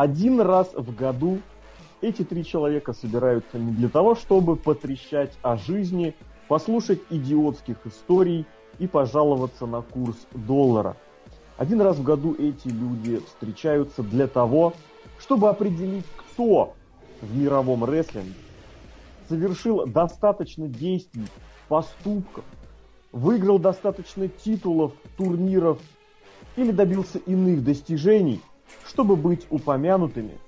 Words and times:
Один 0.00 0.40
раз 0.40 0.72
в 0.72 0.96
году 0.96 1.40
эти 2.00 2.24
три 2.24 2.42
человека 2.42 2.94
собираются 2.94 3.58
не 3.58 3.70
для 3.70 3.90
того, 3.90 4.14
чтобы 4.14 4.56
потрещать 4.56 5.36
о 5.42 5.58
жизни, 5.58 6.14
послушать 6.48 7.02
идиотских 7.10 7.86
историй 7.86 8.46
и 8.78 8.86
пожаловаться 8.86 9.66
на 9.66 9.82
курс 9.82 10.16
доллара. 10.32 10.96
Один 11.58 11.82
раз 11.82 11.98
в 11.98 12.02
году 12.02 12.32
эти 12.32 12.68
люди 12.68 13.18
встречаются 13.18 14.02
для 14.02 14.26
того, 14.26 14.72
чтобы 15.18 15.50
определить, 15.50 16.06
кто 16.16 16.72
в 17.20 17.36
мировом 17.36 17.84
рестлинге 17.84 18.32
совершил 19.28 19.84
достаточно 19.84 20.66
действий, 20.66 21.26
поступков, 21.68 22.46
выиграл 23.12 23.58
достаточно 23.58 24.28
титулов, 24.28 24.94
турниров 25.18 25.78
или 26.56 26.70
добился 26.70 27.18
иных 27.18 27.62
достижений, 27.62 28.40
чтобы 28.86 29.16
быть 29.16 29.46
упомянутыми 29.50 30.38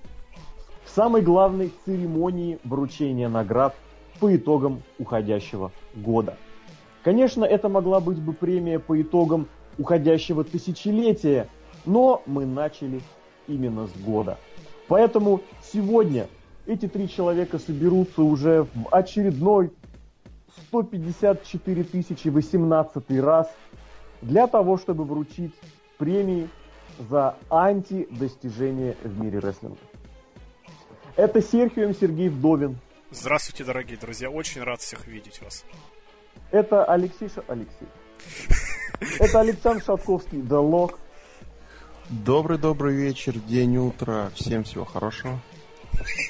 в 0.84 0.90
самой 0.90 1.22
главной 1.22 1.72
церемонии 1.84 2.58
вручения 2.64 3.28
наград 3.28 3.74
по 4.20 4.34
итогам 4.34 4.82
уходящего 4.98 5.72
года. 5.94 6.36
Конечно, 7.02 7.44
это 7.44 7.68
могла 7.68 8.00
быть 8.00 8.18
бы 8.20 8.32
премия 8.32 8.78
по 8.78 9.00
итогам 9.00 9.48
уходящего 9.78 10.44
тысячелетия, 10.44 11.48
но 11.84 12.22
мы 12.26 12.46
начали 12.46 13.00
именно 13.48 13.86
с 13.86 13.92
года. 13.92 14.38
Поэтому 14.88 15.40
сегодня 15.72 16.28
эти 16.66 16.86
три 16.86 17.08
человека 17.08 17.58
соберутся 17.58 18.22
уже 18.22 18.66
в 18.74 18.88
очередной 18.90 19.72
154 20.68 21.86
018 22.24 23.20
раз 23.20 23.50
для 24.20 24.46
того, 24.46 24.78
чтобы 24.78 25.04
вручить 25.04 25.54
премии 25.98 26.48
за 26.98 27.36
антидостижение 27.50 28.96
в 29.02 29.20
мире 29.20 29.38
рестлинга. 29.38 29.78
Это 31.16 31.42
Серхием 31.42 31.94
Сергей 31.94 32.28
Вдовин. 32.28 32.78
Здравствуйте, 33.10 33.64
дорогие 33.64 33.98
друзья. 33.98 34.30
Очень 34.30 34.62
рад 34.62 34.80
всех 34.80 35.06
видеть 35.06 35.42
вас. 35.42 35.64
Это 36.50 36.84
Алексей 36.84 37.28
Ша... 37.28 37.42
Алексей. 37.48 37.88
Это 39.18 39.40
Александр 39.40 39.82
Шатковский, 39.84 40.38
The 40.38 40.62
Lock. 40.62 40.96
Добрый-добрый 42.08 42.94
вечер, 42.94 43.34
день, 43.38 43.76
утро. 43.76 44.30
Всем 44.34 44.64
всего 44.64 44.84
хорошего. 44.84 45.38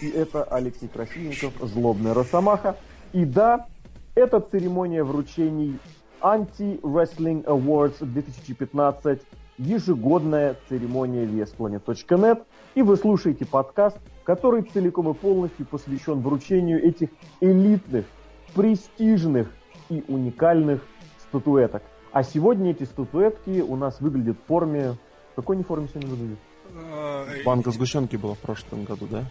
И 0.00 0.08
это 0.08 0.44
Алексей 0.44 0.88
Красильников, 0.88 1.52
Злобная 1.60 2.14
Росомаха. 2.14 2.76
И 3.12 3.24
да, 3.24 3.66
это 4.14 4.40
церемония 4.40 5.04
вручений 5.04 5.78
Anti-Wrestling 6.20 7.44
Awards 7.44 8.04
2015, 8.04 9.20
ежегодная 9.58 10.56
церемония 10.68 11.24
VSPlanet.net. 11.24 12.44
И 12.74 12.82
вы 12.82 12.96
слушаете 12.96 13.44
подкаст, 13.44 13.98
который 14.24 14.62
целиком 14.62 15.10
и 15.10 15.14
полностью 15.14 15.66
посвящен 15.66 16.20
вручению 16.20 16.82
этих 16.82 17.10
элитных, 17.40 18.06
престижных 18.54 19.48
и 19.88 20.04
уникальных 20.08 20.80
статуэток. 21.28 21.82
А 22.12 22.22
сегодня 22.22 22.72
эти 22.72 22.84
статуэтки 22.84 23.60
у 23.60 23.76
нас 23.76 24.00
выглядят 24.00 24.36
в 24.38 24.46
форме... 24.46 24.96
В 25.32 25.36
какой 25.36 25.56
они 25.56 25.64
форме 25.64 25.88
сегодня 25.88 26.10
выглядят? 26.10 26.38
Банка 27.44 27.70
сгущенки 27.70 28.16
была 28.16 28.34
в 28.34 28.38
прошлом 28.38 28.84
году, 28.84 29.06
да? 29.06 29.24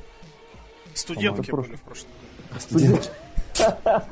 Студентки 0.93 1.51
были 1.51 1.75
в 1.75 1.81
прошлом 1.81 2.09
году. 2.49 2.59
Студент. 2.59 3.11
А 3.59 4.03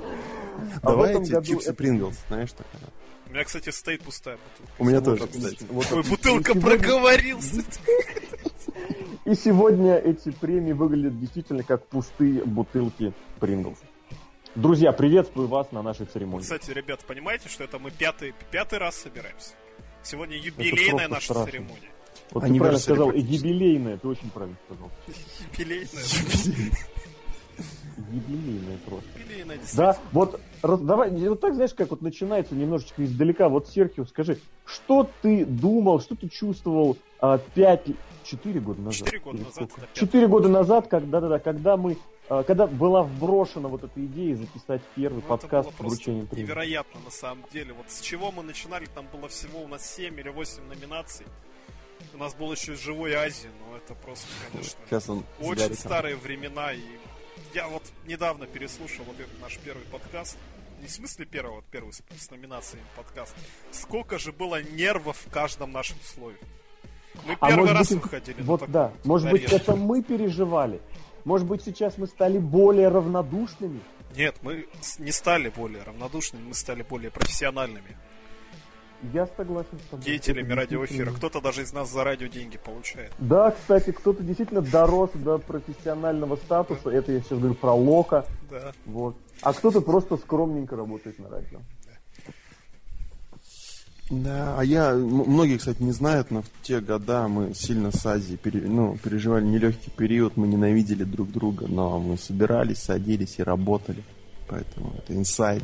в 0.81 0.83
Давай 0.83 1.21
эти 1.21 1.41
чипсы 1.43 1.73
Принглс, 1.73 2.17
знаешь 2.27 2.51
такая. 2.51 2.81
У 3.29 3.33
меня, 3.33 3.43
кстати, 3.43 3.69
стоит 3.69 4.01
пустая 4.01 4.37
бутылка. 4.37 4.73
У 4.79 4.85
меня 4.85 5.01
тоже, 5.01 5.27
кстати. 5.27 5.63
Вот 5.69 5.91
Ой, 5.91 6.03
бутылка 6.03 6.59
проговорился. 6.59 7.63
И 9.25 9.35
сегодня 9.35 9.97
эти 9.97 10.31
премии 10.31 10.71
выглядят 10.71 11.19
действительно 11.19 11.61
как 11.61 11.85
пустые 11.87 12.43
бутылки 12.43 13.13
Принглс. 13.39 13.77
Друзья, 14.55 14.91
приветствую 14.91 15.47
вас 15.47 15.71
на 15.71 15.83
нашей 15.83 16.07
церемонии. 16.07 16.41
Кстати, 16.41 16.71
ребят, 16.71 17.05
понимаете, 17.05 17.49
что 17.49 17.63
это 17.63 17.77
мы 17.77 17.91
пятый, 17.91 18.33
пятый 18.49 18.79
раз 18.79 18.95
собираемся? 18.95 19.53
Сегодня 20.01 20.35
юбилейная 20.35 21.07
наша 21.07 21.25
страшно. 21.25 21.51
церемония. 21.51 21.89
Вот 22.31 22.43
ты 22.45 22.55
правильно 22.55 22.79
сказал, 22.79 23.11
юбилейная, 23.11 23.97
ты 23.97 24.07
очень 24.07 24.29
правильно 24.31 24.57
сказал. 24.65 24.91
Юбилейная. 25.51 26.71
Юбилейная 28.11 28.77
просто. 28.85 29.07
Юбилейная, 29.19 29.59
Да, 29.75 29.97
вот 30.11 30.39
раз- 30.61 30.79
давай, 30.81 31.11
вот 31.11 31.39
так 31.41 31.55
знаешь, 31.55 31.73
как 31.73 31.89
вот 31.91 32.01
начинается 32.01 32.55
немножечко 32.55 33.03
издалека. 33.03 33.49
Вот, 33.49 33.67
Серхио, 33.67 34.05
скажи, 34.05 34.39
что 34.65 35.09
ты 35.21 35.45
думал, 35.45 35.99
что 35.99 36.15
ты 36.15 36.29
чувствовал 36.29 36.97
а, 37.21 37.37
пять, 37.37 37.85
четыре 38.23 38.59
года 38.61 38.81
назад? 38.81 38.99
Четыре 39.05 39.19
года 39.19 39.37
Или 39.37 39.43
назад 39.43 39.55
сколько? 39.55 39.73
это 39.73 39.81
пятый. 39.87 39.99
Четыре 39.99 40.27
года 40.27 40.49
назад, 40.49 40.87
когда, 40.87 41.19
да, 41.21 41.27
да, 41.29 41.39
когда 41.39 41.75
мы, 41.77 41.97
а, 42.29 42.43
когда 42.43 42.65
была 42.67 43.03
вброшена 43.03 43.67
вот 43.67 43.83
эта 43.83 44.05
идея 44.05 44.35
записать 44.37 44.81
первый 44.95 45.17
Ну, 45.17 45.21
подкаст 45.23 45.69
это 45.69 45.77
с 45.77 45.79
вручением 45.81 46.27
премии. 46.27 46.43
невероятно 46.45 46.99
на 47.03 47.11
самом 47.11 47.43
деле. 47.51 47.73
Вот 47.73 47.89
с 47.91 47.99
чего 48.01 48.31
мы 48.31 48.43
начинали, 48.43 48.85
там 48.85 49.05
было 49.11 49.27
всего 49.27 49.61
у 49.63 49.67
нас 49.67 49.85
7 49.95 50.17
или 50.19 50.29
8 50.29 50.63
номинаций. 50.67 51.25
У 52.13 52.17
нас 52.17 52.33
был 52.33 52.51
еще 52.53 52.73
и 52.73 52.75
живой 52.75 53.13
Азии, 53.13 53.49
но 53.59 53.75
это 53.75 53.93
просто, 53.93 54.25
конечно, 54.51 54.79
Сейчас 54.87 55.09
он 55.09 55.23
очень 55.41 55.73
старые 55.75 56.15
времена. 56.15 56.71
И 56.71 56.79
я 57.53 57.67
вот 57.67 57.83
недавно 58.05 58.45
переслушал 58.45 59.05
вот 59.05 59.19
этот 59.19 59.39
наш 59.41 59.57
первый 59.57 59.85
подкаст. 59.85 60.37
Не 60.81 60.87
в 60.87 60.91
смысле 60.91 61.25
первого, 61.25 61.55
вот 61.55 61.65
первый 61.65 61.91
с, 61.91 62.01
с 62.17 62.31
номинацией 62.31 62.83
подкаст. 62.95 63.35
Сколько 63.71 64.17
же 64.17 64.31
было 64.31 64.61
нервов 64.61 65.17
в 65.25 65.29
каждом 65.29 65.71
нашем 65.71 65.97
слове. 66.01 66.37
Мы 67.25 67.35
А 67.39 67.49
первый 67.49 67.71
раз 67.71 67.89
быть, 67.89 68.01
выходили 68.01 68.41
Вот 68.41 68.61
такой 68.61 68.73
да, 68.73 68.93
может 69.03 69.29
быть, 69.29 69.43
нарез. 69.43 69.61
это 69.61 69.75
мы 69.75 70.01
переживали. 70.01 70.79
Может 71.25 71.47
быть, 71.47 71.63
сейчас 71.63 71.97
мы 71.97 72.07
стали 72.07 72.37
более 72.37 72.87
равнодушными. 72.87 73.81
Нет, 74.15 74.37
мы 74.41 74.67
не 74.99 75.11
стали 75.11 75.49
более 75.49 75.83
равнодушными, 75.83 76.47
мы 76.47 76.53
стали 76.53 76.81
более 76.83 77.11
профессиональными 77.11 77.97
Я 79.13 79.27
согласен 79.37 79.79
с 79.79 79.89
тобой. 79.89 80.05
деятелями 80.05 80.51
радиоэфира. 80.51 81.11
Кто-то 81.11 81.39
даже 81.41 81.61
из 81.61 81.71
нас 81.71 81.91
за 81.91 82.03
радио 82.03 82.27
деньги 82.27 82.57
получает. 82.57 83.11
Да, 83.17 83.51
кстати, 83.51 83.91
кто-то 83.91 84.23
действительно 84.23 84.61
дорос 84.61 85.11
до 85.13 85.37
профессионального 85.37 86.35
статуса. 86.35 86.89
Это 86.89 87.13
я 87.13 87.21
сейчас 87.21 87.39
говорю 87.39 87.55
про 87.55 87.73
Лока. 87.73 88.25
Да. 88.49 88.73
Вот. 88.85 89.15
А 89.41 89.53
кто-то 89.53 89.81
просто 89.81 90.17
скромненько 90.17 90.75
работает 90.75 91.17
на 91.19 91.29
радио. 91.29 91.59
Да, 94.09 94.55
а 94.57 94.63
я, 94.65 94.95
многие, 94.95 95.57
кстати, 95.57 95.83
не 95.83 95.91
знают, 95.91 96.31
но 96.31 96.41
в 96.41 96.47
те 96.63 96.79
года 96.79 97.27
мы 97.27 97.53
сильно 97.53 97.91
с 97.91 98.03
Азией 98.05 98.37
пере- 98.37 98.67
ну, 98.67 98.97
переживали 98.97 99.45
нелегкий 99.45 99.91
период, 99.91 100.35
мы 100.35 100.47
ненавидели 100.47 101.03
друг 101.03 101.31
друга, 101.31 101.67
но 101.67 101.99
мы 101.99 102.17
собирались, 102.17 102.79
садились 102.79 103.35
и 103.37 103.43
работали. 103.43 104.03
Поэтому 104.47 104.95
это 104.97 105.15
инсайд. 105.15 105.63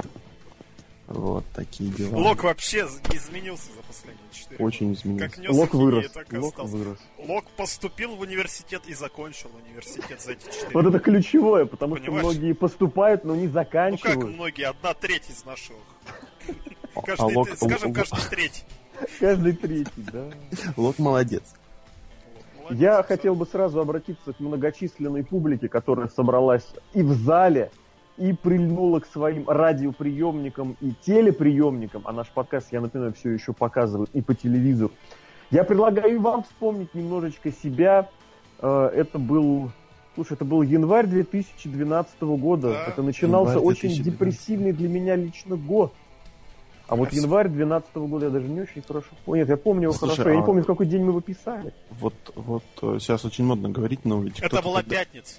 Вот 1.08 1.46
такие 1.54 1.92
дела. 1.92 2.16
Лок 2.18 2.44
вообще 2.44 2.88
изменился 3.14 3.68
за 3.76 3.82
последние 3.84 4.26
4 4.34 4.64
Очень 4.64 4.88
года. 4.90 5.00
изменился. 5.00 5.42
Как 5.42 5.50
Лок 5.54 5.74
вырос. 5.76 6.12
так 6.12 6.34
и 6.34 6.38
Лок 6.38 6.54
остался. 6.54 6.76
вырос. 6.78 7.00
Лок 7.20 7.46
поступил 7.58 8.16
в 8.16 8.22
университет 8.22 8.82
и 8.88 8.94
закончил 8.96 9.52
университет 9.68 10.20
за 10.22 10.32
эти 10.32 10.46
4 10.46 10.70
Вот 10.74 10.86
это 10.88 11.00
ключевое, 11.00 11.66
потому 11.66 11.98
что 11.98 12.12
многие 12.12 12.54
поступают, 12.54 13.24
но 13.24 13.36
не 13.36 13.46
Ну 13.48 13.54
как 13.54 13.66
заканчивают. 13.66 14.34
многие, 14.34 14.64
одна 14.68 14.94
треть 14.96 15.30
из 15.30 15.46
наших. 15.46 15.76
А 17.18 17.26
Лок, 17.28 17.50
скажем, 17.56 17.94
каждый 17.94 18.22
третий. 18.30 18.64
Каждый 19.20 19.54
третий, 19.54 19.92
да. 19.98 20.32
Лок 20.78 20.98
молодец. 20.98 21.44
Я 22.72 23.04
хотел 23.04 23.36
бы 23.36 23.46
сразу 23.46 23.80
обратиться 23.80 24.34
к 24.34 24.40
многочисленной 24.40 25.24
публике, 25.24 25.70
которая 25.70 26.08
собралась 26.08 26.66
и 26.94 27.04
в 27.04 27.14
зале, 27.14 27.72
и 28.18 28.34
прильнула 28.34 29.00
к 29.02 29.06
своим 29.08 29.48
радиоприемникам 29.50 30.78
и 30.82 30.94
телеприемникам, 31.06 32.04
а 32.06 32.12
наш 32.14 32.30
подкаст, 32.30 32.72
я 32.72 32.82
напоминаю, 32.82 33.14
все 33.14 33.32
еще 33.32 33.54
показывают 33.54 34.10
и 34.14 34.22
по 34.22 34.34
телевизору. 34.34 34.92
Я 35.52 35.64
предлагаю 35.64 36.16
и 36.16 36.18
вам 36.18 36.44
вспомнить 36.44 36.94
немножечко 36.96 37.52
себя. 37.52 38.10
Э, 38.60 38.90
Это 38.96 39.20
был, 39.20 39.72
слушай, 40.16 40.34
это 40.34 40.46
был 40.46 40.62
январь 40.62 41.08
2012 41.08 42.22
года. 42.22 42.72
Да. 42.72 42.86
Это 42.88 43.04
начинался 43.04 43.60
очень 43.60 43.90
2012. 43.90 44.06
депрессивный 44.06 44.72
для 44.72 44.90
меня 44.90 45.16
лично 45.16 45.56
год. 45.58 45.94
А 46.88 46.96
вот 46.96 47.12
январь 47.14 47.48
2012 47.48 47.96
года 47.96 48.26
я 48.26 48.32
даже 48.32 48.48
не 48.48 48.62
очень 48.62 48.82
хорошо 48.82 49.08
помню. 49.26 49.42
Нет, 49.42 49.50
я 49.50 49.58
помню 49.58 49.84
его 49.84 49.94
Слушай, 49.94 50.16
хорошо. 50.18 50.30
Я 50.30 50.36
не 50.38 50.42
а- 50.42 50.46
помню, 50.46 50.64
в 50.64 50.68
какой 50.68 50.86
день 50.86 51.02
мы 51.04 51.10
его 51.10 51.22
писали. 51.22 51.74
Вот, 51.92 52.14
вот 52.36 52.64
э, 52.82 52.98
сейчас 53.00 53.26
очень 53.26 53.44
модно 53.44 53.70
говорить 53.70 54.06
на 54.06 54.18
улице. 54.18 54.44
Это 54.44 54.62
была 54.62 54.82
тогда- 54.82 54.96
пятница. 54.98 55.36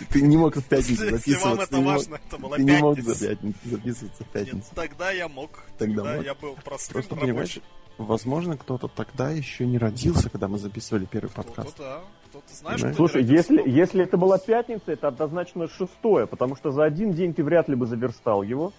Ты 0.10 0.22
не 0.22 0.36
мог 0.36 0.56
в 0.56 0.62
пятницу 0.64 1.04
Если 1.04 1.16
записываться. 1.16 1.48
вам 1.48 1.58
ты 1.58 1.62
это 1.64 1.76
не 1.76 1.82
мог- 1.82 1.92
важно, 1.96 2.14
это 2.26 2.38
была 2.38 2.56
Ты 2.56 2.64
не 2.64 2.78
мог 2.78 3.00
за 3.00 3.28
пятницу 3.28 3.58
записываться 3.64 4.24
в 4.24 4.28
пятницу. 4.28 4.56
Нет, 4.56 4.66
тогда 4.74 5.10
я 5.10 5.28
мог. 5.28 5.50
Тогда 5.78 6.02
Тогда 6.02 6.16
мог. 6.16 6.24
я 6.24 6.34
был 6.34 6.56
простым 6.64 6.92
Просто 6.94 7.14
понимаешь, 7.16 7.56
рабочим. 7.56 7.62
возможно, 7.98 8.56
кто-то 8.56 8.88
тогда 8.88 9.30
еще 9.30 9.66
не 9.66 9.78
родился, 9.78 10.30
когда 10.30 10.48
мы 10.48 10.58
записывали 10.58 11.04
первый 11.04 11.28
Кто-то, 11.30 11.48
подкаст. 11.48 11.78
да. 11.78 12.00
Кто-то, 12.30 12.54
знаешь, 12.54 12.82
не 12.82 12.92
Слушай, 12.94 13.22
родился 13.22 13.52
если, 13.52 13.70
если 13.70 14.02
это 14.02 14.16
была 14.16 14.38
пятница, 14.38 14.90
это 14.92 15.06
однозначно 15.08 15.68
шестое, 15.68 16.26
потому 16.26 16.56
что 16.56 16.70
за 16.72 16.82
один 16.84 17.12
день 17.12 17.32
ты 17.32 17.44
вряд 17.44 17.68
ли 17.68 17.76
бы 17.76 17.86
заверстал 17.86 18.42
его. 18.42 18.72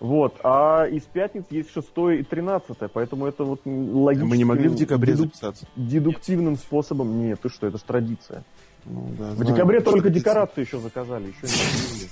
Вот, 0.00 0.34
а 0.42 0.86
из 0.86 1.02
пятниц 1.04 1.44
есть 1.50 1.70
6 1.72 1.86
и 2.18 2.22
13, 2.24 2.76
поэтому 2.92 3.26
это 3.26 3.44
вот 3.44 3.60
логично. 3.64 4.26
Мы 4.26 4.36
не 4.36 4.44
могли 4.44 4.66
в 4.68 4.74
декабре 4.74 5.12
дедук... 5.12 5.26
записаться? 5.26 5.64
Дедуктивным 5.76 6.54
нет. 6.54 6.60
способом. 6.60 7.20
Нет, 7.22 7.40
ты 7.40 7.48
что, 7.48 7.68
это 7.68 7.78
же 7.78 7.84
традиция. 7.84 8.42
Ну, 8.84 9.14
да, 9.18 9.30
в 9.30 9.36
знаю, 9.36 9.52
декабре 9.52 9.80
только 9.80 10.10
декорацию 10.10 10.64
еще 10.64 10.78
заказали, 10.78 11.28
еще 11.28 11.46
не 11.46 12.08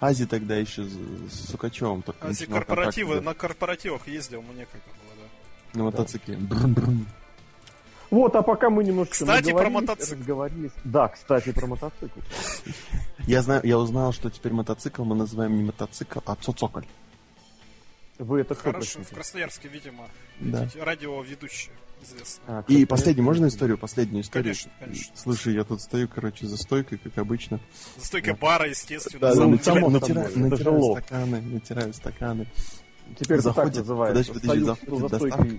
Ази 0.00 0.26
тогда 0.26 0.56
еще 0.56 0.84
с 0.84 1.50
Сукачевым 1.50 2.02
только 2.02 2.28
Ази 2.28 2.46
корпоративы, 2.46 3.20
на 3.20 3.34
корпоративах 3.34 4.08
ездил, 4.08 4.42
мне 4.42 4.66
как 4.66 4.80
было, 4.82 5.14
да. 5.72 5.78
На 5.78 5.84
мотоцикле. 5.84 6.38
Вот, 8.10 8.36
а 8.36 8.42
пока 8.42 8.70
мы 8.70 8.84
немножко 8.84 9.14
Кстати, 9.14 9.52
про 9.52 9.68
мотоцикл. 9.68 10.20
Разговорились. 10.20 10.70
Да, 10.84 11.08
кстати, 11.08 11.52
про 11.52 11.66
мотоцикл. 11.66 12.20
Я 13.26 13.42
знаю, 13.42 13.62
я 13.64 13.78
узнал, 13.78 14.12
что 14.12 14.30
теперь 14.30 14.52
мотоцикл 14.52 15.04
мы 15.04 15.16
называем 15.16 15.56
не 15.56 15.64
мотоцикл, 15.64 16.20
а 16.24 16.36
цоцокль. 16.36 16.84
Вы 18.18 18.40
это 18.40 18.54
Хорошо, 18.54 19.00
в 19.02 19.10
Красноярске, 19.10 19.68
видимо, 19.68 20.08
да. 20.40 20.68
радиоведущие 20.80 21.74
известно. 22.06 22.42
А, 22.46 22.64
и 22.68 22.84
последний, 22.84 23.22
можно 23.22 23.46
историю? 23.46 23.78
Последнюю 23.78 24.22
историю? 24.22 24.54
Конечно, 24.54 24.70
конечно. 24.78 25.16
Слушай, 25.16 25.54
я 25.54 25.64
тут 25.64 25.80
стою, 25.80 26.08
короче, 26.08 26.46
за 26.46 26.56
стойкой, 26.56 26.98
как 26.98 27.18
обычно. 27.18 27.60
За 27.96 28.06
стойкой 28.06 28.32
да. 28.34 28.38
бара, 28.38 28.68
естественно. 28.68 29.20
Да, 29.20 29.34
ну, 29.34 29.50
натираю, 29.50 29.90
натираю, 29.90 30.38
натираю 30.38 30.82
стаканы, 30.82 31.40
натираю 31.40 31.92
стаканы. 31.92 32.46
Теперь 33.18 33.40
заходит, 33.40 33.74
так 33.74 33.82
называется. 33.82 34.32
Подожди, 34.32 34.48
подожди, 34.48 34.64
заходит 34.64 35.10
доставка. 35.10 35.56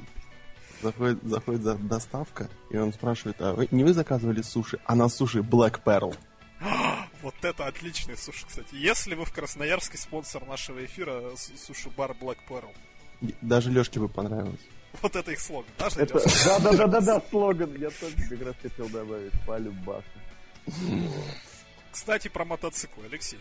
Заходит, 0.81 1.23
заходит 1.23 1.61
за 1.63 1.75
доставка, 1.75 2.49
и 2.69 2.77
он 2.77 2.93
спрашивает, 2.93 3.41
а 3.41 3.53
вы, 3.53 3.67
не 3.71 3.83
вы 3.83 3.93
заказывали 3.93 4.41
суши? 4.43 4.79
А 4.85 4.95
на 4.95 5.09
суши 5.09 5.39
Black 5.39 5.81
Pearl. 5.83 6.15
Вот 7.23 7.33
это 7.41 7.65
отличный 7.65 8.15
суши, 8.15 8.45
кстати. 8.45 8.75
Если 8.75 9.15
вы 9.15 9.25
в 9.25 9.33
Красноярске 9.33 9.97
спонсор 9.97 10.45
нашего 10.45 10.85
эфира, 10.85 11.35
суши-бар 11.35 12.11
Black 12.11 12.37
Pearl. 12.47 12.69
Даже 13.41 13.71
Лешке 13.71 13.99
бы 13.99 14.07
понравилось. 14.07 14.61
Вот 15.01 15.15
это 15.15 15.31
их 15.31 15.39
слоган. 15.39 15.71
Даже 15.77 16.01
это... 16.01 16.19
Да, 16.45 16.59
да, 16.59 16.71
да, 16.71 16.87
да, 16.87 17.01
да, 17.01 17.21
слоган. 17.29 17.75
Я 17.75 17.89
тоже 17.89 18.15
как 18.29 18.41
раз 18.41 18.55
хотел 18.61 18.89
добавить. 18.89 19.33
Полюбашу. 19.45 20.03
Кстати, 21.91 22.27
про 22.27 22.45
мотоциклы, 22.45 23.05
Алексей. 23.05 23.39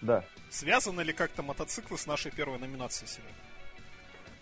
Да. 0.00 0.24
Связаны 0.50 1.02
ли 1.02 1.12
как-то 1.12 1.42
мотоциклы 1.42 1.98
с 1.98 2.06
нашей 2.06 2.30
первой 2.30 2.58
номинацией 2.58 3.08
сегодня? 3.08 3.34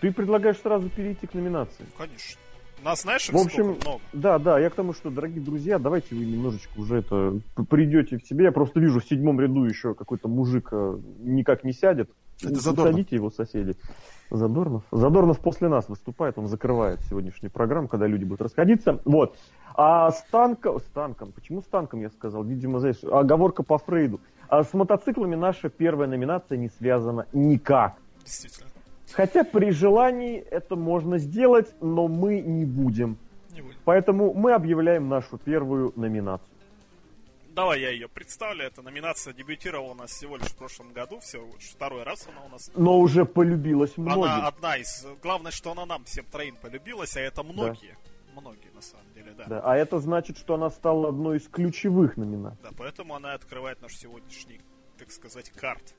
Ты 0.00 0.12
предлагаешь 0.12 0.58
сразу 0.58 0.88
перейти 0.90 1.26
к 1.26 1.34
номинации? 1.34 1.86
Конечно. 1.96 2.40
Нас 2.82 3.02
знаешь, 3.02 3.28
в 3.30 3.36
общем, 3.36 3.64
много. 3.64 4.00
да, 4.12 4.38
да, 4.38 4.58
я 4.58 4.68
к 4.68 4.74
тому, 4.74 4.92
что, 4.92 5.10
дорогие 5.10 5.40
друзья, 5.40 5.78
давайте 5.78 6.14
вы 6.14 6.26
немножечко 6.26 6.78
уже 6.78 6.98
это 6.98 7.40
придете 7.70 8.18
в 8.18 8.26
себе. 8.26 8.44
Я 8.44 8.52
просто 8.52 8.80
вижу 8.80 9.00
в 9.00 9.04
седьмом 9.06 9.40
ряду 9.40 9.64
еще 9.64 9.94
какой-то 9.94 10.28
мужик 10.28 10.68
э, 10.72 10.98
никак 11.20 11.64
не 11.64 11.72
сядет. 11.72 12.10
Это 12.42 12.60
Задорнов. 12.60 12.94
Садите 12.94 13.16
его 13.16 13.30
соседи. 13.30 13.76
Задорнов. 14.30 14.82
Задорнов 14.90 15.40
после 15.40 15.68
нас 15.68 15.88
выступает, 15.88 16.36
он 16.38 16.48
закрывает 16.48 17.00
сегодняшнюю 17.08 17.50
программу, 17.50 17.88
когда 17.88 18.06
люди 18.06 18.24
будут 18.24 18.42
расходиться. 18.42 19.00
Вот. 19.04 19.36
А 19.74 20.10
с 20.10 20.22
танком, 20.30 20.80
с 20.80 20.84
танком, 20.84 21.32
почему 21.32 21.62
с 21.62 21.66
танком 21.66 22.00
я 22.00 22.10
сказал? 22.10 22.42
Видимо, 22.42 22.80
знаешь, 22.80 23.02
оговорка 23.04 23.62
по 23.62 23.78
Фрейду. 23.78 24.20
А 24.48 24.64
с 24.64 24.72
мотоциклами 24.74 25.34
наша 25.34 25.68
первая 25.68 26.08
номинация 26.08 26.58
не 26.58 26.68
связана 26.68 27.26
никак. 27.32 27.96
Действительно. 28.24 28.70
Хотя 29.12 29.44
при 29.44 29.70
желании 29.70 30.38
это 30.38 30.76
можно 30.76 31.18
сделать, 31.18 31.72
но 31.80 32.08
мы 32.08 32.40
не 32.40 32.64
будем. 32.64 33.18
Не 33.54 33.62
будем. 33.62 33.76
Поэтому 33.84 34.34
мы 34.34 34.52
объявляем 34.52 35.08
нашу 35.08 35.38
первую 35.38 35.92
номинацию. 35.96 36.55
Давай 37.56 37.80
я 37.80 37.88
ее 37.88 38.06
представлю. 38.06 38.66
Эта 38.66 38.82
номинация 38.82 39.32
дебютировала 39.32 39.92
у 39.92 39.94
нас 39.94 40.10
всего 40.10 40.36
лишь 40.36 40.48
в 40.48 40.56
прошлом 40.56 40.92
году. 40.92 41.20
Всего 41.20 41.46
лишь 41.54 41.70
второй 41.70 42.02
раз 42.02 42.28
она 42.28 42.44
у 42.44 42.50
нас. 42.50 42.70
Но 42.76 42.98
уже 42.98 43.24
полюбилась 43.24 43.96
многим. 43.96 44.24
Она 44.24 44.46
одна 44.46 44.76
из... 44.76 45.06
Главное, 45.22 45.50
что 45.50 45.72
она 45.72 45.86
нам 45.86 46.04
всем 46.04 46.26
троим 46.26 46.56
полюбилась, 46.56 47.16
а 47.16 47.20
это 47.20 47.42
многие. 47.42 47.96
Да. 48.34 48.42
Многие, 48.42 48.70
на 48.74 48.82
самом 48.82 49.10
деле, 49.14 49.32
да. 49.32 49.46
да. 49.46 49.60
А 49.64 49.74
это 49.74 49.98
значит, 50.00 50.36
что 50.36 50.56
она 50.56 50.68
стала 50.68 51.08
одной 51.08 51.38
из 51.38 51.48
ключевых 51.48 52.18
номинаций. 52.18 52.60
Да, 52.62 52.72
поэтому 52.76 53.14
она 53.14 53.32
открывает 53.32 53.80
наш 53.80 53.96
сегодняшний, 53.96 54.60
так 54.98 55.10
сказать, 55.10 55.48
карт 55.48 55.94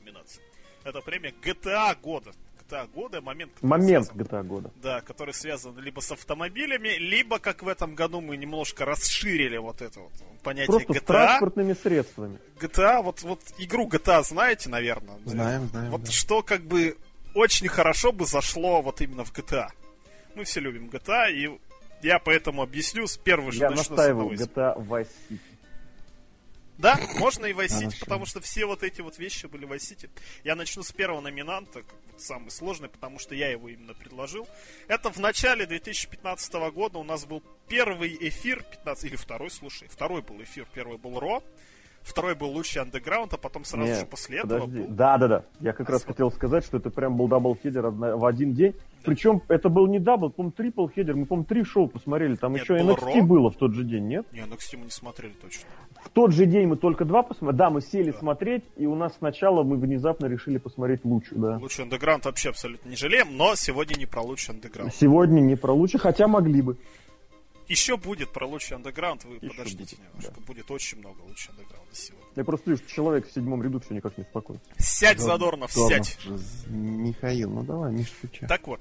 номинации. 0.00 0.42
Это 0.82 1.02
премия 1.02 1.34
GTA 1.42 1.94
года. 2.00 2.32
GTA 2.66 2.88
года, 2.92 3.20
момент... 3.20 3.52
Момент 3.62 4.06
связан, 4.06 4.22
GTA 4.22 4.42
года. 4.44 4.70
Да, 4.82 5.00
который 5.00 5.34
связан 5.34 5.78
либо 5.78 6.00
с 6.00 6.10
автомобилями, 6.12 6.96
либо, 6.98 7.38
как 7.38 7.62
в 7.62 7.68
этом 7.68 7.94
году 7.94 8.20
мы 8.20 8.36
немножко 8.36 8.84
расширили 8.84 9.56
вот 9.56 9.82
это 9.82 10.00
вот 10.00 10.12
понятие 10.42 10.66
Просто 10.66 10.92
GTA. 10.92 11.00
с 11.00 11.02
транспортными 11.02 11.72
средствами. 11.74 12.38
GTA, 12.60 13.02
вот, 13.02 13.22
вот 13.22 13.40
игру 13.58 13.88
GTA 13.88 14.22
знаете, 14.22 14.68
наверное? 14.68 15.18
Знаем, 15.24 15.68
знаем. 15.68 15.90
Вот 15.90 16.04
да. 16.04 16.10
что 16.10 16.42
как 16.42 16.62
бы 16.62 16.96
очень 17.34 17.68
хорошо 17.68 18.12
бы 18.12 18.26
зашло 18.26 18.82
вот 18.82 19.00
именно 19.00 19.24
в 19.24 19.32
GTA. 19.32 19.68
Мы 20.34 20.44
все 20.44 20.60
любим 20.60 20.88
GTA, 20.88 21.32
и 21.32 21.60
я 22.02 22.18
поэтому 22.18 22.62
объясню 22.62 23.06
с 23.06 23.16
первого 23.16 23.52
же 23.52 23.60
Я 23.60 23.70
настаиваю 23.70 24.30
GTA 24.30 24.76
Vice 24.76 25.08
City. 25.28 25.38
Да, 26.78 26.98
можно 27.18 27.46
и 27.46 27.52
Vice 27.52 27.82
City, 27.82 27.98
потому 28.00 28.26
что 28.26 28.40
все 28.40 28.66
вот 28.66 28.82
эти 28.82 29.00
вот 29.00 29.18
вещи 29.18 29.46
были 29.46 29.64
в 29.64 29.72
Vice 29.72 29.96
City. 29.96 30.10
Я 30.44 30.54
начну 30.54 30.82
с 30.82 30.92
первого 30.92 31.20
номинанта, 31.20 31.82
самый 32.18 32.50
сложный, 32.50 32.88
потому 32.88 33.18
что 33.18 33.34
я 33.34 33.50
его 33.50 33.68
именно 33.68 33.94
предложил. 33.94 34.46
Это 34.88 35.10
в 35.10 35.18
начале 35.18 35.66
2015 35.66 36.52
года 36.72 36.98
у 36.98 37.04
нас 37.04 37.24
был 37.24 37.42
первый 37.68 38.16
эфир, 38.20 38.62
15, 38.62 39.04
или 39.04 39.16
второй, 39.16 39.50
слушай, 39.50 39.88
второй 39.88 40.22
был 40.22 40.42
эфир, 40.42 40.66
первый 40.72 40.98
был 40.98 41.18
Raw, 41.18 41.42
второй 42.02 42.34
был 42.34 42.50
Lucha 42.50 42.82
Underground, 42.82 43.32
а 43.34 43.38
потом 43.38 43.64
сразу 43.64 43.88
Нет, 43.88 44.00
же 44.00 44.06
после 44.06 44.38
этого 44.38 44.66
был... 44.66 44.86
Да, 44.88 45.18
да, 45.18 45.28
да. 45.28 45.44
Я 45.60 45.72
как 45.72 45.88
а 45.88 45.92
раз 45.92 46.04
хотел 46.04 46.30
сказать, 46.30 46.64
что 46.64 46.76
это 46.76 46.90
прям 46.90 47.16
был 47.16 47.26
double 47.26 47.57
header 47.57 47.88
в 47.88 48.24
один 48.24 48.54
день. 48.54 48.74
Причем 49.06 49.40
это 49.48 49.68
был 49.68 49.86
не 49.86 50.00
double, 50.00 50.30
по-моему, 50.30 50.52
triple 50.52 50.86
header. 50.88 51.14
Мы, 51.14 51.26
по-моему, 51.26 51.46
три 51.46 51.64
шоу 51.64 51.86
посмотрели. 51.86 52.34
Там 52.34 52.52
нет, 52.52 52.62
еще 52.62 52.76
NXT 52.76 53.20
Raw. 53.20 53.22
было 53.22 53.50
в 53.50 53.56
тот 53.56 53.72
же 53.72 53.84
день, 53.84 54.08
нет? 54.08 54.26
Не, 54.32 54.40
NXT 54.40 54.78
мы 54.78 54.84
не 54.84 54.90
смотрели 54.90 55.32
точно. 55.40 55.64
В 56.02 56.10
тот 56.10 56.32
же 56.32 56.44
день 56.44 56.66
мы 56.66 56.76
только 56.76 57.04
два 57.04 57.22
посмотрели. 57.22 57.58
Да, 57.58 57.70
мы 57.70 57.80
сели 57.80 58.10
да. 58.10 58.18
смотреть, 58.18 58.64
и 58.76 58.86
у 58.86 58.96
нас 58.96 59.14
сначала 59.18 59.62
мы 59.62 59.76
внезапно 59.76 60.26
решили 60.26 60.58
посмотреть 60.58 61.04
Lucha, 61.04 61.36
да. 61.36 61.56
Lucha 61.58 61.84
Underground 61.84 62.24
вообще 62.24 62.50
абсолютно 62.50 62.88
не 62.88 62.96
жалеем, 62.96 63.36
но 63.36 63.54
сегодня 63.54 63.94
не 63.94 64.06
про 64.06 64.22
Lucha 64.22 64.54
Underground. 64.54 64.92
Сегодня 64.94 65.40
не 65.40 65.56
про 65.56 65.72
Lucha, 65.72 66.00
хотя 66.00 66.26
могли 66.26 66.62
бы. 66.62 66.76
Еще 67.68 67.96
будет 67.96 68.30
про 68.30 68.46
лучший 68.46 68.76
андеграунд, 68.76 69.24
вы 69.24 69.36
Еще 69.36 69.48
подождите 69.48 69.96
будет, 69.96 70.08
немножко. 70.08 70.34
Да. 70.36 70.46
Будет 70.46 70.70
очень 70.70 70.98
много 70.98 71.20
лучшего 71.22 71.54
андеграунда 71.56 71.94
сегодня. 71.94 72.26
Я 72.36 72.44
просто 72.44 72.70
вижу, 72.70 72.82
что 72.82 72.92
человек 72.92 73.26
в 73.26 73.32
седьмом 73.32 73.62
ряду 73.62 73.80
все 73.80 73.94
никак 73.94 74.16
не 74.18 74.24
спокоен. 74.24 74.60
Сядь, 74.78 75.18
Задорнов, 75.18 75.72
Задорнов 75.72 76.06
сядь. 76.06 76.18
Михаил, 76.68 77.50
ну 77.50 77.62
давай, 77.62 77.92
Миша, 77.92 78.12
Так 78.46 78.66
вот, 78.68 78.80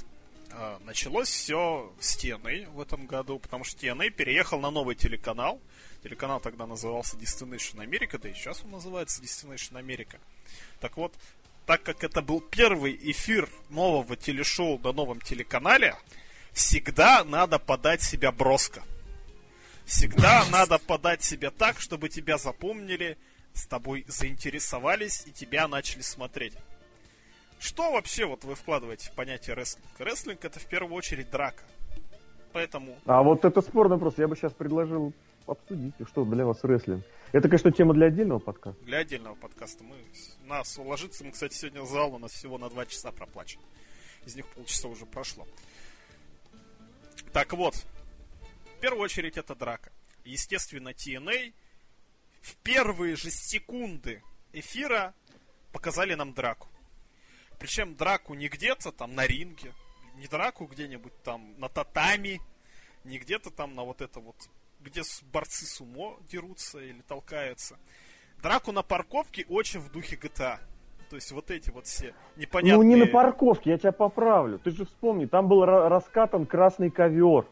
началось 0.81 1.29
все 1.29 1.93
с 1.99 2.17
TNA 2.17 2.69
в 2.71 2.81
этом 2.81 3.05
году, 3.05 3.39
потому 3.39 3.63
что 3.63 3.77
TNA 3.77 4.09
переехал 4.11 4.59
на 4.59 4.71
новый 4.71 4.95
телеканал. 4.95 5.59
Телеканал 6.03 6.39
тогда 6.39 6.65
назывался 6.65 7.17
Destination 7.17 7.77
America, 7.77 8.17
да 8.17 8.29
и 8.29 8.33
сейчас 8.33 8.63
он 8.63 8.71
называется 8.71 9.21
Destination 9.21 9.73
America. 9.73 10.19
Так 10.79 10.97
вот, 10.97 11.13
так 11.65 11.83
как 11.83 12.03
это 12.03 12.21
был 12.21 12.41
первый 12.41 12.97
эфир 13.11 13.49
нового 13.69 14.15
телешоу 14.15 14.79
на 14.79 14.91
новом 14.91 15.19
телеканале, 15.19 15.95
всегда 16.53 17.23
надо 17.23 17.59
подать 17.59 18.01
себя 18.01 18.31
броско. 18.31 18.83
Всегда 19.85 20.45
надо 20.49 20.79
подать 20.79 21.23
себя 21.23 21.51
так, 21.51 21.79
чтобы 21.79 22.09
тебя 22.09 22.37
запомнили, 22.37 23.17
с 23.53 23.65
тобой 23.67 24.03
заинтересовались 24.07 25.23
и 25.25 25.31
тебя 25.31 25.67
начали 25.67 26.01
смотреть. 26.01 26.53
Что 27.59 27.91
вообще 27.91 28.25
вот 28.25 28.43
вы 28.43 28.55
вкладываете 28.55 29.09
в 29.09 29.13
понятие 29.13 29.55
рестлинг? 29.55 29.87
Рестлинг 29.99 30.45
это 30.45 30.59
в 30.59 30.65
первую 30.65 30.93
очередь 30.95 31.29
драка. 31.29 31.63
Поэтому... 32.53 32.97
А 33.05 33.21
вот 33.21 33.43
это 33.43 33.61
спорный 33.61 33.95
вопрос. 33.95 34.17
Я 34.17 34.27
бы 34.27 34.35
сейчас 34.35 34.53
предложил 34.53 35.13
обсудить, 35.47 35.93
что 36.09 36.25
для 36.25 36.45
вас 36.45 36.63
рестлинг. 36.63 37.03
Это, 37.31 37.49
конечно, 37.49 37.71
тема 37.71 37.93
для 37.93 38.07
отдельного 38.07 38.39
подкаста. 38.39 38.81
Для 38.85 38.99
отдельного 38.99 39.35
подкаста. 39.35 39.83
Мы, 39.83 39.95
нас 40.47 40.77
уложиться, 40.77 41.23
мы, 41.23 41.31
кстати, 41.31 41.53
сегодня 41.53 41.83
зал 41.85 42.13
у 42.13 42.17
нас 42.17 42.31
всего 42.31 42.57
на 42.57 42.69
два 42.69 42.85
часа 42.85 43.11
проплачен. 43.11 43.59
Из 44.25 44.35
них 44.35 44.47
полчаса 44.47 44.87
уже 44.87 45.05
прошло. 45.05 45.45
Так 47.33 47.51
вот, 47.53 47.75
в 47.75 48.79
первую 48.79 49.03
очередь 49.03 49.37
это 49.37 49.55
драка. 49.55 49.91
Естественно, 50.23 50.89
TNA 50.89 51.53
в 52.41 52.55
первые 52.57 53.15
же 53.15 53.29
секунды 53.29 54.23
эфира 54.53 55.13
показали 55.71 56.13
нам 56.13 56.33
драку. 56.33 56.69
Причем 57.57 57.95
драку 57.95 58.33
не 58.33 58.47
где-то 58.47 58.91
там 58.91 59.15
на 59.15 59.25
ринге, 59.25 59.73
не 60.17 60.27
драку 60.27 60.65
где-нибудь 60.65 61.13
там 61.23 61.53
на 61.57 61.69
татами, 61.69 62.41
не 63.03 63.17
где-то 63.17 63.51
там 63.51 63.75
на 63.75 63.83
вот 63.83 64.01
это 64.01 64.19
вот, 64.19 64.35
где 64.79 65.01
борцы 65.31 65.65
с 65.65 65.81
умо 65.81 66.17
дерутся 66.29 66.79
или 66.79 67.01
толкаются. 67.01 67.77
Драку 68.41 68.71
на 68.71 68.83
парковке 68.83 69.45
очень 69.49 69.79
в 69.79 69.91
духе 69.91 70.15
GTA. 70.15 70.59
То 71.09 71.15
есть 71.15 71.31
вот 71.31 71.51
эти 71.51 71.69
вот 71.69 71.85
все 71.85 72.13
непонятные... 72.35 72.77
Ну 72.77 72.83
не 72.83 72.95
на 72.95 73.05
парковке, 73.05 73.71
я 73.71 73.77
тебя 73.77 73.91
поправлю. 73.91 74.59
Ты 74.59 74.71
же 74.71 74.85
вспомни, 74.85 75.25
там 75.25 75.47
был 75.47 75.63
раскатан 75.63 76.45
красный 76.45 76.89
ковер. 76.89 77.47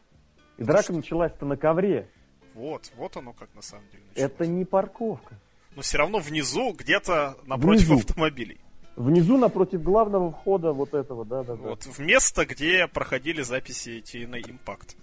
И 0.57 0.63
драка 0.63 0.83
что? 0.83 0.93
началась-то 0.93 1.45
на 1.45 1.55
ковре. 1.55 2.09
Вот, 2.55 2.91
вот 2.95 3.15
оно 3.17 3.33
как 3.33 3.53
на 3.55 3.61
самом 3.61 3.87
деле 3.89 4.03
началось. 4.09 4.31
Это 4.31 4.47
не 4.47 4.65
парковка. 4.65 5.39
Но 5.75 5.81
все 5.81 5.97
равно 5.97 6.19
внизу, 6.19 6.73
где-то 6.73 7.37
напротив 7.45 7.87
внизу. 7.87 7.95
автомобилей. 7.95 8.59
Внизу 8.95 9.37
напротив 9.37 9.81
главного 9.81 10.31
входа 10.31 10.71
вот 10.71 10.93
этого, 10.93 11.25
да, 11.25 11.43
да, 11.43 11.55
да. 11.55 11.69
Вот 11.69 11.83
в 11.83 11.99
место, 11.99 12.45
где 12.45 12.87
проходили 12.87 13.41
записи 13.41 14.03
TNA 14.05 14.43
Impact. 14.43 14.95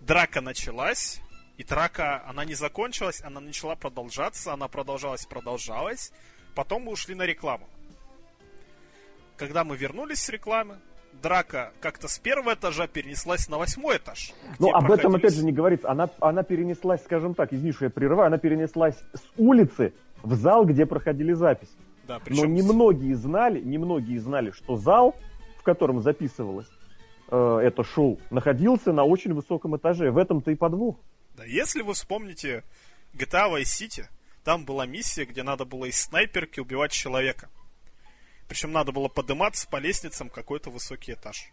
Драка 0.00 0.40
началась, 0.42 1.20
и 1.56 1.64
драка, 1.64 2.22
она 2.26 2.44
не 2.44 2.54
закончилась, 2.54 3.22
она 3.24 3.40
начала 3.40 3.74
продолжаться, 3.74 4.52
она 4.52 4.68
продолжалась, 4.68 5.24
продолжалась. 5.24 6.12
Потом 6.54 6.82
мы 6.82 6.92
ушли 6.92 7.14
на 7.14 7.24
рекламу. 7.24 7.66
Когда 9.36 9.64
мы 9.64 9.76
вернулись 9.76 10.20
с 10.20 10.28
рекламы, 10.28 10.78
драка 11.22 11.72
как-то 11.80 12.06
с 12.06 12.18
первого 12.18 12.54
этажа 12.54 12.86
перенеслась 12.86 13.48
на 13.48 13.56
восьмой 13.56 13.96
этаж. 13.96 14.32
Ну, 14.58 14.68
где 14.68 14.72
об 14.72 14.90
этом 14.90 15.14
опять 15.14 15.34
же 15.34 15.44
не 15.44 15.52
говорится. 15.52 15.90
Она, 15.90 16.10
она 16.20 16.42
перенеслась, 16.42 17.02
скажем 17.02 17.34
так, 17.34 17.52
извини, 17.52 17.72
что 17.72 17.86
я 17.86 17.90
прерываю, 17.90 18.26
она 18.26 18.38
перенеслась 18.38 18.96
с 19.14 19.22
улицы 19.36 19.94
в 20.22 20.34
зал, 20.34 20.64
где 20.66 20.84
проходили 20.84 21.32
записи. 21.32 21.72
Да, 22.08 22.14
Но 22.14 22.20
причем 22.24 22.54
немногие 22.54 23.14
знали, 23.14 23.60
немногие 23.60 24.18
знали, 24.18 24.50
что 24.50 24.76
зал, 24.76 25.14
в 25.58 25.62
котором 25.62 26.00
записывалось 26.00 26.68
э, 27.30 27.60
это 27.62 27.84
шоу, 27.84 28.18
находился 28.30 28.92
на 28.92 29.04
очень 29.04 29.34
высоком 29.34 29.76
этаже. 29.76 30.10
В 30.10 30.16
этом-то 30.16 30.50
и 30.50 30.54
подвох. 30.54 30.96
Да, 31.36 31.44
если 31.44 31.82
вы 31.82 31.92
вспомните 31.92 32.64
GTA 33.12 33.52
Vice 33.52 33.62
City, 33.62 34.06
там 34.42 34.64
была 34.64 34.86
миссия, 34.86 35.26
где 35.26 35.42
надо 35.42 35.66
было 35.66 35.84
из 35.84 36.00
снайперки 36.00 36.60
убивать 36.60 36.92
человека. 36.92 37.50
Причем 38.48 38.72
надо 38.72 38.90
было 38.92 39.08
подниматься 39.08 39.68
по 39.68 39.76
лестницам 39.76 40.30
какой-то 40.30 40.70
высокий 40.70 41.12
этаж. 41.12 41.52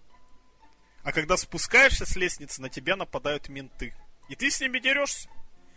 А 1.03 1.11
когда 1.11 1.35
спускаешься 1.35 2.05
с 2.05 2.15
лестницы, 2.15 2.61
на 2.61 2.69
тебя 2.69 2.95
нападают 2.95 3.49
менты. 3.49 3.93
И 4.29 4.35
ты 4.35 4.49
с 4.49 4.61
ними 4.61 4.79
дерешься. 4.79 5.29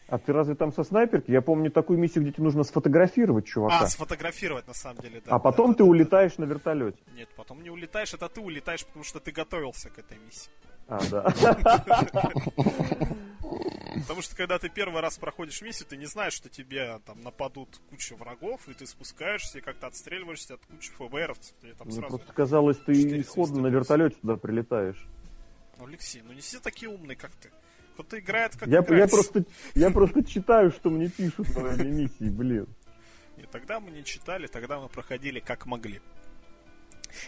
А 0.08 0.18
ты 0.18 0.32
разве 0.32 0.54
там 0.54 0.72
со 0.72 0.84
снайперки? 0.84 1.30
Я 1.30 1.42
помню 1.42 1.70
такую 1.70 1.98
миссию, 1.98 2.24
где 2.24 2.32
тебе 2.32 2.44
нужно 2.44 2.64
сфотографировать 2.64 3.46
чувака. 3.46 3.80
А, 3.80 3.86
сфотографировать 3.86 4.66
на 4.66 4.72
самом 4.72 5.02
деле, 5.02 5.20
да. 5.24 5.32
а 5.32 5.38
потом 5.38 5.72
Да, 5.72 5.74
ты 5.74 5.78
да, 5.78 5.84
да, 5.84 5.90
улетаешь 5.90 6.38
на 6.38 6.44
вертолете. 6.44 6.98
да. 7.06 7.12
Нет, 7.12 7.28
потом 7.36 7.62
не 7.62 7.68
улетаешь, 7.68 8.14
это 8.14 8.28
ты 8.30 8.40
улетаешь, 8.40 8.86
потому 8.86 9.04
что 9.04 9.20
ты 9.20 9.32
готовился 9.32 9.90
к 9.90 9.98
этой 9.98 10.16
миссии. 10.18 10.50
А, 10.88 10.98
да. 11.10 11.22
Потому 14.02 14.22
что 14.22 14.34
когда 14.36 14.58
ты 14.58 14.70
первый 14.70 15.02
раз 15.02 15.18
проходишь 15.18 15.60
миссию, 15.60 15.86
ты 15.88 15.98
не 15.98 16.06
знаешь, 16.06 16.32
что 16.32 16.48
тебе 16.48 17.00
там 17.04 17.20
нападут 17.20 17.68
куча 17.90 18.16
врагов, 18.16 18.66
и 18.68 18.72
ты 18.72 18.86
спускаешься 18.86 19.58
и 19.58 19.60
как-то 19.60 19.88
отстреливаешься 19.88 20.54
от 20.54 20.64
кучи 20.66 20.90
ФБРовцев. 20.92 21.54
Ты 21.60 21.74
там 21.74 21.88
Мне 21.88 21.96
сразу... 21.96 22.16
просто 22.16 22.32
казалось, 22.32 22.78
ты 22.78 23.20
исходно 23.20 23.60
на 23.60 23.66
вертолете 23.66 24.16
туда 24.22 24.36
прилетаешь. 24.36 25.06
Ну, 25.78 25.86
Алексей, 25.86 26.22
ну 26.22 26.32
не 26.32 26.40
все 26.40 26.60
такие 26.60 26.88
умные, 26.90 27.16
как 27.16 27.32
ты. 27.32 27.50
Кто-то 27.98 28.20
играет, 28.20 28.52
как 28.56 28.68
Я, 28.68 28.78
играет. 28.78 29.02
я, 29.02 29.08
просто, 29.08 29.44
я 29.74 29.90
просто 29.90 30.22
читаю, 30.22 30.70
что 30.70 30.88
мне 30.88 31.08
пишут 31.08 31.48
время 31.48 31.82
миссии, 31.82 32.30
блин. 32.30 32.68
И 33.36 33.42
тогда 33.50 33.80
мы 33.80 33.90
не 33.90 34.04
читали, 34.04 34.46
тогда 34.46 34.78
мы 34.78 34.88
проходили 34.88 35.40
как 35.40 35.66
могли. 35.66 36.00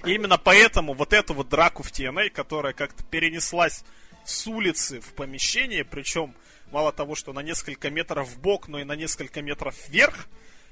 И 0.04 0.12
именно 0.14 0.38
поэтому 0.38 0.92
вот 0.94 1.12
эту 1.12 1.34
вот 1.34 1.48
драку 1.48 1.82
в 1.82 1.90
TNA, 1.90 2.30
которая 2.30 2.72
как-то 2.72 3.02
перенеслась 3.02 3.82
с 4.24 4.46
улицы 4.46 5.00
в 5.00 5.12
помещение, 5.14 5.84
причем 5.84 6.34
мало 6.70 6.92
того, 6.92 7.16
что 7.16 7.32
на 7.32 7.40
несколько 7.40 7.90
метров 7.90 8.28
в 8.28 8.40
бок, 8.40 8.68
но 8.68 8.78
и 8.78 8.84
на 8.84 8.94
несколько 8.94 9.42
метров 9.42 9.74
вверх, 9.88 10.28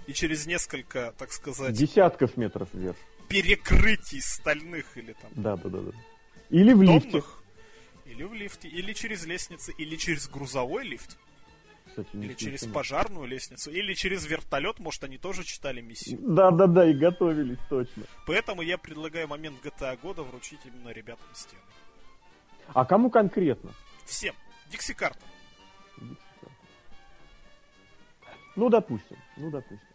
и 0.07 0.13
через 0.13 0.47
несколько, 0.47 1.13
так 1.19 1.33
сказать, 1.33 1.73
Десятков 1.73 2.37
метров 2.37 2.69
вверх. 2.73 2.97
перекрытий 3.29 4.21
стальных 4.23 4.97
или 4.97 5.15
там 5.15 5.33
Да, 5.35 5.57
да, 5.57 5.69
да. 5.69 5.79
да. 5.81 5.91
Или 6.51 6.73
в 6.73 6.83
лифте. 6.83 7.21
Или 8.19 8.25
в 8.25 8.35
лифте, 8.35 8.69
или 8.69 8.93
через 8.93 9.25
лестницы, 9.27 9.73
или 9.79 9.97
через 9.97 10.29
грузовой 10.29 10.85
лифт, 10.85 11.17
Кстати, 11.87 12.09
или 12.15 12.35
через 12.35 12.65
пожарную 12.65 13.27
лестницу, 13.27 13.71
или 13.71 13.95
через 13.95 14.27
вертолет, 14.27 14.81
может, 14.81 15.05
они 15.05 15.19
тоже 15.19 15.45
читали 15.45 15.81
миссию. 15.81 16.19
Да, 16.21 16.51
да, 16.51 16.67
да, 16.67 16.91
и 16.91 16.95
готовились, 16.95 17.59
точно. 17.69 18.03
Поэтому 18.27 18.63
я 18.63 18.77
предлагаю 18.77 19.29
момент 19.29 19.65
GTA 19.65 19.99
года 20.01 20.23
вручить 20.25 20.61
именно 20.65 20.91
ребятам 20.91 21.27
стены. 21.33 21.63
А 22.75 22.85
кому 22.85 23.09
конкретно? 23.09 23.73
Всем. 24.05 24.35
Дикси 24.71 24.95
карта. 24.95 25.25
Ну, 28.57 28.69
допустим, 28.69 29.17
ну, 29.37 29.51
допустим. 29.51 29.87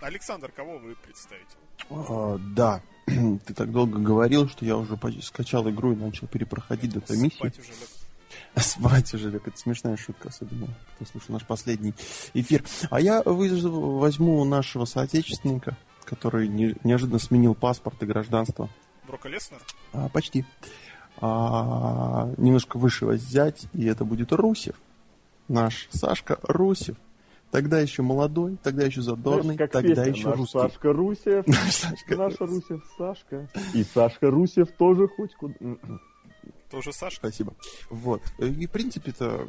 Александр, 0.00 0.52
кого 0.52 0.78
вы 0.78 0.94
представите? 0.94 1.56
А, 1.90 2.38
да, 2.54 2.80
ты 3.46 3.54
так 3.54 3.70
долго 3.70 3.98
говорил, 3.98 4.48
что 4.48 4.64
я 4.64 4.76
уже 4.76 4.98
скачал 5.22 5.68
игру 5.70 5.92
и 5.92 5.96
начал 5.96 6.26
перепроходить 6.26 6.92
до 6.92 7.00
той 7.00 7.16
миссии. 7.16 7.52
Спать 8.56 9.14
уже 9.14 9.30
лег. 9.30 9.46
Это 9.46 9.58
смешная 9.58 9.96
шутка, 9.96 10.28
особенно 10.28 10.68
кто 10.96 11.04
слушал 11.04 11.34
наш 11.34 11.44
последний 11.46 11.94
эфир. 12.34 12.64
А 12.90 13.00
я 13.00 13.22
вызову- 13.22 13.98
возьму 13.98 14.44
нашего 14.44 14.84
соотечественника, 14.84 15.76
который 16.04 16.48
не- 16.48 16.74
неожиданно 16.84 17.18
сменил 17.18 17.54
паспорт 17.54 18.02
и 18.02 18.06
гражданство. 18.06 18.68
Брока 19.06 19.28
Леснер? 19.28 19.60
А, 19.92 20.08
почти. 20.08 20.44
А, 21.20 22.32
немножко 22.36 22.78
выше 22.78 23.06
взять, 23.06 23.66
и 23.72 23.84
это 23.86 24.04
будет 24.04 24.32
Русев. 24.32 24.76
Наш 25.48 25.88
Сашка 25.90 26.38
Русев. 26.42 26.96
Тогда 27.50 27.80
еще 27.80 28.02
молодой, 28.02 28.58
тогда 28.62 28.84
еще 28.84 29.00
задорный, 29.00 29.54
Знаешь, 29.54 29.58
как 29.58 29.70
тогда 29.72 30.04
песня, 30.04 30.12
еще 30.12 30.28
наш 30.28 30.36
русский. 30.38 30.58
Сашка 30.58 30.92
Русев, 30.92 31.46
Наш 31.46 31.74
Сашка 31.74 32.16
наш 32.16 32.40
Русев. 32.40 32.82
Сашка. 32.98 33.48
И 33.74 33.84
Сашка 33.84 34.30
Русев 34.30 34.70
тоже 34.72 35.08
хоть 35.08 35.34
куда... 35.34 35.54
Тоже 36.70 36.92
Сашка? 36.92 37.28
Спасибо. 37.28 37.54
Вот. 37.88 38.20
И, 38.38 38.66
в 38.66 38.70
принципе-то, 38.70 39.48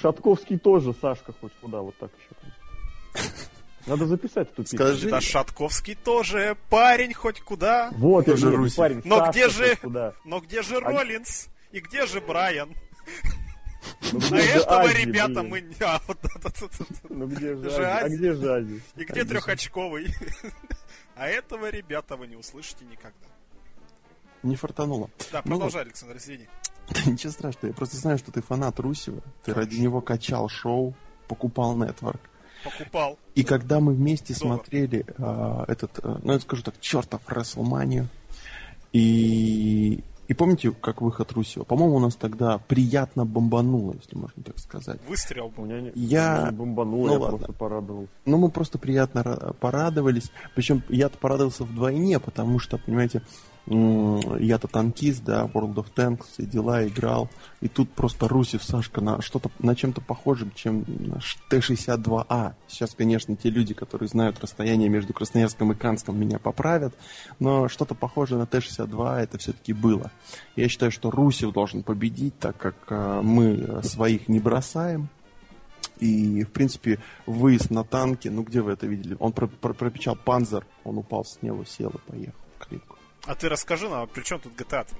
Шатковский 0.00 0.58
тоже 0.58 0.92
Сашка 1.00 1.32
хоть 1.40 1.52
куда, 1.60 1.80
вот 1.80 1.94
так 1.98 2.10
еще. 2.18 3.28
Надо 3.86 4.06
записать 4.06 4.50
эту 4.50 4.64
песню. 4.64 4.78
Скажи. 4.78 5.08
Да 5.10 5.20
Шатковский 5.20 5.94
тоже 5.94 6.56
парень 6.68 7.14
хоть 7.14 7.40
куда. 7.40 7.90
Вот, 7.92 8.26
я 8.26 8.34
Русев. 8.34 8.76
парень, 8.76 9.00
Но 9.04 9.18
Сашка 9.18 9.30
где 9.30 9.48
же-. 9.48 9.78
Но 10.24 10.40
где 10.40 10.62
же 10.62 10.80
Роллинс? 10.80 11.48
И 11.70 11.78
где 11.78 12.06
же 12.06 12.20
Брайан? 12.20 12.74
Ну, 14.12 14.20
А 14.32 14.36
этого, 14.38 14.80
Ази, 14.80 14.96
ребята, 14.98 15.40
блин? 15.42 15.48
мы... 15.48 15.60
не- 15.62 15.74
а, 15.80 16.00
вот 16.06 16.18
Ну 17.08 17.26
где 17.28 17.54
же 17.56 17.70
Же 17.70 17.86
Ази? 17.86 18.04
А 18.14 18.16
где 18.18 18.32
же 18.34 18.52
Ази? 18.54 18.82
И 18.96 19.04
где 19.04 19.24
трехочковый? 19.24 20.14
А 21.16 21.26
этого, 21.26 21.68
ребята, 21.70 22.16
вы 22.16 22.26
не 22.28 22.36
услышите 22.36 22.84
никогда. 22.86 23.26
не 24.42 24.56
фартануло. 24.56 25.10
Да, 25.32 25.42
Ну 25.44 25.50
продолжай, 25.50 25.82
Александр, 25.82 26.16
извини. 26.16 26.48
Да 26.88 27.10
ничего 27.10 27.30
страшного, 27.32 27.66
я 27.68 27.72
просто 27.74 27.96
знаю, 27.98 28.18
что 28.18 28.32
ты 28.32 28.40
фанат 28.42 28.80
Русева. 28.80 29.22
Ты 29.44 29.52
ради 29.52 29.76
него 29.76 30.00
качал 30.00 30.48
шоу, 30.48 30.94
покупал 31.28 31.76
нетворк. 31.76 32.20
Покупал. 32.64 33.18
И 33.34 33.44
когда 33.44 33.80
мы 33.80 33.92
вместе 33.94 34.34
Доллар. 34.34 34.56
смотрели 34.58 35.04
а, 35.18 35.64
этот, 35.68 35.98
а, 36.02 36.20
ну 36.22 36.32
я 36.32 36.40
скажу 36.40 36.62
так, 36.62 36.80
чертов 36.80 37.22
Рестлманию, 37.28 38.08
и, 38.92 40.02
и 40.30 40.34
помните, 40.34 40.70
как 40.70 41.02
выход 41.02 41.32
Русева? 41.32 41.64
По-моему, 41.64 41.96
у 41.96 41.98
нас 41.98 42.14
тогда 42.14 42.58
приятно 42.58 43.26
бомбануло, 43.26 43.94
если 44.00 44.16
можно 44.16 44.42
так 44.44 44.58
сказать. 44.60 45.00
Выстрел 45.08 45.46
У 45.46 45.50
был. 45.50 45.64
меня 45.64 45.80
не, 45.80 45.90
Я- 45.96 46.46
не 46.52 46.56
бомбануло, 46.56 47.06
ну 47.08 47.12
я 47.14 47.18
ладно. 47.18 47.38
просто 47.38 47.52
порадовался. 47.52 48.12
Ну, 48.26 48.36
мы 48.38 48.48
просто 48.50 48.78
приятно 48.78 49.18
ра- 49.20 49.54
порадовались. 49.54 50.30
Причем 50.54 50.82
я-то 50.88 51.18
порадовался 51.18 51.64
вдвойне, 51.64 52.20
потому 52.20 52.60
что, 52.60 52.78
понимаете, 52.78 53.22
я-то 53.66 54.66
танкист, 54.66 55.22
да, 55.24 55.44
World 55.44 55.74
of 55.74 55.86
Tanks, 55.94 56.24
все 56.32 56.44
дела 56.44 56.86
играл. 56.86 57.28
И 57.60 57.68
тут 57.68 57.90
просто 57.90 58.26
Русев, 58.26 58.64
Сашка, 58.64 59.00
на 59.00 59.22
что-то, 59.22 59.50
на 59.60 59.76
чем-то 59.76 60.00
похожем, 60.00 60.50
чем 60.54 60.84
наш 60.86 61.36
Т-62А. 61.48 62.54
Сейчас, 62.66 62.94
конечно, 62.94 63.36
те 63.36 63.50
люди, 63.50 63.74
которые 63.74 64.08
знают 64.08 64.40
расстояние 64.40 64.88
между 64.88 65.12
Красноярском 65.12 65.72
и 65.72 65.74
Канском, 65.76 66.18
меня 66.18 66.38
поправят. 66.38 66.94
Но 67.38 67.68
что-то 67.68 67.94
похожее 67.94 68.38
на 68.38 68.46
Т-62 68.46 69.18
это 69.18 69.38
все-таки 69.38 69.72
было. 69.72 70.10
Я 70.56 70.68
считаю, 70.68 70.90
что 70.90 71.10
Русев 71.10 71.52
должен 71.52 71.82
победить, 71.82 72.38
так 72.38 72.56
как 72.56 72.74
э, 72.88 73.20
мы 73.22 73.82
своих 73.84 74.28
не 74.28 74.40
бросаем. 74.40 75.08
И, 75.98 76.44
в 76.44 76.50
принципе, 76.50 76.98
выезд 77.26 77.70
на 77.70 77.84
танке, 77.84 78.30
ну 78.30 78.42
где 78.42 78.62
вы 78.62 78.72
это 78.72 78.86
видели? 78.86 79.16
Он 79.20 79.32
про- 79.32 79.46
про- 79.48 79.74
пропечал 79.74 80.16
панзер, 80.16 80.66
он 80.82 80.98
упал 80.98 81.24
с 81.24 81.40
него, 81.42 81.64
сел 81.64 81.90
и 81.90 82.10
поехал 82.10 82.34
клетку. 82.58 82.96
А 83.26 83.34
ты 83.34 83.48
расскажи 83.48 83.88
нам, 83.88 84.02
а 84.02 84.06
при 84.06 84.22
чем 84.22 84.40
тут 84.40 84.52
GTA? 84.54 84.82
-то? 84.84 84.94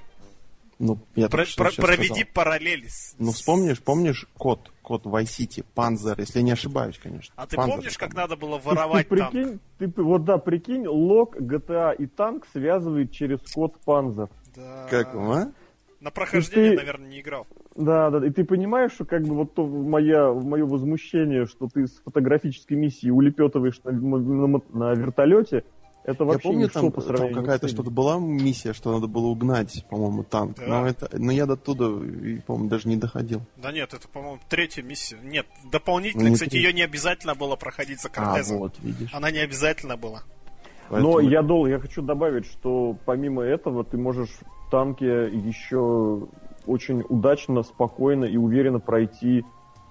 Ну, 0.78 0.98
я 1.14 1.28
Про- 1.28 1.44
про- 1.56 1.70
проведи 1.76 2.06
сказал. 2.08 2.24
параллели. 2.32 2.86
с- 2.88 3.14
Ну, 3.18 3.32
вспомнишь, 3.32 3.82
помнишь 3.82 4.26
код, 4.38 4.72
код 4.82 5.04
Vice 5.04 5.24
City, 5.38 5.64
панзер, 5.74 6.18
если 6.18 6.38
я 6.38 6.42
не 6.44 6.52
ошибаюсь, 6.52 6.98
конечно. 6.98 7.34
А 7.36 7.46
ты 7.46 7.56
Панзер 7.56 7.76
помнишь, 7.76 7.96
там. 7.98 8.08
как 8.08 8.16
надо 8.16 8.36
было 8.36 8.58
Ты- 8.58 8.66
воровать 8.66 9.08
ты, 9.08 9.16
танк? 9.18 9.30
прикинь, 9.32 9.60
ты, 9.78 10.02
вот 10.02 10.24
да, 10.24 10.38
прикинь, 10.38 10.86
лог, 10.86 11.36
GTA 11.38 11.94
и 11.94 12.06
танк 12.06 12.46
связывает 12.52 13.12
через 13.12 13.40
код 13.52 13.74
Panzer. 13.86 14.30
Да. 14.56 14.86
Как 14.90 15.14
вам, 15.14 15.30
а? 15.30 15.52
На 16.00 16.10
прохождение, 16.10 16.70
ты- 16.70 16.76
наверное, 16.78 17.08
не 17.10 17.20
играл. 17.20 17.46
Да, 17.76 18.08
да, 18.08 18.26
и 18.26 18.30
ты 18.30 18.44
понимаешь, 18.44 18.92
что 18.92 19.04
как 19.04 19.22
бы 19.22 19.34
вот 19.34 19.52
то 19.54 19.66
моя, 19.66 20.32
мое 20.32 20.64
возмущение, 20.64 21.44
что 21.46 21.68
ты 21.68 21.86
с 21.86 22.00
фотографической 22.02 22.78
миссии 22.78 23.10
улепетываешь 23.10 23.78
на, 23.84 23.92
на, 23.92 24.46
на- 24.46 24.62
на 24.72 24.94
вертолете, 24.94 25.64
это 26.04 26.24
Я 26.24 26.30
вообще 26.30 26.48
помню, 26.48 26.64
ничто 26.64 26.80
там, 26.80 26.92
по 26.92 27.02
там 27.02 27.32
какая-то 27.34 27.68
что-то 27.68 27.90
была 27.90 28.18
миссия, 28.18 28.72
что 28.72 28.92
надо 28.92 29.06
было 29.06 29.26
угнать, 29.26 29.84
по-моему, 29.90 30.24
танк. 30.24 30.56
Да. 30.58 30.66
Но, 30.66 30.86
это, 30.86 31.10
но 31.12 31.30
я 31.30 31.46
до 31.46 31.56
туда, 31.56 31.86
по-моему, 32.46 32.68
даже 32.68 32.88
не 32.88 32.96
доходил. 32.96 33.42
Да 33.56 33.70
нет, 33.70 33.92
это, 33.92 34.08
по-моему, 34.08 34.38
третья 34.48 34.82
миссия. 34.82 35.18
Нет, 35.22 35.46
дополнительно, 35.70 36.28
Не 36.28 36.34
кстати, 36.34 36.50
третья. 36.50 36.68
ее 36.68 36.74
не 36.74 36.82
обязательно 36.82 37.34
было 37.34 37.56
проходить 37.56 38.00
за 38.00 38.08
А, 38.08 38.10
Кортезом. 38.12 38.58
вот, 38.58 38.78
видишь. 38.80 39.12
Она 39.12 39.30
не 39.30 39.38
обязательно 39.38 39.96
была. 39.96 40.22
Поэтому... 40.88 41.12
Но 41.14 41.20
я, 41.20 41.42
дол, 41.42 41.66
я 41.66 41.78
хочу 41.78 42.02
добавить, 42.02 42.46
что 42.46 42.96
помимо 43.04 43.42
этого 43.42 43.84
ты 43.84 43.96
можешь 43.96 44.30
в 44.30 44.70
танке 44.70 45.28
еще 45.28 46.28
очень 46.66 47.04
удачно, 47.08 47.62
спокойно 47.62 48.24
и 48.24 48.36
уверенно 48.36 48.80
пройти 48.80 49.44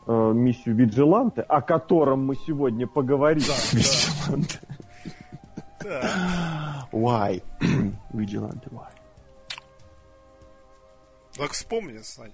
э, 0.08 0.32
миссию 0.34 0.76
Виджиланте, 0.76 1.42
о 1.42 1.62
котором 1.62 2.26
мы 2.26 2.36
сегодня 2.36 2.88
поговорим. 2.88 3.44
Why? 6.92 7.42
Виджиланте, 8.14 8.70
why? 8.70 8.90
Так 11.36 11.52
вспомни, 11.52 12.00
Саня. 12.00 12.34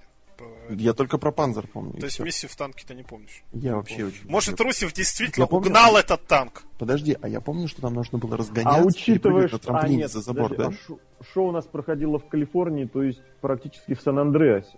Я 0.69 0.93
только 0.93 1.17
про 1.17 1.31
Панзер 1.31 1.67
помню. 1.67 1.99
То 1.99 2.05
есть 2.05 2.19
миссию 2.19 2.49
в 2.49 2.55
танке 2.55 2.85
ты 2.87 2.93
не 2.95 3.03
помнишь? 3.03 3.43
Я 3.53 3.75
вообще 3.75 3.95
помню. 3.97 4.07
очень... 4.07 4.29
Может, 4.29 4.59
Русев 4.59 4.93
действительно 4.93 5.47
помню, 5.47 5.67
угнал 5.67 5.95
этот 5.95 6.25
танк? 6.25 6.63
Подожди, 6.77 7.17
а 7.21 7.29
я 7.29 7.39
помню, 7.39 7.67
что 7.67 7.81
там 7.81 7.93
нужно 7.93 8.17
было 8.17 8.35
разгоняться, 8.35 8.81
а 8.81 8.85
учитывая, 8.85 9.47
что... 9.47 9.77
а, 9.77 9.87
нет, 9.87 10.11
за 10.11 10.21
забор, 10.21 10.49
подожди, 10.49 10.77
да? 10.89 10.95
А 11.19 11.23
шоу 11.23 11.49
у 11.49 11.51
нас 11.51 11.65
проходило 11.65 12.19
в 12.19 12.27
Калифорнии, 12.27 12.85
то 12.85 13.03
есть 13.03 13.21
практически 13.41 13.93
в 13.93 14.01
Сан-Андреасе. 14.01 14.77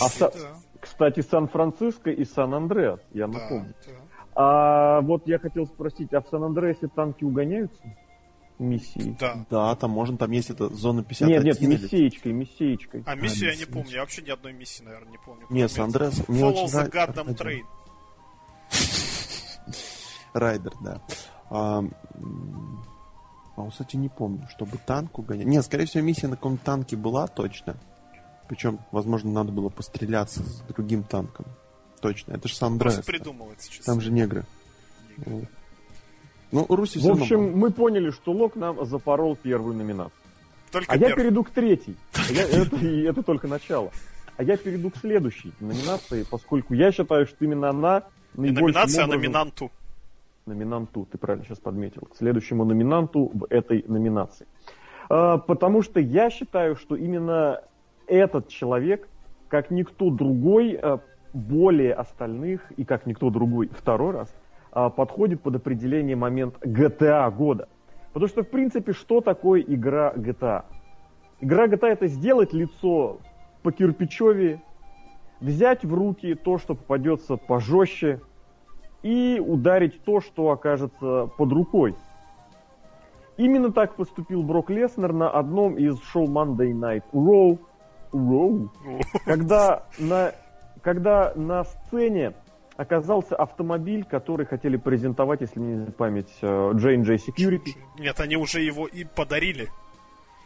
А 0.00 0.06
да. 0.18 0.30
Кстати, 0.80 1.20
Сан-Франциско 1.20 2.10
и 2.10 2.24
Сан-Андреас, 2.24 3.00
я 3.12 3.26
напомню. 3.26 3.74
Да, 3.86 3.92
да. 3.92 3.99
А 4.42 5.02
вот 5.02 5.26
я 5.26 5.38
хотел 5.38 5.66
спросить, 5.66 6.14
а 6.14 6.22
в 6.22 6.28
Сан-Андреасе 6.28 6.88
танки 6.88 7.24
угоняются? 7.24 7.82
миссии. 8.58 9.16
Да. 9.18 9.46
Да, 9.48 9.74
там 9.74 9.90
можно, 9.90 10.18
там 10.18 10.30
есть 10.30 10.50
эта 10.50 10.68
зона 10.68 11.02
51. 11.02 11.42
Нет, 11.42 11.60
нет, 11.60 11.80
миссеечкой, 11.80 12.32
миссеечкой. 12.32 13.02
А 13.06 13.14
миссию 13.14 13.50
а, 13.50 13.52
я 13.54 13.58
не 13.58 13.64
помню, 13.64 13.90
я 13.90 14.00
вообще 14.00 14.20
ни 14.22 14.30
одной 14.30 14.52
миссии, 14.52 14.82
наверное, 14.82 15.10
не 15.12 15.18
помню. 15.18 15.46
Нет, 15.48 15.72
Сандрес, 15.72 16.28
мне 16.28 16.42
Follow 16.42 16.64
очень 16.64 16.78
the 16.78 16.90
Goddamn 16.90 17.36
Train. 17.38 17.64
Райдер, 20.34 20.72
да. 20.82 21.02
А, 21.48 21.84
а, 23.56 23.70
кстати, 23.70 23.96
не 23.96 24.10
помню, 24.10 24.46
чтобы 24.50 24.76
танк 24.76 25.18
угонять. 25.18 25.46
Нет, 25.46 25.64
скорее 25.64 25.86
всего, 25.86 26.02
миссия 26.04 26.28
на 26.28 26.36
каком 26.36 26.58
танке 26.58 26.96
была 26.96 27.26
точно. 27.28 27.76
Причем, 28.46 28.80
возможно, 28.92 29.30
надо 29.30 29.52
было 29.52 29.70
постреляться 29.70 30.42
с 30.42 30.60
другим 30.68 31.02
танком. 31.02 31.46
Точно, 32.00 32.32
это 32.32 32.48
же 32.48 32.54
Сан-Андреас. 32.54 33.04
придумывается, 33.04 33.70
честно. 33.70 33.92
Там 33.92 34.00
же 34.00 34.10
негры. 34.10 34.44
негры. 35.18 35.48
Ну, 36.52 36.66
Руси 36.68 36.98
В 36.98 37.08
общем, 37.10 37.56
мы 37.56 37.70
поняли, 37.70 38.10
что 38.10 38.32
Лок 38.32 38.56
нам 38.56 38.84
запорол 38.84 39.36
первую 39.36 39.76
номинацию. 39.76 40.12
Только 40.72 40.92
а 40.92 40.98
первый. 40.98 41.10
я 41.10 41.16
перейду 41.16 41.44
к 41.44 41.50
третьей. 41.50 41.96
Я, 42.30 42.42
это, 42.42 42.76
это 42.76 43.22
только 43.22 43.48
начало. 43.48 43.90
А 44.36 44.42
я 44.42 44.56
перейду 44.56 44.90
к 44.90 44.96
следующей 44.96 45.52
номинации, 45.60 46.24
поскольку 46.28 46.74
я 46.74 46.92
считаю, 46.92 47.26
что 47.26 47.44
именно 47.44 47.70
она 47.70 48.04
наибольшим 48.34 48.66
номинация, 48.66 49.04
образом... 49.04 49.10
а 49.10 49.14
номинанту. 49.14 49.70
Номинанту, 50.46 51.08
ты 51.10 51.18
правильно 51.18 51.44
сейчас 51.44 51.58
подметил. 51.58 52.02
К 52.02 52.16
следующему 52.16 52.64
номинанту 52.64 53.30
в 53.34 53.46
этой 53.50 53.84
номинации. 53.86 54.46
А, 55.08 55.38
потому 55.38 55.82
что 55.82 56.00
я 56.00 56.30
считаю, 56.30 56.76
что 56.76 56.96
именно 56.96 57.60
этот 58.06 58.48
человек, 58.48 59.08
как 59.48 59.70
никто 59.70 60.10
другой, 60.10 60.74
а, 60.74 61.00
более 61.32 61.94
остальных 61.94 62.70
и 62.72 62.84
как 62.84 63.06
никто 63.06 63.30
другой 63.30 63.68
второй 63.68 64.12
раз, 64.12 64.34
а, 64.72 64.90
подходит 64.90 65.42
под 65.42 65.56
определение 65.56 66.16
момент 66.16 66.56
GTA 66.64 67.30
года. 67.34 67.68
Потому 68.12 68.28
что, 68.28 68.42
в 68.42 68.48
принципе, 68.48 68.92
что 68.92 69.20
такое 69.20 69.60
игра 69.60 70.12
GTA? 70.14 70.64
Игра 71.40 71.66
GTA 71.66 71.88
это 71.88 72.06
сделать 72.08 72.52
лицо 72.52 73.18
по 73.62 73.72
кирпичеве, 73.72 74.60
взять 75.40 75.84
в 75.84 75.94
руки 75.94 76.34
то, 76.34 76.58
что 76.58 76.74
попадется 76.74 77.36
пожестче, 77.36 78.20
и 79.02 79.42
ударить 79.44 80.02
то, 80.04 80.20
что 80.20 80.50
окажется 80.50 81.30
под 81.36 81.52
рукой. 81.52 81.96
Именно 83.36 83.72
так 83.72 83.94
поступил 83.94 84.42
Брок 84.42 84.68
Леснер 84.70 85.12
на 85.12 85.30
одном 85.30 85.76
из 85.78 85.98
шоу 86.02 86.26
Monday 86.26 86.72
Night 86.72 87.04
Raw, 87.12 87.58
Raw 88.12 88.68
когда, 89.24 89.84
на, 89.98 90.32
когда 90.82 91.32
на 91.34 91.64
сцене 91.64 92.34
оказался 92.76 93.36
автомобиль, 93.36 94.04
который 94.04 94.46
хотели 94.46 94.76
презентовать, 94.76 95.42
если 95.42 95.60
мне 95.60 95.84
не 95.84 95.90
память, 95.90 96.30
J&J 96.40 97.14
э, 97.14 97.16
Security. 97.16 97.76
Нет, 97.98 98.18
они 98.20 98.36
уже 98.36 98.62
его 98.62 98.86
и 98.86 99.04
подарили. 99.04 99.68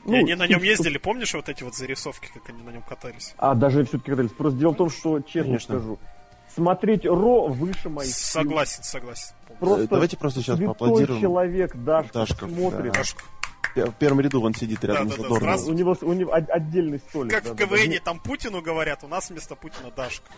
Ну, 0.05 0.15
и 0.15 0.19
они 0.19 0.35
на 0.35 0.47
нем 0.47 0.63
ездили, 0.63 0.99
помнишь 0.99 1.33
вот 1.35 1.49
эти 1.49 1.63
вот 1.63 1.75
зарисовки, 1.75 2.29
как 2.35 2.49
они 2.51 2.63
на 2.63 2.71
нем 2.71 2.83
катались? 2.83 3.35
А, 3.39 3.55
даже 3.55 3.85
все-таки 3.85 4.11
катались. 4.11 4.33
Просто 4.33 4.59
дело 4.59 4.73
в 4.73 4.77
том, 4.77 4.91
что, 4.91 5.21
честно 5.21 5.45
Конечно. 5.45 5.77
скажу, 5.77 5.99
смотреть 6.55 7.07
Ро 7.07 7.47
выше 7.47 7.89
моих 7.89 8.11
Согласен, 8.11 8.83
сил. 8.83 9.01
согласен. 9.01 9.35
Просто 9.61 9.89
Давайте 9.89 10.17
просто 10.17 10.41
сейчас 10.41 10.59
поаплодируем. 10.59 11.21
человек, 11.21 11.77
Дашка, 11.77 12.13
Дашков, 12.13 12.51
смотрит. 12.51 12.93
Да. 12.93 12.99
Дашка. 12.99 13.23
В 13.75 13.93
первом 13.93 14.21
ряду 14.21 14.43
он 14.43 14.55
сидит 14.55 14.85
рядом 14.85 15.09
да, 15.09 15.17
да, 15.17 15.23
с 15.23 15.23
Задорновым. 15.23 15.65
Да, 15.65 15.71
у 15.71 15.75
него, 15.75 15.97
у 16.03 16.13
него 16.13 16.33
отдельный 16.33 16.99
столик. 16.99 17.33
Как 17.33 17.45
да, 17.45 17.53
в 17.53 17.57
КВН 17.57 17.93
да, 17.93 17.99
там 18.05 18.21
Путину 18.21 18.63
говорят, 18.63 19.05
у 19.05 19.09
нас 19.09 19.31
вместо 19.31 19.57
Путина 19.57 19.91
Дашка 19.95 20.31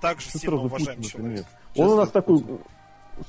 так 0.00 0.20
же 0.20 0.30
сильно 0.30 0.56
уважаем 0.56 1.02
человека. 1.02 1.48
Он 1.76 1.88
у 1.88 1.96
нас 1.96 2.10
такой, 2.10 2.44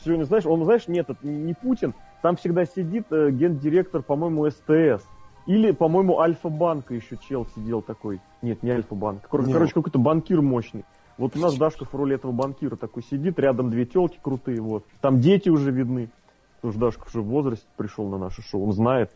сегодня, 0.03 0.23
знаешь, 0.25 0.45
он, 0.45 0.63
знаешь, 0.63 0.87
нет, 0.87 1.09
это 1.09 1.25
не 1.25 1.53
Путин, 1.53 1.93
там 2.21 2.35
всегда 2.35 2.65
сидит 2.65 3.07
э, 3.11 3.31
гендиректор, 3.31 4.01
по-моему, 4.01 4.49
СТС. 4.49 5.05
Или, 5.47 5.71
по-моему, 5.71 6.19
Альфа-банка 6.19 6.93
еще 6.93 7.17
чел 7.17 7.47
сидел 7.55 7.81
такой. 7.81 8.21
Нет, 8.43 8.61
не 8.61 8.69
Альфа-банк. 8.69 9.27
Кор- 9.27 9.43
нет. 9.43 9.53
Короче, 9.53 9.73
какой-то 9.73 9.97
банкир 9.97 10.41
мощный. 10.41 10.85
Вот 11.17 11.35
у 11.35 11.39
нас 11.39 11.55
Дашка 11.55 11.85
в 11.85 11.93
роли 11.93 12.15
этого 12.15 12.31
банкира 12.31 12.75
такой 12.75 13.03
сидит, 13.03 13.39
рядом 13.39 13.69
две 13.69 13.85
телки 13.85 14.19
крутые, 14.21 14.61
вот. 14.61 14.85
Там 15.01 15.19
дети 15.19 15.49
уже 15.49 15.71
видны. 15.71 16.09
Потому 16.55 16.73
что 16.73 16.81
Дашка 16.81 17.07
уже 17.07 17.21
в 17.21 17.25
возрасте 17.25 17.65
пришел 17.75 18.07
на 18.07 18.19
наше 18.19 18.43
шоу. 18.43 18.65
Он 18.65 18.73
знает, 18.73 19.11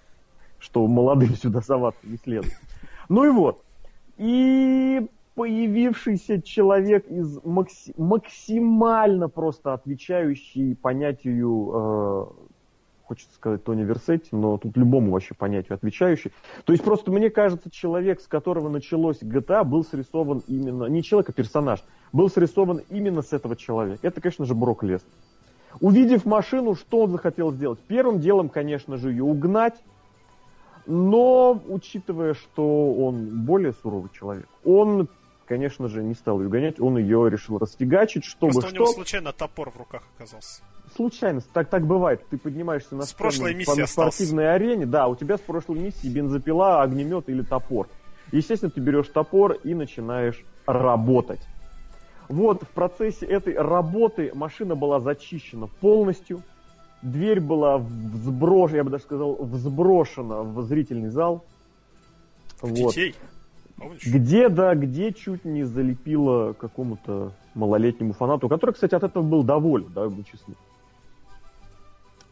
что 0.66 0.86
молодым 0.88 1.36
сюда 1.42 1.62
соваться 1.62 2.02
не 2.04 2.18
следует. 2.18 2.54
Ну 3.08 3.24
и 3.26 3.30
вот. 3.30 3.64
И 4.18 5.08
появившийся 5.36 6.42
человек 6.42 7.08
из 7.08 7.38
макси- 7.44 7.94
максимально 7.98 9.30
просто 9.30 9.74
отвечающий 9.74 10.76
понятию, 10.76 11.72
э, 11.74 12.26
хочется 13.04 13.36
сказать 13.36 13.64
Тони 13.64 13.84
Версетти, 13.84 14.30
но 14.32 14.58
тут 14.58 14.78
любому 14.78 15.12
вообще 15.12 15.36
понятию 15.36 15.76
отвечающий. 15.76 16.32
То 16.64 16.72
есть 16.72 16.84
просто 16.84 17.12
мне 17.12 17.30
кажется, 17.30 17.70
человек, 17.70 18.22
с 18.22 18.28
которого 18.28 18.70
началось 18.70 19.22
GTA, 19.22 19.66
был 19.66 19.84
срисован 19.84 20.42
именно, 20.48 20.86
не 20.86 21.04
человек, 21.04 21.30
а 21.30 21.34
персонаж, 21.34 21.84
был 22.14 22.30
срисован 22.30 22.82
именно 22.90 23.22
с 23.22 23.34
этого 23.34 23.56
человека. 23.58 24.08
Это, 24.08 24.22
конечно 24.22 24.46
же, 24.46 24.56
Брок 24.56 24.84
Лес. 24.84 25.02
Увидев 25.82 26.26
машину, 26.26 26.76
что 26.76 27.02
он 27.02 27.12
захотел 27.12 27.52
сделать? 27.52 27.80
Первым 27.88 28.22
делом, 28.22 28.48
конечно 28.48 28.96
же, 28.96 29.12
ее 29.12 29.26
угнать, 29.26 29.76
но 30.86 31.62
учитывая, 31.68 32.34
что 32.34 32.94
он 32.94 33.46
более 33.46 33.74
суровый 33.74 34.10
человек, 34.14 34.48
он 34.64 35.08
конечно 35.46 35.88
же, 35.88 36.04
не 36.04 36.14
стал 36.16 36.42
ее 36.42 36.50
гонять, 36.50 36.80
он 36.80 36.98
ее 36.98 37.30
решил 37.30 37.58
расфигачить, 37.58 38.26
чтобы 38.26 38.54
Просто 38.54 38.70
что... 38.70 38.84
у 38.84 38.86
него 38.86 38.94
случайно 38.94 39.32
топор 39.32 39.70
в 39.72 39.78
руках 39.78 40.04
оказался. 40.16 40.62
Случайно, 40.96 41.42
так, 41.54 41.70
так 41.70 41.86
бывает. 41.86 42.26
Ты 42.30 42.38
поднимаешься 42.38 42.96
на, 42.96 43.04
с 43.04 43.14
миссии 43.20 43.80
на 43.80 43.88
спортивной 43.88 44.54
арене, 44.54 44.86
да, 44.86 45.08
у 45.08 45.16
тебя 45.16 45.38
с 45.38 45.42
прошлой 45.42 45.80
миссии 45.80 46.08
бензопила, 46.08 46.82
огнемет 46.82 47.30
или 47.30 47.42
топор. 47.42 47.88
Естественно, 48.32 48.72
ты 48.72 48.82
берешь 48.82 49.08
топор 49.08 49.54
и 49.54 49.74
начинаешь 49.74 50.44
работать. 50.66 51.42
Вот 52.28 52.64
в 52.64 52.70
процессе 52.70 53.26
этой 53.26 53.56
работы 53.56 54.32
машина 54.34 54.76
была 54.76 55.00
зачищена 55.00 55.68
полностью, 55.68 56.42
дверь 57.06 57.40
была 57.40 57.78
взброшена, 57.78 58.78
я 58.78 58.84
бы 58.84 58.90
даже 58.90 59.04
сказал, 59.04 59.36
взброшена 59.36 60.42
в 60.42 60.62
зрительный 60.64 61.10
зал. 61.10 61.46
Детей? 62.64 63.16
Вот. 63.78 63.98
Где, 64.06 64.50
да, 64.50 64.74
где 64.74 65.12
чуть 65.12 65.46
не 65.46 65.64
залепило 65.64 66.54
какому-то 66.54 67.34
малолетнему 67.54 68.14
фанату, 68.14 68.48
который, 68.48 68.72
кстати, 68.72 68.96
от 68.96 69.04
этого 69.04 69.24
был 69.24 69.44
доволен, 69.44 69.92
да, 69.94 70.08
в 70.08 70.24
числе. 70.24 70.56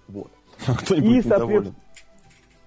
Вот. 0.07 0.31
А 0.67 0.75
кто-нибудь 0.75 1.09
И, 1.09 1.27
недоволен? 1.27 1.75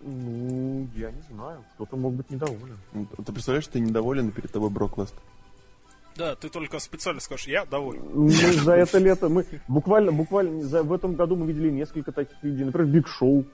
Ну, 0.02 0.88
я 0.94 1.10
не 1.10 1.22
знаю. 1.30 1.64
Кто-то 1.74 1.96
мог 1.96 2.14
быть 2.14 2.30
недоволен. 2.30 2.76
Ну, 2.92 3.06
ты 3.24 3.32
представляешь, 3.32 3.66
ты 3.66 3.80
недоволен, 3.80 4.28
и 4.28 4.32
перед 4.32 4.52
тобой 4.52 4.70
Брок 4.70 4.98
Леснар? 4.98 5.18
Да, 6.16 6.34
ты 6.34 6.48
только 6.48 6.78
специально 6.78 7.20
скажешь, 7.20 7.46
я 7.46 7.64
доволен. 7.64 8.02
Мы 8.14 8.30
за 8.30 8.74
это 8.74 8.98
лето, 8.98 9.28
мы 9.28 9.46
буквально, 9.68 10.12
буквально 10.12 10.62
за, 10.62 10.82
в 10.82 10.92
этом 10.92 11.14
году 11.14 11.36
мы 11.36 11.46
видели 11.46 11.70
несколько 11.70 12.12
таких 12.12 12.42
людей. 12.42 12.64
Например, 12.64 12.90
Big 12.90 13.08
Show. 13.08 13.44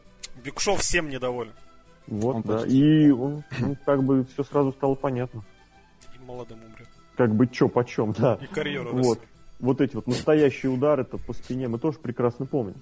Big 0.44 0.60
Show 0.60 0.76
всем 0.76 1.08
недоволен. 1.08 1.52
Вот, 2.06 2.36
он 2.36 2.42
да. 2.42 2.58
Почти... 2.58 3.06
И 3.06 3.10
он, 3.10 3.44
ну, 3.60 3.76
как 3.84 4.02
бы 4.02 4.24
все 4.32 4.44
сразу 4.44 4.72
стало 4.72 4.94
понятно. 4.94 5.42
И 6.14 6.24
молодым 6.24 6.58
умрет. 6.58 6.88
Как 7.16 7.34
бы 7.34 7.46
чё 7.46 7.68
почем, 7.68 8.12
да. 8.12 8.38
И 8.40 8.46
карьеру 8.46 8.90
Вот. 8.92 9.20
Вот 9.60 9.80
эти 9.80 9.94
вот 9.94 10.08
настоящие 10.08 10.72
удары 10.72 11.02
это 11.02 11.18
по 11.18 11.32
спине 11.32 11.68
мы 11.68 11.78
тоже 11.78 11.98
прекрасно 11.98 12.46
помним. 12.46 12.74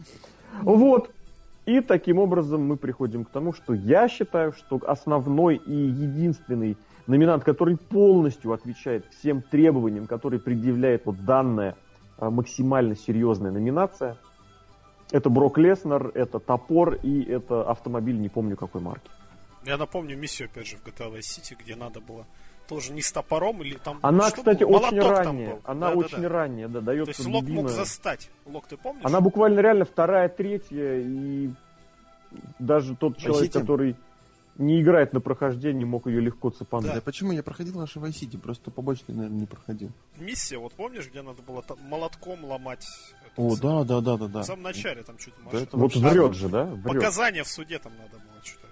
Вот. 0.62 1.10
И 1.66 1.80
таким 1.80 2.18
образом 2.18 2.62
мы 2.62 2.76
приходим 2.76 3.24
к 3.24 3.30
тому, 3.30 3.52
что 3.52 3.74
я 3.74 4.08
считаю, 4.08 4.52
что 4.54 4.80
основной 4.86 5.56
и 5.56 5.74
единственный 5.74 6.78
номинант, 7.10 7.44
который 7.44 7.76
полностью 7.76 8.52
отвечает 8.52 9.04
всем 9.12 9.42
требованиям, 9.42 10.06
которые 10.06 10.40
предъявляет 10.40 11.04
вот 11.06 11.24
данная 11.24 11.76
а, 12.18 12.30
максимально 12.30 12.94
серьезная 12.96 13.50
номинация, 13.50 14.16
Это 15.12 15.28
Брок 15.28 15.58
Леснер, 15.58 16.12
это 16.14 16.38
топор 16.38 16.94
и 16.94 17.22
это 17.24 17.68
автомобиль, 17.68 18.18
не 18.18 18.28
помню 18.28 18.56
какой 18.56 18.80
марки. 18.80 19.10
Я 19.64 19.76
напомню 19.76 20.16
миссию, 20.16 20.48
опять 20.50 20.66
же, 20.68 20.76
в 20.76 20.86
GTA 20.86 21.12
Vice 21.12 21.20
City, 21.20 21.56
где 21.58 21.74
надо 21.76 22.00
было 22.00 22.24
тоже 22.68 22.92
не 22.92 23.02
с 23.02 23.10
топором 23.10 23.60
или 23.62 23.74
там... 23.76 23.98
Она, 24.02 24.28
что 24.28 24.38
кстати, 24.38 24.62
было? 24.62 24.78
очень 24.78 25.00
ранняя. 25.00 25.58
Она 25.64 25.88
Да, 25.88 25.92
да, 25.94 25.98
очень 25.98 26.22
да. 26.22 26.28
ранняя, 26.28 26.68
да, 26.68 26.78
То 26.78 26.84
дается 26.86 27.10
есть 27.10 27.26
Лок 27.26 27.34
мог 27.34 27.44
дубина. 27.46 27.68
застать. 27.68 28.30
Лок, 28.46 28.68
ты 28.68 28.76
помнишь? 28.76 29.04
Она 29.04 29.20
буквально 29.20 29.58
реально 29.60 29.84
вторая, 29.84 30.28
третья, 30.28 30.98
и 31.00 31.50
даже 32.60 32.94
тот 32.94 33.16
человек, 33.18 33.50
Vice 33.50 33.56
City? 33.56 33.60
который 33.60 33.96
не 34.58 34.82
играет 34.82 35.12
на 35.12 35.20
прохождении, 35.20 35.84
мог 35.84 36.06
ее 36.06 36.20
легко 36.20 36.50
цепануть. 36.50 36.92
Да. 36.92 37.00
почему 37.00 37.32
я 37.32 37.42
проходил 37.42 37.78
наши 37.78 37.98
Vice 37.98 38.38
просто 38.38 38.70
побочный, 38.70 39.14
наверное, 39.14 39.40
не 39.40 39.46
проходил. 39.46 39.90
Миссия, 40.18 40.58
вот 40.58 40.72
помнишь, 40.74 41.08
где 41.08 41.22
надо 41.22 41.42
было 41.42 41.64
молотком 41.88 42.44
ломать? 42.44 42.86
эту 43.32 43.42
О, 43.42 43.56
да, 43.56 43.84
да, 43.84 44.00
да, 44.00 44.16
да, 44.16 44.28
да. 44.28 44.42
В 44.42 44.46
самом 44.46 44.62
начале 44.62 45.02
там 45.02 45.18
что-то 45.18 45.36
Да 45.38 45.44
машина. 45.44 45.62
это 45.62 45.76
Вот 45.76 45.96
врет 45.96 46.34
же, 46.34 46.48
да? 46.48 46.64
Врет. 46.64 46.84
Показания 46.84 47.44
в 47.44 47.48
суде 47.48 47.78
там 47.78 47.92
надо 47.96 48.18
было 48.18 48.44
что-то. 48.44 48.66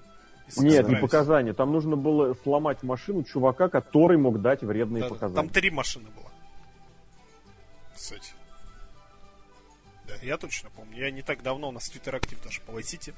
Нет, 0.63 0.65
не 0.65 0.71
собирались. 0.71 1.01
показания. 1.01 1.53
Там 1.53 1.73
нужно 1.73 1.97
было 1.97 2.35
сломать 2.43 2.83
машину 2.83 3.23
чувака, 3.23 3.69
который 3.69 4.17
мог 4.19 4.41
дать 4.41 4.63
вредные 4.63 5.03
Да, 5.03 5.09
показания. 5.09 5.37
Там 5.37 5.49
три 5.49 5.71
машины 5.71 6.09
было. 6.17 6.31
Кстати. 7.95 8.33
Да, 10.09 10.15
я 10.23 10.39
точно 10.39 10.71
помню. 10.71 10.99
Я 10.99 11.11
не 11.11 11.23
так 11.23 11.43
давно 11.43 11.69
у 11.69 11.73
нас 11.73 11.91
Twitter 11.91 12.17
актив 12.17 12.43
даже 12.43 12.61
по 12.63 12.73
City. 12.81 13.15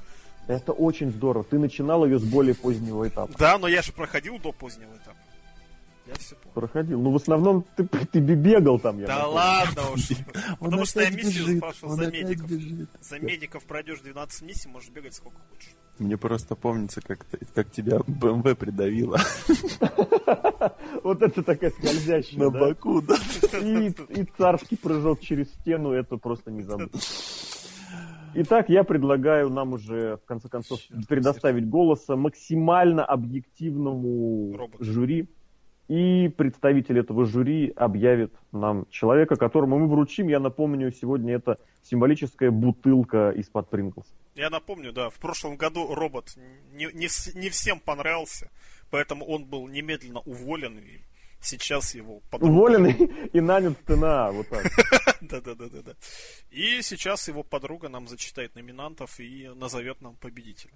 Это 0.48 0.72
очень 0.72 1.11
здорово. 1.12 1.44
Ты 1.44 1.59
начинал 1.59 2.05
ее 2.05 2.18
с 2.18 2.24
более 2.24 2.55
позднего 2.55 3.07
этапа. 3.07 3.33
Да, 3.38 3.59
но 3.59 3.68
я 3.68 3.83
же 3.83 3.92
проходил 3.92 4.38
до 4.38 4.53
позднего 4.53 4.96
этапа. 4.96 5.16
Я 6.11 6.16
все 6.18 6.35
помню. 6.35 6.55
Проходил. 6.55 7.01
Ну, 7.01 7.12
в 7.12 7.16
основном 7.16 7.64
ты, 7.77 7.85
ты 7.85 8.18
бегал 8.18 8.81
там, 8.81 8.99
я 8.99 9.07
Да 9.07 9.14
напомню. 9.18 9.35
ладно 9.37 9.83
уж. 9.94 10.09
Потому 10.59 10.85
что 10.85 11.03
я 11.03 11.11
миссию 11.11 11.57
спрашивал 11.59 11.94
за 11.94 12.11
медиков. 12.11 12.51
За 13.01 13.18
медиков 13.20 13.64
пройдешь 13.64 14.01
12 14.01 14.42
миссий, 14.42 14.68
можешь 14.68 14.90
бегать 14.90 15.14
сколько 15.14 15.38
хочешь. 15.51 15.70
Мне 15.99 16.16
просто 16.16 16.57
помнится, 16.57 17.01
как, 17.01 17.27
как 17.55 17.70
тебя 17.70 18.01
БМВ 18.07 18.57
придавило 18.57 19.18
Вот 21.05 21.20
это 21.23 21.42
такая 21.42 21.70
скользящая, 21.70 22.40
на 22.40 22.51
боку, 22.51 23.03
да. 23.03 23.16
И, 23.61 23.92
царский 24.37 24.77
прыжок 24.77 25.20
через 25.20 25.53
стену, 25.53 25.92
это 25.92 26.16
просто 26.16 26.51
не 26.51 26.62
забыть. 26.62 26.90
Итак, 28.35 28.68
я 28.68 28.83
предлагаю 28.85 29.51
нам 29.51 29.75
уже, 29.75 30.16
в 30.16 30.25
конце 30.25 30.49
концов, 30.49 30.81
предоставить 31.09 31.68
голоса 31.68 32.16
максимально 32.16 33.05
объективному 33.05 34.70
жюри. 34.79 35.29
И 35.90 36.29
представитель 36.29 37.00
этого 37.00 37.26
жюри 37.26 37.72
объявит 37.74 38.33
нам 38.53 38.87
человека, 38.90 39.35
которому 39.35 39.76
мы 39.76 39.88
вручим, 39.88 40.29
я 40.29 40.38
напомню, 40.38 40.92
сегодня 40.92 41.35
это 41.35 41.59
символическая 41.83 42.53
бутылка 42.53 43.31
из-под 43.31 43.68
Принглс. 43.70 44.07
Я 44.37 44.50
напомню, 44.50 44.92
да, 44.92 45.11
в 45.11 45.18
прошлом 45.18 45.57
году 45.57 45.92
робот 45.92 46.37
не, 46.74 46.85
не, 46.94 47.09
не 47.35 47.48
всем 47.50 47.81
понравился, 47.81 48.53
поэтому 48.92 49.24
он 49.24 49.46
был 49.46 49.66
немедленно 49.66 50.20
уволен, 50.20 50.79
и 50.79 51.00
сейчас 51.40 51.92
его 51.96 52.20
подруга... 52.31 52.53
Уволен 52.53 52.87
и, 52.87 53.11
и 53.37 53.40
нанят 53.40 53.76
в 53.76 53.85
ТНА, 53.85 54.31
вот 54.31 54.48
так. 54.48 54.70
Да-да-да-да. 55.20 55.94
И 56.53 56.83
сейчас 56.83 57.26
его 57.26 57.42
подруга 57.42 57.88
нам 57.88 58.07
зачитает 58.07 58.55
номинантов 58.55 59.18
и 59.18 59.50
назовет 59.57 60.00
нам 60.03 60.14
победителя. 60.14 60.70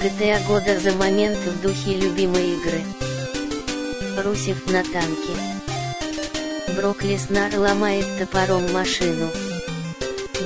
GTA 0.00 0.46
года 0.46 0.78
за 0.78 0.96
момент 0.96 1.38
в 1.38 1.60
духе 1.60 1.98
любимой 1.98 2.52
игры. 2.52 3.07
Русев 4.24 4.66
на 4.66 4.82
танке. 4.82 5.32
Брок 6.76 7.02
Леснар 7.04 7.56
ломает 7.56 8.04
топором 8.18 8.72
машину. 8.72 9.28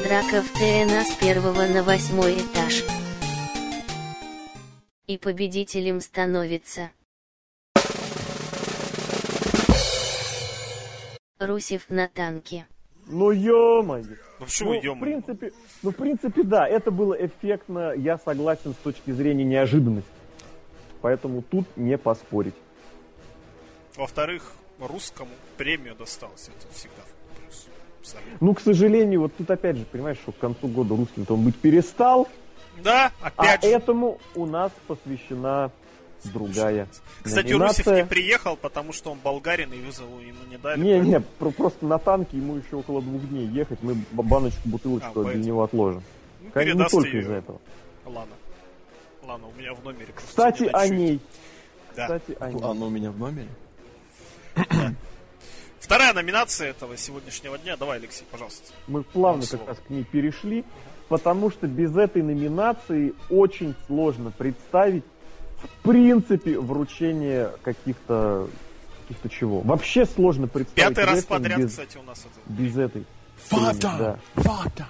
Драка 0.05 0.43
в 0.43 0.51
ТНА 0.53 1.05
с 1.05 1.15
первого 1.21 1.67
на 1.67 1.83
восьмой 1.83 2.35
этаж. 2.35 2.85
И 5.07 5.17
победителем 5.17 6.01
становится... 6.01 6.91
Русев 11.39 11.87
на 11.89 12.09
танке. 12.09 12.67
Ну 13.07 13.31
ё-моё. 13.31 14.05
Ну 14.39 14.45
почему 14.47 14.75
Ну, 14.75 14.81
идем? 14.81 14.97
в 14.97 15.01
принципе, 15.01 15.53
ну, 15.83 15.91
в 15.91 15.97
принципе, 15.97 16.43
да, 16.45 16.69
это 16.69 16.91
было 16.91 17.15
эффектно, 17.15 17.95
я 17.97 18.17
согласен 18.19 18.75
с 18.75 18.77
точки 18.77 19.11
зрения 19.11 19.45
неожиданности. 19.45 20.09
Поэтому 21.01 21.43
тут 21.43 21.67
не 21.77 21.99
поспорить. 21.99 22.55
Во-вторых, 23.97 24.53
русскому 24.79 25.31
премию 25.57 25.95
досталось, 25.95 26.49
это 26.49 26.73
всегда 26.75 27.03
плюс. 27.37 27.67
Абсолютно. 28.01 28.37
Ну, 28.41 28.55
к 28.55 28.61
сожалению, 28.61 29.21
вот 29.21 29.37
тут 29.37 29.51
опять 29.51 29.77
же, 29.77 29.85
понимаешь, 29.85 30.19
что 30.19 30.33
к 30.33 30.39
концу 30.39 30.69
года 30.69 30.97
русским-то 30.97 31.35
он 31.35 31.45
быть 31.45 31.57
перестал, 31.57 32.29
Да, 32.83 33.13
а 33.21 33.29
опять 33.29 33.63
же. 33.63 33.69
этому 33.69 34.19
у 34.35 34.47
нас 34.47 34.73
посвящена 34.89 35.71
другая 36.25 36.89
Кстати, 37.23 37.53
номинация. 37.53 37.85
Русев 37.85 37.97
не 38.05 38.09
приехал, 38.09 38.57
потому 38.57 38.93
что 38.93 39.11
он 39.13 39.19
болгарин 39.19 39.73
и 39.73 39.81
вызову 39.81 40.21
ему 40.21 40.39
не 40.51 40.57
дали. 40.57 40.81
Не, 40.81 41.01
не, 41.01 41.21
про- 41.21 41.51
просто 41.51 41.85
на 41.85 41.99
танке 41.99 42.37
ему 42.39 42.57
еще 42.57 42.77
около 42.77 43.03
двух 43.03 43.23
дней 43.29 43.47
ехать, 43.49 43.83
мы 43.83 43.95
баночку, 44.13 44.61
бутылочку 44.69 45.21
А, 45.21 45.25
для 45.33 45.35
него 45.43 45.63
отложим. 45.65 46.03
Ну, 46.41 46.51
Конечно, 46.53 46.83
Не 46.85 46.89
только 46.89 47.09
ее. 47.09 47.23
из-за 47.23 47.35
этого. 47.35 47.61
Ладно. 48.07 48.35
Ладно, 49.25 49.47
у 49.49 49.53
меня 49.61 49.75
в 49.75 49.85
номере. 49.85 50.07
просто 50.13 50.29
Кстати, 50.29 50.63
не 50.63 50.69
о 50.71 50.89
ней. 50.89 51.21
Да. 51.97 52.03
Кстати, 52.03 52.37
о 52.41 52.51
ней. 52.53 52.63
Оно 52.63 52.87
у 52.87 52.91
меня 52.91 53.11
в 53.11 53.19
номере. 53.19 53.49
Вторая 55.81 56.13
номинация 56.13 56.71
этого 56.71 56.97
сегодняшнего 56.97 57.59
дня. 57.59 57.77
Давай, 57.77 57.99
Алексей, 57.99 58.25
пожалуйста. 58.31 58.73
Мы 58.87 59.03
плавно 59.03 59.47
как 59.47 59.67
раз 59.67 59.79
к 59.79 59.91
ней 59.91 60.05
перешли, 60.05 60.65
потому 61.09 61.51
что 61.51 61.67
без 61.67 61.97
этой 61.97 62.23
номинации 62.23 63.15
очень 63.31 63.75
сложно 63.87 64.31
представить, 64.31 65.05
в 65.63 65.83
принципе, 65.83 66.59
вручение 66.59 67.53
каких-то 67.63 68.49
каких-то 69.03 69.29
чего. 69.29 69.61
Вообще 69.61 70.07
сложно 70.07 70.47
представить. 70.47 70.95
Пятый 70.97 71.05
раз 71.05 71.25
подряд, 71.25 71.59
без, 71.59 71.71
кстати, 71.71 71.99
у 71.99 72.03
нас 72.03 72.21
это. 72.21 72.53
без 72.53 72.77
этой. 72.77 73.05
премии, 73.51 73.81
да. 73.81 74.19
Фата! 74.19 74.21
Фата! 74.37 74.87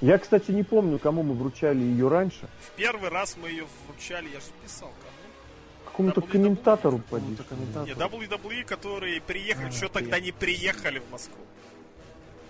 Я, 0.00 0.16
кстати, 0.16 0.50
не 0.50 0.62
помню, 0.62 0.98
кому 0.98 1.22
мы 1.22 1.34
вручали 1.34 1.80
ее 1.80 2.08
раньше. 2.08 2.48
В 2.62 2.70
первый 2.76 3.10
раз 3.10 3.36
мы 3.40 3.50
ее 3.50 3.66
вручали, 3.86 4.28
я 4.32 4.40
же 4.40 4.46
писал. 4.64 4.90
Какому-то 5.90 6.20
WWE. 6.20 6.28
комментатору 6.30 6.98
поди. 7.10 7.26
Не, 7.26 7.92
WWE, 7.94 8.64
которые 8.64 9.20
приехали, 9.20 9.68
А, 9.68 9.72
что 9.72 9.88
тогда 9.88 10.18
не 10.20 10.32
приехали 10.32 10.98
в 11.00 11.10
Москву. 11.10 11.36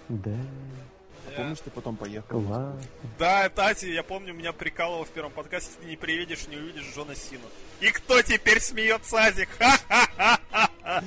Да, 0.09 0.31
Да. 0.31 1.37
Помнишь, 1.37 1.59
ты 1.61 1.71
потом 1.71 1.97
поехал? 1.97 2.43
класс. 2.43 2.75
Да, 3.19 3.49
Тати, 3.49 3.87
я 3.87 4.03
помню, 4.03 4.35
меня 4.35 4.53
прикалывал 4.53 5.05
в 5.05 5.11
первом 5.11 5.31
подкасте, 5.33 5.71
ты 5.81 5.87
не 5.87 5.97
приедешь, 5.97 6.49
не 6.49 6.57
увидишь 6.57 6.85
Джона 6.95 7.15
Сина. 7.15 7.45
И 7.81 7.91
кто 7.93 8.21
теперь 8.23 8.61
смеется, 8.61 9.17
Азик? 9.19 9.49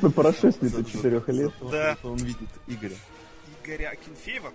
Ну, 0.01 0.09
по 0.11 0.21
прошествии 0.21 0.67
За- 0.69 0.85
четырех 0.85 1.27
лет. 1.27 1.51
Да. 1.69 1.95
что 1.95 2.11
Он 2.11 2.17
видит 2.17 2.47
Игоря. 2.67 2.95
Игоря 3.63 3.89
Акинфеева? 3.89 4.51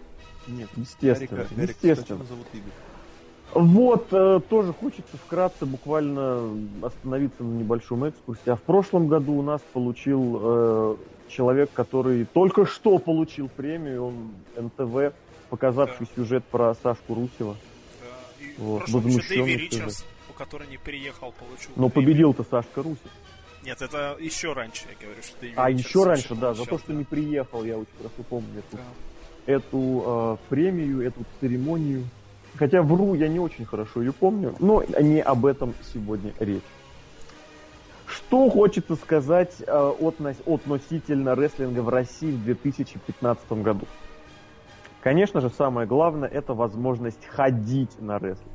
Нет, 0.46 0.70
Естественно, 0.76 1.44
Гарика 1.44 1.60
естественно. 1.62 1.96
Костачева 1.96 2.24
зовут 2.24 2.46
Игорь. 2.54 2.72
Вот, 3.54 4.08
э, 4.12 4.40
тоже 4.48 4.72
хочется 4.74 5.16
вкратце 5.16 5.64
буквально 5.64 6.50
остановиться 6.82 7.42
на 7.42 7.58
небольшом 7.58 8.06
экскурсе. 8.06 8.42
А 8.52 8.56
в 8.56 8.62
прошлом 8.62 9.08
году 9.08 9.34
у 9.34 9.42
нас 9.42 9.62
получил 9.72 10.38
э, 10.40 10.96
человек, 11.28 11.70
который 11.72 12.26
только 12.26 12.66
что 12.66 12.98
получил 12.98 13.48
премию, 13.48 14.06
он 14.06 14.30
НТВ, 14.56 15.14
показавший 15.48 16.06
Да. 16.06 16.12
сюжет 16.14 16.44
про 16.44 16.74
Сашку 16.74 17.14
Русева. 17.14 17.56
Да, 18.00 18.44
И 18.44 18.54
Вот, 18.58 18.88
возмущенный. 18.88 19.56
Ричардс, 19.56 20.04
у 20.28 20.34
которого 20.34 20.68
не 20.68 20.76
приехал, 20.78 21.32
получил 21.32 21.70
Но 21.76 21.88
победил-то 21.88 22.44
Сашка 22.44 22.82
Русев. 22.82 23.10
Нет, 23.64 23.80
это 23.82 24.16
еще 24.20 24.52
раньше, 24.52 24.84
я 24.88 25.04
говорю, 25.06 25.22
что 25.22 25.40
Дэви 25.40 25.54
А 25.56 25.70
еще 25.70 26.04
раньше, 26.04 26.34
да, 26.34 26.52
за 26.54 26.58
получал, 26.64 26.66
то, 26.66 26.78
что 26.84 26.92
да. 26.92 26.98
не 26.98 27.04
приехал, 27.04 27.64
я 27.64 27.76
очень 27.78 27.90
хорошо 27.96 28.22
помню 28.28 28.58
эту, 28.58 28.76
Да. 28.76 29.52
эту 29.52 30.02
э, 30.06 30.36
премию, 30.48 31.00
эту 31.00 31.24
церемонию. 31.40 32.04
Хотя 32.58 32.82
вру, 32.82 33.14
я 33.14 33.28
не 33.28 33.38
очень 33.38 33.64
хорошо 33.64 34.02
ее 34.02 34.12
помню, 34.12 34.54
но 34.58 34.82
не 34.82 35.20
об 35.20 35.46
этом 35.46 35.74
сегодня 35.92 36.32
речь. 36.40 36.62
Что 38.06 38.50
хочется 38.50 38.96
сказать 38.96 39.62
э, 39.64 39.64
отно- 39.66 40.34
относительно 40.44 41.36
рестлинга 41.36 41.80
в 41.80 41.88
России 41.88 42.32
в 42.32 42.42
2015 42.42 43.52
году? 43.62 43.86
Конечно 45.00 45.40
же, 45.40 45.50
самое 45.50 45.86
главное 45.86 46.28
это 46.28 46.54
возможность 46.54 47.24
ходить 47.26 48.00
на 48.00 48.18
рестлинг. 48.18 48.52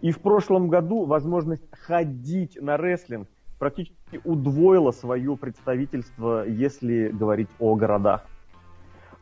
И 0.00 0.12
в 0.12 0.20
прошлом 0.20 0.68
году 0.68 1.04
возможность 1.04 1.68
ходить 1.72 2.60
на 2.60 2.76
рестлинг 2.76 3.28
практически 3.58 4.20
удвоила 4.24 4.92
свое 4.92 5.36
представительство, 5.36 6.46
если 6.46 7.08
говорить 7.08 7.48
о 7.58 7.74
городах. 7.74 8.24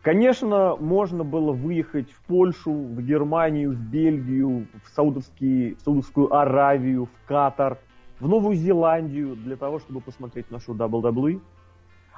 Конечно, 0.08 0.74
можно 0.76 1.22
было 1.22 1.52
выехать 1.52 2.10
в 2.10 2.22
Польшу, 2.22 2.72
в 2.72 3.02
Германию, 3.02 3.72
в 3.72 3.78
Бельгию, 3.78 4.66
в, 4.82 4.88
Саудовский, 4.94 5.74
в 5.74 5.82
Саудовскую 5.82 6.34
Аравию, 6.34 7.04
в 7.04 7.28
Катар, 7.28 7.76
в 8.18 8.26
Новую 8.26 8.56
Зеландию 8.56 9.36
для 9.36 9.56
того, 9.56 9.80
чтобы 9.80 10.00
посмотреть 10.00 10.50
нашу 10.50 10.72
WWE. 10.72 11.42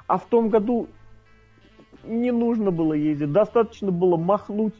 А 0.07 0.17
в 0.17 0.23
том 0.23 0.47
году 0.47 0.87
не 2.05 2.31
нужно 2.31 2.71
было 2.71 2.93
ездить, 2.93 3.33
достаточно 3.33 3.91
было 3.91 4.15
махнуть 4.15 4.75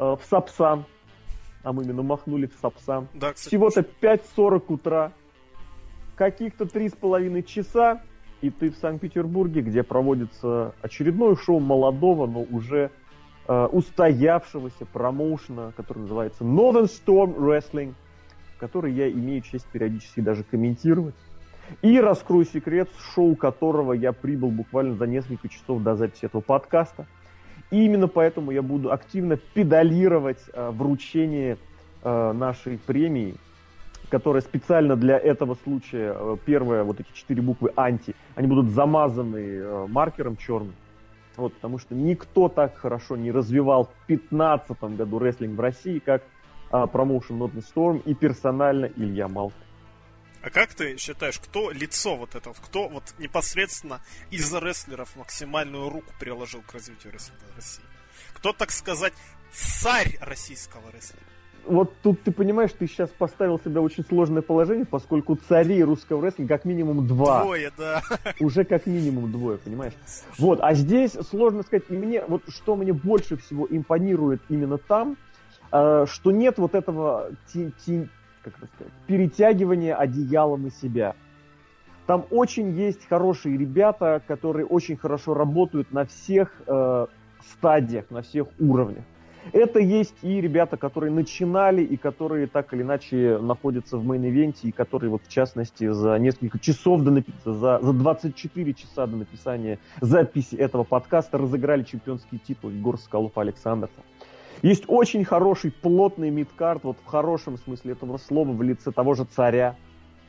э, 0.00 0.02
в 0.02 0.20
Сапсан, 0.24 0.84
а 1.62 1.72
мы 1.72 1.84
именно 1.84 2.02
махнули 2.02 2.46
в 2.46 2.54
Сапсан. 2.60 3.06
Да, 3.14 3.34
Всего-то 3.34 3.82
5.40 3.82 4.62
утра, 4.66 5.12
каких-то 6.16 6.64
3,5 6.64 7.40
часа, 7.44 8.02
и 8.40 8.50
ты 8.50 8.70
в 8.70 8.76
Санкт-Петербурге, 8.76 9.62
где 9.62 9.82
проводится 9.82 10.74
очередное 10.80 11.34
шоу 11.36 11.58
молодого, 11.58 12.26
но 12.26 12.42
уже 12.42 12.90
э, 13.46 13.66
устоявшегося 13.72 14.86
промоушена, 14.92 15.72
который 15.76 16.00
называется 16.00 16.44
Northern 16.44 16.86
Storm 16.86 17.36
Wrestling, 17.36 17.94
который 18.58 18.92
я 18.92 19.10
имею 19.10 19.42
честь 19.42 19.66
периодически 19.66 20.20
даже 20.20 20.44
комментировать. 20.44 21.14
И 21.82 22.00
раскрою 22.00 22.46
секрет, 22.46 22.88
шоу 23.14 23.36
которого 23.36 23.92
я 23.92 24.12
прибыл 24.12 24.50
буквально 24.50 24.94
за 24.94 25.06
несколько 25.06 25.48
часов 25.48 25.82
до 25.82 25.96
записи 25.96 26.24
этого 26.24 26.40
подкаста. 26.40 27.06
И 27.70 27.84
именно 27.84 28.08
поэтому 28.08 28.50
я 28.50 28.62
буду 28.62 28.92
активно 28.92 29.36
педалировать 29.36 30.42
э, 30.52 30.70
вручение 30.70 31.58
э, 32.02 32.32
нашей 32.32 32.78
премии, 32.78 33.34
которая 34.08 34.42
специально 34.42 34.96
для 34.96 35.18
этого 35.18 35.56
случая, 35.62 36.14
э, 36.14 36.36
первая, 36.44 36.84
вот 36.84 37.00
эти 37.00 37.08
четыре 37.12 37.42
буквы 37.42 37.72
анти, 37.76 38.14
они 38.34 38.46
будут 38.48 38.70
замазаны 38.70 39.36
э, 39.36 39.86
маркером 39.88 40.36
черным. 40.36 40.74
Вот, 41.36 41.54
потому 41.54 41.78
что 41.78 41.94
никто 41.94 42.48
так 42.48 42.76
хорошо 42.76 43.16
не 43.16 43.30
развивал 43.30 43.84
в 43.84 44.06
2015 44.08 44.80
году 44.96 45.18
рестлинг 45.18 45.56
в 45.56 45.60
России, 45.60 45.98
как 46.00 46.22
э, 46.72 46.86
промоушен 46.86 47.40
Not 47.40 47.52
Storm 47.54 48.02
и 48.04 48.14
персонально 48.14 48.86
Илья 48.96 49.28
Малк. 49.28 49.54
А 50.42 50.50
как 50.50 50.74
ты 50.74 50.96
считаешь, 50.96 51.38
кто 51.38 51.70
лицо 51.70 52.16
вот 52.16 52.34
этого, 52.34 52.54
кто 52.54 52.88
вот 52.88 53.02
непосредственно 53.18 54.00
из 54.30 54.52
рестлеров 54.54 55.16
максимальную 55.16 55.88
руку 55.88 56.12
приложил 56.18 56.62
к 56.62 56.72
развитию 56.72 57.12
рестлинга 57.12 57.44
России? 57.56 57.84
Кто, 58.34 58.52
так 58.52 58.70
сказать, 58.70 59.12
царь 59.52 60.16
российского 60.20 60.90
рестлинга? 60.92 61.27
Вот 61.68 61.92
тут 62.02 62.22
ты 62.22 62.32
понимаешь, 62.32 62.70
ты 62.72 62.86
сейчас 62.86 63.10
поставил 63.10 63.58
себя 63.58 63.80
в 63.80 63.84
очень 63.84 64.04
сложное 64.04 64.40
положение, 64.42 64.86
поскольку 64.86 65.36
царей 65.36 65.82
русского 65.84 66.24
рестлинга 66.24 66.56
как 66.56 66.64
минимум 66.64 67.06
два. 67.06 67.42
Двое, 67.42 67.70
да. 67.76 68.02
Уже 68.40 68.64
как 68.64 68.86
минимум 68.86 69.30
двое, 69.30 69.58
понимаешь? 69.58 69.92
Вот, 70.38 70.60
а 70.62 70.72
здесь 70.74 71.12
сложно 71.12 71.62
сказать, 71.62 71.84
и 71.90 71.96
мне, 71.96 72.24
вот 72.26 72.42
что 72.48 72.74
мне 72.74 72.92
больше 72.92 73.36
всего 73.36 73.66
импонирует 73.68 74.40
именно 74.48 74.78
там, 74.78 75.18
э, 75.70 76.06
что 76.08 76.30
нет 76.30 76.58
вот 76.58 76.74
этого 76.74 77.30
ти- 77.52 77.72
ти- 77.84 78.08
как 78.42 78.56
это 78.56 78.66
сказать, 78.74 78.92
перетягивания 79.06 79.94
одеялом 79.94 80.62
на 80.62 80.70
себя. 80.70 81.14
Там 82.06 82.24
очень 82.30 82.70
есть 82.70 83.06
хорошие 83.06 83.58
ребята, 83.58 84.22
которые 84.26 84.64
очень 84.64 84.96
хорошо 84.96 85.34
работают 85.34 85.92
на 85.92 86.06
всех 86.06 86.50
э, 86.66 87.06
стадиях, 87.50 88.06
на 88.10 88.22
всех 88.22 88.46
уровнях. 88.58 89.04
Это 89.52 89.78
есть 89.78 90.14
и 90.22 90.40
ребята, 90.40 90.76
которые 90.76 91.10
начинали, 91.10 91.82
и 91.82 91.96
которые 91.96 92.46
так 92.46 92.72
или 92.74 92.82
иначе 92.82 93.38
находятся 93.38 93.96
в 93.96 94.04
мейн-ивенте, 94.04 94.68
и 94.68 94.72
которые 94.72 95.10
вот 95.10 95.22
в 95.24 95.28
частности 95.28 95.90
за 95.90 96.18
несколько 96.18 96.58
часов 96.58 97.02
до 97.02 97.10
напи- 97.10 97.32
за, 97.44 97.80
за 97.80 97.92
24 97.92 98.74
часа 98.74 99.06
до 99.06 99.16
написания 99.16 99.78
записи 100.00 100.54
этого 100.56 100.84
подкаста 100.84 101.38
разыграли 101.38 101.82
чемпионский 101.82 102.38
титул 102.38 102.70
Егор 102.70 102.98
Скалов 102.98 103.36
Александров. 103.38 103.90
Есть 104.62 104.84
очень 104.88 105.24
хороший 105.24 105.70
плотный 105.70 106.30
мидкарт, 106.30 106.82
вот 106.82 106.96
в 107.04 107.06
хорошем 107.06 107.58
смысле 107.58 107.92
этого 107.92 108.18
слова, 108.18 108.50
в 108.50 108.62
лице 108.62 108.90
того 108.90 109.14
же 109.14 109.24
царя, 109.24 109.76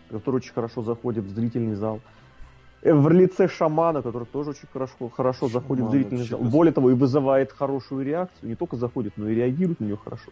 который 0.10 0.38
очень 0.38 0.54
хорошо 0.54 0.84
заходит 0.84 1.26
в 1.26 1.30
зрительный 1.30 1.76
зал. 1.76 2.00
В 2.82 3.10
лице 3.10 3.48
шамана, 3.50 4.02
который 4.02 4.26
тоже 4.26 4.52
очень 4.52 4.68
хорошо, 4.72 5.10
хорошо 5.10 5.50
заходит 5.50 5.86
в 5.86 5.88
Шаман 5.88 5.92
зрительный 5.92 6.24
зал. 6.24 6.40
Более 6.40 6.72
того, 6.72 6.92
и 6.92 6.94
вызывает 6.94 7.52
хорошую 7.52 8.06
реакцию. 8.06 8.50
Не 8.50 8.56
только 8.56 8.78
заходит, 8.78 9.14
но 9.18 9.28
и 9.28 9.36
реагирует 9.36 9.82
на 9.82 9.86
нее 9.86 9.98
хорошо. 9.98 10.32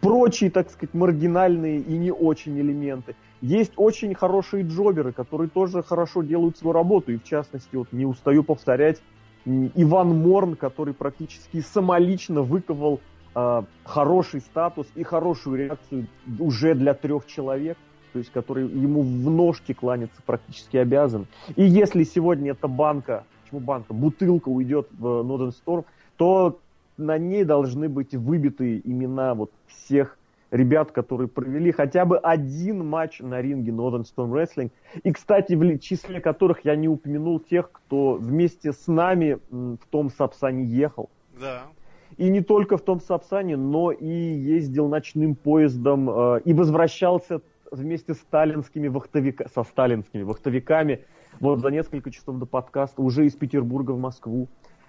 Прочие, 0.00 0.50
так 0.50 0.70
сказать, 0.70 0.94
маргинальные 0.94 1.78
и 1.80 1.96
не 1.96 2.10
очень 2.10 2.58
элементы. 2.58 3.14
Есть 3.40 3.72
очень 3.76 4.14
хорошие 4.14 4.64
джоберы, 4.64 5.12
которые 5.12 5.48
тоже 5.48 5.82
хорошо 5.82 6.22
делают 6.22 6.56
свою 6.56 6.72
работу. 6.72 7.12
И 7.12 7.18
в 7.18 7.24
частности, 7.24 7.76
вот 7.76 7.92
не 7.92 8.06
устаю 8.06 8.42
повторять, 8.42 9.00
Иван 9.44 10.08
Морн, 10.08 10.56
который 10.56 10.94
практически 10.94 11.60
самолично 11.60 12.42
выковал 12.42 13.00
а, 13.34 13.64
хороший 13.84 14.40
статус 14.40 14.86
и 14.94 15.02
хорошую 15.02 15.56
реакцию 15.56 16.06
уже 16.38 16.74
для 16.74 16.94
трех 16.94 17.26
человек, 17.26 17.76
то 18.12 18.18
есть 18.18 18.30
который 18.32 18.66
ему 18.66 19.02
в 19.02 19.30
ножки 19.30 19.72
кланяться 19.72 20.20
практически 20.24 20.76
обязан. 20.76 21.26
И 21.56 21.64
если 21.64 22.04
сегодня 22.04 22.52
эта 22.52 22.68
банка, 22.68 23.24
почему 23.42 23.60
банка, 23.60 23.94
бутылка 23.94 24.48
уйдет 24.48 24.88
в 24.92 25.06
Northern 25.06 25.52
Storm, 25.52 25.84
то 26.16 26.58
на 26.96 27.18
ней 27.18 27.44
должны 27.44 27.88
быть 27.88 28.14
выбиты 28.14 28.80
имена 28.84 29.34
вот 29.34 29.50
всех 29.66 30.18
ребят, 30.50 30.92
которые 30.92 31.28
провели 31.28 31.72
хотя 31.72 32.04
бы 32.04 32.18
один 32.18 32.86
матч 32.86 33.20
на 33.20 33.40
ринге 33.40 33.72
Northern 33.72 34.04
Storm 34.04 34.30
Wrestling. 34.30 34.70
И, 35.02 35.10
кстати, 35.10 35.54
в 35.54 35.78
числе 35.78 36.20
которых 36.20 36.64
я 36.64 36.76
не 36.76 36.88
упомянул 36.88 37.40
тех, 37.40 37.72
кто 37.72 38.14
вместе 38.14 38.72
с 38.72 38.86
нами 38.86 39.38
в 39.50 39.78
том 39.90 40.10
Сапсане 40.10 40.64
ехал. 40.64 41.08
Да. 41.40 41.62
И 42.18 42.28
не 42.28 42.42
только 42.42 42.76
в 42.76 42.82
том 42.82 43.00
Сапсане, 43.00 43.56
но 43.56 43.90
и 43.90 44.06
ездил 44.06 44.88
ночным 44.88 45.34
поездом 45.34 46.10
э, 46.10 46.40
и 46.44 46.52
возвращался 46.52 47.40
вместе 47.72 48.14
с 48.14 48.18
сталинскими 48.18 48.88
вахтовика, 48.88 49.48
со 49.48 49.64
сталинскими 49.64 50.22
вахтовиками 50.22 51.04
вот 51.40 51.60
за 51.60 51.68
несколько 51.68 52.10
часов 52.10 52.38
до 52.38 52.46
подкаста 52.46 53.02
уже 53.02 53.26
из 53.26 53.34
Петербурга 53.34 53.92
в 53.92 53.98
Москву. 53.98 54.48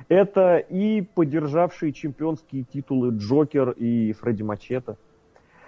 Это 0.10 0.58
и 0.58 1.02
поддержавшие 1.02 1.94
чемпионские 1.94 2.64
титулы 2.64 3.12
Джокер 3.12 3.72
и 3.72 4.12
Фредди 4.14 4.44
Мачете. 4.44 4.98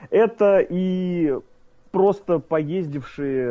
Это 0.09 0.59
и 0.59 1.33
просто 1.91 2.39
поездившие 2.39 3.47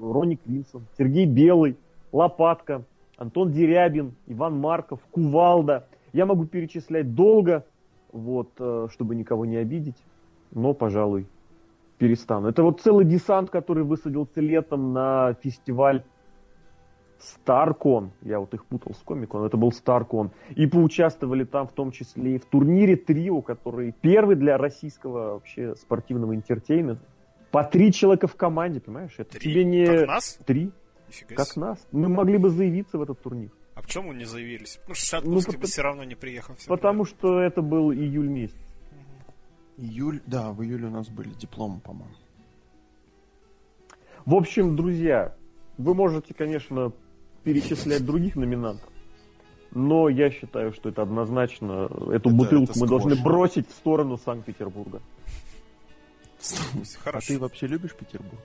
Ронни 0.00 0.36
Кримсон, 0.36 0.86
Сергей 0.96 1.26
Белый, 1.26 1.76
Лопатка, 2.12 2.84
Антон 3.16 3.50
Дерябин, 3.50 4.14
Иван 4.26 4.58
Марков, 4.58 5.00
Кувалда. 5.10 5.88
Я 6.12 6.26
могу 6.26 6.44
перечислять 6.44 7.14
долго, 7.14 7.64
вот, 8.12 8.50
э, 8.58 8.88
чтобы 8.90 9.16
никого 9.16 9.44
не 9.44 9.56
обидеть, 9.56 9.96
но, 10.52 10.74
пожалуй, 10.74 11.26
перестану. 11.98 12.48
Это 12.48 12.62
вот 12.62 12.80
целый 12.80 13.04
десант, 13.04 13.50
который 13.50 13.84
высадился 13.84 14.40
летом 14.40 14.92
на 14.92 15.34
фестиваль 15.42 16.02
Старкон. 17.18 18.10
Я 18.22 18.40
вот 18.40 18.52
их 18.54 18.64
путал 18.66 18.94
с 18.94 19.02
Комикон, 19.04 19.44
это 19.44 19.56
был 19.56 19.70
Старкон. 19.72 20.32
И 20.56 20.66
поучаствовали 20.66 21.44
там 21.44 21.68
в 21.68 21.72
том 21.72 21.92
числе 21.92 22.34
и 22.36 22.38
в 22.38 22.44
турнире 22.46 22.96
Трио, 22.96 23.42
который 23.42 23.94
первый 24.00 24.34
для 24.36 24.58
российского 24.58 25.34
вообще 25.34 25.74
спортивного 25.76 26.34
интертеймента. 26.34 27.04
По 27.52 27.64
три 27.64 27.92
человека 27.92 28.26
в 28.26 28.34
команде, 28.34 28.80
понимаешь? 28.80 29.12
Это 29.18 29.32
Три? 29.38 29.40
тебе 29.52 29.64
не... 29.64 29.84
Как 29.86 30.06
нас? 30.08 30.38
Три, 30.46 30.70
Нифига 31.08 31.36
как 31.36 31.46
себе. 31.48 31.60
нас. 31.66 31.86
Мы 31.92 32.08
могли 32.08 32.38
бы 32.38 32.48
заявиться 32.48 32.96
в 32.98 33.02
этот 33.02 33.20
турнир. 33.20 33.50
А 33.74 33.82
почему 33.82 34.08
мы 34.08 34.14
не 34.14 34.24
заявились? 34.24 34.80
Ну, 34.88 34.94
Шатковский 34.94 35.52
бы 35.52 35.58
потому- 35.58 35.66
все 35.66 35.82
равно 35.82 36.04
не 36.04 36.14
приехал. 36.14 36.54
Потому 36.66 37.04
что 37.04 37.40
это 37.40 37.60
был 37.62 37.92
июль 37.92 38.28
месяц. 38.28 38.56
Июль, 39.82 40.20
да, 40.26 40.52
в 40.52 40.62
июле 40.62 40.86
у 40.86 40.90
нас 40.90 41.08
были 41.08 41.30
дипломы, 41.30 41.80
по-моему. 41.80 42.14
В 44.24 44.34
общем, 44.36 44.76
друзья, 44.76 45.34
вы 45.76 45.92
можете, 45.94 46.32
конечно, 46.34 46.92
перечислять 47.42 48.04
других 48.06 48.36
номинантов, 48.36 48.88
но 49.72 50.08
я 50.08 50.30
считаю, 50.30 50.72
что 50.72 50.88
это 50.90 51.02
однозначно, 51.02 51.86
эту 51.86 52.10
Это- 52.12 52.30
бутылку 52.30 52.70
это 52.70 52.78
мы 52.80 52.86
должны 52.86 53.16
бросить 53.20 53.68
в 53.68 53.72
сторону 53.72 54.16
Санкт-Петербурга. 54.18 55.02
А 56.40 57.02
Хорошо. 57.02 57.26
ты 57.26 57.38
вообще 57.40 57.66
любишь 57.66 57.94
Петербург? 57.96 58.40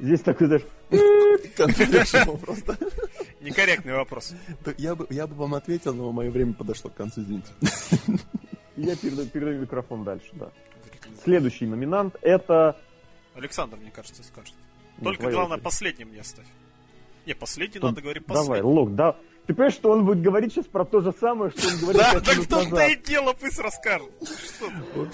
Здесь 0.00 0.22
такой, 0.22 0.48
знаешь, 0.48 0.66
да? 0.90 2.76
Некорректный 3.40 3.92
вопрос. 3.94 4.34
Да, 4.64 4.72
Я 4.76 4.96
бы, 4.96 5.06
я 5.10 5.28
бы 5.28 5.36
вам 5.36 5.54
ответил, 5.54 5.94
но 5.94 6.10
мое 6.10 6.30
время 6.32 6.54
подошло 6.54 6.90
к 6.90 6.94
концу, 6.94 7.22
извините. 7.22 7.52
Я 8.76 8.96
передаю, 8.96 9.28
передаю 9.28 9.60
микрофон 9.60 10.04
дальше, 10.04 10.28
да. 10.32 10.50
Следующий 11.24 11.66
номинант 11.66 12.16
это... 12.22 12.76
Александр, 13.34 13.76
мне 13.76 13.90
кажется, 13.90 14.22
скажет. 14.22 14.54
Ну, 14.98 15.04
Только 15.04 15.20
твоя 15.22 15.34
главное 15.36 15.54
очередь. 15.56 15.64
последним 15.64 16.12
не 16.12 16.18
оставь. 16.18 16.46
Не, 17.26 17.34
последний 17.34 17.80
Ну, 17.80 17.88
надо 17.88 18.02
говорить 18.02 18.24
Давай, 18.26 18.46
последний. 18.46 18.70
Лок, 18.70 18.94
да. 18.94 19.16
Ты 19.46 19.54
понимаешь, 19.54 19.74
что 19.74 19.90
он 19.90 20.04
будет 20.04 20.22
говорить 20.22 20.52
сейчас 20.52 20.66
про 20.66 20.84
то 20.84 21.00
же 21.00 21.12
самое, 21.18 21.50
что 21.50 21.66
он 21.68 21.78
говорил 21.80 22.00
Да, 22.02 22.20
так 22.20 22.34
том-то 22.36 22.70
назад? 22.70 22.90
и 22.90 22.96
дело, 22.96 23.32
пусть 23.32 23.58
расскажет. 23.58 24.08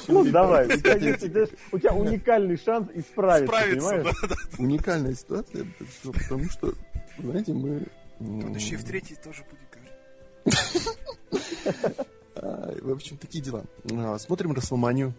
Ну, 0.08 0.24
давай, 0.24 0.66
у 0.66 1.78
тебя, 1.78 1.92
уникальный 1.92 2.58
шанс 2.58 2.88
исправиться, 2.94 3.54
Справиться, 3.54 3.88
понимаешь? 3.88 4.16
Уникальная 4.58 5.14
ситуация, 5.14 5.66
потому 6.02 6.44
что- 6.50 6.74
знаете, 7.18 7.52
мы... 7.52 7.86
Он 8.20 8.52
еще 8.54 8.74
и 8.74 8.76
в 8.76 8.84
третий 8.84 9.14
тоже 9.14 9.44
будет 9.44 9.60
говорить. 10.44 12.08
а, 12.40 12.74
В 12.82 12.90
общем, 12.92 13.16
такие 13.16 13.42
дела. 13.42 13.64
А, 13.92 14.18
Смотрим 14.18 14.52
Расселманию. 14.52 15.14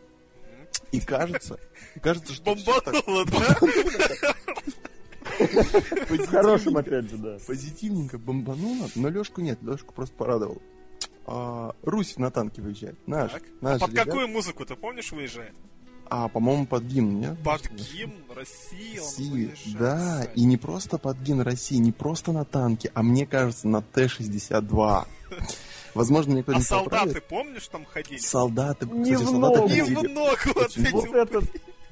И 0.91 0.99
кажется, 0.99 1.60
кажется, 2.01 2.34
что 2.34 2.55
Бомбануло, 2.55 3.25
да? 3.25 3.58
Хорошим 6.27 6.77
опять 6.77 7.10
же, 7.10 7.17
да. 7.17 7.38
Позитивненько 7.45 8.17
бомбануло, 8.17 8.88
но 8.95 9.10
Лешку 9.10 9.41
нет, 9.41 9.60
Лешку 9.62 9.93
просто 9.93 10.15
порадовал. 10.15 10.62
А, 11.25 11.75
Русь 11.84 12.17
на 12.17 12.32
танке 12.32 12.62
выезжает. 12.62 12.95
Наш. 13.08 13.32
Так. 13.32 13.43
наш 13.62 13.77
А 13.77 13.86
под 13.86 13.91
ребят. 13.91 14.05
какую 14.05 14.27
музыку, 14.27 14.65
ты 14.65 14.75
помнишь, 14.75 15.12
выезжает? 15.12 15.55
А, 16.10 16.27
по-моему, 16.27 16.65
под 16.65 16.84
гимн, 16.84 17.19
нет? 17.19 17.38
Под 17.43 17.69
гимн 17.69 18.15
России 18.36 18.97
он 18.97 19.05
России, 19.05 19.29
выезжает, 19.29 19.77
да, 19.77 20.23
и 20.36 20.43
не 20.43 20.58
просто 20.58 20.97
под 20.97 21.17
гимн 21.19 21.41
России, 21.41 21.75
не 21.77 21.91
просто 21.91 22.32
на 22.32 22.45
танке, 22.45 22.89
а 22.95 23.03
мне 23.03 23.27
кажется, 23.27 23.67
на 23.67 23.84
Т-62. 23.84 25.05
Возможно, 25.93 26.32
мне 26.34 26.41
А 26.41 26.43
кто-нибудь 26.43 26.67
солдаты, 26.67 26.89
поправит. 27.08 27.28
помнишь, 27.28 27.67
там 27.67 27.86
ходили? 27.86 28.17
Солдаты, 28.19 28.86
Не 28.86 29.04
кстати, 29.13 29.23
в 29.23 29.30
солдаты 29.30 29.56
ногу. 29.60 29.67
Ходили. 29.69 29.93
в 29.95 30.04
ногу 30.13 30.38
вот 30.56 30.78
эти 30.78 30.91
Вот 30.91 31.13
этот 31.15 31.43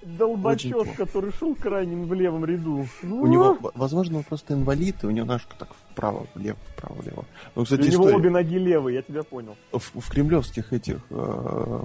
долбачок, 0.04 0.88
который 0.96 1.32
шел 1.34 1.54
крайним 1.56 2.06
в 2.08 2.14
левом 2.14 2.46
ряду. 2.46 2.88
Ну, 3.02 3.22
У 3.24 3.28
него, 3.28 3.56
в- 3.56 3.72
возможно, 3.76 4.20
он 4.20 4.24
просто 4.24 4.54
инвалид, 4.54 5.04
и 5.04 5.08
у 5.08 5.12
него 5.12 5.26
ножка 5.26 5.54
так 5.60 5.70
вправо, 5.92 6.28
влево, 6.34 6.58
вправо, 6.76 7.02
влево. 7.02 7.26
Ну, 7.56 7.62
У 7.64 7.66
кстати, 7.66 7.82
него 7.90 8.04
история. 8.06 8.16
обе 8.16 8.30
ноги 8.30 8.56
левые, 8.56 8.96
я 8.98 9.02
тебя 9.02 9.24
понял. 9.24 9.58
в, 9.74 10.00
в 10.00 10.10
кремлевских 10.10 10.72
этих 10.72 11.00
э, 11.10 11.82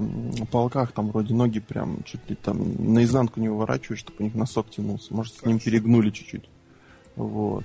полках 0.53 0.93
там 0.93 1.11
вроде 1.11 1.35
ноги 1.35 1.59
прям 1.59 2.03
чуть 2.05 2.29
ли 2.31 2.37
там 2.37 2.93
наизнанку 2.93 3.41
не 3.41 3.49
выворачивают, 3.49 3.99
чтобы 3.99 4.19
у 4.21 4.23
них 4.23 4.35
носок 4.37 4.71
тянулся. 4.71 5.13
Может, 5.13 5.35
с 5.39 5.45
ним 5.45 5.59
перегнули 5.59 6.11
чуть-чуть. 6.11 6.49
Вот. 7.17 7.65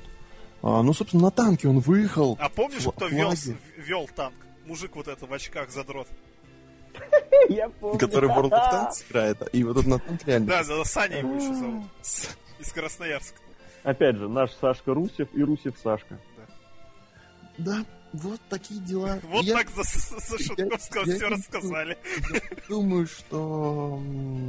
А, 0.61 0.81
ну, 0.81 0.93
собственно, 0.93 1.23
на 1.23 1.31
танке 1.31 1.67
он 1.67 1.79
выехал. 1.79 2.37
А 2.39 2.49
помнишь, 2.49 2.81
Фла- 2.83 2.93
кто 2.95 3.07
вел, 3.07 3.31
вел 3.77 4.09
танк? 4.15 4.35
Мужик 4.65 4.95
вот 4.95 5.07
это 5.07 5.25
в 5.25 5.33
очках 5.33 5.69
задрот. 5.69 6.07
Я 7.49 7.69
помню. 7.69 7.99
Который 7.99 8.27
в 8.29 8.33
World 8.33 8.49
of 8.51 8.51
Tanks 8.73 9.05
играет, 9.09 9.37
и 9.53 9.63
вот 9.63 9.77
этот 9.77 9.87
на 9.87 9.99
танк 9.99 10.21
реально. 10.25 10.47
Да, 10.47 10.63
да, 10.63 10.83
Саня 10.83 11.19
его 11.19 11.35
еще 11.35 11.53
зовут. 11.53 11.83
Из 12.59 12.71
Красноярска. 12.73 13.39
Опять 13.83 14.17
же, 14.17 14.27
наш 14.27 14.51
Сашка 14.53 14.93
Русев 14.93 15.29
и 15.33 15.43
Русев 15.43 15.75
Сашка. 15.81 16.17
Да, 17.57 17.85
вот 18.13 18.39
такие 18.49 18.79
дела. 18.81 19.19
Вот 19.29 19.43
Я 19.45 19.55
так 19.57 19.69
за, 19.69 19.83
за 19.83 20.37
Шутковского 20.43 21.05
я- 21.05 21.15
все 21.15 21.25
я- 21.25 21.29
рассказали. 21.29 21.97
думаю, 22.69 23.07
что 23.07 24.01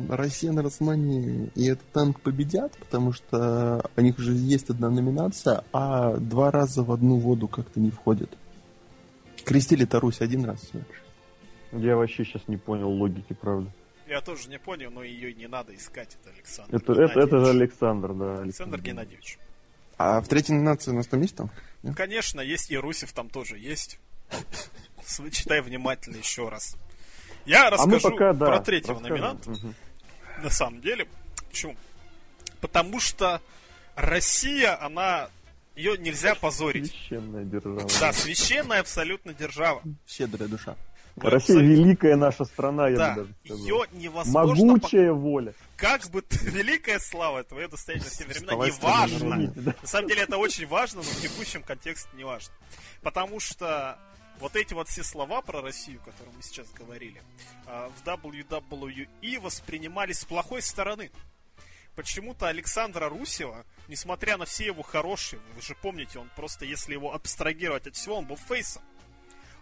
Россия 0.08 0.52
на 0.52 0.62
Росмане 0.62 1.50
и 1.54 1.66
этот 1.68 1.90
танк 1.92 2.20
победят, 2.20 2.76
потому 2.78 3.12
что 3.12 3.88
у 3.96 4.00
них 4.00 4.18
уже 4.18 4.32
есть 4.32 4.70
одна 4.70 4.90
номинация, 4.90 5.64
а 5.72 6.16
два 6.16 6.50
раза 6.50 6.82
в 6.82 6.92
одну 6.92 7.16
воду 7.16 7.48
как-то 7.48 7.80
не 7.80 7.90
входит. 7.90 8.36
Крестили-то 9.44 10.00
Русь 10.00 10.20
один 10.20 10.44
раз 10.44 10.60
всего. 10.60 10.82
Я 11.72 11.96
вообще 11.96 12.24
сейчас 12.24 12.42
не 12.48 12.56
понял 12.56 12.90
логики, 12.90 13.32
правда. 13.34 13.70
Я 14.08 14.20
тоже 14.22 14.48
не 14.48 14.58
понял, 14.58 14.90
но 14.90 15.02
ее 15.02 15.34
не 15.34 15.46
надо 15.48 15.74
искать, 15.74 16.16
это 16.22 16.34
Александр 16.34 16.74
Это, 16.76 16.92
это, 16.94 17.20
это 17.20 17.44
же. 17.44 17.50
Александр, 17.50 18.14
да. 18.14 18.38
Александр 18.40 18.80
Геннадьевич. 18.80 19.38
А 19.98 20.20
в 20.20 20.28
третьей 20.28 20.54
номинации 20.54 20.92
у 20.92 20.94
нас 20.94 21.06
там 21.08 21.20
есть 21.20 21.34
танк? 21.36 21.52
Нет? 21.82 21.96
Конечно, 21.96 22.40
есть 22.40 22.70
и 22.70 22.76
Русев 22.78 23.12
там 23.12 23.28
тоже 23.28 23.58
есть. 23.58 23.98
Читай 25.32 25.60
внимательно 25.60 26.16
еще 26.16 26.48
раз. 26.48 26.76
Я 27.44 27.66
А 27.66 27.70
расскажу 27.70 28.10
пока, 28.10 28.32
да, 28.32 28.46
про 28.46 28.60
третьего 28.60 28.94
расскажем. 28.94 29.16
номинанта. 29.16 29.50
Мгм. 29.50 29.74
На 30.42 30.50
самом 30.50 30.80
деле. 30.80 31.08
Почему? 31.48 31.76
Потому 32.60 33.00
что 33.00 33.40
Россия, 33.96 34.80
она... 34.82 35.28
Ее 35.74 35.96
нельзя 35.96 36.34
позорить. 36.34 36.90
Священная 36.90 37.44
держава. 37.44 37.88
Да, 38.00 38.12
священная 38.12 38.80
абсолютно 38.80 39.32
держава. 39.32 39.80
Щедрая 40.08 40.48
душа. 40.48 40.76
Россия 41.22 41.56
Абсолютно. 41.56 41.82
великая 41.84 42.16
наша 42.16 42.44
страна, 42.44 42.88
я 42.88 42.96
Да, 42.96 43.10
бы 43.14 43.20
даже 43.22 43.34
сказал. 43.44 43.64
ее 43.66 43.84
невозможно... 43.92 44.64
Могучая 44.64 45.12
воля. 45.12 45.54
Как 45.76 46.08
бы 46.10 46.22
ты- 46.22 46.38
великая 46.50 46.98
слава, 46.98 47.44
твое 47.44 47.68
достояние 47.68 48.04
на 48.04 48.10
все 48.10 48.24
времена, 48.24 48.46
Вставай, 48.46 48.68
не 48.70 48.74
страна 48.76 48.94
важно. 49.00 49.18
народная. 49.18 49.46
Извините, 49.50 49.60
да. 49.70 49.74
На 49.82 49.88
самом 49.88 50.08
деле 50.08 50.22
это 50.22 50.36
очень 50.38 50.66
важно, 50.66 50.96
но 50.98 51.02
в 51.02 51.20
текущем 51.20 51.62
контексте 51.62 52.08
не 52.14 52.24
важно. 52.24 52.54
Потому 53.02 53.40
что 53.40 53.98
вот 54.40 54.54
эти 54.56 54.72
вот 54.74 54.88
все 54.88 55.02
слова 55.02 55.42
про 55.42 55.60
Россию, 55.62 56.00
которые 56.04 56.34
мы 56.36 56.42
сейчас 56.42 56.66
говорили, 56.72 57.20
а, 57.66 57.90
в 57.90 58.06
WWE 58.06 59.40
воспринимались 59.40 60.20
с 60.20 60.24
плохой 60.24 60.62
стороны. 60.62 61.10
Почему-то 61.96 62.46
Александра 62.46 63.08
Русева, 63.08 63.64
несмотря 63.88 64.36
на 64.36 64.44
все 64.44 64.66
его 64.66 64.82
хорошие, 64.82 65.40
вы 65.56 65.62
же 65.62 65.74
помните, 65.74 66.20
он 66.20 66.30
просто, 66.36 66.64
если 66.64 66.92
его 66.92 67.12
абстрагировать 67.12 67.88
от 67.88 67.96
всего, 67.96 68.16
он 68.18 68.24
был 68.26 68.36
фейсом. 68.36 68.82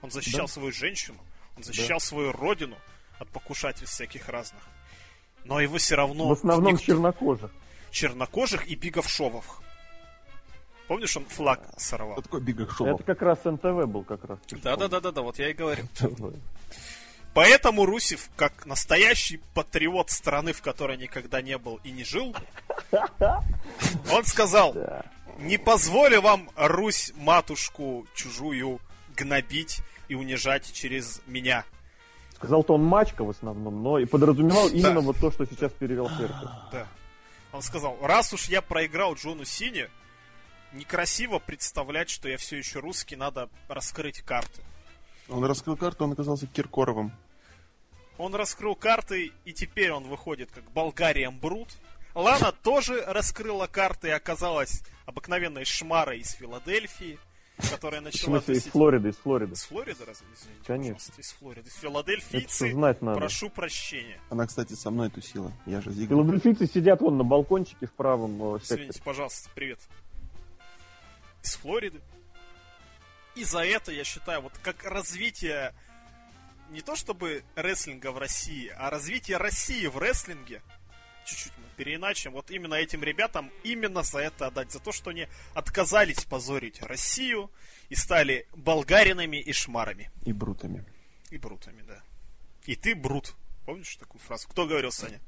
Он 0.02 0.10
защищал 0.10 0.46
Да. 0.46 0.52
свою 0.52 0.70
женщину, 0.72 1.16
он 1.56 1.62
защищал 1.62 2.00
свою 2.00 2.32
родину 2.32 2.76
от 3.18 3.28
покушательств 3.28 3.94
всяких 3.94 4.28
разных. 4.28 4.62
Но 5.44 5.60
его 5.60 5.78
все 5.78 5.94
равно... 5.94 6.28
В 6.28 6.32
основном 6.32 6.74
никто- 6.74 6.84
чернокожих. 6.86 7.50
чернокожих 7.90 8.66
и 8.66 8.74
биговшовых. 8.74 9.62
Помнишь, 10.88 11.16
он 11.16 11.24
флаг 11.26 11.60
сорвал? 11.78 12.12
Кто 12.12 12.22
такой 12.22 12.40
Бига 12.42 12.68
Шолов? 12.70 13.00
Это 13.00 13.14
как 13.14 13.22
раз 13.22 13.44
НТВ 13.44 13.86
был 13.88 14.04
как 14.04 14.22
раз. 14.24 14.38
Да, 14.62 14.76
да, 14.76 14.86
да, 14.86 15.00
да, 15.00 15.10
да, 15.10 15.22
вот 15.22 15.36
я 15.38 15.50
и 15.50 15.52
говорю. 15.52 15.84
да. 16.00 16.08
Поэтому 17.34 17.84
Русев, 17.86 18.30
как 18.36 18.64
настоящий 18.66 19.38
патриот 19.52 20.10
страны, 20.10 20.52
в 20.52 20.62
которой 20.62 20.96
никогда 20.96 21.42
не 21.42 21.58
был 21.58 21.80
и 21.84 21.90
не 21.90 22.04
жил, 22.04 22.34
он 24.12 24.24
сказал, 24.24 24.72
Да. 24.72 25.04
не 25.38 25.58
позволю 25.58 26.20
вам, 26.22 26.48
Русь, 26.56 27.12
матушку 27.16 28.06
чужую, 28.14 28.80
гнобить 29.16 29.80
и 30.08 30.14
унижать 30.14 30.72
через 30.72 31.20
меня. 31.26 31.64
Сказал-то 32.34 32.74
он 32.74 32.84
мачка 32.84 33.24
в 33.24 33.30
основном, 33.30 33.82
но 33.82 33.98
и 33.98 34.04
подразумевал 34.04 34.68
именно 34.68 35.00
вот 35.00 35.16
то, 35.18 35.30
что 35.30 35.46
сейчас 35.46 35.72
перевел 35.72 36.08
церковь. 36.08 36.50
Да. 36.70 36.86
Он 37.52 37.62
сказал, 37.62 37.96
раз 38.02 38.32
уж 38.34 38.48
я 38.48 38.60
проиграл 38.60 39.14
Джону 39.14 39.44
Сине, 39.46 39.88
некрасиво 40.72 41.38
представлять, 41.38 42.10
что 42.10 42.28
я 42.28 42.36
все 42.36 42.58
еще 42.58 42.80
русский, 42.80 43.16
надо 43.16 43.48
раскрыть 43.68 44.20
карты. 44.20 44.62
Он 45.28 45.44
раскрыл 45.44 45.76
карту, 45.76 46.04
он 46.04 46.12
оказался 46.12 46.46
Киркоровым. 46.46 47.12
Он 48.18 48.34
раскрыл 48.34 48.74
карты, 48.74 49.32
и 49.44 49.52
теперь 49.52 49.92
он 49.92 50.04
выходит 50.04 50.50
как 50.50 50.64
Болгариям 50.72 51.38
Брут. 51.38 51.68
Лана 52.14 52.52
тоже 52.52 53.02
раскрыла 53.06 53.66
карты 53.66 54.08
и 54.08 54.12
оказалась 54.12 54.82
обыкновенной 55.04 55.64
шмарой 55.64 56.20
из 56.20 56.32
Филадельфии, 56.32 57.18
которая 57.56 58.00
В 58.00 58.04
начала... 58.04 58.38
смысле, 58.38 58.56
из 58.56 58.64
Флориды, 58.64 59.08
из 59.08 59.16
Флориды. 59.16 59.52
Из 59.54 59.64
Флориды, 59.64 60.04
разве? 60.04 60.26
Извините, 60.34 60.62
Конечно. 60.66 60.94
пожалуйста, 60.94 61.20
из 61.20 61.32
Флориды. 61.32 61.68
Из 61.68 61.72
Это 61.72 61.80
Филадельфийцы, 61.80 62.72
знать 62.72 63.02
надо. 63.02 63.18
прошу 63.18 63.50
прощения. 63.50 64.20
Она, 64.30 64.46
кстати, 64.46 64.74
со 64.74 64.90
мной 64.90 65.10
тусила. 65.10 65.52
Я 65.66 65.80
же 65.80 65.90
Зига. 65.90 66.08
Филадельфийцы 66.14 66.66
сидят 66.66 67.00
вон 67.00 67.16
на 67.16 67.24
балкончике 67.24 67.86
в 67.86 67.92
правом 67.92 68.56
э, 68.56 68.58
секторе. 68.60 68.82
Извините, 68.82 69.02
пожалуйста, 69.02 69.50
привет. 69.54 69.80
Из 71.42 71.54
Флориды. 71.56 72.00
И 73.34 73.44
за 73.44 73.64
это, 73.64 73.92
я 73.92 74.04
считаю, 74.04 74.40
вот 74.42 74.52
как 74.62 74.84
развитие 74.84 75.74
не 76.70 76.80
то 76.80 76.96
чтобы 76.96 77.44
рестлинга 77.54 78.10
в 78.10 78.18
России, 78.18 78.72
а 78.76 78.90
развитие 78.90 79.36
России 79.36 79.86
в 79.86 79.98
рестлинге, 79.98 80.62
чуть-чуть 81.26 81.52
мы 81.58 81.64
переиначим, 81.76 82.32
вот 82.32 82.50
именно 82.50 82.74
этим 82.74 83.02
ребятам 83.02 83.50
именно 83.64 84.02
за 84.02 84.20
это 84.20 84.46
отдать, 84.46 84.72
за 84.72 84.80
то, 84.80 84.92
что 84.92 85.10
они 85.10 85.28
отказались 85.54 86.24
позорить 86.24 86.80
Россию 86.82 87.50
и 87.88 87.94
стали 87.94 88.46
болгаринами 88.54 89.36
и 89.36 89.52
шмарами. 89.52 90.10
И 90.24 90.32
брутами. 90.32 90.84
И 91.30 91.38
брутами, 91.38 91.82
да. 91.82 92.00
И 92.64 92.76
ты 92.76 92.94
брут. 92.94 93.34
Помнишь 93.64 93.96
такую 93.96 94.20
фразу? 94.20 94.48
Кто 94.48 94.66
говорил, 94.66 94.92
Саня? 94.92 95.20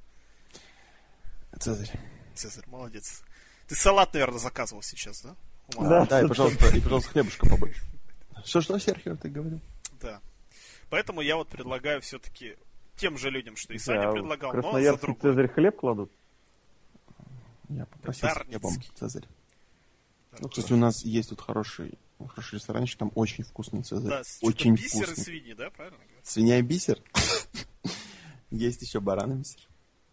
Цезарь. 1.59 1.91
Цезарь, 2.35 2.65
молодец. 2.69 3.23
Ты 3.67 3.75
салат, 3.75 4.13
наверное, 4.15 4.39
заказывал 4.39 4.83
сейчас, 4.83 5.21
да? 5.23 5.37
Да. 5.77 6.07
Да, 6.07 6.23
и, 6.23 6.27
пожалуйста, 6.27 6.69
и, 6.69 6.81
пожалуйста, 6.81 7.11
хлебушка 7.11 7.49
побольше. 7.49 7.83
Что, 8.45 8.61
что, 8.61 8.79
Серхио, 8.79 9.17
ты 9.17 9.29
говорил? 9.29 9.61
Да. 10.01 10.21
Поэтому 10.89 11.21
я 11.21 11.37
вот 11.37 11.49
предлагаю 11.49 12.01
все-таки 12.01 12.57
тем 12.99 13.17
же 13.17 13.31
людям, 13.31 13.57
что 13.57 13.73
и 13.73 13.79
Саня 13.79 14.03
Да, 14.03 14.13
предлагал, 14.13 14.53
но 14.53 14.73
за 14.81 14.97
другую. 14.99 15.17
Цезарь 15.23 15.49
хлеб 15.49 15.77
кладут? 15.77 16.11
Я 17.71 17.87
попросил 17.87 18.29
с 18.29 18.33
хлебом 18.33 18.73
Цезарь. 18.95 19.25
Ну, 20.41 20.49
кстати, 20.49 20.73
у 20.73 20.77
нас 20.77 21.05
есть 21.05 21.31
тут 21.31 21.41
хороший, 21.41 21.95
хороший 22.19 22.57
ресторанчик, 22.57 22.99
там 22.99 23.13
очень 23.15 23.45
вкусный 23.45 23.83
Цезарь. 23.83 24.11
Да, 24.11 24.25
с- 24.25 24.39
очень 24.43 24.75
бисер 24.75 25.03
и 25.03 25.07
вкусный. 25.07 25.25
свиньи, 25.25 25.53
да, 25.55 25.71
правильно? 25.71 25.99
Свинья 26.23 26.59
и 26.59 26.63
бисер. 26.63 27.01
Есть 28.51 28.83
еще 28.83 29.01
баран 29.01 29.33
и 29.33 29.35
бисер. 29.37 29.61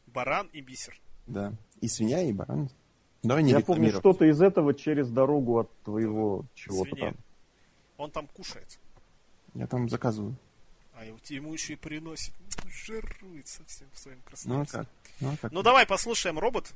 Баран 0.07 0.47
и 0.53 0.61
бисер. 0.61 0.99
Да. 1.27 1.53
И 1.81 1.87
свинья, 1.87 2.21
и 2.21 2.31
баран. 2.33 2.69
Давай 3.23 3.43
не 3.43 3.51
Я 3.51 3.59
помню 3.61 3.91
что-то 3.91 4.25
из 4.25 4.41
этого 4.41 4.73
через 4.73 5.09
дорогу 5.09 5.59
от 5.59 5.69
твоего 5.83 6.45
чего-то 6.53 6.91
Свинья. 6.91 7.11
там. 7.11 7.15
Он 7.97 8.11
там 8.11 8.27
кушает. 8.27 8.79
Я 9.53 9.67
там 9.67 9.89
заказываю. 9.89 10.35
А 10.93 11.03
его- 11.05 11.17
ему 11.29 11.53
еще 11.53 11.73
и 11.73 11.75
приносит. 11.75 12.33
Ну, 12.65 12.71
Жирует 12.71 13.47
совсем 13.47 13.87
в 13.93 13.99
своем 13.99 14.19
Ну 14.45 14.61
а? 14.73 14.85
Ну 15.19 15.33
а 15.33 15.37
как? 15.37 15.51
Ну 15.51 15.61
давай 15.61 15.85
послушаем 15.85 16.39
робот, 16.39 16.71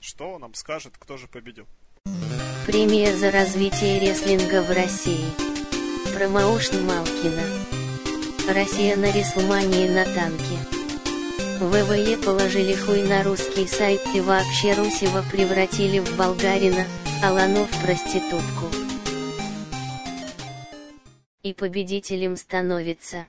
что 0.00 0.32
он 0.32 0.40
нам 0.40 0.54
скажет, 0.54 0.94
кто 0.98 1.16
же 1.16 1.28
победил. 1.28 1.66
Премия 2.66 3.14
за 3.14 3.30
развитие 3.30 4.00
рестлинга 4.00 4.62
в 4.62 4.70
России. 4.70 5.26
Промоушен 6.14 6.86
Малкина. 6.86 7.42
Россия 8.54 8.96
на 8.96 9.12
Реслмании 9.12 9.88
на 9.88 10.04
танке. 10.14 10.58
ВВЕ 11.60 12.16
положили 12.18 12.74
хуй 12.74 13.02
на 13.02 13.22
русский 13.22 13.66
сайт 13.66 14.00
и 14.14 14.20
вообще 14.20 14.74
Русева 14.74 15.22
превратили 15.30 15.98
в 15.98 16.16
болгарина, 16.16 16.86
Аланов 17.22 17.70
проститутку. 17.82 18.70
И 21.42 21.52
победителем 21.52 22.36
становится. 22.36 23.26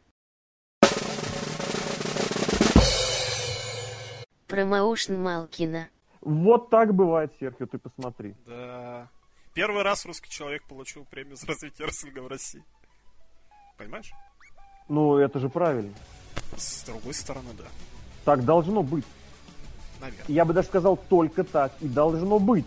Промоушн 4.47 5.15
Малкина. 5.15 5.89
Вот 6.21 6.69
так 6.69 6.93
бывает, 6.93 7.31
Серхио, 7.39 7.65
ты 7.65 7.77
посмотри. 7.77 8.35
Да. 8.45 9.09
Первый 9.53 9.83
раз 9.83 10.05
русский 10.05 10.29
человек 10.29 10.63
получил 10.67 11.05
премию 11.05 11.35
за 11.35 11.47
развитие 11.47 11.87
рестлинга 11.87 12.19
в 12.19 12.27
России. 12.27 12.63
Понимаешь? 13.77 14.11
Ну, 14.87 15.17
это 15.17 15.39
же 15.39 15.49
правильно. 15.49 15.93
С 16.57 16.83
другой 16.83 17.13
стороны, 17.13 17.49
да. 17.57 17.65
Так 18.23 18.43
должно 18.43 18.83
быть. 18.83 19.05
Наверное. 19.99 20.25
Я 20.27 20.45
бы 20.45 20.53
даже 20.53 20.67
сказал, 20.67 20.97
только 20.97 21.43
так 21.43 21.73
и 21.79 21.87
должно 21.87 22.39
быть. 22.39 22.65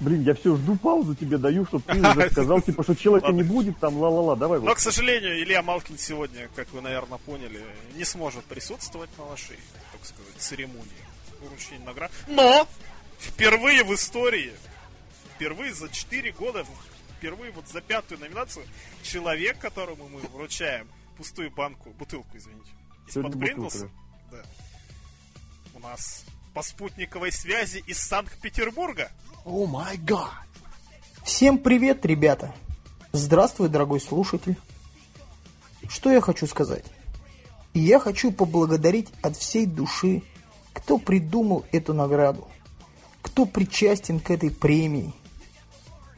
Блин, 0.00 0.22
я 0.22 0.34
все 0.34 0.56
жду 0.56 0.76
паузу 0.76 1.14
тебе 1.14 1.38
даю, 1.38 1.64
чтобы 1.66 1.84
ты 1.84 2.00
уже 2.00 2.30
сказал, 2.32 2.60
типа, 2.60 2.82
что 2.82 2.94
человека 2.94 3.32
не 3.32 3.42
будет, 3.42 3.78
там, 3.78 3.96
ла-ла-ла, 3.96 4.36
давай. 4.36 4.58
Но, 4.58 4.66
вот. 4.66 4.76
к 4.76 4.80
сожалению, 4.80 5.40
Илья 5.40 5.62
Малкин 5.62 5.98
сегодня, 5.98 6.48
как 6.54 6.72
вы, 6.72 6.80
наверное, 6.80 7.18
поняли, 7.18 7.62
не 7.94 8.04
сможет 8.04 8.44
присутствовать 8.44 9.10
на 9.18 9.24
вашей, 9.24 9.58
так 9.92 10.04
сказать, 10.04 10.34
церемонии 10.38 11.04
вручения 11.40 11.84
наград. 11.84 12.10
Но 12.26 12.66
впервые 13.18 13.84
в 13.84 13.94
истории, 13.94 14.52
впервые 15.34 15.72
за 15.74 15.88
4 15.88 16.32
года, 16.32 16.64
впервые 17.18 17.52
вот 17.52 17.68
за 17.68 17.80
пятую 17.80 18.20
номинацию, 18.20 18.66
человек, 19.02 19.58
которому 19.58 20.08
мы 20.08 20.20
вручаем 20.20 20.88
пустую 21.16 21.50
банку, 21.50 21.90
бутылку, 21.90 22.36
извините, 22.36 22.70
из-под 23.08 23.38
Принглса, 23.38 23.90
да, 24.30 24.42
у 25.74 25.78
нас 25.78 26.24
по 26.52 26.62
спутниковой 26.62 27.32
связи 27.32 27.82
из 27.86 27.98
Санкт-Петербурга. 27.98 29.10
О 29.44 29.66
май 29.66 29.98
гад! 29.98 30.30
Всем 31.22 31.58
привет, 31.58 32.06
ребята! 32.06 32.54
Здравствуй, 33.12 33.68
дорогой 33.68 34.00
слушатель! 34.00 34.56
Что 35.86 36.10
я 36.10 36.22
хочу 36.22 36.46
сказать? 36.46 36.86
Я 37.74 38.00
хочу 38.00 38.32
поблагодарить 38.32 39.08
от 39.20 39.36
всей 39.36 39.66
души, 39.66 40.22
кто 40.72 40.96
придумал 40.96 41.66
эту 41.72 41.92
награду, 41.92 42.48
кто 43.20 43.44
причастен 43.44 44.18
к 44.18 44.30
этой 44.30 44.50
премии. 44.50 45.12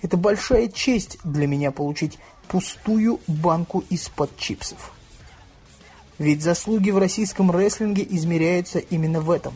Это 0.03 0.17
большая 0.17 0.69
честь 0.69 1.19
для 1.25 1.49
меня 1.49 1.73
получить 1.73 2.21
пустую 2.47 3.19
банку 3.27 3.83
из-под 3.91 4.37
чипсов. 4.39 4.93
Ведь 6.19 6.45
заслуги 6.45 6.91
в 6.93 6.99
российском 6.99 7.51
рестлинге 7.51 8.07
измеряются 8.09 8.79
именно 8.79 9.21
в 9.21 9.33
этом. 9.33 9.55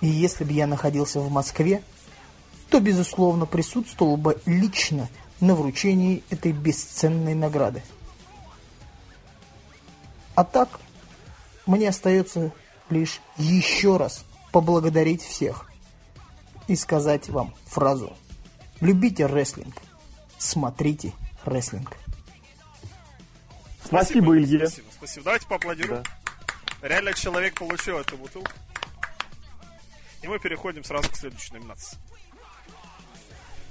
И 0.00 0.08
если 0.08 0.42
бы 0.42 0.52
я 0.52 0.66
находился 0.66 1.20
в 1.20 1.30
Москве, 1.30 1.84
то, 2.70 2.80
безусловно, 2.80 3.46
присутствовал 3.46 4.16
бы 4.16 4.40
лично 4.46 5.08
на 5.40 5.54
вручении 5.54 6.22
этой 6.30 6.52
бесценной 6.52 7.34
награды. 7.34 7.82
А 10.34 10.44
так, 10.44 10.80
мне 11.66 11.88
остается 11.88 12.52
лишь 12.90 13.20
еще 13.36 13.96
раз 13.96 14.24
поблагодарить 14.52 15.22
всех 15.22 15.70
и 16.66 16.76
сказать 16.76 17.28
вам 17.28 17.54
фразу 17.66 18.16
«Любите 18.80 19.26
рестлинг, 19.26 19.74
смотрите 20.38 21.12
рестлинг». 21.44 21.96
Спасибо, 23.84 24.36
Илье. 24.36 24.68
Спасибо, 24.68 24.86
спасибо. 24.92 25.24
Давайте 25.24 25.46
поаплодируем. 25.46 26.02
Реально 26.82 27.14
человек 27.14 27.58
получил 27.58 27.98
эту 27.98 28.16
бутылку. 28.18 28.52
И 30.22 30.28
мы 30.28 30.38
переходим 30.38 30.84
сразу 30.84 31.08
к 31.10 31.16
следующей 31.16 31.54
номинации. 31.54 31.96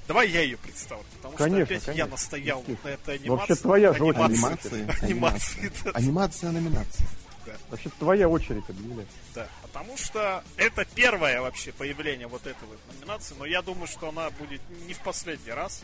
Давай 0.08 0.30
я 0.30 0.41
ее 0.41 0.58
представлю, 0.58 1.03
потому 1.18 1.36
Конечно, 1.36 1.66
что 1.66 1.74
опять 1.76 1.88
я 1.88 1.93
конечно. 1.93 2.12
настоял 2.12 2.64
вот 2.66 2.84
на 2.84 2.88
этой 2.89 3.16
анимации. 3.16 3.30
Вообще 3.49 3.55
твоя 3.55 3.93
же 3.93 4.03
очередь. 4.05 4.26
анимации. 4.26 4.82
Анимации. 5.01 5.05
Анимации, 5.05 5.72
да, 5.84 5.91
Анимация 5.91 6.51
номинация. 6.51 7.08
Вообще 7.70 7.89
твоя 7.99 8.30
очередь, 8.30 8.64
объявляй. 8.70 9.05
да. 9.36 9.47
Потому 9.62 9.97
что 9.97 10.43
это 10.55 10.86
первое 10.95 11.41
вообще 11.41 11.72
появление 11.72 12.28
вот 12.28 12.41
этой 12.47 12.66
вот 12.68 12.80
номинации, 12.93 13.36
но 13.38 13.45
я 13.45 13.62
думаю, 13.62 13.88
что 13.88 14.10
она 14.10 14.30
будет 14.32 14.62
не 14.88 14.93
в 14.93 14.99
последний 14.99 15.51
раз. 15.51 15.84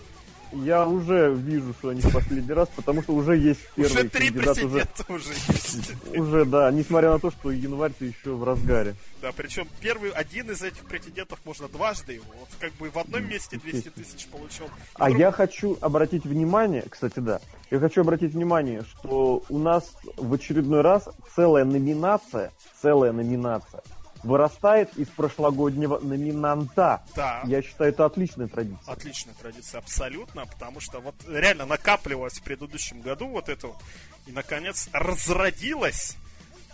Я 0.55 0.85
уже 0.85 1.33
вижу, 1.33 1.73
что 1.73 1.89
они 1.89 2.01
в 2.01 2.11
последний 2.13 2.53
раз, 2.53 2.69
потому 2.75 3.01
что 3.01 3.13
уже 3.13 3.37
есть 3.37 3.59
первый 3.75 3.91
уже 3.91 4.09
три 4.09 4.29
кандидат. 4.29 4.63
Уже, 4.63 4.87
уже 5.09 5.33
есть. 5.33 5.93
уже, 6.15 6.45
да, 6.45 6.71
несмотря 6.71 7.11
на 7.11 7.19
то, 7.19 7.31
что 7.31 7.51
январь-то 7.51 8.05
еще 8.05 8.31
в 8.31 8.43
разгаре. 8.43 8.95
Да, 9.21 9.31
причем 9.35 9.67
первый, 9.81 10.11
один 10.11 10.51
из 10.51 10.61
этих 10.61 10.83
претендентов 10.85 11.39
можно 11.45 11.67
дважды 11.67 12.13
его. 12.13 12.25
Вот 12.39 12.49
как 12.59 12.73
бы 12.73 12.89
в 12.89 12.97
одном 12.97 13.27
месте 13.27 13.57
200 13.57 13.89
тысяч 13.89 14.27
получил. 14.27 14.65
А 14.95 15.09
я 15.09 15.31
хочу 15.31 15.77
обратить 15.81 16.25
внимание, 16.25 16.83
кстати, 16.89 17.19
да, 17.19 17.39
я 17.71 17.79
хочу 17.79 18.01
обратить 18.01 18.33
внимание, 18.33 18.83
что 18.83 19.43
у 19.49 19.57
нас 19.57 19.91
в 20.17 20.33
очередной 20.33 20.81
раз 20.81 21.09
целая 21.35 21.65
номинация, 21.65 22.51
целая 22.81 23.11
номинация 23.11 23.81
вырастает 24.23 24.95
из 24.97 25.07
прошлогоднего 25.07 25.99
номинанта. 25.99 27.03
Да. 27.15 27.41
Я 27.45 27.61
считаю, 27.61 27.91
это 27.91 28.05
отличная 28.05 28.47
традиция. 28.47 28.91
Отличная 28.91 29.33
традиция, 29.35 29.79
абсолютно, 29.79 30.45
потому 30.45 30.79
что 30.79 30.99
вот 30.99 31.15
реально 31.27 31.65
накапливалось 31.65 32.39
в 32.39 32.43
предыдущем 32.43 33.01
году 33.01 33.27
вот 33.27 33.49
это 33.49 33.67
вот, 33.67 33.77
и 34.25 34.31
наконец 34.31 34.89
разродилась 34.93 36.17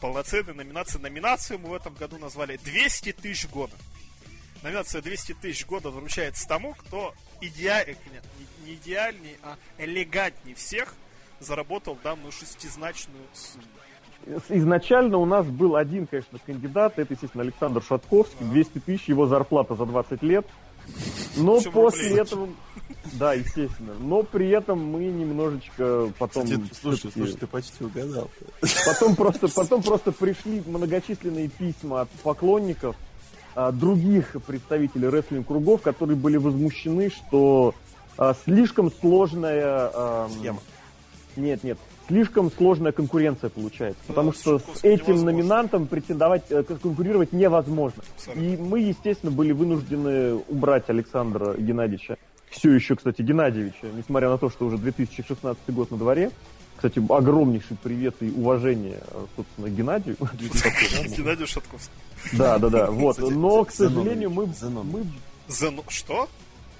полноценная 0.01 0.53
номинация. 0.53 0.99
Номинацию 0.99 1.59
мы 1.59 1.69
в 1.69 1.73
этом 1.73 1.93
году 1.93 2.17
назвали 2.17 2.57
200 2.57 3.13
тысяч 3.13 3.47
года. 3.49 3.73
Номинация 4.61 5.01
200 5.01 5.33
тысяч 5.35 5.65
года 5.65 5.89
вручается 5.89 6.47
тому, 6.47 6.73
кто 6.73 7.13
идеаль... 7.41 7.95
нет, 8.11 8.23
не- 8.37 8.65
не 8.71 8.75
идеальней, 8.75 9.37
а 9.41 9.57
элегантней 9.77 10.53
всех 10.53 10.93
заработал 11.39 11.97
данную 12.03 12.31
шестизначную 12.31 13.23
сумму. 13.33 13.65
Изначально 14.49 15.17
у 15.17 15.25
нас 15.25 15.45
был 15.45 15.75
один, 15.75 16.05
конечно, 16.05 16.37
кандидат, 16.45 16.99
это, 16.99 17.13
естественно, 17.13 17.43
Александр 17.43 17.81
Шатковский, 17.81 18.45
200 18.45 18.79
тысяч, 18.79 19.07
его 19.07 19.25
зарплата 19.27 19.75
за 19.75 19.85
20 19.85 20.21
лет. 20.23 20.45
Но 21.37 21.57
Причем 21.57 21.71
после 21.71 22.07
рублей. 22.09 22.21
этого, 22.21 22.49
да, 23.13 23.33
естественно, 23.33 23.93
но 23.99 24.23
при 24.23 24.49
этом 24.49 24.83
мы 24.83 25.05
немножечко 25.05 26.11
потом... 26.17 26.43
Кстати, 26.43 26.63
слушай, 26.79 27.11
слушай, 27.11 27.37
ты 27.37 27.47
почти 27.47 27.83
угадал. 27.83 28.29
Потом 28.85 29.15
просто, 29.15 29.47
потом 29.47 29.83
просто 29.83 30.11
пришли 30.11 30.61
многочисленные 30.65 31.47
письма 31.47 32.01
от 32.01 32.09
поклонников 32.23 32.95
а, 33.55 33.71
других 33.71 34.35
представителей 34.45 35.09
рестлинг-кругов, 35.09 35.81
которые 35.81 36.17
были 36.17 36.37
возмущены, 36.37 37.09
что 37.09 37.73
а, 38.17 38.35
слишком 38.43 38.91
сложная... 38.91 40.27
Схема. 40.29 40.59
Нет, 41.35 41.63
нет, 41.63 41.77
слишком 42.09 42.51
сложная 42.51 42.91
конкуренция 42.91 43.49
получается, 43.49 44.01
потому 44.07 44.33
что 44.33 44.59
с 44.59 44.83
этим 44.83 45.23
номинантом 45.23 45.87
претендовать, 45.87 46.43
э, 46.49 46.63
конкурировать 46.63 47.31
невозможно. 47.31 48.03
Абсолютно. 48.15 48.41
И 48.41 48.57
мы, 48.57 48.79
естественно, 48.81 49.31
были 49.31 49.51
вынуждены 49.51 50.35
убрать 50.47 50.89
Александра 50.89 51.53
Геннадьевича, 51.53 52.17
все 52.49 52.71
еще, 52.71 52.95
кстати, 52.95 53.21
Геннадьевича, 53.21 53.87
несмотря 53.95 54.29
на 54.29 54.39
то, 54.39 54.49
что 54.49 54.65
уже 54.65 54.77
2016 54.77 55.57
год 55.69 55.91
на 55.91 55.97
дворе. 55.97 56.31
Кстати, 56.75 57.01
огромнейший 57.09 57.77
привет 57.83 58.15
и 58.21 58.31
уважение, 58.31 59.01
э, 59.07 59.25
собственно, 59.35 59.69
Геннадию. 59.69 60.15
Геннадий 61.15 61.45
Шатковский. 61.45 61.93
Да, 62.33 62.57
да, 62.57 62.69
да. 62.69 62.89
Вот. 62.89 63.19
Но, 63.19 63.65
к 63.65 63.71
сожалению, 63.71 64.31
мы. 64.31 64.47
Что? 65.89 66.27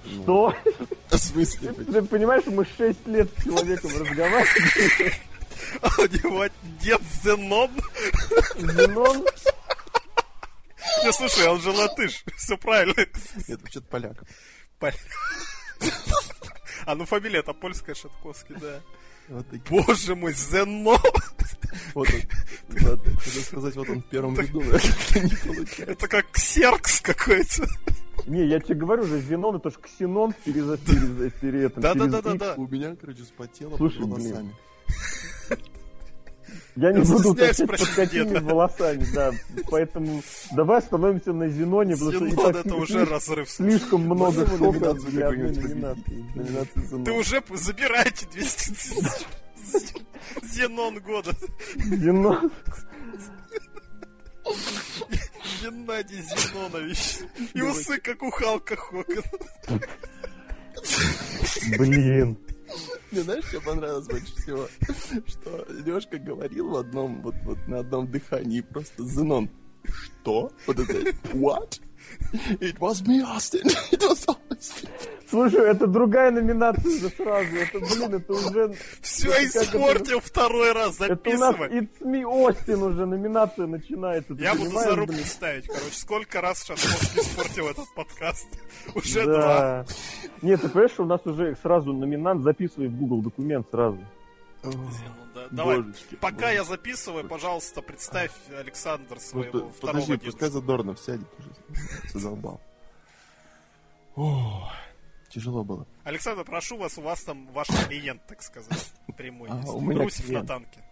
Что? 0.04 0.54
В 1.10 1.16
смысле? 1.16 1.72
Ты 1.72 2.02
понимаешь, 2.02 2.44
мы 2.46 2.64
6 2.64 3.06
лет 3.06 3.28
с 3.38 3.44
человеком 3.44 3.90
разговаривали. 3.98 5.12
А 5.82 5.88
у 5.98 6.02
него 6.06 6.46
дед 6.80 7.00
Зенон? 7.22 7.70
Зенон, 8.56 9.24
Не, 11.04 11.12
слушай, 11.12 11.46
он 11.46 11.60
же 11.60 11.70
латыш. 11.70 12.24
Все 12.36 12.56
правильно. 12.56 12.94
Это 12.96 13.18
вообще-то 13.48 13.86
поляк. 13.86 14.16
Пон- 14.80 14.94
А 16.86 16.94
ну 16.94 17.04
фамилия 17.04 17.40
это 17.40 17.52
польская 17.52 17.94
Шатковский, 17.94 18.56
да. 18.60 18.80
Вот 19.28 19.48
такие. 19.48 19.62
Боже 19.84 20.16
мой, 20.16 20.32
Зено! 20.32 20.98
Вот 21.94 22.08
он. 22.08 22.20
Ладно, 22.82 23.20
хотел 23.20 23.42
сказать, 23.42 23.76
вот 23.76 23.88
он 23.90 24.02
в 24.02 24.06
первом 24.08 24.36
ряду, 24.40 24.60
но 24.64 24.72
как-то 24.72 25.20
не 25.20 25.36
получается. 25.36 25.82
Это 25.84 26.08
как 26.08 26.30
ксеркс 26.32 27.00
какой-то. 27.00 27.66
Не, 28.26 28.46
я 28.46 28.60
тебе 28.60 28.76
говорю 28.76 29.04
же, 29.04 29.20
Зенон 29.20 29.56
это 29.56 29.70
ж 29.70 29.74
ксенон 29.74 30.34
через 30.44 30.66
да, 30.66 32.22
да, 32.22 32.32
X. 32.32 32.38
да. 32.38 32.54
У 32.56 32.66
меня, 32.66 32.96
короче, 33.00 33.22
спотело 33.22 33.76
Слушай, 33.76 34.02
волосами. 34.02 34.54
Я 36.76 36.92
не 36.92 37.02
буду 37.02 37.30
уточнять, 37.32 37.68
под 37.68 37.88
какими 37.94 38.38
волосами, 38.38 39.04
да. 39.14 39.32
Поэтому 39.70 40.22
давай 40.52 40.78
остановимся 40.78 41.32
на 41.32 41.48
Зеноне, 41.48 41.96
потому 41.96 42.30
что 42.30 42.50
это 42.50 42.74
уже 42.74 42.86
слишком- 42.94 43.12
разрыв. 43.12 43.50
слишком 43.50 44.00
много 44.02 44.46
шока 44.56 44.94
для 44.94 45.28
одной 45.28 45.50
номинации. 45.50 47.04
Ты 47.04 47.12
уже 47.12 47.42
забираете 47.54 48.26
200 48.32 48.68
тысяч. 48.70 49.26
Зенон 50.42 51.00
года. 51.00 51.32
Зенон. 51.76 52.50
Геннадий 55.60 56.22
Зинонович. 56.22 57.18
И 57.54 57.62
усы, 57.62 57.98
как 57.98 58.22
у 58.22 58.30
Халка 58.30 58.76
Хогана. 58.76 59.22
Блин. 61.78 62.38
Мне 63.10 63.22
знаешь, 63.22 63.44
что 63.46 63.60
понравилось 63.60 64.06
больше 64.06 64.34
всего? 64.36 64.68
Что 65.26 65.66
Лешка 65.84 66.18
говорил 66.18 66.70
в 66.70 66.76
одном, 66.76 67.22
вот, 67.22 67.34
вот 67.42 67.58
на 67.66 67.80
одном 67.80 68.10
дыхании 68.10 68.60
просто 68.60 69.02
Зенон. 69.04 69.50
Что? 69.84 70.52
Вот 70.66 70.78
это 70.78 70.92
What? 71.32 71.80
It 72.60 72.78
was 72.78 73.06
me, 73.06 73.22
Austin. 73.22 73.62
It 73.92 74.02
was 74.02 74.26
me. 74.26 74.36
Слушай, 75.30 75.70
это 75.70 75.86
другая 75.86 76.32
номинация 76.32 76.90
уже 76.90 77.08
сразу. 77.10 77.56
Это, 77.56 77.78
блин, 77.78 78.14
это 78.14 78.32
уже... 78.32 78.74
Все 79.00 79.30
это 79.30 79.62
испортил 79.62 80.20
второй 80.20 80.72
раз, 80.72 81.00
Это 81.00 81.12
у 81.12 81.38
нас 81.38 81.56
записывай. 81.56 81.68
It's 81.68 82.00
Me 82.00 82.22
Austin 82.22 82.84
уже 82.84 83.06
номинация 83.06 83.66
начинается. 83.66 84.34
Я 84.34 84.54
буду 84.54 84.70
зарубку 84.70 85.12
блин? 85.12 85.24
ставить, 85.24 85.66
короче. 85.66 85.92
Сколько 85.92 86.40
раз 86.40 86.62
сейчас 86.62 86.84
мозг 86.84 87.16
испортил 87.16 87.68
этот 87.68 87.94
подкаст? 87.94 88.48
Уже 88.94 89.24
два. 89.24 89.36
Да. 89.36 89.86
Нет, 90.42 90.60
ты 90.62 90.68
понимаешь, 90.68 90.92
что 90.92 91.04
у 91.04 91.06
нас 91.06 91.20
уже 91.24 91.56
сразу 91.62 91.92
номинант 91.92 92.42
записывай 92.42 92.88
в 92.88 92.96
Google 92.96 93.22
документ 93.22 93.68
сразу. 93.70 94.00
Ну 94.62 94.90
да, 95.34 95.48
Давай, 95.50 95.80
Божечки, 95.82 96.16
пока 96.16 96.50
я 96.50 96.64
записываю, 96.64 97.26
пожалуйста, 97.26 97.80
представь 97.82 98.32
Александр 98.54 99.14
Вот, 99.14 99.22
своего 99.22 99.58
э, 99.58 99.70
второго 99.72 99.72
Подожди, 99.80 100.06
дедушку. 100.12 100.30
пускай 100.32 100.50
Задорнов 100.50 100.98
сядет 101.00 101.26
уже. 101.38 101.50
Задолбал. 102.12 102.60
О, 104.16 104.70
тяжело 105.30 105.64
было. 105.64 105.86
Александр, 106.04 106.44
прошу 106.44 106.76
вас, 106.76 106.98
у 106.98 107.02
вас 107.02 107.22
там 107.22 107.46
ваш 107.52 107.68
клиент, 107.88 108.20
так 108.26 108.42
сказать, 108.42 108.92
прямой 109.16 109.48
А, 109.50 109.56
есть. 109.60 109.68
у 109.72 109.80
меня 109.80 110.02
Русев 110.02 110.20
на 110.24 110.26
клиент. 110.26 110.48
танке. 110.48 110.84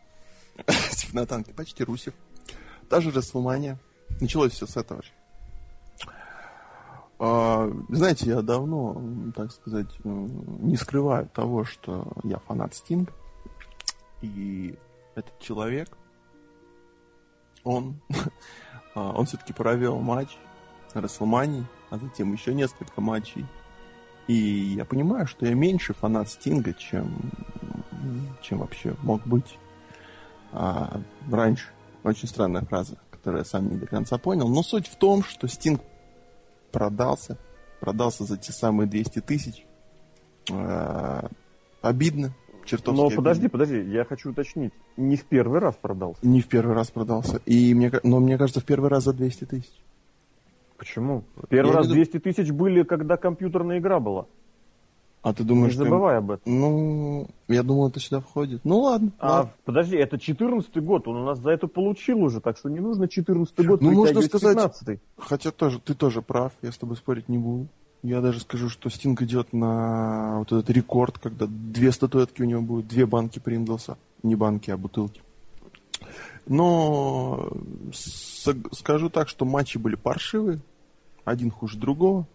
Типа 0.97 1.15
на 1.17 1.27
танке, 1.27 1.53
почти 1.53 1.85
Русев. 1.85 2.15
Та 2.89 3.01
же 3.01 3.11
Расселмания. 3.11 3.79
Началось 4.21 4.53
все 4.53 4.67
с 4.67 4.77
этого 4.79 5.03
же. 5.03 5.11
А, 7.19 7.69
знаете, 7.91 8.27
я 8.31 8.43
давно, 8.43 9.31
так 9.35 9.53
сказать, 9.53 9.89
м, 10.05 10.67
не 10.67 10.77
скрываю 10.77 11.29
того, 11.29 11.65
что 11.65 12.11
я 12.25 12.39
фанат 12.39 12.75
Стинга. 12.75 13.13
И 14.21 14.79
этот 15.15 15.39
человек, 15.39 15.97
он, 17.65 18.01
а, 18.95 19.13
он 19.13 19.27
все-таки 19.27 19.53
провел 19.53 19.99
матч 20.01 20.37
Расселмании, 20.95 21.67
а 21.91 21.99
затем 21.99 22.33
еще 22.33 22.55
несколько 22.55 23.01
матчей. 23.01 23.47
И 24.27 24.35
я 24.35 24.85
понимаю, 24.85 25.27
что 25.27 25.47
я 25.47 25.55
меньше 25.55 25.95
фанат 25.95 26.29
Стинга, 26.29 26.75
чем, 26.75 27.33
чем 28.43 28.59
вообще 28.59 28.95
мог 29.03 29.27
быть 29.27 29.59
а, 30.53 31.01
раньше. 31.31 31.69
Очень 32.05 32.29
странная 32.29 32.63
фраза, 32.63 32.99
которую 33.11 33.41
я 33.41 33.45
сам 33.45 33.69
не 33.69 33.77
до 33.77 33.87
конца 33.87 34.19
понял. 34.19 34.49
Но 34.49 34.63
суть 34.63 34.87
в 34.87 34.97
том, 34.97 35.23
что 35.23 35.49
Стинг 35.49 35.81
продался. 36.73 37.39
Продался 37.81 38.25
за 38.25 38.37
те 38.37 38.53
самые 38.53 38.87
200 38.87 39.21
тысяч. 39.21 39.65
А, 40.51 41.29
обидно. 41.81 42.35
Чертовски 42.69 42.97
Но 43.01 43.07
обидно. 43.07 43.23
подожди, 43.23 43.49
подожди, 43.49 43.81
я 43.91 44.05
хочу 44.05 44.31
уточнить. 44.31 44.73
Не 44.97 45.17
в 45.17 45.25
первый 45.25 45.59
раз 45.59 45.75
продался. 45.81 46.21
Не 46.27 46.41
в 46.43 46.49
первый 46.49 46.75
раз 46.75 46.91
продался. 46.91 47.41
И 47.47 47.73
мне, 47.75 47.91
но 48.03 48.21
мне 48.21 48.37
кажется, 48.37 48.61
в 48.61 48.65
первый 48.65 48.91
раз 48.91 49.05
за 49.05 49.15
200 49.15 49.45
тысяч. 49.47 49.73
Почему? 50.77 51.25
Первый 51.49 51.71
Я 51.71 51.77
раз 51.77 51.87
не 51.87 51.95
дум- 51.95 51.97
200 52.05 52.19
тысяч 52.21 52.51
были, 52.51 52.83
когда 52.83 53.17
компьютерная 53.17 53.79
игра 53.79 54.01
была. 54.01 54.27
А 55.23 55.33
ты 55.35 55.43
Не 55.43 55.49
думаешь, 55.49 55.73
что... 55.73 55.85
забывай 55.85 56.19
об 56.19 56.31
этом. 56.31 56.43
Ну, 56.61 57.29
я 57.49 57.63
думал, 57.63 57.89
это 57.89 57.99
сюда 58.01 58.21
входит. 58.21 58.61
Ну 58.65 58.81
ладно. 58.83 59.11
А, 59.19 59.31
ладно. 59.33 59.53
подожди, 59.65 59.97
это 59.97 60.19
14 60.19 60.77
год, 60.83 61.09
он 61.09 61.17
у 61.17 61.25
нас 61.25 61.41
за 61.41 61.51
это 61.51 61.67
получил 61.67 62.23
уже, 62.23 62.41
так 62.41 62.57
что 62.57 62.69
не 62.69 62.79
нужно 62.81 63.09
14 63.09 63.67
год 63.67 63.81
Ну, 63.81 63.93
можно 63.93 64.23
сказать- 64.23 64.57
15 64.57 65.01
Хотя 65.17 65.51
тоже, 65.51 65.81
ты 65.81 65.95
тоже 65.95 66.23
прав, 66.23 66.53
я 66.63 66.71
с 66.71 66.79
тобой 66.79 66.97
спорить 66.97 67.29
не 67.29 67.39
буду. 67.39 67.67
Я 68.03 68.21
даже 68.21 68.41
скажу, 68.41 68.69
что 68.69 68.91
Стинг 68.91 69.23
идет 69.23 69.53
на 69.53 70.39
вот 70.39 70.53
этот 70.53 70.71
рекорд, 70.71 71.19
когда 71.19 71.47
две 71.49 71.91
статуэтки 71.91 72.43
у 72.43 72.45
него 72.45 72.63
будут, 72.63 72.87
две 72.87 73.07
банки 73.07 73.39
Принглса. 73.39 73.99
Не 74.23 74.37
банки, 74.37 74.71
а 74.71 74.77
бутылки. 74.77 75.21
Но 76.47 77.51
скажу 77.93 79.11
так, 79.11 79.29
что 79.29 79.45
матчи 79.45 79.79
были 79.79 79.97
паршивые. 79.97 80.61
Один 81.25 81.51
хуже 81.51 81.77
другого. 81.77 82.27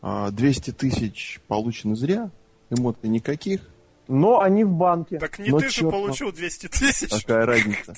А, 0.00 0.30
200 0.30 0.72
тысяч 0.72 1.40
получены 1.48 1.96
зря. 1.96 2.30
Эмоций 2.70 3.08
никаких. 3.08 3.68
Но 4.06 4.40
они 4.40 4.64
в 4.64 4.70
банке. 4.70 5.18
Так 5.18 5.38
не 5.38 5.50
Но 5.50 5.58
ты 5.58 5.68
же 5.68 5.74
чёрт 5.80 5.90
получил 5.92 6.32
200 6.32 6.68
тысяч. 6.68 7.10
Какая 7.10 7.44
разница? 7.44 7.94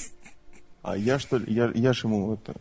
А 0.83 0.97
я 0.97 1.18
что 1.18 1.37
ли, 1.37 1.53
я, 1.53 1.71
я 1.75 1.93
ж 1.93 2.05
ему 2.05 2.35
это... 2.35 2.55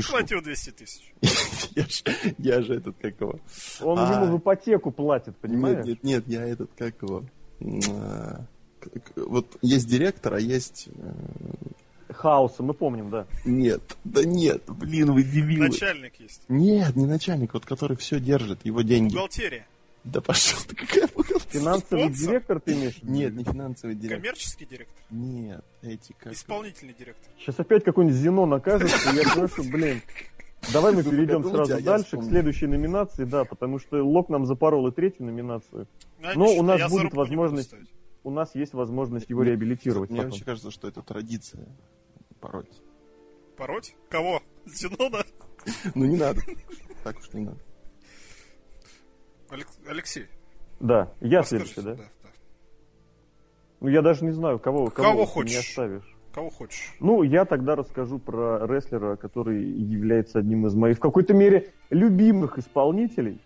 Ты 0.00 0.08
платил 0.10 0.42
200 0.42 0.70
тысяч. 0.70 1.12
Я 1.74 1.84
ж, 1.86 2.02
я 2.38 2.62
же 2.62 2.74
этот, 2.74 2.94
как 3.02 3.20
его... 3.20 3.40
Он 3.80 3.98
А. 3.98 4.22
ему 4.24 4.36
в 4.36 4.38
ипотеку 4.38 4.92
платит, 4.92 5.36
понимаешь? 5.38 5.84
Нет, 5.84 6.04
нет, 6.04 6.26
нет, 6.26 6.28
я 6.28 6.46
этот, 6.46 6.70
как 6.76 6.94
его... 7.02 7.24
а, 7.90 8.44
Вот 9.16 9.56
есть 9.60 9.88
директор, 9.88 10.34
а 10.34 10.40
есть... 10.40 10.88
э, 10.94 12.12
Хаоса, 12.12 12.62
мы 12.62 12.74
помним, 12.74 13.10
да. 13.10 13.26
Нет, 13.44 13.82
да 14.04 14.24
нет, 14.24 14.62
блин, 14.68 15.12
вы 15.12 15.24
дебилы. 15.24 15.66
Начальник 15.66 16.14
есть. 16.20 16.42
Нет, 16.48 16.94
не 16.94 17.06
начальник, 17.06 17.54
вот 17.54 17.66
который 17.66 17.96
все 17.96 18.20
держит, 18.20 18.64
его 18.64 18.82
деньги. 18.82 19.12
Бухгалтерия. 19.14 19.66
Да 20.04 20.20
пошел 20.20 20.58
ты, 20.68 20.76
какая 20.76 21.08
бухгалтерия? 21.08 21.60
Финансовый 21.60 22.10
директор 22.10 22.60
ты 22.60 22.74
имеешь? 22.74 23.02
Нет, 23.02 23.34
не 23.34 23.44
финансовый 23.44 23.94
директор. 23.94 24.18
Коммерческий 24.18 24.66
директор. 24.66 24.96
Нет, 25.10 25.64
эти 25.80 26.14
как... 26.18 26.34
Исполнительный 26.34 26.92
директор. 26.92 27.32
Сейчас 27.38 27.58
опять 27.58 27.84
какой-нибудь 27.84 28.16
Зенон 28.16 28.52
окажется, 28.52 29.10
и 29.10 29.16
я 29.16 29.48
что, 29.48 29.62
блин, 29.62 30.02
давай 30.72 30.92
мы 30.92 31.02
Вы 31.02 31.10
перейдем 31.10 31.42
сразу 31.44 31.82
дальше 31.82 32.18
к 32.18 32.22
следующей 32.22 32.66
номинации, 32.66 33.24
да, 33.24 33.44
потому 33.44 33.78
что 33.78 34.04
Лок 34.04 34.28
нам 34.28 34.44
запорол 34.44 34.86
и 34.88 34.92
третью 34.92 35.24
номинацию. 35.24 35.88
А, 36.22 36.34
Но 36.34 36.52
у 36.52 36.62
нас 36.62 36.90
будет 36.90 37.14
возможность-. 37.14 37.74
У 38.24 38.30
нас 38.30 38.54
есть 38.54 38.72
возможность 38.72 39.28
его 39.28 39.42
реабилитировать 39.42 40.08
Мне 40.10 40.22
вообще 40.22 40.44
кажется, 40.44 40.70
что 40.70 40.88
это 40.88 41.02
традиция 41.02 41.66
пороть. 42.40 42.82
Пороть? 43.56 43.94
Кого? 44.10 44.42
Зенона? 44.66 45.24
Ну 45.94 46.04
не 46.04 46.16
надо. 46.16 46.40
Так 47.04 47.18
уж 47.18 47.32
не 47.32 47.44
надо. 47.44 47.58
Алек- 49.54 49.88
Алексей, 49.88 50.26
Да, 50.80 51.12
я 51.20 51.44
следующий, 51.44 51.80
да? 51.80 51.94
Да, 51.94 52.02
да. 52.02 52.28
Ну 53.80 53.88
я 53.88 54.02
даже 54.02 54.24
не 54.24 54.32
знаю, 54.32 54.58
кого, 54.58 54.90
Кого 54.90 55.10
кого, 55.10 55.26
хочешь. 55.26 55.52
не 55.52 55.58
оставишь. 55.60 56.16
Кого 56.32 56.50
хочешь. 56.50 56.92
Ну, 56.98 57.22
я 57.22 57.44
тогда 57.44 57.76
расскажу 57.76 58.18
про 58.18 58.66
рестлера, 58.66 59.14
который 59.14 59.62
является 59.64 60.40
одним 60.40 60.66
из 60.66 60.74
моих, 60.74 60.96
в 60.96 61.00
какой-то 61.00 61.32
мере, 61.34 61.70
любимых 61.90 62.58
исполнителей. 62.58 63.40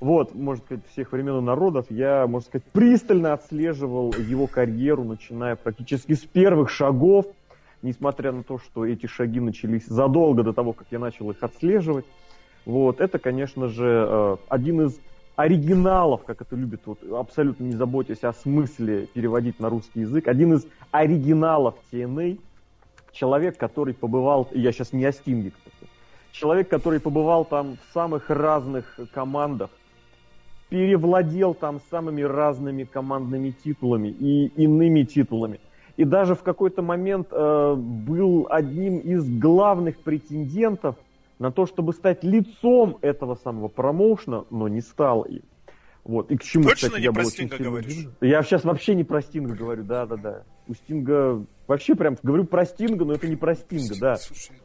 Вот, 0.00 0.34
можно 0.34 0.64
сказать, 0.64 0.84
всех 0.92 1.12
времен 1.12 1.36
и 1.38 1.42
народов. 1.42 1.84
Я, 1.90 2.26
можно 2.26 2.48
сказать, 2.48 2.64
пристально 2.72 3.34
отслеживал 3.34 4.14
его 4.14 4.46
карьеру, 4.46 5.04
начиная 5.04 5.56
практически 5.56 6.14
с 6.14 6.20
первых 6.24 6.70
шагов, 6.70 7.26
несмотря 7.82 8.32
на 8.32 8.42
то, 8.42 8.56
что 8.58 8.86
эти 8.86 9.04
шаги 9.04 9.40
начались 9.40 9.84
задолго 9.84 10.42
до 10.42 10.54
того, 10.54 10.72
как 10.72 10.86
я 10.90 10.98
начал 10.98 11.30
их 11.30 11.42
отслеживать. 11.42 12.06
Вот, 12.64 13.02
это, 13.02 13.18
конечно 13.18 13.68
же, 13.68 14.06
э, 14.08 14.36
один 14.48 14.86
из 14.86 14.98
оригиналов, 15.40 16.24
как 16.24 16.42
это 16.42 16.54
любят, 16.54 16.82
вот, 16.84 17.02
абсолютно 17.12 17.64
не 17.64 17.72
заботясь 17.72 18.24
о 18.24 18.32
смысле 18.32 19.06
переводить 19.06 19.58
на 19.58 19.70
русский 19.70 20.00
язык, 20.00 20.28
один 20.28 20.54
из 20.54 20.66
оригиналов 20.90 21.76
TNA, 21.90 22.38
человек, 23.12 23.56
который 23.56 23.94
побывал, 23.94 24.48
я 24.52 24.70
сейчас 24.72 24.92
не 24.92 25.04
о 25.04 25.12
Стинге, 25.12 25.50
кстати, 25.50 25.90
человек, 26.32 26.68
который 26.68 27.00
побывал 27.00 27.44
там 27.44 27.76
в 27.76 27.92
самых 27.94 28.28
разных 28.28 28.98
командах, 29.12 29.70
перевладел 30.68 31.54
там 31.54 31.80
самыми 31.90 32.22
разными 32.22 32.84
командными 32.84 33.50
титулами 33.50 34.08
и 34.08 34.46
иными 34.56 35.02
титулами. 35.02 35.58
И 35.96 36.04
даже 36.04 36.34
в 36.34 36.42
какой-то 36.42 36.82
момент 36.82 37.28
э, 37.30 37.74
был 37.74 38.46
одним 38.48 38.98
из 38.98 39.28
главных 39.38 39.98
претендентов 39.98 40.96
на 41.40 41.50
то, 41.50 41.66
чтобы 41.66 41.94
стать 41.94 42.22
лицом 42.22 42.98
этого 43.00 43.34
самого 43.34 43.68
промоушена, 43.68 44.44
но 44.50 44.68
не 44.68 44.82
стал 44.82 45.22
им. 45.22 45.42
Вот. 46.04 46.30
И 46.30 46.36
к 46.36 46.42
чему, 46.42 46.64
Точно 46.64 46.88
кстати, 46.88 47.00
не 47.00 47.04
я 47.06 47.12
про 47.12 47.22
был 47.22 47.30
Стинга 47.30 47.54
очень 47.54 47.64
говоришь? 47.64 48.08
Я 48.20 48.42
сейчас 48.42 48.64
вообще 48.64 48.94
не 48.94 49.04
про 49.04 49.22
Стинга 49.22 49.54
говорю, 49.54 49.82
да-да-да. 49.82 50.44
У 50.68 50.74
Стинга... 50.74 51.44
Вообще 51.66 51.94
прям 51.94 52.16
говорю 52.22 52.44
про 52.44 52.66
Стинга, 52.66 53.06
но 53.06 53.14
это 53.14 53.26
не 53.26 53.36
про 53.36 53.54
Стинга, 53.54 53.94
да. 53.98 54.16
Слушай, 54.16 54.56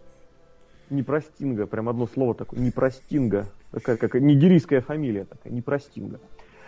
Не 0.90 1.02
про 1.02 1.22
Стинга, 1.22 1.66
прям 1.66 1.88
одно 1.88 2.08
слово 2.08 2.36
такое, 2.36 2.60
не 2.60 2.72
про 2.72 2.92
Стинга. 2.92 3.48
Такая 3.72 3.96
как 3.96 4.14
нигерийская 4.16 4.82
фамилия 4.82 5.24
такая, 5.24 5.54
не 5.54 5.62
про 5.62 5.80
Стинга. 5.80 6.20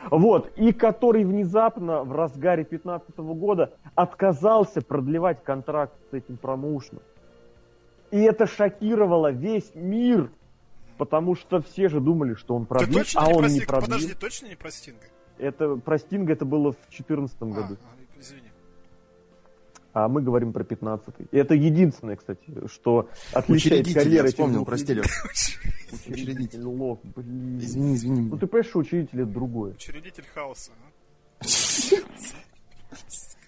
Вот, 0.10 0.54
и 0.56 0.72
который 0.72 1.26
внезапно 1.26 2.04
в 2.04 2.14
разгаре 2.14 2.64
15 2.64 3.18
года 3.18 3.74
отказался 3.96 4.82
продлевать 4.82 5.44
контракт 5.44 5.96
с 6.12 6.14
этим 6.14 6.38
промоушеном. 6.38 7.02
И 8.12 8.18
это 8.18 8.48
шокировало 8.48 9.32
весь 9.32 9.72
мир, 9.76 10.32
потому 10.98 11.36
что 11.36 11.62
все 11.62 11.90
же 11.90 12.00
думали, 12.00 12.36
что 12.36 12.56
он 12.56 12.64
ты 12.64 12.70
продлит, 12.70 12.94
точно 12.94 13.22
а 13.22 13.28
не 13.28 13.34
он 13.34 13.40
про 13.40 13.50
не 13.50 13.60
продлил. 13.62 13.86
Подожди, 13.86 14.14
точно 14.14 14.48
не 14.48 14.56
про 14.56 14.72
Стинга? 14.72 15.06
Это 15.38 15.76
про 15.76 15.98
Стинга 15.98 16.34
это 16.34 16.46
было 16.46 16.72
в 16.72 16.78
2014 16.90 17.40
году. 17.42 17.78
А, 17.84 17.88
а, 17.88 18.20
извини. 18.20 18.48
а 19.94 20.08
мы 20.08 20.22
говорим 20.22 20.54
про 20.54 20.64
15-й. 20.64 21.28
И 21.32 21.38
это 21.38 21.54
единственное, 21.54 22.16
кстати, 22.16 22.42
что 22.68 23.10
отличает 23.34 23.82
Учредитель, 23.82 23.94
карьеры 23.94 24.16
я 24.16 24.24
этих 24.24 24.30
вспомнил, 24.32 24.56
двух 24.56 24.68
прости, 24.68 24.94
людей. 24.94 25.10
Лёх. 25.92 26.10
Учредитель, 26.10 26.64
лох, 26.64 27.00
блин. 27.04 27.60
Извини, 27.60 27.96
извини. 27.96 28.30
Ну 28.30 28.38
ты 28.38 28.48
понимаешь, 28.48 28.70
что 28.70 28.80
учредитель 28.80 29.22
это 29.22 29.32
другое. 29.32 29.74
Учредитель 29.74 30.26
хаоса. 30.34 30.72
а? 31.40 31.46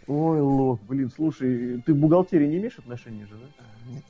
Ой, 0.07 0.41
лох, 0.41 0.79
блин, 0.81 1.11
слушай, 1.15 1.81
ты 1.85 1.93
к 1.93 1.97
бухгалтерии 1.97 2.47
не 2.47 2.57
имеешь 2.57 2.77
отношения 2.77 3.25
же, 3.25 3.35
да? 3.35 3.91
Нет. 3.91 4.03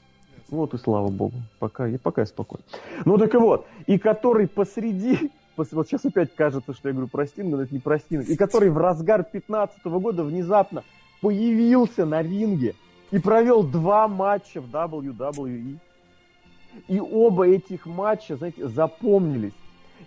Вот 0.51 0.73
и 0.73 0.77
слава 0.77 1.09
богу. 1.09 1.35
Пока 1.59 1.87
я 1.87 1.99
пока 1.99 2.21
я 2.21 2.25
спокоен. 2.25 2.63
Ну 3.05 3.17
так 3.17 3.33
и 3.33 3.37
вот. 3.37 3.67
И 3.87 3.97
который 3.97 4.47
посреди... 4.47 5.31
пос- 5.57 5.69
Вот 5.71 5.87
сейчас 5.87 6.05
опять 6.05 6.35
кажется, 6.35 6.73
что 6.73 6.89
я 6.89 6.93
говорю 6.93 7.09
про 7.09 7.25
Стинга, 7.27 7.57
но 7.57 7.63
это 7.63 7.73
не 7.73 7.79
про 7.79 7.99
Стинга. 7.99 8.25
И 8.25 8.35
который 8.35 8.69
в 8.69 8.77
разгар 8.77 9.23
15 9.23 9.83
года 9.85 10.23
внезапно 10.23 10.83
появился 11.21 12.05
на 12.05 12.21
ринге 12.21 12.75
и 13.11 13.19
провел 13.19 13.63
два 13.63 14.07
матча 14.07 14.61
в 14.61 14.69
WWE. 14.69 15.77
И 16.87 16.99
оба 16.99 17.47
этих 17.47 17.85
матча, 17.85 18.35
знаете, 18.37 18.67
запомнились. 18.67 19.53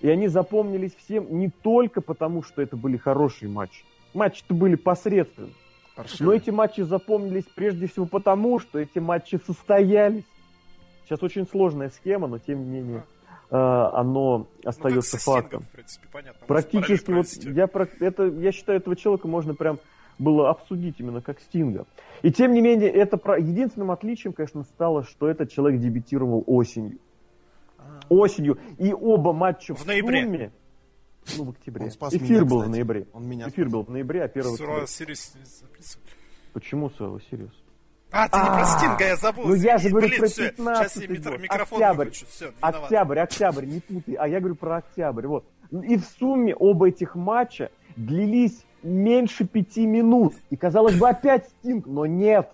И 0.00 0.08
они 0.08 0.28
запомнились 0.28 0.94
всем 0.94 1.26
не 1.38 1.50
только 1.50 2.00
потому, 2.00 2.42
что 2.42 2.62
это 2.62 2.76
были 2.76 2.96
хорошие 2.96 3.48
матчи. 3.48 3.84
Матчи-то 4.14 4.54
были 4.54 4.74
посредственные. 4.74 5.52
Но 6.20 6.32
эти 6.32 6.50
матчи 6.50 6.80
запомнились 6.80 7.44
прежде 7.54 7.86
всего 7.86 8.06
потому, 8.06 8.58
что 8.58 8.78
эти 8.78 8.98
матчи 8.98 9.38
состоялись. 9.44 10.24
Сейчас 11.04 11.22
очень 11.22 11.46
сложная 11.46 11.90
схема, 11.90 12.26
но 12.28 12.38
тем 12.38 12.62
не 12.64 12.70
менее 12.80 13.04
э, 13.50 13.56
оно 13.56 14.38
Ну, 14.38 14.48
остается 14.64 15.18
Стингом, 15.18 15.42
фактом. 15.42 15.62
в 15.62 15.68
принципе, 15.70 16.06
понятно. 16.12 16.46
Практически 16.46 17.10
вот 17.10 17.26
я, 17.44 17.66
про- 17.66 17.88
это, 18.00 18.24
я 18.24 18.52
считаю, 18.52 18.78
этого 18.78 18.96
человека 18.96 19.28
можно 19.28 19.54
прям 19.54 19.78
было 20.18 20.50
обсудить 20.50 20.96
именно 21.00 21.20
как 21.20 21.40
Стинга. 21.40 21.86
И 22.22 22.30
тем 22.30 22.52
не 22.52 22.60
менее, 22.60 22.90
это 22.90 23.16
про... 23.16 23.38
единственным 23.38 23.90
отличием, 23.90 24.32
конечно, 24.32 24.62
стало, 24.64 25.02
что 25.04 25.28
этот 25.28 25.50
человек 25.50 25.80
дебютировал 25.80 26.44
осенью. 26.46 26.98
Осенью. 28.08 28.58
И 28.78 28.92
оба 28.92 29.32
матча 29.32 29.74
В 29.74 29.84
ноябре. 29.86 30.22
сумме- 30.24 30.50
Ну, 31.38 31.44
в 31.44 31.50
октябре. 31.50 31.84
Он 31.86 31.90
спас 31.90 32.14
Эфир 32.14 32.30
меня, 32.30 32.44
был 32.44 32.56
в 32.58 32.60
кстати. 32.60 32.70
ноябре. 32.72 33.06
Он 33.12 33.26
меня 33.26 33.48
Эфир 33.48 33.64
спас. 33.66 33.72
был 33.72 33.82
в 33.84 33.90
ноябре, 33.90 34.22
а 34.24 34.28
первого. 34.28 34.56
Суровый 34.56 34.86
Сириус. 34.86 35.34
Почему 36.52 36.90
Сава, 36.90 37.20
серьезно? 37.30 37.54
А, 38.12 38.28
ты 38.28 38.38
не 38.38 38.44
про 38.44 38.60
А, 38.62 38.64
Стинга, 38.66 39.04
я 39.06 39.16
забыл. 39.16 39.44
ну 39.46 39.54
я 39.54 39.78
же 39.78 39.88
говорю 39.90 40.08
про 40.18 40.26
всё, 40.28 40.48
15 40.50 40.92
Сейчас 40.92 41.02
я 41.02 41.08
микро- 41.16 41.30
год. 41.30 41.40
микрофон 41.40 41.82
Октябрь. 41.82 42.08
Октябрь, 42.60 43.18
октябрь, 43.18 43.64
не 43.66 43.80
путай. 43.80 44.14
А 44.16 44.28
я 44.28 44.38
говорю 44.40 44.54
про 44.54 44.76
октябрь. 44.76 45.26
Вот. 45.26 45.44
И 45.70 45.96
в 45.96 46.04
сумме 46.18 46.54
оба 46.54 46.88
этих 46.88 47.14
матча 47.14 47.70
длились 47.96 48.64
меньше 48.82 49.46
пяти 49.46 49.86
минут. 49.86 50.34
И 50.50 50.56
казалось 50.56 50.96
бы 50.96 51.08
опять 51.08 51.48
Стинг, 51.48 51.86
но 51.86 52.04
нет. 52.04 52.50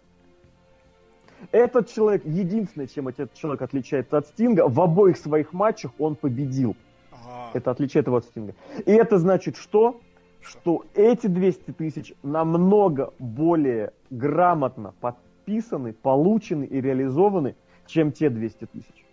Этот 1.52 1.88
человек, 1.90 2.22
единственное, 2.24 2.86
чем 2.86 3.08
этот 3.08 3.32
человек 3.34 3.62
отличается 3.62 4.18
от 4.18 4.26
Стинга, 4.28 4.68
в 4.68 4.80
обоих 4.80 5.16
своих 5.16 5.52
матчах 5.52 5.92
он 5.98 6.14
победил. 6.16 6.76
Ага. 7.10 7.50
Это 7.54 7.70
отличает 7.70 8.06
его 8.06 8.16
от 8.16 8.24
Стинга. 8.24 8.54
И 8.84 8.92
это 8.92 9.18
значит 9.18 9.56
что? 9.56 10.00
Что 10.40 10.84
эти 10.94 11.26
200 11.26 11.72
тысяч 11.72 12.12
намного 12.22 13.12
более 13.18 13.92
грамотно 14.10 14.94
подписаны, 15.48 15.92
получены 15.92 16.64
и 16.64 16.80
реализованы, 16.80 17.56
чем 17.86 18.12
те 18.12 18.28
200 18.28 18.66
тысяч. 18.66 19.04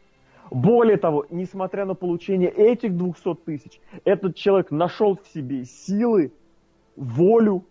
Более 0.52 0.98
того, 0.98 1.26
несмотря 1.30 1.86
на 1.86 1.96
получение 1.96 2.50
этих 2.50 2.96
200 2.96 3.36
тысяч, 3.46 3.80
этот 4.04 4.36
человек 4.36 4.70
нашел 4.70 5.18
в 5.18 5.28
себе 5.34 5.66
силы, 5.66 6.34
волю, 6.96 7.66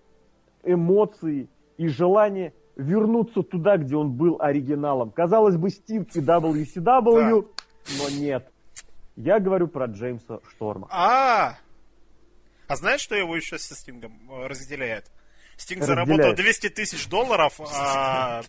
эмоции 0.64 1.48
и 1.76 1.88
желание 1.88 2.52
вернуться 2.76 3.42
туда, 3.42 3.76
где 3.76 3.96
он 3.96 4.12
был 4.12 4.38
оригиналом. 4.40 5.10
Казалось 5.10 5.56
бы, 5.56 5.70
Стинг 5.70 6.08
и 6.16 6.20
WCW, 6.20 7.46
но 7.98 8.18
нет. 8.18 8.50
Я 9.16 9.38
говорю 9.38 9.68
про 9.68 9.86
Джеймса 9.86 10.40
Шторма. 10.50 10.88
А, 10.90 11.58
а 12.66 12.76
знаешь, 12.76 13.00
что 13.00 13.14
его 13.14 13.36
еще 13.36 13.58
со 13.58 13.74
Стингом 13.76 14.12
э, 14.28 14.46
разделяет? 14.48 15.04
Стинг 15.56 15.84
заработал 15.84 16.34
200 16.34 16.68
тысяч 16.70 17.06
долларов, 17.08 17.60
а 17.60 18.42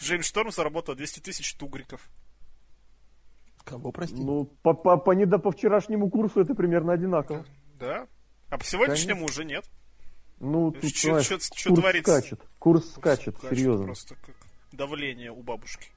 Джеймс 0.00 0.26
Шторм 0.26 0.50
заработал 0.52 0.94
200 0.94 1.20
тысяч 1.20 1.54
тугриков. 1.54 2.00
Кого, 3.64 3.90
прости? 3.90 4.14
Ну, 4.16 4.44
по, 4.62 4.74
по, 4.74 4.96
по, 4.96 5.10
недо- 5.12 5.38
по 5.38 5.50
вчерашнему 5.50 6.08
курсу 6.08 6.40
это 6.40 6.54
примерно 6.54 6.92
одинаково. 6.92 7.44
Да? 7.80 8.06
А 8.48 8.58
по 8.58 8.64
сегодняшнему 8.64 9.24
уже 9.24 9.44
нет. 9.44 9.64
Ну, 10.38 10.70
тут, 10.70 10.92
Чё- 10.92 11.10
знаешь, 11.10 11.26
чё- 11.26 11.38
чё 11.38 11.70
курс 11.70 11.80
творится? 11.80 12.12
скачет. 12.20 12.40
Курс 12.60 12.90
скачет, 12.92 13.36
Скачет 13.38 13.58
серьезно. 13.58 13.86
Просто 13.86 14.14
как 14.14 14.36
давление 14.72 15.32
у 15.32 15.42
бабушки. 15.42 15.88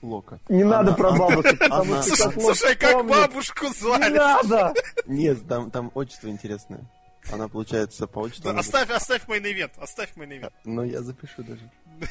Лока. 0.00 0.38
Не 0.48 0.64
надо 0.64 0.90
Она- 0.90 0.96
про 0.96 1.10
бабушек, 1.12 1.58
потому 1.58 1.92
она- 1.94 2.02
что 2.02 2.30
Слушай, 2.30 2.76
как 2.76 3.06
бабушку 3.06 3.66
Не 3.66 3.72
звали? 3.72 4.14
надо! 4.16 4.74
Нет, 5.06 5.46
там, 5.48 5.70
там 5.70 5.90
отчество 5.94 6.28
интересное. 6.28 6.88
Она, 7.32 7.48
получается, 7.48 8.06
по 8.06 8.20
отчеству... 8.20 8.44
Да, 8.44 8.50
она- 8.50 8.60
Оставь, 8.60 8.90
оставь 8.90 9.26
мейн-ивент, 9.28 9.72
оставь 9.78 10.10
мейн-ивент. 10.16 10.52
Но 10.64 10.84
я 10.84 11.02
запишу 11.02 11.42
даже. 11.42 11.70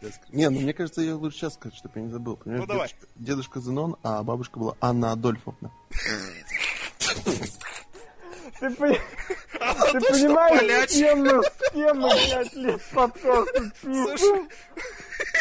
Скажу. 0.00 0.14
Не, 0.30 0.48
ну 0.48 0.60
мне 0.60 0.72
кажется, 0.72 1.02
я 1.02 1.14
лучше 1.14 1.36
сейчас 1.38 1.54
сказать, 1.54 1.76
чтобы 1.76 2.00
я 2.00 2.06
не 2.06 2.10
забыл. 2.12 2.36
Понимаешь, 2.36 2.62
Ну, 2.62 2.66
давай. 2.66 2.88
Дедушка, 2.88 3.06
дедушка 3.16 3.60
Зенон, 3.60 3.96
а 4.02 4.22
бабушка 4.22 4.58
была 4.58 4.74
Анна 4.80 5.12
Адольфовна. 5.12 5.70
Ты, 8.60 8.70
понимаешь, 10.00 10.90
с 10.90 10.94
кем 10.94 11.20
мы, 11.20 11.42
с 11.42 11.70
кем 11.72 11.98
мы 12.00 12.10
пять 12.10 12.54
лет 12.54 12.82
подкаста 12.92 13.72
Слушай. 13.82 14.12
пишем? 14.16 14.48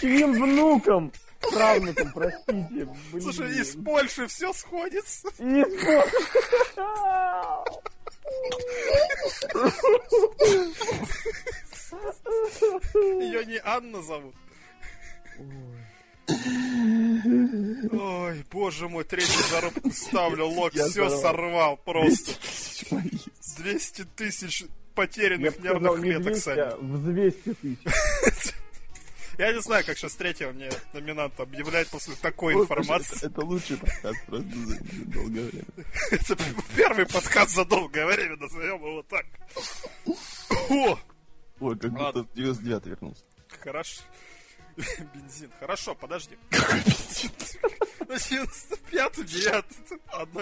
Чьим 0.01 0.33
внуком? 0.33 1.11
Правнуком, 1.53 2.11
простите. 2.13 2.53
блин. 3.11 3.21
Слушай, 3.21 3.59
из 3.59 3.75
Польши 3.83 4.27
все 4.27 4.51
сходится. 4.53 5.27
Из- 5.39 5.83
Ее 13.21 13.45
не 13.45 13.59
Анна 13.63 14.01
зовут. 14.01 14.35
Ой, 17.91 18.45
боже 18.51 18.87
мой, 18.87 19.03
третью 19.03 19.43
зарубку 19.49 19.91
ставлю, 19.91 20.45
Лок 20.47 20.73
Я 20.75 20.87
все 20.87 21.09
сорвал. 21.09 21.21
сорвал 21.21 21.77
просто. 21.77 22.33
200 22.33 22.39
тысяч 22.41 22.91
моих. 22.91 23.21
200 23.57 24.03
тысяч 24.15 24.61
Я 24.61 24.67
потерянных 24.95 25.59
нервных 25.59 25.97
не 25.97 26.01
клеток, 26.03 26.23
200, 26.25 26.39
Саня. 26.43 26.75
в 26.77 27.03
200 27.05 27.53
тысяч. 27.55 27.79
Я 29.39 29.53
не 29.53 29.61
знаю, 29.61 29.85
как 29.85 29.97
сейчас 29.97 30.15
третьего 30.15 30.51
мне 30.51 30.69
номинанта 30.91 31.43
объявлять 31.43 31.87
после 31.87 32.13
такой 32.15 32.55
Ой, 32.55 32.63
информации. 32.63 33.25
Это, 33.25 33.39
лучший 33.45 33.77
подкаст 33.77 34.25
просто 34.25 34.49
за 34.49 34.83
долгое 35.05 35.43
время. 35.43 35.65
Это 36.11 36.37
первый 36.75 37.05
подкаст 37.05 37.55
за 37.55 37.63
долгое 37.63 38.05
время, 38.05 38.35
назовем 38.35 38.75
его 38.75 39.01
так. 39.03 39.25
О, 40.69 40.99
Ой, 41.61 41.79
как 41.79 41.91
будто 41.93 42.27
99 42.35 42.85
вернулся. 42.85 43.23
хорошо. 43.61 44.01
Бензин. 45.13 45.49
Хорошо, 45.59 45.95
подожди. 45.95 46.37
Ну, 48.07 48.15
95 48.15 49.25
9 49.25 49.63
одно. 50.13 50.41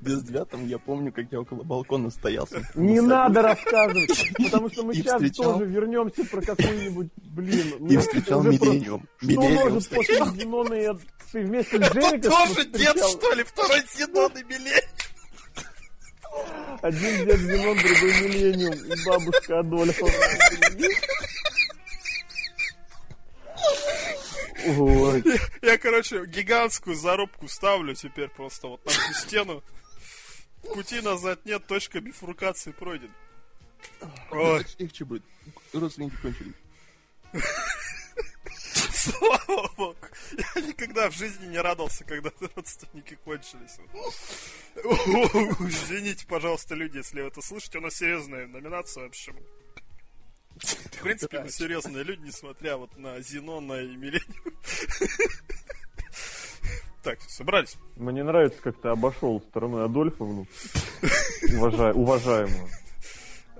Без 0.00 0.22
девятом 0.22 0.66
я 0.66 0.78
помню, 0.78 1.12
как 1.12 1.26
я 1.30 1.40
около 1.40 1.62
балкона 1.62 2.10
стоял. 2.10 2.48
Не 2.74 3.00
на 3.00 3.28
надо 3.28 3.42
рассказывать, 3.42 4.32
потому 4.36 4.70
что 4.70 4.84
мы 4.84 4.94
сейчас 4.94 5.22
тоже 5.32 5.64
вернемся 5.64 6.24
про 6.24 6.42
какую-нибудь, 6.42 7.08
блин. 7.16 7.88
И 7.88 7.94
ну, 7.94 8.00
встречал 8.00 8.42
Миллениум. 8.42 9.06
Что 9.16 9.26
Миллениум 9.26 9.72
может 9.72 9.88
после. 9.88 10.16
Зенона 10.16 10.98
ты 11.32 11.40
вместе 11.40 11.78
с 11.78 11.90
Джериком 11.92 12.30
тоже 12.30 12.64
дед, 12.66 12.98
что 12.98 13.32
ли? 13.34 13.44
Второй 13.44 13.82
Зенон 13.94 14.32
и 14.32 14.44
Милей? 14.44 14.82
Один 16.82 17.26
дед 17.26 17.38
Зенон, 17.38 17.76
другой 17.76 18.22
Миллениум 18.22 18.74
и 18.74 19.06
бабушка 19.06 19.60
Адольфа. 19.60 20.06
Ой, 24.66 25.22
Я, 25.62 25.78
короче, 25.78 26.26
гигантскую 26.26 26.96
зарубку 26.96 27.48
ставлю 27.48 27.94
теперь 27.94 28.28
просто 28.28 28.68
вот 28.68 28.84
на 28.84 28.90
всю 28.90 29.14
стену. 29.14 29.62
Пути 30.62 31.00
назад 31.00 31.44
нет, 31.44 31.66
точка 31.66 32.00
бифуркации 32.00 32.72
пройден. 32.72 33.12
Ой, 34.30 34.64
Легче 34.78 35.04
будет. 35.04 35.22
Родственники 35.72 36.16
кончились. 36.20 36.54
слава 39.08 39.70
богу. 39.76 39.96
Я 40.54 40.60
никогда 40.60 41.10
в 41.10 41.14
жизни 41.14 41.46
не 41.46 41.58
радовался, 41.58 42.04
когда 42.04 42.30
родственники 42.54 43.18
кончились. 43.24 43.78
Извините, 44.76 46.26
пожалуйста, 46.26 46.74
люди, 46.74 46.98
если 46.98 47.22
вы 47.22 47.28
это 47.28 47.40
слышите. 47.40 47.78
У 47.78 47.80
нас 47.80 47.96
серьезная 47.96 48.46
номинация, 48.46 49.04
в 49.04 49.08
общем. 49.08 49.36
В 50.58 51.00
принципе, 51.02 51.40
мы 51.40 51.50
серьезные 51.50 52.02
люди, 52.04 52.22
несмотря 52.22 52.76
вот 52.76 52.96
на 52.96 53.20
Зенона 53.20 53.74
и 53.74 53.96
Миллениум. 53.96 54.22
Так, 57.02 57.20
собрались. 57.22 57.76
мне 57.96 58.22
нравится, 58.24 58.60
как 58.60 58.80
ты 58.80 58.88
обошел 58.88 59.40
стороной 59.40 59.84
Адольфовну, 59.84 60.46
уважа- 61.52 61.92
уважаемую. 61.92 62.68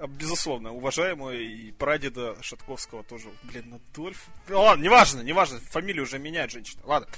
Безусловно, 0.08 0.72
уважаемый 0.72 1.44
и 1.46 1.72
прадеда 1.72 2.36
Шатковского 2.42 3.04
тоже. 3.04 3.28
Блин, 3.44 3.74
Адольф. 3.92 4.26
Ну, 4.48 4.60
ладно, 4.60 4.82
неважно, 4.82 5.22
неважно. 5.22 5.60
Фамилию 5.70 6.02
уже 6.04 6.18
меняет 6.18 6.50
женщина. 6.50 6.82
Ладно. 6.84 7.08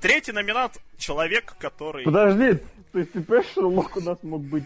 Третий 0.00 0.32
номинант— 0.32 0.78
человек, 0.98 1.54
который... 1.58 2.04
Подожди, 2.04 2.60
то 2.92 2.98
есть 2.98 3.12
ты 3.12 3.22
понимаешь, 3.22 3.50
что 3.50 3.68
лох 3.68 3.96
у 3.96 4.00
нас 4.00 4.18
мог 4.22 4.42
быть... 4.42 4.64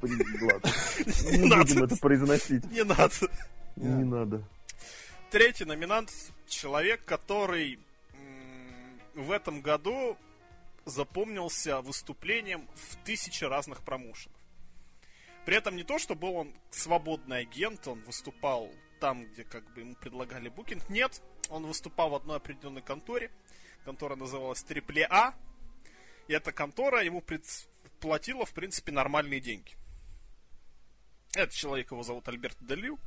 Блин, 0.00 0.26
ладно. 0.42 0.70
Не 1.30 1.56
будем 1.56 1.84
это 1.84 1.96
произносить. 1.96 2.70
Не 2.72 2.84
надо. 2.84 3.10
Не 3.76 4.04
надо. 4.04 4.42
Третий 5.30 5.64
номинант— 5.64 6.12
человек, 6.46 7.04
который 7.04 7.78
в 9.14 9.30
этом 9.30 9.60
году 9.60 10.16
запомнился 10.84 11.80
выступлением 11.80 12.68
в 12.74 12.96
тысячи 13.04 13.44
разных 13.44 13.82
промоушенов. 13.82 14.36
При 15.44 15.56
этом 15.56 15.76
не 15.76 15.82
то, 15.82 15.98
что 15.98 16.14
был 16.14 16.36
он 16.36 16.54
свободный 16.70 17.40
агент, 17.40 17.86
он 17.88 18.00
выступал 18.02 18.70
там, 19.00 19.24
где 19.26 19.44
как 19.44 19.64
бы 19.74 19.80
ему 19.80 19.94
предлагали 19.96 20.48
букинг. 20.48 20.88
Нет, 20.88 21.20
он 21.48 21.66
выступал 21.66 22.10
в 22.10 22.14
одной 22.14 22.36
определенной 22.36 22.82
конторе. 22.82 23.30
Контора 23.84 24.14
называлась 24.14 24.62
Трипле 24.62 25.06
А. 25.10 25.34
И 26.28 26.32
эта 26.32 26.52
контора 26.52 27.02
ему 27.02 27.22
платила, 28.00 28.46
в 28.46 28.52
принципе, 28.52 28.92
нормальные 28.92 29.40
деньги. 29.40 29.72
Этот 31.34 31.54
человек, 31.54 31.90
его 31.90 32.02
зовут 32.02 32.28
Альберт 32.28 32.56
Делю. 32.60 32.98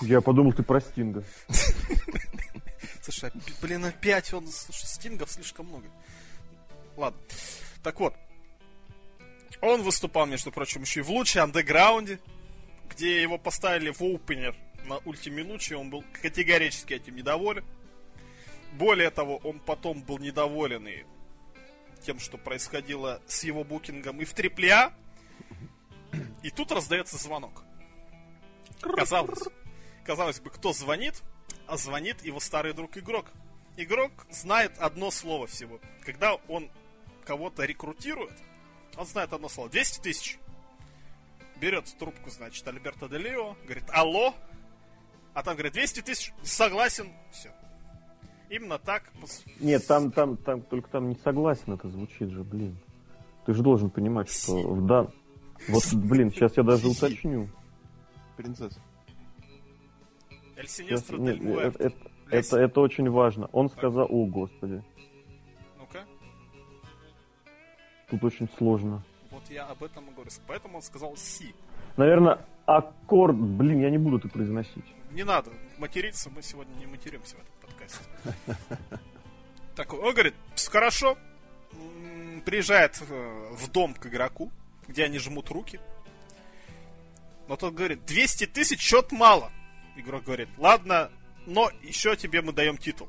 Я 0.00 0.20
подумал, 0.20 0.52
ты 0.52 0.62
про 0.62 0.80
Стинга. 0.80 1.24
Слушай, 3.02 3.32
блин, 3.60 3.84
опять 3.84 4.32
он... 4.32 4.46
Слушай, 4.48 4.86
Стингов 4.86 5.30
слишком 5.30 5.66
много. 5.66 5.86
Ладно. 6.96 7.20
Так 7.82 7.98
вот, 8.00 8.14
он 9.60 9.82
выступал, 9.82 10.26
между 10.26 10.52
прочим, 10.52 10.82
еще 10.82 11.00
и 11.00 11.02
в 11.02 11.10
лучшем 11.10 11.44
андеграунде, 11.44 12.20
где 12.88 13.22
его 13.22 13.38
поставили 13.38 13.90
в 13.90 14.02
опенер 14.02 14.54
на 14.84 14.98
ультиминуче, 14.98 15.76
он 15.76 15.90
был 15.90 16.04
категорически 16.22 16.94
этим 16.94 17.16
недоволен. 17.16 17.64
Более 18.72 19.10
того, 19.10 19.38
он 19.38 19.58
потом 19.60 20.02
был 20.02 20.18
недоволен 20.18 20.86
и 20.86 21.04
тем, 22.02 22.18
что 22.18 22.38
происходило 22.38 23.20
с 23.26 23.44
его 23.44 23.64
букингом 23.64 24.20
и 24.20 24.24
в 24.24 24.32
трипле 24.32 24.72
а. 24.72 24.94
И 26.42 26.50
тут 26.50 26.72
раздается 26.72 27.18
звонок. 27.18 27.64
Казалось, 28.80 29.42
казалось 30.04 30.40
бы, 30.40 30.50
кто 30.50 30.72
звонит, 30.72 31.22
а 31.66 31.76
звонит 31.76 32.24
его 32.24 32.40
старый 32.40 32.72
друг 32.72 32.96
игрок. 32.96 33.26
Игрок 33.76 34.12
знает 34.30 34.72
одно 34.78 35.10
слово 35.10 35.46
всего. 35.46 35.80
Когда 36.04 36.34
он 36.48 36.70
кого-то 37.24 37.64
рекрутирует, 37.64 38.34
он 38.96 39.06
знает 39.06 39.32
одно 39.32 39.48
слово. 39.48 39.70
200 39.70 40.00
тысяч. 40.00 40.38
Берет 41.60 41.94
трубку, 41.98 42.30
значит, 42.30 42.66
Альберто 42.66 43.08
Делио, 43.08 43.54
говорит, 43.64 43.84
алло. 43.90 44.34
А 45.34 45.42
там 45.42 45.54
говорит, 45.54 45.74
200 45.74 46.00
тысяч, 46.02 46.32
согласен, 46.42 47.12
все. 47.30 47.52
Именно 48.48 48.78
так. 48.78 49.04
Нет, 49.60 49.86
там, 49.86 50.10
там, 50.10 50.36
там, 50.36 50.62
только 50.62 50.88
там 50.90 51.08
не 51.08 51.14
согласен 51.16 51.74
это 51.74 51.88
звучит 51.88 52.30
же, 52.30 52.42
блин. 52.42 52.76
Ты 53.46 53.54
же 53.54 53.62
должен 53.62 53.90
понимать, 53.90 54.28
что 54.28 54.74
да. 54.80 55.06
Вот, 55.68 55.94
блин, 55.94 56.32
сейчас 56.32 56.56
я 56.56 56.62
даже 56.62 56.88
уточню. 56.88 57.48
Принцесса. 58.36 58.80
Эль 60.60 60.68
Синестро 60.68 61.16
Нет, 61.16 61.40
это, 61.40 61.84
это, 61.84 61.96
это, 62.30 62.56
это 62.58 62.80
очень 62.80 63.08
важно. 63.08 63.48
Он 63.52 63.70
сказал, 63.70 64.06
о, 64.10 64.26
господи. 64.26 64.82
Тут 68.10 68.24
очень 68.24 68.48
сложно. 68.58 69.02
Вот 69.30 69.42
я 69.48 69.66
об 69.66 69.82
этом 69.84 70.04
и 70.10 70.12
говорю. 70.12 70.30
Поэтому 70.46 70.76
он 70.76 70.82
сказал 70.82 71.16
си. 71.16 71.54
Наверное, 71.96 72.44
аккорд... 72.66 73.36
Блин, 73.36 73.80
я 73.80 73.90
не 73.90 73.98
буду 73.98 74.18
это 74.18 74.28
произносить. 74.28 74.84
Не 75.12 75.22
надо. 75.22 75.50
Материться 75.78 76.28
мы 76.28 76.42
сегодня 76.42 76.74
не 76.74 76.86
материмся 76.86 77.36
в 77.36 77.40
этом 77.40 77.54
подкасте. 77.62 78.98
Так, 79.76 79.94
он 79.94 80.12
говорит, 80.12 80.34
хорошо. 80.68 81.16
Приезжает 82.44 83.00
э, 83.08 83.54
в 83.54 83.70
дом 83.70 83.94
к 83.94 84.06
игроку, 84.06 84.50
где 84.88 85.04
они 85.04 85.18
жмут 85.18 85.48
руки. 85.48 85.80
Но 87.48 87.56
тот 87.56 87.72
говорит, 87.72 88.04
200 88.04 88.46
тысяч, 88.46 88.80
счет 88.80 89.10
мало. 89.12 89.50
Игрок 89.96 90.24
говорит, 90.24 90.48
ладно, 90.58 91.10
но 91.46 91.70
еще 91.82 92.16
тебе 92.16 92.42
мы 92.42 92.52
даем 92.52 92.76
титул 92.76 93.08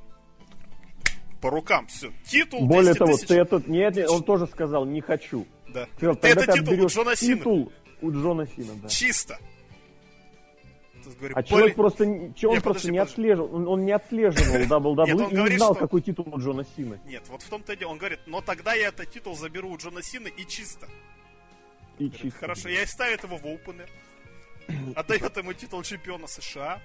по 1.41 1.49
рукам, 1.49 1.87
все. 1.87 2.13
Титул 2.25 2.65
Более 2.67 2.93
того, 2.93 3.13
тысяч... 3.13 3.27
ты 3.27 3.35
этот... 3.35 3.67
Нет, 3.67 3.95
нет, 3.95 4.09
он 4.09 4.23
тоже 4.23 4.47
сказал, 4.47 4.85
не 4.85 5.01
хочу. 5.01 5.47
Да. 5.69 5.87
Сказал, 5.97 6.15
это 6.21 6.45
ты 6.45 6.59
титул 6.59 6.85
у 6.85 6.87
Джона 6.87 7.15
Сина. 7.15 7.37
Титул 7.37 7.73
у 8.01 8.11
Джона 8.11 8.47
Сина, 8.47 8.73
да. 8.81 8.87
Чисто. 8.87 9.37
Говорю, 11.19 11.33
а 11.35 11.43
человек 11.43 11.75
просто, 11.75 12.03
он 12.03 12.09
Нет, 12.09 12.35
просто 12.39 12.63
подожди, 12.63 12.91
не 12.91 12.97
отслеживал, 12.99 13.55
он, 13.55 13.67
он 13.67 13.85
не 13.85 13.91
отслеживал 13.91 14.55
WWE 14.95 15.05
Нет, 15.07 15.15
он 15.15 15.31
и 15.31 15.35
говорит, 15.35 15.51
не 15.53 15.57
знал, 15.57 15.73
что... 15.73 15.81
какой 15.81 16.01
титул 16.01 16.27
у 16.31 16.39
Джона 16.39 16.63
Сина. 16.75 16.99
Нет, 17.05 17.23
вот 17.27 17.41
в 17.41 17.49
том-то 17.49 17.73
и 17.73 17.75
дело. 17.75 17.89
Он 17.89 17.97
говорит, 17.97 18.19
но 18.27 18.41
тогда 18.41 18.75
я 18.75 18.89
этот 18.89 19.09
титул 19.09 19.35
заберу 19.35 19.71
у 19.71 19.77
Джона 19.77 20.03
Сина 20.03 20.27
и 20.27 20.45
чисто. 20.45 20.87
И 21.97 22.05
говорит, 22.05 22.21
чисто. 22.21 22.39
Хорошо, 22.39 22.69
я 22.69 22.83
и 22.83 22.85
ставит 22.85 23.23
его 23.23 23.37
в 23.37 23.45
опенер. 23.45 23.89
Отдает 24.95 25.37
ему 25.37 25.53
титул 25.53 25.83
чемпиона 25.83 26.27
США 26.27 26.81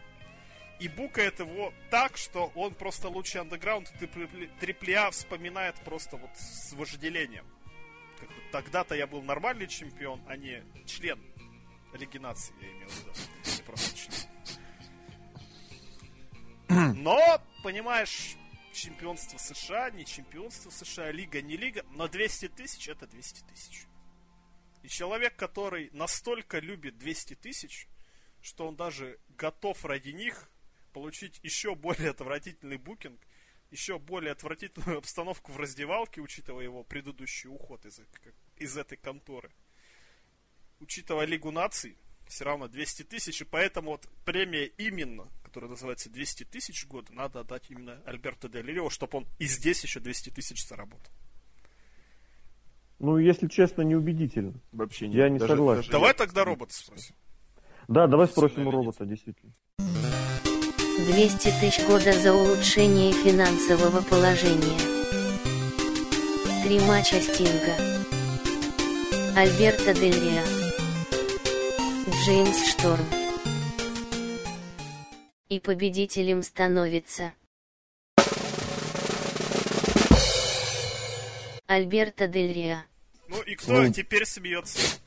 и 0.78 0.88
букает 0.88 1.38
его 1.40 1.72
так, 1.90 2.16
что 2.16 2.52
он 2.54 2.74
просто 2.74 3.08
лучший 3.08 3.40
андеграунд 3.40 3.92
трипля 4.60 5.10
вспоминает 5.10 5.76
просто 5.76 6.16
вот 6.16 6.30
с 6.36 6.72
вожделением. 6.72 7.46
Как 8.20 8.28
бы, 8.28 8.34
тогда-то 8.52 8.94
я 8.94 9.06
был 9.06 9.22
нормальный 9.22 9.66
чемпион, 9.66 10.20
а 10.26 10.36
не 10.36 10.62
член 10.86 11.18
Лиги 11.94 12.18
Нации, 12.18 12.54
я 12.60 12.68
имел 12.68 12.88
в 12.88 12.98
виду. 13.00 13.12
Не 13.44 13.62
просто 13.62 13.96
член. 13.96 14.14
Но, 17.02 17.40
понимаешь, 17.62 18.36
чемпионство 18.72 19.38
США, 19.38 19.90
не 19.90 20.04
чемпионство 20.04 20.70
США, 20.70 21.10
лига, 21.10 21.40
не 21.40 21.56
лига, 21.56 21.84
но 21.92 22.08
200 22.08 22.48
тысяч 22.48 22.88
это 22.88 23.06
200 23.06 23.40
тысяч. 23.44 23.86
И 24.86 24.88
человек, 24.88 25.34
который 25.34 25.90
настолько 25.92 26.60
любит 26.60 26.96
200 26.96 27.34
тысяч, 27.34 27.88
что 28.40 28.68
он 28.68 28.76
даже 28.76 29.18
готов 29.30 29.84
ради 29.84 30.10
них 30.10 30.48
получить 30.92 31.40
еще 31.42 31.74
более 31.74 32.10
отвратительный 32.10 32.76
букинг, 32.76 33.20
еще 33.72 33.98
более 33.98 34.30
отвратительную 34.30 34.98
обстановку 35.02 35.50
в 35.50 35.56
раздевалке, 35.56 36.20
учитывая 36.20 36.62
его 36.62 36.84
предыдущий 36.84 37.50
уход 37.50 37.84
из, 37.84 38.00
из 38.58 38.76
этой 38.76 38.96
конторы. 38.96 39.50
Учитывая 40.78 41.26
Лигу 41.26 41.50
наций, 41.50 41.98
все 42.28 42.44
равно 42.44 42.68
200 42.68 43.02
тысяч, 43.02 43.40
и 43.40 43.44
поэтому 43.44 43.90
вот 43.90 44.08
премия 44.24 44.66
именно, 44.66 45.28
которая 45.42 45.68
называется 45.68 46.10
200 46.10 46.44
тысяч 46.44 46.84
в 46.84 46.86
год, 46.86 47.10
надо 47.10 47.40
отдать 47.40 47.68
именно 47.72 48.00
Альберто 48.06 48.48
Дель 48.48 48.88
чтобы 48.90 49.18
он 49.18 49.26
и 49.40 49.46
здесь 49.46 49.82
еще 49.82 49.98
200 49.98 50.30
тысяч 50.30 50.64
заработал. 50.64 51.12
Ну, 52.98 53.18
если 53.18 53.46
честно, 53.46 53.82
неубедительно. 53.82 54.54
Вообще 54.72 55.08
не. 55.08 55.16
Я 55.16 55.28
не 55.28 55.38
даже, 55.38 55.52
согласен. 55.52 55.80
Даже 55.80 55.90
давай 55.92 56.14
тогда 56.14 56.44
робота 56.44 56.72
спросим. 56.74 57.14
Да, 57.88 58.06
давай 58.06 58.26
спросим 58.26 58.66
у 58.66 58.70
робота, 58.70 59.04
действительно. 59.04 59.52
200 59.78 61.50
тысяч 61.60 61.86
года 61.86 62.12
за 62.12 62.32
улучшение 62.32 63.12
финансового 63.12 64.02
положения. 64.02 64.78
Три 66.64 66.80
матча 66.80 67.20
Стинга. 67.20 67.76
Альберто 69.36 69.92
Дель 69.92 70.14
Рио. 70.14 70.42
Джеймс 72.24 72.70
Шторм. 72.70 73.04
И 75.50 75.60
победителем 75.60 76.42
становится 76.42 77.32
Альберто 81.66 82.28
Дель 82.28 82.52
Рио. 82.52 82.78
Ну 83.28 83.40
и 83.42 83.54
кто 83.54 83.82
ну, 83.82 83.92
теперь 83.92 84.24
смеется? 84.24 84.98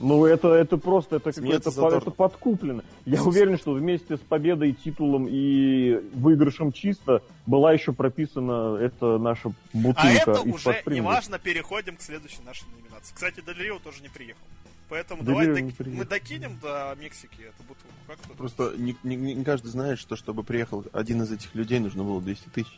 Ну, 0.00 0.24
это, 0.24 0.48
это 0.54 0.78
просто, 0.78 1.16
это, 1.16 1.28
это, 1.28 1.70
это 1.70 2.10
подкуплено. 2.10 2.82
Я 3.04 3.22
уверен, 3.22 3.58
что 3.58 3.72
вместе 3.72 4.16
с 4.16 4.20
победой, 4.20 4.72
титулом 4.72 5.26
и 5.28 6.00
выигрышем 6.14 6.72
чисто 6.72 7.22
была 7.46 7.74
еще 7.74 7.92
прописана 7.92 8.78
эта 8.80 9.18
наша 9.18 9.52
бутылка. 9.74 10.00
А 10.02 10.10
это 10.10 10.40
уже 10.40 10.82
неважно, 10.86 11.38
переходим 11.38 11.96
к 11.96 12.00
следующей 12.00 12.42
нашей 12.46 12.64
номинации. 12.70 13.14
Кстати, 13.14 13.42
Делио 13.46 13.78
тоже 13.78 14.02
не 14.02 14.08
приехал. 14.08 14.42
Поэтому 14.88 15.22
давай 15.22 15.46
док... 15.46 15.86
мы 15.86 16.04
докинем 16.04 16.58
до 16.60 16.96
Мексики 16.98 17.42
эту 17.42 17.62
бутылку. 17.62 17.94
Как 18.08 18.18
-то? 18.18 18.36
Просто 18.36 18.72
не, 18.76 18.96
не, 19.04 19.16
не 19.16 19.44
каждый 19.44 19.68
знает, 19.68 20.00
что 20.00 20.16
чтобы 20.16 20.42
приехал 20.42 20.84
один 20.92 21.22
из 21.22 21.30
этих 21.30 21.54
людей, 21.54 21.78
нужно 21.78 22.02
было 22.02 22.20
200 22.20 22.48
тысяч. 22.48 22.76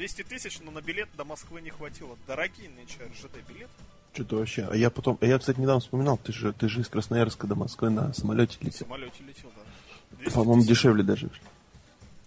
Да, 0.00 0.06
200 0.06 0.22
тысяч, 0.22 0.60
но 0.60 0.70
на 0.70 0.80
билет 0.80 1.08
до 1.14 1.24
Москвы 1.24 1.60
не 1.60 1.68
хватило. 1.68 2.16
Дорогие 2.26 2.70
нынче 2.70 2.96
РЖД 3.04 3.36
билеты. 3.46 3.70
Что-то 4.14 4.36
вообще. 4.36 4.66
А 4.70 4.74
я 4.74 4.88
потом. 4.88 5.18
А 5.20 5.26
я, 5.26 5.38
кстати, 5.38 5.60
недавно 5.60 5.80
вспоминал, 5.80 6.16
ты 6.16 6.32
же, 6.32 6.52
ты 6.54 6.68
же 6.68 6.80
из 6.80 6.88
Красноярска 6.88 7.46
до 7.46 7.54
Москвы 7.54 7.90
на 7.90 8.12
самолете 8.14 8.56
летел. 8.60 8.86
На 8.88 8.94
самолете 8.94 9.22
летел, 9.22 9.52
да. 9.54 10.30
По-моему, 10.30 10.64
дешевле 10.64 11.02
даже. 11.02 11.30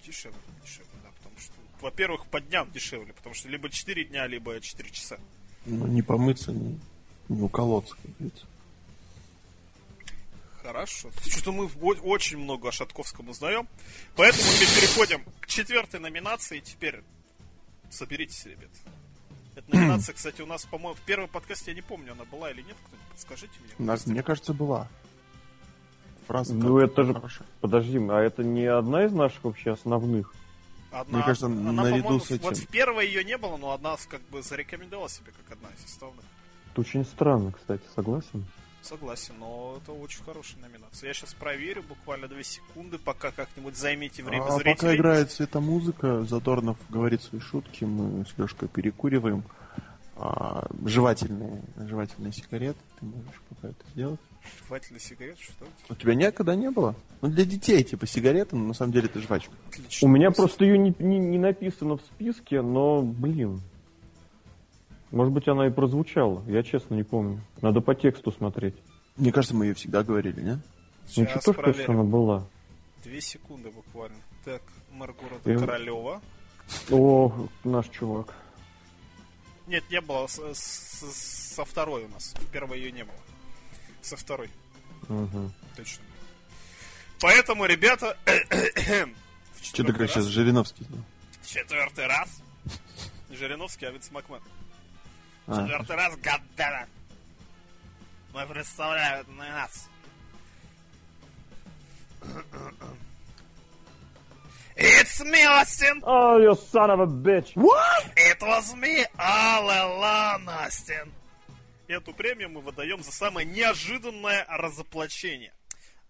Дешевле, 0.06 0.38
дешевле, 0.64 0.92
да. 1.04 1.10
Потому 1.18 1.40
что, 1.40 1.54
во-первых, 1.82 2.26
по 2.28 2.40
дням 2.40 2.70
дешевле, 2.72 3.12
потому 3.12 3.34
что 3.34 3.50
либо 3.50 3.70
4 3.70 4.06
дня, 4.06 4.28
либо 4.28 4.60
4 4.62 4.92
часа. 4.92 5.18
Ну, 5.66 5.88
не 5.88 6.04
помыться, 6.04 6.52
не, 6.52 6.80
не 7.28 7.42
уколоться, 7.42 7.96
как 7.96 8.18
говорится. 8.18 8.46
Хорошо. 10.62 11.10
Что-то 11.26 11.52
мы 11.52 11.66
очень 12.04 12.38
много 12.38 12.70
о 12.70 12.72
Шатковском 12.72 13.30
узнаем. 13.30 13.68
Поэтому 14.16 14.44
мы 14.44 14.80
переходим 14.80 15.24
к 15.42 15.48
четвертой 15.48 16.00
номинации. 16.00 16.60
Теперь 16.60 17.04
соберитесь, 17.94 18.46
ребят. 18.46 18.70
Эта 19.56 19.76
номинация, 19.76 20.14
кстати, 20.16 20.42
у 20.42 20.46
нас, 20.46 20.66
по-моему, 20.66 20.96
в 20.96 21.02
первом 21.02 21.30
подкасте, 21.30 21.72
я 21.72 21.76
не 21.76 21.82
помню, 21.82 22.14
она 22.14 22.26
была 22.26 22.52
или 22.52 22.62
нет. 22.62 22.76
Кто-нибудь 22.86 23.08
подскажите 23.12 23.54
мне. 23.64 23.74
У 23.80 23.84
нас, 23.84 24.06
мне 24.06 24.24
кажется, 24.24 24.54
была. 24.54 24.88
Фраза 26.28 26.54
Ну, 26.54 26.78
это 26.80 27.04
же- 27.04 27.14
хорошо. 27.14 27.44
Подожди, 27.62 27.98
а 27.98 28.20
это 28.20 28.44
не 28.44 28.66
одна 28.66 29.06
из 29.06 29.14
наших 29.14 29.44
вообще 29.44 29.72
основных? 29.72 30.34
Одна, 30.92 31.18
Мне 31.18 31.26
кажется, 31.26 31.48
она, 31.48 31.72
наряду 31.72 32.20
с 32.20 32.30
этим. 32.30 32.44
Вот 32.44 32.58
в 32.58 32.68
первой 32.68 33.08
ее 33.08 33.24
не 33.24 33.38
было, 33.38 33.58
но 33.58 33.72
одна 33.72 33.98
как 34.08 34.22
бы 34.30 34.44
зарекомендовала 34.44 35.10
себя 35.10 35.32
как 35.32 35.58
одна 35.58 35.70
из 35.70 35.84
основных. 35.86 36.24
Это 36.72 36.82
очень 36.82 37.04
странно, 37.04 37.52
кстати, 37.52 37.84
согласен? 37.96 38.46
Согласен, 38.84 39.34
но 39.40 39.80
это 39.82 39.94
очень 39.94 40.22
хорошая 40.24 40.60
номинация. 40.62 41.08
Я 41.08 41.14
сейчас 41.14 41.34
проверю 41.34 41.84
буквально 41.84 42.28
две 42.28 42.44
секунды, 42.44 42.98
пока 42.98 43.32
как-нибудь 43.32 43.78
займите 43.78 44.22
время 44.24 44.44
А 44.44 44.48
пока 44.48 44.60
зрителей. 44.60 44.96
играет 44.98 45.32
светомузыка, 45.32 46.24
Задорнов 46.26 46.78
говорит 46.90 47.22
свои 47.22 47.40
шутки, 47.40 47.86
мы 47.86 48.26
с 48.26 48.38
Лешкой 48.38 48.68
перекуриваем. 48.68 49.44
А, 50.16 50.68
жевательные, 50.86 51.64
жевательные 51.78 52.32
сигареты, 52.34 52.78
ты 53.00 53.06
можешь 53.06 53.42
пока 53.50 53.70
это 53.70 53.90
сделать. 53.94 54.20
Жевательный 54.66 55.00
сигарет, 55.00 55.40
что? 55.40 55.66
У 55.90 55.96
тебя 55.96 56.14
никогда 56.14 56.54
не 56.54 56.70
было? 56.70 56.94
Ну, 57.22 57.30
для 57.30 57.46
детей, 57.46 57.84
типа, 57.84 58.06
сигареты, 58.06 58.56
но 58.58 58.66
на 58.68 58.74
самом 58.74 58.92
деле 58.92 59.06
это 59.08 59.20
жвачка. 59.22 59.52
Отлично. 59.70 60.08
У 60.08 60.12
меня 60.12 60.30
просто 60.32 60.66
ее 60.66 60.78
не, 60.78 60.94
не- 61.00 61.18
не 61.20 61.40
написано 61.40 61.98
в 61.98 62.02
списке, 62.02 62.62
но, 62.62 63.02
блин. 63.02 63.62
Может 65.14 65.32
быть, 65.32 65.48
она 65.48 65.68
и 65.68 65.70
прозвучала. 65.70 66.44
Я 66.48 66.64
честно 66.64 66.96
не 66.96 67.04
помню. 67.04 67.40
Надо 67.62 67.82
по 67.82 67.94
тексту 67.94 68.32
смотреть. 68.32 68.74
Мне 69.16 69.32
кажется, 69.32 69.56
мы 69.56 69.68
ее 69.68 69.76
всегда 69.76 70.04
говорили, 70.04 70.42
не? 70.42 70.52
Ну, 70.54 70.62
Сейчас 71.08 71.44
что 71.44 71.92
она 71.92 72.02
была. 72.04 72.48
Две 73.04 73.22
секунды 73.22 73.70
буквально. 73.70 74.18
Так, 74.44 74.64
мэр 74.92 75.14
города 75.14 75.52
Я- 75.52 75.60
Королева. 75.60 76.20
О, 76.90 77.48
наш 77.64 77.90
чувак. 77.90 78.34
Нет, 79.68 79.84
не 79.92 80.02
было. 80.02 80.26
с- 80.26 80.40
с- 80.54 81.54
со 81.56 81.64
второй 81.64 82.06
у 82.06 82.08
нас. 82.08 82.34
В 82.36 82.48
первой 82.48 82.80
ее 82.80 82.92
не 82.92 83.04
было. 83.04 83.16
Со 84.02 84.18
второй. 84.18 84.50
Мгм. 85.10 85.52
Точно. 85.78 86.04
Поэтому, 87.22 87.66
ребята, 87.66 88.18
в 88.26 88.30
Что 88.32 89.06
ты 89.06 89.62
четвертый 89.62 89.92
говоришь, 89.94 90.10
сейчас 90.12 90.26
раз- 90.26 90.34
Жириновский? 90.34 90.88
Четвертый 91.46 92.08
раз. 92.08 92.42
Жириновский, 93.30 93.86
а 93.86 93.92
Винс 93.92 94.10
Макмен. 94.12 94.42
А, 95.48 95.62
Четвертый 95.62 95.96
раз, 95.96 96.16
гаддана. 96.18 96.88
Мы 98.34 98.46
представляют 98.48 99.28
на 99.28 99.48
нас. 99.50 99.90
It's 104.76 105.22
me, 105.22 105.44
Austin! 105.46 106.02
Oh, 106.04 106.38
you 106.38 106.56
son 106.56 106.90
of 106.90 107.00
a 107.00 107.06
bitch! 107.06 107.54
It 107.56 108.42
was 108.42 108.74
me 108.76 109.06
all 109.20 109.70
along, 109.70 110.48
Austin! 110.48 111.12
Эту 111.88 112.14
премию 112.14 112.50
мы 112.50 112.62
выдаем 112.62 113.04
за 113.04 113.12
самое 113.12 113.46
неожиданное 113.46 114.46
разоблачение. 114.50 115.54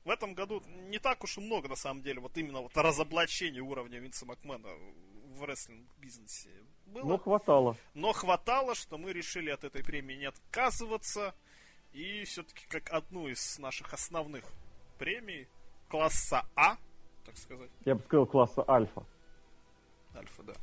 В 0.06 0.10
этом 0.10 0.34
году 0.34 0.64
не 0.90 1.00
так 1.00 1.24
уж 1.24 1.38
и 1.38 1.42
много, 1.42 1.68
на 1.68 1.76
самом 1.76 2.04
деле, 2.04 2.22
вот 2.22 2.38
именно 2.38 2.62
вот 2.62 2.72
разоблачений 2.78 3.60
уровня 3.60 4.00
Винса 4.00 4.26
Макмена 4.26 4.70
в 5.36 5.44
рестлинг-бизнесе 5.44 6.50
было. 6.86 7.04
Ну, 7.04 7.18
хватало. 7.18 7.78
Но 7.94 8.14
хватало, 8.14 8.76
что 8.76 8.98
мы 8.98 9.14
решили 9.14 9.50
от 9.50 9.64
этой 9.64 9.84
премии 9.84 10.16
не 10.16 10.26
отказываться. 10.26 11.34
И 11.94 12.24
все-таки 12.24 12.66
как 12.68 12.92
одну 12.92 13.28
из 13.28 13.60
наших 13.60 13.94
основных 13.94 14.44
премий 14.98 15.48
класса 15.90 16.46
А, 16.56 16.78
так 17.26 17.38
сказать. 17.38 17.70
Я 17.86 17.96
бы 17.96 18.02
сказал 18.02 18.26
класса 18.26 18.64
альфа. 18.68 19.04
Альфа, 20.16 20.44
да. 20.44 20.54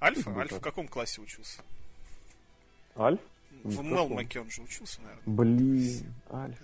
Альфа? 0.00 0.30
Альфа 0.30 0.54
в 0.54 0.58
так. 0.58 0.62
каком 0.62 0.88
классе 0.88 1.20
учился? 1.20 1.62
Альф? 2.96 3.20
В 3.62 3.70
в? 3.70 3.82
Мелмаке 3.82 4.40
он 4.40 4.50
же 4.50 4.62
учился, 4.62 5.00
наверное. 5.00 5.22
Блин, 5.26 6.14
альф. 6.30 6.58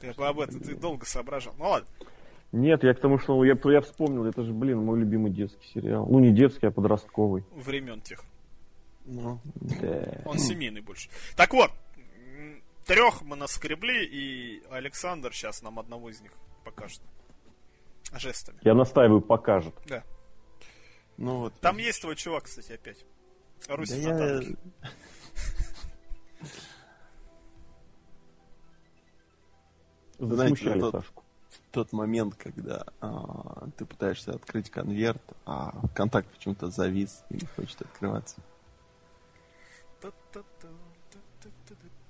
Ты 0.00 0.08
об 0.08 0.40
этом 0.40 0.60
ты 0.60 0.74
долго 0.74 1.06
соображал. 1.06 1.54
Ну 1.58 1.68
ладно. 1.70 1.88
Нет, 2.52 2.84
я 2.84 2.92
к 2.92 3.00
тому, 3.00 3.18
что 3.18 3.42
я, 3.44 3.56
я 3.64 3.80
вспомнил, 3.80 4.26
это 4.26 4.42
же, 4.42 4.52
блин, 4.52 4.84
мой 4.84 4.98
любимый 4.98 5.32
детский 5.32 5.66
сериал. 5.68 6.06
Ну, 6.06 6.18
не 6.18 6.32
детский, 6.32 6.66
а 6.66 6.70
подростковый. 6.70 7.44
Времен 7.52 8.02
тех. 8.02 8.22
ну, 9.06 9.40
Да. 9.80 10.20
Он 10.26 10.38
семейный 10.38 10.82
больше. 10.82 11.08
Так 11.34 11.54
вот, 11.54 11.70
трех 12.86 13.22
мы 13.22 13.36
наскребли, 13.36 14.04
и 14.04 14.62
Александр 14.70 15.32
сейчас 15.32 15.62
нам 15.62 15.78
одного 15.78 16.10
из 16.10 16.20
них 16.20 16.32
покажет. 16.62 17.00
Жестами. 18.14 18.58
Я 18.62 18.74
настаиваю, 18.74 19.22
покажет. 19.22 19.74
Да. 19.86 20.04
ну 21.16 21.38
вот. 21.38 21.54
Там 21.60 21.78
есть 21.78 22.02
твой 22.02 22.16
чувак, 22.16 22.44
кстати, 22.44 22.72
опять. 22.72 23.06
Русь 23.68 23.90
Да 23.90 23.96
на 23.96 24.18
я... 24.18 24.42
Знаете, 30.18 30.54
Засмущали 30.54 30.90
Сашку. 30.90 31.24
Тот 31.72 31.92
момент, 31.92 32.34
когда 32.36 32.84
а, 33.00 33.66
ты 33.76 33.84
пытаешься 33.84 34.32
открыть 34.32 34.70
конверт, 34.70 35.22
а 35.46 35.72
контакт 35.94 36.28
почему-то 36.28 36.70
завис 36.70 37.24
и 37.30 37.34
не 37.34 37.46
хочет 37.56 37.80
открываться. 37.82 38.36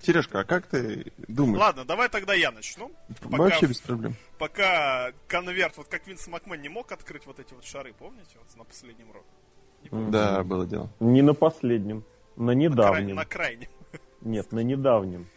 Сережка, 0.01 0.41
а 0.41 0.45
как 0.45 0.67
ты 0.67 1.13
думаешь? 1.29 1.61
Ладно, 1.61 1.85
давай 1.85 2.09
тогда 2.09 2.35
я 2.35 2.51
начну. 2.51 2.91
Пока, 3.23 3.37
Вообще 3.37 3.67
без 3.67 3.79
проблем. 3.79 4.17
пока 4.37 5.13
конверт, 5.29 5.77
вот 5.77 5.87
как 5.87 6.09
Винс 6.09 6.27
Макмен 6.27 6.61
не 6.61 6.69
мог 6.69 6.91
открыть 6.91 7.25
вот 7.25 7.39
эти 7.39 7.55
вот 7.55 7.65
шары, 7.65 7.93
помните, 7.93 8.37
вот 8.37 8.57
на 8.57 8.65
последнем 8.65 9.13
роке? 9.13 9.25
Не 9.85 9.89
помню. 9.91 10.11
Да, 10.11 10.43
было 10.43 10.67
дело. 10.67 10.91
Не 10.99 11.23
на 11.23 11.35
последнем, 11.35 12.03
на 12.35 12.47
На, 12.47 12.51
край- 12.53 12.57
недавнем. 12.57 13.15
на 13.17 13.25
крайнем. 13.25 13.69
Нет, 14.23 14.51
на 14.51 14.59
недавнем. 14.61 15.29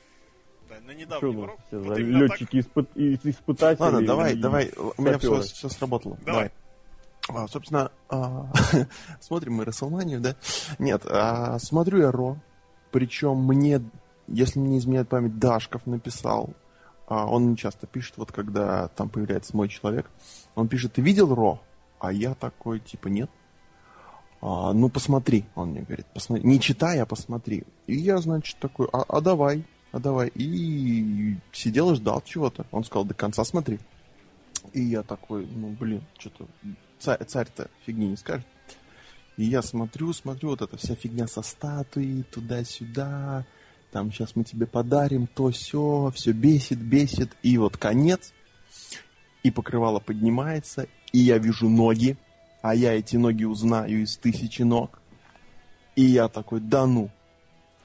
Да, 0.69 0.75
на 0.81 1.17
все 1.17 1.31
Вот 1.79 1.97
именно 1.99 2.27
так. 2.27 2.39
летчики 2.41 2.57
испы- 2.57 2.87
и- 2.95 3.29
испытатели. 3.29 3.81
Ладно, 3.83 4.05
давай, 4.05 4.33
и 4.33 4.35
давай. 4.35 4.71
У 4.97 5.01
меня 5.01 5.17
все, 5.17 5.27
саперы. 5.35 5.41
все 5.43 5.69
сработало. 5.69 6.17
Давай. 6.25 6.51
Давай. 7.27 7.43
А, 7.45 7.47
собственно, 7.47 7.91
а, 8.09 8.51
смотрим 9.19 9.53
мы 9.53 9.65
Расселманию, 9.65 10.21
да? 10.21 10.35
Нет, 10.79 11.03
а, 11.05 11.57
смотрю 11.59 11.99
я 11.99 12.11
Ро. 12.11 12.37
Причем 12.91 13.37
мне, 13.37 13.81
если 14.27 14.59
мне 14.59 14.71
не 14.71 14.77
изменяет 14.77 15.09
память, 15.09 15.37
Дашков 15.39 15.85
написал. 15.85 16.51
А, 17.07 17.25
он 17.25 17.51
не 17.51 17.57
часто 17.57 17.87
пишет, 17.87 18.17
вот 18.17 18.31
когда 18.31 18.87
там 18.89 19.09
появляется 19.09 19.55
мой 19.55 19.69
человек. 19.69 20.09
Он 20.55 20.67
пишет, 20.67 20.93
ты 20.93 21.01
видел 21.01 21.33
Ро? 21.33 21.61
А 21.99 22.11
я 22.11 22.35
такой, 22.35 22.79
типа, 22.79 23.07
нет. 23.07 23.29
А, 24.41 24.73
ну, 24.73 24.89
посмотри, 24.89 25.45
он 25.55 25.69
мне 25.69 25.81
говорит, 25.81 26.05
посмотри. 26.13 26.43
Не 26.47 26.59
читай, 26.59 26.99
а 26.99 27.05
посмотри. 27.05 27.63
И 27.87 27.95
я, 27.95 28.17
значит, 28.19 28.57
такой, 28.59 28.87
а, 28.93 29.03
а 29.07 29.21
давай, 29.21 29.63
а 29.95 29.99
давай. 29.99 30.27
И 30.35 31.37
сидел 31.53 31.91
и 31.91 31.95
ждал 31.95 32.21
чего-то. 32.21 32.65
Он 32.71 32.83
сказал, 32.83 33.05
до 33.05 33.13
конца 33.13 33.45
смотри. 33.45 33.79
И 34.73 34.81
я 34.81 35.03
такой, 35.03 35.45
ну, 35.45 35.69
блин, 35.69 36.03
что-то 36.17 36.47
царь, 36.99 37.23
царь-то 37.23 37.69
фигни 37.85 38.09
не 38.09 38.17
скажет. 38.17 38.45
И 39.37 39.45
я 39.45 39.61
смотрю, 39.61 40.11
смотрю, 40.11 40.49
вот 40.49 40.61
эта 40.61 40.75
вся 40.75 40.95
фигня 40.95 41.27
со 41.27 41.41
статуей, 41.41 42.23
туда-сюда, 42.23 43.45
там 43.91 44.11
сейчас 44.11 44.35
мы 44.35 44.43
тебе 44.43 44.65
подарим 44.65 45.27
то 45.27 45.49
все, 45.51 46.11
все 46.13 46.33
бесит, 46.33 46.79
бесит. 46.79 47.31
И 47.41 47.57
вот 47.57 47.77
конец, 47.77 48.33
и 49.43 49.51
покрывало 49.51 50.01
поднимается, 50.01 50.87
и 51.13 51.19
я 51.19 51.37
вижу 51.37 51.69
ноги, 51.69 52.17
а 52.61 52.75
я 52.75 52.91
эти 52.93 53.15
ноги 53.15 53.45
узнаю 53.45 54.03
из 54.03 54.17
тысячи 54.17 54.63
ног. 54.63 54.99
И 55.95 56.01
я 56.01 56.27
такой, 56.27 56.59
да 56.59 56.85
ну. 56.85 57.09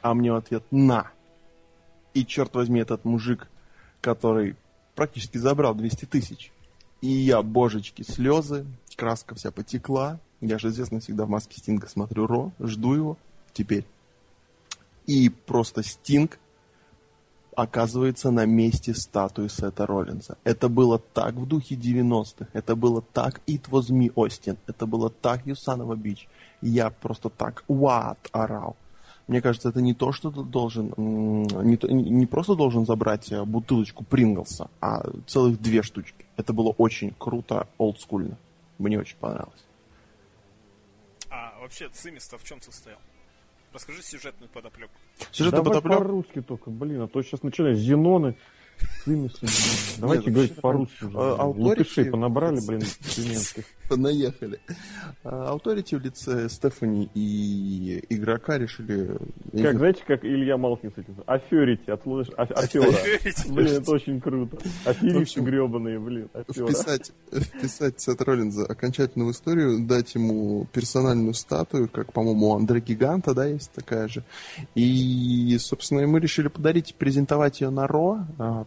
А 0.02 0.12
мне 0.12 0.32
в 0.32 0.36
ответ, 0.36 0.64
на. 0.72 1.12
И 2.14 2.24
черт 2.24 2.54
возьми, 2.54 2.80
этот 2.80 3.04
мужик, 3.04 3.48
который 4.00 4.56
практически 4.94 5.38
забрал 5.38 5.74
200 5.74 6.04
тысяч. 6.06 6.52
И 7.00 7.08
я, 7.08 7.42
божечки, 7.42 8.02
слезы, 8.02 8.66
краска 8.96 9.34
вся 9.34 9.50
потекла. 9.50 10.18
Я 10.40 10.58
же 10.58 10.68
известно 10.68 11.00
всегда 11.00 11.24
в 11.24 11.30
маске 11.30 11.58
Стинга 11.58 11.88
смотрю 11.88 12.26
Ро, 12.26 12.52
жду 12.60 12.94
его 12.94 13.18
теперь. 13.52 13.84
И 15.06 15.28
просто 15.28 15.82
Стинг 15.82 16.38
оказывается 17.56 18.30
на 18.30 18.46
месте 18.46 18.94
статуи 18.94 19.48
Сета 19.48 19.86
Роллинза. 19.86 20.36
Это 20.44 20.68
было 20.68 20.98
так 20.98 21.34
в 21.34 21.46
духе 21.46 21.74
90-х. 21.74 22.48
Это 22.52 22.76
было 22.76 23.02
так 23.02 23.40
It 23.46 23.68
Was 23.70 23.90
Me, 23.90 24.12
Остин. 24.14 24.56
Это 24.66 24.86
было 24.86 25.10
так 25.10 25.46
a 25.46 25.50
Bitch. 25.50 26.26
Я 26.62 26.90
просто 26.90 27.28
так 27.28 27.64
what 27.68 28.18
орал. 28.32 28.76
Мне 29.28 29.40
кажется, 29.40 29.68
это 29.68 29.80
не 29.80 29.94
то, 29.94 30.10
что 30.12 30.30
ты 30.30 30.42
должен, 30.42 30.92
не, 30.96 31.76
то- 31.76 31.86
не- 31.88 32.26
просто 32.26 32.56
должен 32.56 32.84
забрать 32.84 33.30
э, 33.30 33.44
бутылочку 33.44 34.02
Принглса, 34.04 34.68
а 34.80 35.02
целых 35.26 35.60
две 35.60 35.82
штучки. 35.82 36.24
Это 36.36 36.52
было 36.52 36.70
очень 36.70 37.14
круто, 37.16 37.68
олдскульно. 37.78 38.36
Мне 38.78 38.98
очень 38.98 39.16
понравилось. 39.18 39.64
А 41.30 41.54
вообще 41.60 41.88
цимис-то 41.90 42.38
в 42.38 42.44
чем 42.44 42.60
состоял? 42.60 42.98
Расскажи 43.72 44.02
сюжетную 44.02 44.48
подоплеку. 44.50 44.92
Сюжетную 45.30 45.62
Давай 45.64 45.78
подоплеку- 45.80 45.98
по-русски 45.98 46.42
только, 46.42 46.70
блин, 46.70 47.02
а 47.02 47.06
то 47.08 47.22
сейчас 47.22 47.42
начинают 47.44 47.78
Зеноны. 47.78 48.34
Давайте 49.98 50.24
Нет, 50.26 50.34
говорить 50.34 50.54
по-русски. 50.56 51.06
а, 51.14 51.46
Латышей 51.46 52.06
понабрали, 52.06 52.60
блин, 52.66 52.82
тюменских. 53.00 53.64
Наехали. 53.96 54.60
Ауторити 55.24 55.96
в 55.96 56.00
лице 56.00 56.48
Стефани 56.48 57.10
и 57.14 58.04
игрока 58.08 58.56
решили... 58.56 59.16
Как, 59.60 59.78
знаете, 59.78 60.04
как 60.06 60.24
Илья 60.24 60.56
Малкин 60.56 60.92
с 60.92 60.98
этим? 60.98 61.16
Аферите, 61.26 61.92
от 61.92 62.02
слышь, 62.04 62.28
а- 62.36 62.42
афера. 62.42 62.92
Блин, 63.48 63.82
это 63.82 63.90
очень 63.90 64.20
круто. 64.20 64.58
Аферисты 64.84 65.18
В 65.18 65.22
общем, 65.22 65.44
гребаные, 65.44 65.98
блин, 65.98 66.28
вписать, 66.48 67.10
вписать 67.32 68.00
Сет 68.00 68.20
Роллинза 68.22 68.64
окончательно 68.64 69.24
в 69.24 69.32
историю, 69.32 69.84
дать 69.84 70.14
ему 70.14 70.68
персональную 70.72 71.34
статую, 71.34 71.88
как, 71.88 72.12
по-моему, 72.12 72.50
у 72.50 72.56
Андре 72.56 72.80
Гиганта, 72.80 73.34
да, 73.34 73.46
есть 73.46 73.72
такая 73.72 74.06
же. 74.06 74.22
И, 74.76 75.56
собственно, 75.58 76.06
мы 76.06 76.20
решили 76.20 76.46
подарить, 76.48 76.94
презентовать 76.94 77.60
ее 77.60 77.70
на 77.70 77.88
Ро. 77.88 78.20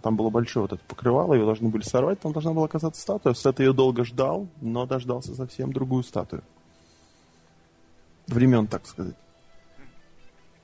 Там 0.03 0.17
было 0.17 0.29
большое 0.29 0.63
вот 0.65 0.73
это 0.73 0.83
покрывало, 0.83 1.33
ее 1.33 1.45
должны 1.45 1.69
были 1.69 1.81
сорвать, 1.81 2.19
там 2.19 2.33
должна 2.33 2.51
была 2.51 2.65
оказаться 2.65 3.01
статуя. 3.01 3.33
Сет 3.33 3.59
ее 3.61 3.71
долго 3.71 4.03
ждал, 4.03 4.49
но 4.59 4.85
дождался 4.85 5.33
совсем 5.33 5.71
другую 5.71 6.03
статую. 6.03 6.43
Времен, 8.27 8.67
так 8.67 8.85
сказать. 8.85 9.15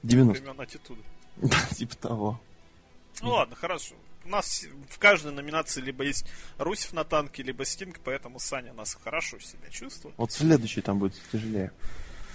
90 0.04 0.44
Времен 0.44 0.62
аттитуды. 0.62 1.02
Да, 1.38 1.58
типа 1.74 1.96
того. 1.96 2.42
Ну 3.22 3.30
ладно, 3.30 3.56
хорошо. 3.56 3.96
У 4.26 4.30
нас 4.30 4.66
в 4.90 5.00
каждой 5.00 5.32
номинации 5.32 5.80
либо 5.80 6.04
есть 6.04 6.26
Русев 6.58 6.92
на 6.92 7.06
танке, 7.06 7.42
либо 7.42 7.64
Стинг, 7.64 8.02
поэтому 8.04 8.40
Саня 8.40 8.74
нас 8.74 8.98
хорошо 9.02 9.40
себя 9.40 9.70
чувствует. 9.70 10.16
Вот 10.18 10.34
следующий 10.34 10.82
там 10.82 11.00
будет 11.00 11.14
тяжелее. 11.32 11.72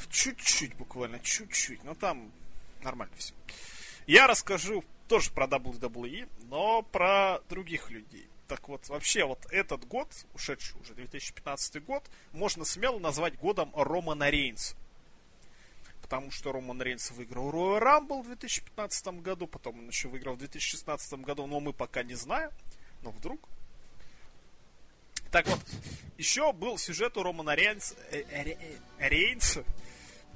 Чуть-чуть 0.08 0.74
буквально, 0.76 1.18
чуть-чуть. 1.18 1.84
Но 1.84 1.94
там 1.94 2.32
нормально 2.82 3.14
все. 3.18 3.34
Я 4.06 4.26
расскажу 4.26 4.82
тоже 5.14 5.30
про 5.30 5.46
WWE, 5.46 6.28
но 6.48 6.82
про 6.82 7.38
других 7.48 7.88
людей. 7.88 8.28
Так 8.48 8.68
вот, 8.68 8.88
вообще, 8.88 9.24
вот 9.24 9.46
этот 9.52 9.86
год, 9.86 10.08
ушедший 10.34 10.80
уже 10.80 10.92
2015 10.92 11.84
год, 11.84 12.02
можно 12.32 12.64
смело 12.64 12.98
назвать 12.98 13.38
годом 13.38 13.70
Романа 13.76 14.28
Рейнса. 14.28 14.74
Потому 16.02 16.32
что 16.32 16.50
Роман 16.50 16.82
Рейнс 16.82 17.12
выиграл 17.12 17.52
Royal 17.52 17.80
Rumble 17.80 18.22
в 18.24 18.26
2015 18.26 19.06
году, 19.22 19.46
потом 19.46 19.78
он 19.78 19.86
еще 19.86 20.08
выиграл 20.08 20.34
в 20.34 20.38
2016 20.38 21.20
году, 21.20 21.46
но 21.46 21.60
мы 21.60 21.72
пока 21.72 22.02
не 22.02 22.14
знаем. 22.14 22.50
Но 23.02 23.12
вдруг. 23.12 23.38
Так 25.30 25.46
вот, 25.46 25.60
еще 26.18 26.52
был 26.52 26.76
сюжет 26.76 27.16
у 27.16 27.22
Романа 27.22 27.54
Рейнса, 27.54 27.94
э, 28.10 28.24
э, 28.32 28.56
э, 28.98 29.08
Рейнса 29.08 29.62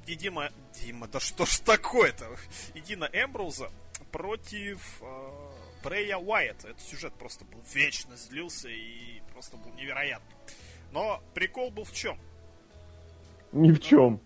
и 0.07 0.15
Дима... 0.15 0.53
Дима, 0.81 1.09
да 1.09 1.19
что 1.19 1.45
ж 1.45 1.59
такое-то? 1.59 2.33
И 2.75 2.79
Дина 2.79 3.09
Эмброуза 3.11 3.69
против 4.11 5.01
э, 5.01 5.31
Брея 5.83 6.17
Уайта. 6.17 6.69
Этот 6.69 6.81
сюжет 6.81 7.13
просто 7.13 7.45
был 7.45 7.61
вечно 7.73 8.15
злился 8.15 8.69
и 8.69 9.21
просто 9.31 9.57
был 9.57 9.71
невероятный. 9.73 10.35
Но 10.91 11.21
прикол 11.33 11.71
был 11.71 11.83
в 11.83 11.93
чем? 11.93 12.19
Ни 13.51 13.71
в 13.71 13.79
чем. 13.79 14.19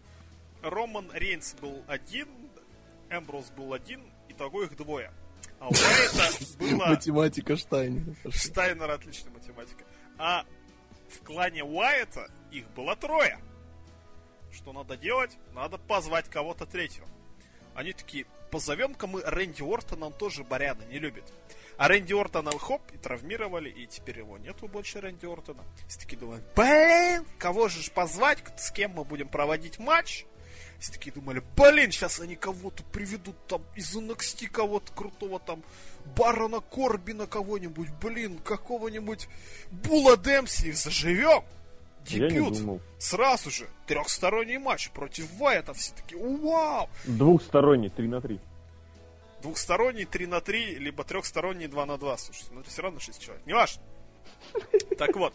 Роман 0.62 1.12
Рейнс 1.14 1.56
был 1.56 1.84
один, 1.88 2.28
Эмброуз 3.10 3.50
был 3.52 3.74
один, 3.74 4.02
итого 4.30 4.64
их 4.64 4.76
двое. 4.78 5.12
А 5.60 5.68
у 5.68 5.72
Уайта 5.72 6.46
было... 6.60 6.86
Математика 6.88 7.58
Штайнера. 7.58 8.16
Штайнер 8.30 8.90
отличная 8.90 9.34
математика. 9.34 9.84
А 10.18 10.46
в 11.10 11.24
клане 11.24 11.64
Уайта 11.64 12.30
их 12.52 12.70
было 12.72 12.96
трое. 12.96 13.40
Что 14.52 14.72
надо 14.72 14.96
делать? 14.96 15.38
Надо 15.54 15.78
позвать 15.78 16.30
кого-то 16.30 16.66
третьего. 16.66 17.08
Они 17.76 17.92
такие, 17.92 18.26
позовем-ка 18.54 19.08
мы 19.08 19.24
Рэнди 19.24 19.64
Ортона, 19.64 20.06
он 20.06 20.14
тоже 20.14 20.44
Баряна 20.44 20.84
не 20.84 21.00
любит. 21.00 21.24
А 21.76 21.88
Рэнди 21.88 22.14
Ортона 22.14 22.52
хоп, 22.60 22.84
и 22.94 22.98
травмировали, 22.98 23.68
и 23.68 23.88
теперь 23.88 24.20
его 24.20 24.38
нету 24.38 24.68
больше 24.68 25.02
Рэнди 25.02 25.26
Ортона. 25.26 25.64
Все 25.88 26.00
такие 26.00 26.20
думают, 26.20 26.46
блин, 26.56 27.26
кого 27.40 27.68
же 27.68 27.90
позвать, 27.90 28.44
с 28.58 28.70
кем 28.70 28.92
мы 28.92 29.06
будем 29.06 29.28
проводить 29.28 29.80
матч? 29.80 30.26
Все 30.78 30.92
такие 30.92 31.12
думали, 31.12 31.42
блин, 31.58 31.92
сейчас 31.92 32.20
они 32.20 32.36
кого-то 32.36 32.84
приведут 32.84 33.36
там 33.48 33.64
из 33.74 33.96
NXT 33.96 34.50
кого-то 34.50 34.94
крутого 34.94 35.40
там, 35.40 35.64
Барона 36.16 36.60
Корбина 36.60 37.26
кого-нибудь, 37.26 37.90
блин, 38.00 38.38
какого-нибудь 38.38 39.30
Була 39.72 40.16
Демси, 40.16 40.74
заживем. 40.74 41.44
Я 42.08 42.28
не 42.28 42.36
Дебют. 42.36 42.58
думал. 42.60 42.82
Сразу 43.00 43.50
же. 43.50 43.68
Трехсторонний 43.88 44.58
матч 44.58 44.90
против 44.92 45.32
Вайта. 45.34 45.74
Все 45.74 45.94
такие, 45.94 46.20
вау! 46.22 46.90
Двухсторонний, 47.06 47.90
3 47.90 48.08
на 48.08 48.22
3. 48.22 48.40
Двухсторонний 49.42 50.06
3 50.06 50.28
на 50.28 50.42
3, 50.42 50.76
либо 50.80 51.04
трехсторонний 51.04 51.68
2 51.68 51.86
на 51.86 51.98
2. 51.98 52.18
Слушай, 52.18 52.46
ну 52.52 52.62
это 52.62 52.70
все 52.70 52.82
равно 52.82 53.00
6 53.00 53.22
человек. 53.22 53.46
Не 53.46 53.54
важно. 53.54 53.82
Так 54.98 55.16
вот. 55.16 55.34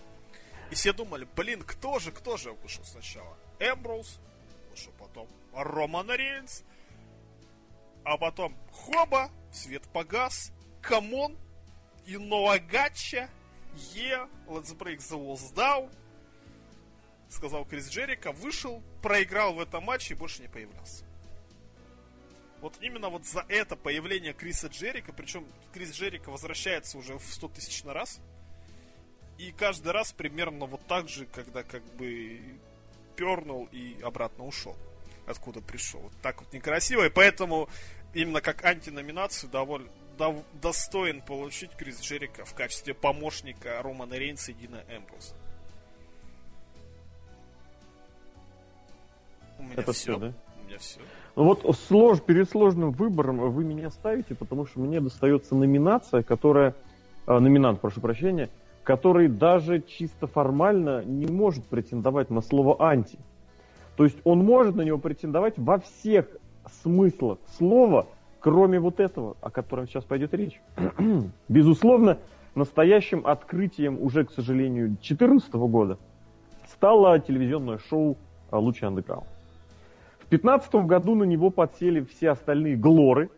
И 0.71 0.75
все 0.75 0.93
думали, 0.93 1.27
блин, 1.37 1.63
кто 1.63 1.99
же, 1.99 2.13
кто 2.13 2.37
же 2.37 2.53
вышел 2.53 2.85
сначала? 2.85 3.37
Эмброуз, 3.59 4.19
вышел 4.71 4.93
потом 4.99 5.27
Роман 5.55 6.11
Рейнс, 6.11 6.63
а 8.05 8.19
потом 8.19 8.55
Хоба, 8.73 9.31
свет 9.51 9.83
погас, 9.93 10.53
Камон, 10.83 11.37
и 12.07 12.19
Ноагача, 12.19 13.31
Е, 13.95 14.27
Let's 14.47 14.77
Break 14.77 14.99
the 14.99 15.19
Walls 15.19 15.55
Down, 15.55 15.91
сказал 17.29 17.65
Крис 17.65 17.89
Джерико, 17.89 18.33
вышел, 18.33 18.83
проиграл 19.03 19.55
в 19.55 19.61
этом 19.61 19.85
матче 19.85 20.15
и 20.15 20.17
больше 20.17 20.43
не 20.43 20.49
появлялся. 20.49 21.05
Вот 22.61 22.75
именно 22.81 23.09
вот 23.09 23.25
за 23.25 23.45
это 23.49 23.77
появление 23.77 24.33
Криса 24.33 24.67
Джерика, 24.67 25.13
причем 25.13 25.47
Крис 25.73 25.93
Джерика 25.93 26.31
возвращается 26.31 26.99
уже 26.99 27.17
в 27.17 27.23
100 27.23 27.49
тысяч 27.49 27.85
на 27.85 27.93
раз, 27.93 28.21
и 29.39 29.53
каждый 29.53 29.93
раз 29.93 30.13
примерно 30.13 30.67
вот 30.67 30.85
так 30.87 31.09
же, 31.09 31.27
когда 31.27 31.63
как 31.63 31.85
бы 31.95 32.41
пернул 33.17 33.69
и 33.71 33.97
обратно 34.03 34.45
ушел, 34.45 34.77
откуда 35.27 35.61
пришел. 35.61 36.01
Вот 36.01 36.13
так 36.21 36.41
вот 36.41 36.53
некрасиво, 36.53 37.07
и 37.07 37.11
поэтому 37.11 37.69
именно 38.13 38.41
как 38.41 38.65
антиноминацию 38.65 39.51
довольно 39.51 39.89
дов- 40.17 40.45
достоин 40.55 41.23
получить 41.23 41.71
Крис 41.77 42.01
Джерика 42.01 42.45
в 42.45 42.55
качестве 42.55 42.95
помощника 42.95 43.81
Романа 43.83 44.15
Рейнса 44.15 44.51
и 44.51 44.55
Дина 44.55 44.85
Эмброуза. 44.89 45.35
У 49.59 49.63
меня 49.63 49.75
Это 49.77 49.93
все, 49.93 50.13
все, 50.13 50.19
да? 50.19 50.33
У 50.63 50.67
меня 50.67 50.79
все. 50.79 51.01
Ну 51.37 51.45
вот 51.45 51.77
слож, 51.87 52.21
перед 52.21 52.51
сложным 52.51 52.91
выбором 52.91 53.39
вы 53.39 53.65
меня 53.65 53.91
ставите, 53.91 54.35
потому 54.35 54.67
что 54.67 54.81
мне 54.81 55.01
достается 55.01 55.55
номинация, 55.55 56.23
которая... 56.23 56.75
э, 57.27 57.39
номинант, 57.39 57.81
прошу 57.81 58.01
прощения, 58.01 58.51
который 58.83 59.29
даже 59.29 59.81
чисто 59.81 60.27
формально 60.27 61.05
не 61.05 61.27
может 61.27 61.65
претендовать 61.67 62.31
на 62.31 62.41
слово 62.41 62.77
«анти». 62.81 63.19
То 63.97 64.05
есть 64.05 64.17
он 64.25 64.45
может 64.45 64.75
на 64.77 64.83
него 64.83 64.99
претендовать 64.99 65.55
во 65.59 65.79
всех 65.79 66.27
смыслах 66.83 67.39
слова, 67.57 68.07
кроме 68.41 68.81
вот 68.81 68.99
этого, 68.99 69.37
о 69.41 69.51
котором 69.51 69.87
сейчас 69.87 70.05
пойдет 70.05 70.35
речь. 70.35 70.61
Безусловно, 71.49 72.19
настоящим 72.55 73.27
открытием 73.27 74.01
уже, 74.01 74.25
к 74.25 74.33
сожалению, 74.33 74.89
2014 74.89 75.53
года 75.55 75.99
стало 76.67 77.19
телевизионное 77.19 77.79
шоу 77.79 78.17
«Лучи 78.51 78.85
Андеграунд». 78.85 79.27
В 80.29 80.31
2015 80.31 80.75
году 80.87 81.15
на 81.15 81.25
него 81.25 81.49
подсели 81.49 82.03
все 82.03 82.31
остальные 82.31 82.77
глоры. 82.77 83.31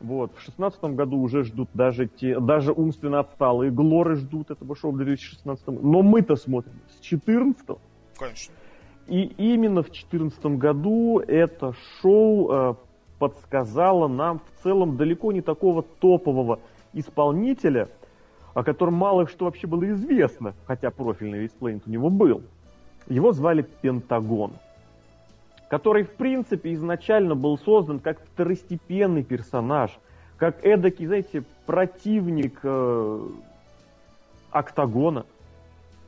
Вот. 0.00 0.32
В 0.32 0.44
2016 0.44 0.82
году 0.96 1.20
уже 1.20 1.44
ждут 1.44 1.68
даже, 1.72 2.08
те, 2.08 2.40
даже 2.40 2.72
умственно 2.72 3.20
отсталые 3.20 3.70
глоры 3.70 4.16
ждут 4.16 4.50
этого 4.50 4.74
шоу 4.74 4.90
в 4.90 4.96
2016. 4.96 5.68
Но 5.68 6.02
мы-то 6.02 6.34
смотрим 6.34 6.80
с 6.88 7.00
2014 7.08 7.78
Конечно. 8.18 8.52
и 9.06 9.22
именно 9.36 9.82
в 9.82 9.86
2014 9.86 10.46
году 10.46 11.20
это 11.20 11.74
шоу 12.00 12.50
э, 12.50 12.74
подсказало 13.20 14.08
нам 14.08 14.40
в 14.40 14.64
целом 14.64 14.96
далеко 14.96 15.30
не 15.30 15.42
такого 15.42 15.84
топового 16.00 16.58
исполнителя, 16.92 17.88
о 18.52 18.64
котором 18.64 18.94
мало 18.94 19.28
что 19.28 19.44
вообще 19.44 19.68
было 19.68 19.88
известно, 19.90 20.54
хотя 20.66 20.90
профильный 20.90 21.44
респлейнт 21.44 21.84
у 21.86 21.90
него 21.90 22.10
был. 22.10 22.42
Его 23.06 23.30
звали 23.32 23.62
Пентагон, 23.62 24.54
который 25.70 26.02
в 26.02 26.10
принципе 26.10 26.74
изначально 26.74 27.36
был 27.36 27.56
создан 27.56 28.00
как 28.00 28.20
второстепенный 28.20 29.22
персонаж, 29.22 29.96
как 30.36 30.64
эдакий, 30.66 31.06
знаете, 31.06 31.44
противник 31.64 32.58
э, 32.64 33.28
Октагона, 34.50 35.26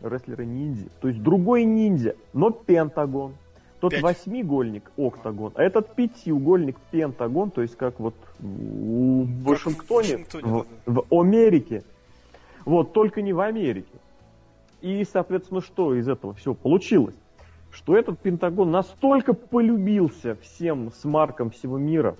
рестлера 0.03 0.43
ниндзя. 0.43 0.89
То 1.01 1.07
есть 1.07 1.23
другой 1.23 1.65
ниндзя, 1.65 2.17
но 2.33 2.51
Пентагон. 2.51 3.35
Тот 3.79 3.93
Пять. 3.93 4.03
восьмигольник 4.03 4.91
Октагон, 4.97 5.53
а 5.57 5.63
этот 5.63 5.95
пятиугольник 5.97 6.77
Пентагон, 6.93 7.51
то 7.51 7.63
есть 7.63 7.77
как 7.77 7.99
вот 7.99 8.15
в 8.39 9.25
в 9.25 9.43
Вашингтоне, 9.43 10.19
Вашингтоне, 10.19 10.65
в, 10.87 11.05
в 11.11 11.21
Америке. 11.21 11.83
Вот, 12.65 12.93
только 12.93 13.23
не 13.23 13.33
в 13.33 13.41
Америке. 13.41 13.99
И, 14.83 15.05
соответственно, 15.05 15.61
что 15.61 15.97
из 15.97 16.09
этого 16.09 16.33
все 16.35 16.55
получилось? 16.55 17.17
Что 17.73 17.97
этот 17.97 18.19
Пентагон 18.19 18.71
настолько 18.71 19.33
полюбился 19.33 20.37
всем 20.37 20.93
смаркам 20.93 21.51
всего 21.51 21.79
мира, 21.79 22.17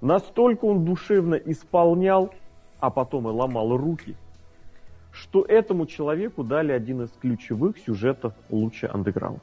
настолько 0.00 0.64
он 0.64 0.84
душевно 0.84 1.36
исполнял, 1.36 2.34
а 2.80 2.90
потом 2.90 3.28
и 3.28 3.32
ломал 3.32 3.76
руки, 3.76 4.16
что 5.12 5.44
этому 5.44 5.86
человеку 5.86 6.42
дали 6.42 6.72
один 6.72 7.02
из 7.02 7.10
ключевых 7.10 7.78
сюжетов 7.78 8.34
луча 8.50 8.90
андеграунд. 8.92 9.42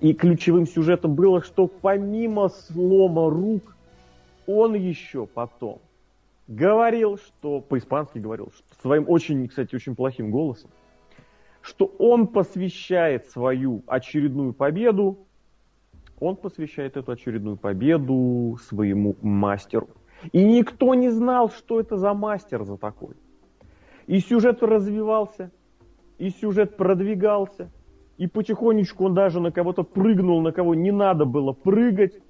И 0.00 0.12
ключевым 0.12 0.66
сюжетом 0.66 1.14
было, 1.14 1.42
что 1.42 1.66
помимо 1.66 2.50
слома 2.50 3.30
рук, 3.30 3.74
он 4.46 4.74
еще 4.74 5.26
потом 5.26 5.80
говорил, 6.46 7.16
что 7.16 7.62
по-испански 7.62 8.18
говорил, 8.18 8.52
что 8.54 8.82
своим 8.82 9.08
очень, 9.08 9.48
кстати, 9.48 9.74
очень 9.74 9.96
плохим 9.96 10.30
голосом, 10.30 10.68
что 11.64 11.86
он 11.98 12.26
посвящает 12.26 13.26
свою 13.28 13.82
очередную 13.86 14.52
победу, 14.52 15.26
он 16.20 16.36
посвящает 16.36 16.98
эту 16.98 17.12
очередную 17.12 17.56
победу 17.56 18.58
своему 18.68 19.16
мастеру. 19.22 19.88
И 20.32 20.44
никто 20.44 20.94
не 20.94 21.08
знал, 21.08 21.48
что 21.48 21.80
это 21.80 21.96
за 21.96 22.12
мастер 22.12 22.64
за 22.64 22.76
такой. 22.76 23.14
И 24.06 24.20
сюжет 24.20 24.62
развивался, 24.62 25.50
и 26.18 26.28
сюжет 26.28 26.76
продвигался, 26.76 27.70
и 28.18 28.26
потихонечку 28.26 29.06
он 29.06 29.14
даже 29.14 29.40
на 29.40 29.50
кого-то 29.50 29.84
прыгнул, 29.84 30.42
на 30.42 30.52
кого 30.52 30.74
не 30.74 30.92
надо 30.92 31.24
было 31.24 31.52
прыгать, 31.52 32.20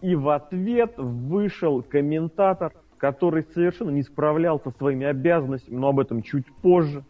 и 0.00 0.14
в 0.14 0.30
ответ 0.30 0.94
вышел 0.96 1.82
комментатор, 1.82 2.72
который 2.96 3.44
совершенно 3.52 3.90
не 3.90 4.02
справлялся 4.02 4.70
со 4.70 4.78
своими 4.78 5.06
обязанностями, 5.06 5.76
но 5.76 5.88
об 5.88 6.00
этом 6.00 6.22
чуть 6.22 6.46
позже, 6.62 7.04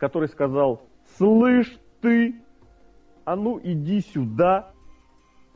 который 0.00 0.28
сказал, 0.28 0.82
слышь 1.18 1.78
ты, 2.00 2.34
а 3.24 3.36
ну 3.36 3.60
иди 3.62 4.00
сюда, 4.00 4.72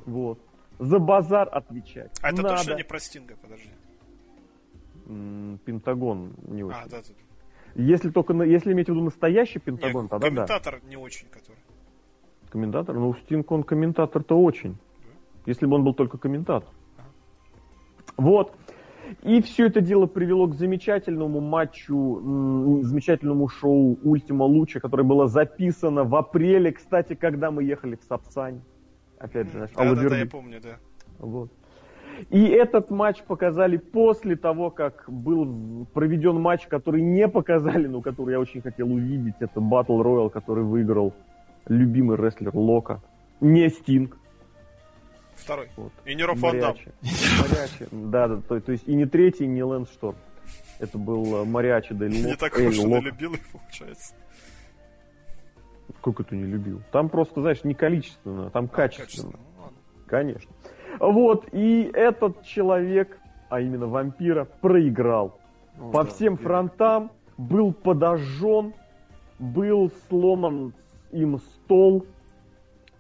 вот, 0.04 0.38
за 0.78 0.98
базар 0.98 1.48
отвечать. 1.50 2.12
А 2.22 2.28
это 2.28 2.42
надо. 2.42 2.56
точно 2.56 2.74
не 2.74 2.84
про 2.84 3.00
Стинга, 3.00 3.36
подожди. 3.40 3.70
М, 5.06 5.58
Пентагон 5.64 6.34
не 6.46 6.62
очень. 6.62 6.78
А, 6.78 6.88
да, 6.88 6.98
да. 6.98 7.82
Если 7.82 8.10
только, 8.10 8.34
если 8.44 8.72
иметь 8.72 8.86
в 8.86 8.90
виду 8.90 9.02
настоящий 9.02 9.58
Пентагон, 9.58 10.02
Нет, 10.02 10.10
тогда 10.10 10.28
да. 10.28 10.34
комментатор 10.34 10.80
не 10.84 10.96
очень, 10.96 11.26
который. 11.28 11.58
Комментатор? 12.50 12.94
Ну, 12.94 13.14
Стинг, 13.14 13.50
он 13.50 13.64
комментатор-то 13.64 14.38
очень. 14.38 14.76
Если 15.46 15.66
бы 15.66 15.74
он 15.74 15.84
был 15.84 15.94
только 15.94 16.18
комментатор. 16.18 16.68
Вот. 18.16 18.54
И 19.22 19.40
все 19.42 19.66
это 19.66 19.80
дело 19.80 20.06
привело 20.06 20.46
к 20.46 20.54
замечательному 20.54 21.40
матчу, 21.40 22.80
замечательному 22.82 23.48
шоу 23.48 23.98
Ультима 24.02 24.44
Луча, 24.44 24.80
которое 24.80 25.04
было 25.04 25.26
записано 25.26 26.04
в 26.04 26.14
апреле, 26.14 26.72
кстати, 26.72 27.14
когда 27.14 27.50
мы 27.50 27.64
ехали 27.64 27.96
в 27.96 28.02
Сапсань. 28.02 28.60
Опять 29.18 29.50
же, 29.52 29.58
наш 29.58 29.70
Да, 29.72 29.94
да, 29.94 30.08
да, 30.08 30.16
я 30.16 30.26
помню, 30.26 30.60
да. 30.62 30.76
Вот. 31.18 31.50
И 32.30 32.44
этот 32.44 32.90
матч 32.90 33.22
показали 33.22 33.76
после 33.76 34.36
того, 34.36 34.70
как 34.70 35.04
был 35.08 35.86
проведен 35.92 36.40
матч, 36.40 36.66
который 36.66 37.02
не 37.02 37.28
показали, 37.28 37.86
но 37.86 38.00
который 38.00 38.32
я 38.32 38.40
очень 38.40 38.60
хотел 38.60 38.92
увидеть. 38.92 39.34
Это 39.40 39.60
Battle 39.60 40.02
Royale, 40.02 40.30
который 40.30 40.64
выиграл 40.64 41.12
любимый 41.66 42.16
рестлер 42.16 42.54
Лока. 42.54 43.00
Не 43.40 43.68
Стинг. 43.68 44.16
Второй. 45.36 45.68
Вот. 45.76 45.92
И 46.04 46.14
не 46.14 46.24
Роб 46.24 46.38
Ван 46.38 46.58
Дам. 46.60 46.76
Мариачи. 47.02 47.88
Да, 47.90 48.28
да, 48.28 48.40
то, 48.40 48.60
то 48.60 48.72
есть 48.72 48.86
и 48.88 48.94
не 48.94 49.06
третий, 49.06 49.44
и 49.44 49.48
не 49.48 49.62
Лэнс 49.62 49.90
Шторм. 49.90 50.16
Это 50.78 50.98
был 50.98 51.42
э, 51.42 51.44
Мариачи 51.44 51.94
Дель 51.94 52.10
Не 52.24 52.36
так 52.36 52.58
Эль 52.58 52.68
уж 52.68 52.78
Лок. 52.78 53.02
любил 53.04 53.34
их, 53.34 53.40
получается. 53.50 54.14
Как 56.02 56.20
это 56.20 56.34
не 56.36 56.44
любил? 56.44 56.82
Там 56.92 57.08
просто, 57.08 57.40
знаешь, 57.40 57.64
не 57.64 57.74
количественно, 57.74 58.50
там 58.50 58.68
качественно. 58.68 59.32
Качественно. 59.32 59.38
Ну. 59.58 59.72
Конечно. 60.06 60.50
Вот, 61.00 61.48
и 61.52 61.90
этот 61.92 62.44
человек, 62.44 63.18
а 63.48 63.60
именно 63.60 63.86
вампира, 63.86 64.44
проиграл. 64.44 65.38
Ну, 65.76 65.90
По 65.90 66.04
да, 66.04 66.10
всем 66.10 66.34
я- 66.34 66.38
фронтам 66.38 67.10
был 67.36 67.72
подожжен, 67.72 68.74
был 69.38 69.90
сломан 70.08 70.72
им 71.10 71.38
стол, 71.38 72.06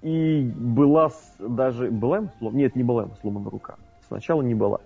и 0.04 0.42
была 0.54 1.10
даже... 1.38 1.90
Была 1.90 2.18
ему 2.18 2.30
сломана? 2.38 2.58
Нет, 2.58 2.76
не 2.76 2.84
была 2.84 3.04
ему 3.04 3.14
сломана 3.22 3.48
рука. 3.48 3.76
Сначала 4.06 4.42
не 4.42 4.54
была. 4.54 4.80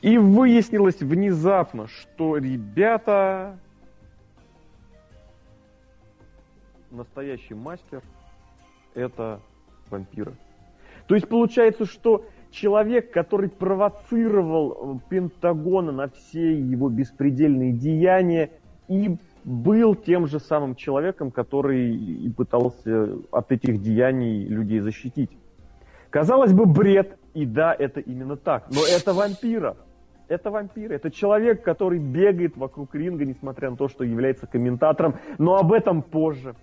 И 0.00 0.18
выяснилось 0.18 1.00
внезапно, 1.00 1.86
что 1.86 2.38
ребята... 2.38 3.56
Настоящий 6.90 7.54
мастер 7.54 8.02
это 8.94 9.40
вампиры. 9.88 10.34
То 11.06 11.14
есть 11.14 11.28
получается, 11.28 11.86
что 11.86 12.26
человек, 12.50 13.12
который 13.12 13.48
провоцировал 13.48 14.96
э, 14.96 14.98
Пентагона 15.08 15.92
на 15.92 16.08
все 16.08 16.52
его 16.52 16.88
беспредельные 16.88 17.72
деяния, 17.72 18.50
и 18.88 19.16
был 19.44 19.94
тем 19.94 20.26
же 20.26 20.38
самым 20.38 20.74
человеком, 20.74 21.30
который 21.30 21.94
и 21.94 22.28
пытался 22.30 23.18
от 23.30 23.52
этих 23.52 23.82
деяний 23.82 24.46
людей 24.46 24.80
защитить. 24.80 25.30
Казалось 26.10 26.52
бы, 26.52 26.66
бред, 26.66 27.16
и 27.34 27.46
да, 27.46 27.74
это 27.76 28.00
именно 28.00 28.36
так, 28.36 28.66
но 28.70 28.80
это 28.86 29.12
вампира. 29.14 29.76
Это 30.28 30.50
вампир, 30.50 30.92
это 30.92 31.10
человек, 31.10 31.62
который 31.62 31.98
бегает 31.98 32.56
вокруг 32.56 32.94
ринга, 32.94 33.24
несмотря 33.24 33.70
на 33.70 33.76
то, 33.76 33.88
что 33.88 34.02
является 34.02 34.46
комментатором, 34.46 35.16
но 35.38 35.56
об 35.56 35.72
этом 35.72 36.00
позже. 36.00 36.54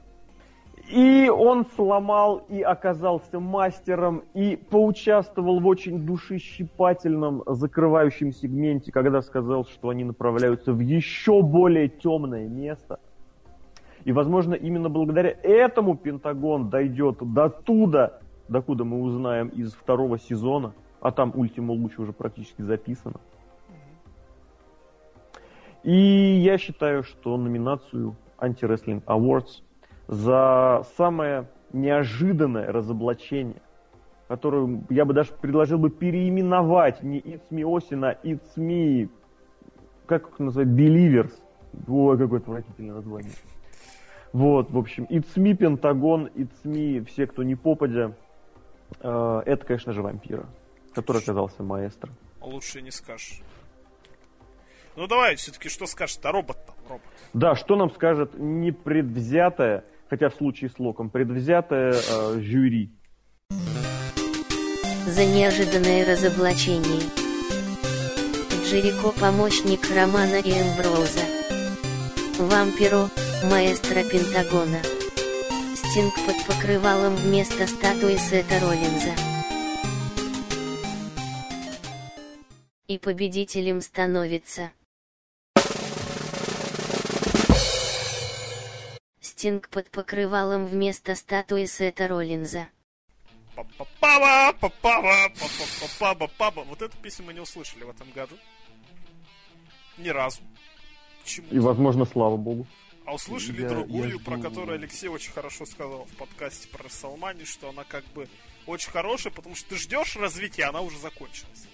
И 0.90 1.30
он 1.30 1.68
сломал 1.76 2.38
и 2.50 2.64
оказался 2.64 3.40
мастером, 3.40 4.24
и 4.34 4.56
поучаствовал 4.56 5.60
в 5.60 5.68
очень 5.68 6.04
душещипательном 6.04 7.44
закрывающем 7.46 8.34
сегменте, 8.34 8.92
когда 8.92 9.22
сказал, 9.22 9.66
что 9.66 9.90
они 9.90 10.04
направляются 10.04 10.74
в 10.74 10.80
еще 10.80 11.44
более 11.44 11.90
темное 11.90 12.48
место. 12.48 13.00
И, 14.04 14.12
возможно, 14.12 14.56
именно 14.56 14.90
благодаря 14.90 15.36
этому 15.44 15.96
Пентагон 15.96 16.70
дойдет 16.70 17.18
до 17.22 17.50
туда, 17.50 18.20
докуда 18.48 18.84
мы 18.84 19.04
узнаем 19.04 19.50
из 19.50 19.74
второго 19.74 20.18
сезона, 20.18 20.74
а 21.02 21.12
там 21.12 21.32
Ультима 21.36 21.74
Луч 21.74 22.00
уже 22.00 22.14
практически 22.14 22.64
записано. 22.64 23.20
И 25.84 25.94
я 25.94 26.58
считаю, 26.58 27.04
что 27.04 27.38
номинацию 27.38 28.16
Anti-Wrestling 28.40 29.04
Awards 29.06 29.62
за 30.10 30.84
самое 30.98 31.48
неожиданное 31.72 32.72
разоблачение, 32.72 33.62
которую 34.28 34.84
я 34.90 35.06
бы 35.06 35.14
даже 35.14 35.32
предложил 35.34 35.78
бы 35.78 35.92
переименовать 35.92 37.04
не 37.04 37.20
It's 37.20 37.48
Me 37.52 37.62
It's 38.24 38.58
Me, 38.58 39.08
как 40.08 40.30
их 40.30 40.40
называют, 40.40 40.72
Believers. 40.72 41.32
Ой, 41.88 42.18
какое 42.18 42.40
отвратительное 42.40 42.96
название. 42.96 43.34
Вот, 44.34 44.72
в 44.72 44.78
общем, 44.80 45.06
It's 45.12 45.36
Me 45.36 45.54
Пентагон, 45.54 46.28
It's 46.34 46.64
Me 46.64 47.06
все, 47.06 47.28
кто 47.28 47.44
не 47.44 47.56
попадя, 47.56 48.16
э, 49.02 49.42
это, 49.46 49.64
конечно 49.64 49.94
же, 49.94 50.02
вампира, 50.02 50.48
который 50.96 51.22
оказался 51.22 51.62
маэстро. 51.62 52.12
Лучше 52.42 52.82
не 52.82 52.90
скажешь. 52.90 53.42
Ну 54.96 55.06
давай, 55.06 55.36
все-таки 55.36 55.70
что 55.70 55.86
скажешь-то? 55.86 56.32
Робот 56.32 56.58
там, 56.66 56.76
робот. 56.90 57.06
Да, 57.34 57.56
что 57.56 57.76
нам 57.76 57.92
скажет 57.92 58.34
непредвзятое, 58.38 59.84
хотя 60.10 60.30
в 60.30 60.36
случае 60.36 60.70
с 60.70 60.80
Локом, 60.80 61.10
предвзятое 61.10 61.94
э, 61.94 62.40
жюри. 62.42 62.92
За 63.50 65.26
неожиданное 65.26 66.06
разоблачение. 66.06 67.02
Джерико 68.66 69.12
помощник 69.20 69.82
Романа 69.96 70.36
и 70.36 70.52
Эмброуза. 70.52 71.26
Вампиро, 72.40 73.10
маэстро 73.50 74.04
Пентагона. 74.04 74.82
Стинг 75.76 76.14
под 76.26 76.46
покрывалом 76.48 77.16
вместо 77.16 77.68
статуи 77.68 78.16
Сета 78.16 78.60
Роллинза. 78.62 79.14
И 82.88 82.98
победителем 82.98 83.82
становится... 83.82 84.72
Стинг 89.40 89.70
под 89.70 89.90
покрывалом 89.90 90.66
вместо 90.66 91.16
статуи 91.16 91.64
Сета 91.64 92.10
Роллинза. 92.10 92.68
Па-па-па-ба, 93.56 94.54
па-па-ба, 94.60 95.32
па-па-па-ба, 95.40 96.28
па-ба. 96.38 96.64
Вот 96.66 96.82
эту 96.82 96.98
песню 96.98 97.26
мы 97.28 97.34
не 97.34 97.40
услышали 97.40 97.86
в 97.86 97.90
этом 97.90 98.12
году. 98.12 98.36
Ни 99.98 100.10
разу. 100.10 100.42
Почему? 101.24 101.48
И, 101.52 101.60
возможно, 101.60 102.04
слава 102.04 102.36
богу. 102.36 102.68
А 103.06 103.14
услышали 103.14 103.62
Я- 103.62 103.70
другую, 103.70 104.18
я 104.18 104.20
про 104.20 104.38
которую 104.40 104.76
Алексей 104.76 105.08
очень 105.08 105.32
хорошо 105.32 105.66
сказал 105.66 106.04
в 106.04 106.18
подкасте 106.18 106.68
про 106.68 106.84
Расселмани, 106.84 107.46
что 107.46 107.70
она 107.70 107.86
как 107.86 108.04
бы 108.08 108.28
очень 108.66 108.92
хорошая, 108.92 109.32
потому 109.32 109.56
что 109.56 109.70
ты 109.70 109.78
ждешь 109.78 110.18
развития, 110.18 110.66
она 110.66 110.82
уже 110.82 111.00
закончилась. 111.00 111.66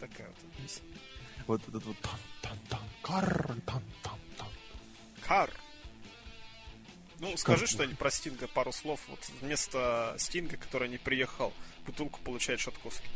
Такая 0.00 0.28
вот 0.28 0.56
песня. 0.56 0.86
Вот 1.48 1.60
этот 1.68 1.84
вот 1.84 1.98
тан-тан-тан, 1.98 2.88
карр, 3.02 3.56
тан-тан-тан. 3.66 4.48
Кар. 5.20 5.50
Ну, 7.20 7.36
скажи 7.36 7.66
что-нибудь 7.66 7.98
про 7.98 8.10
Стинга, 8.10 8.48
пару 8.48 8.72
слов. 8.72 9.00
Вот 9.08 9.20
вместо 9.40 10.14
Стинга, 10.18 10.56
который 10.56 10.88
не 10.88 10.98
приехал, 10.98 11.52
бутылку 11.86 12.20
получает 12.22 12.60
Шатковский. 12.60 13.08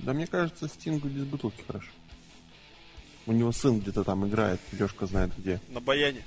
Да 0.00 0.12
мне 0.12 0.26
кажется, 0.26 0.68
Стингу 0.68 1.08
без 1.08 1.24
бутылки 1.24 1.62
хорошо. 1.66 1.88
У 3.26 3.32
него 3.32 3.52
сын 3.52 3.78
где-то 3.80 4.04
там 4.04 4.26
играет, 4.26 4.60
Лешка 4.72 5.06
знает 5.06 5.32
где. 5.36 5.60
На 5.68 5.80
баяне. 5.80 6.24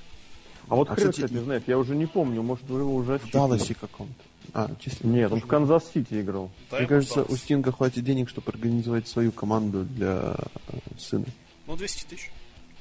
А 0.68 0.76
вот 0.76 0.90
А, 0.90 0.94
хрен, 0.96 1.10
кстати, 1.10 1.26
кстати, 1.26 1.44
знает, 1.44 1.68
я 1.68 1.80
уже 1.80 1.96
не 1.96 2.06
помню, 2.06 2.44
может 2.44 2.66
вы 2.66 2.82
его 2.82 2.94
уже 2.94 3.18
В. 3.18 3.32
Далласе 3.32 3.74
каком-то. 3.74 4.14
А, 4.54 4.70
численно. 4.80 5.12
Нет, 5.12 5.32
он 5.32 5.42
в 5.42 5.48
Канзас-Сити 5.48 6.22
играл. 6.22 6.52
Да, 6.70 6.78
Мне 6.78 6.88
кажется, 6.88 7.22
сдалось. 7.22 7.32
у 7.32 7.38
Стинга 7.38 7.72
хватит 7.72 8.04
денег, 8.04 8.30
чтобы 8.30 8.50
организовать 8.52 9.08
свою 9.08 9.32
команду 9.32 9.84
для 9.84 10.36
э, 10.68 10.78
сына. 11.00 11.26
Ну, 11.66 11.76
200 11.76 12.06
тысяч. 12.06 12.30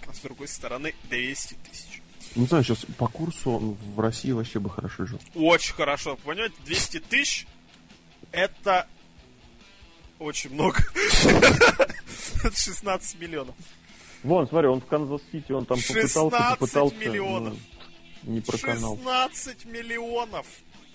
А 0.07 0.13
с 0.13 0.19
другой 0.19 0.49
стороны, 0.49 0.95
200 1.09 1.57
тысяч. 1.71 2.00
Не 2.37 2.47
знаю, 2.47 2.63
сейчас 2.65 2.85
по 2.97 3.09
курсу 3.09 3.51
он 3.53 3.73
в 3.75 3.99
России 4.01 4.31
вообще 4.31 4.61
бы 4.61 4.71
хорошо 4.71 5.05
жил. 5.07 5.21
Очень 5.35 5.75
хорошо. 5.75 6.17
Понимаете, 6.17 6.55
200 6.65 7.01
тысяч 7.01 7.47
это 8.33 8.87
очень 10.19 10.51
много. 10.53 10.79
Это 12.45 12.57
16 12.57 13.21
миллионов. 13.21 13.55
Вон, 14.23 14.47
смотри, 14.49 14.69
он 14.69 14.81
в 14.81 14.87
Канзас-Сити, 14.87 15.53
он 15.53 15.65
там 15.67 15.79
попытался, 15.79 16.09
16 16.09 16.59
попытался. 16.59 16.95
миллионов. 16.97 17.59
ну, 18.23 18.33
не 18.33 18.41
проканал. 18.41 18.97
16 18.97 19.65
миллионов 19.67 20.47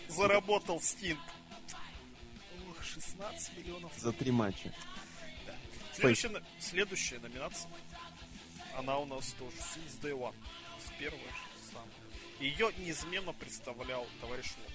заработал 0.07 0.79
Стинг. 0.81 1.19
Ох, 2.69 2.83
16 2.83 3.57
миллионов. 3.57 3.91
За 3.97 4.11
три 4.11 4.31
матча. 4.31 4.71
Следующая, 5.93 6.29
на- 6.29 6.43
следующая 6.59 7.19
номинация. 7.19 7.69
Она 8.77 8.97
у 8.97 9.05
нас 9.05 9.33
тоже 9.39 9.55
Since 9.57 10.01
Day 10.01 10.17
One. 10.17 10.33
С 10.95 10.99
первого 10.99 11.19
же 11.19 11.71
самого. 11.71 11.89
Ее 12.39 12.69
неизменно 12.77 13.33
представлял 13.33 14.05
товарищ 14.21 14.51
Лок. 14.57 14.71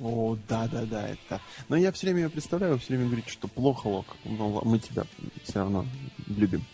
О, 0.00 0.36
да, 0.48 0.68
да, 0.68 0.84
да, 0.84 1.08
это. 1.08 1.40
Но 1.68 1.76
я 1.76 1.90
все 1.92 2.06
время 2.06 2.22
ее 2.22 2.30
представляю, 2.30 2.78
все 2.78 2.88
время 2.90 3.06
говорит, 3.06 3.28
что 3.28 3.48
плохо, 3.48 3.88
Лок. 3.88 4.16
Но 4.24 4.62
мы 4.64 4.78
тебя 4.78 5.04
все 5.44 5.60
равно 5.60 5.86
любим. 6.26 6.64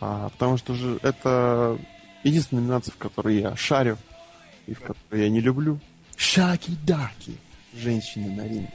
А, 0.00 0.30
потому 0.30 0.56
что 0.56 0.74
же 0.74 0.98
это 1.02 1.78
единственная 2.24 2.62
номинация, 2.62 2.92
в 2.92 2.96
которой 2.96 3.40
я 3.40 3.56
шарю 3.56 3.98
и 4.66 4.74
в 4.74 4.80
которой 4.80 5.22
я 5.22 5.28
не 5.28 5.40
люблю. 5.40 5.80
Шаки-даки. 6.16 7.36
Женщины 7.74 8.34
на 8.34 8.46
ринге. 8.46 8.72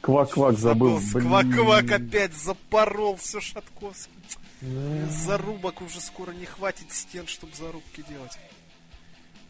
Квак-квак 0.00 0.56
забыл. 0.56 0.98
Квак-квак 0.98 1.90
опять 1.92 2.34
запорол 2.34 3.16
все 3.16 3.40
Шатковский. 3.40 4.12
Зарубок 4.60 5.82
уже 5.82 6.00
скоро 6.00 6.32
не 6.32 6.44
хватит 6.44 6.92
стен, 6.92 7.26
чтобы 7.26 7.54
зарубки 7.54 8.04
делать. 8.08 8.38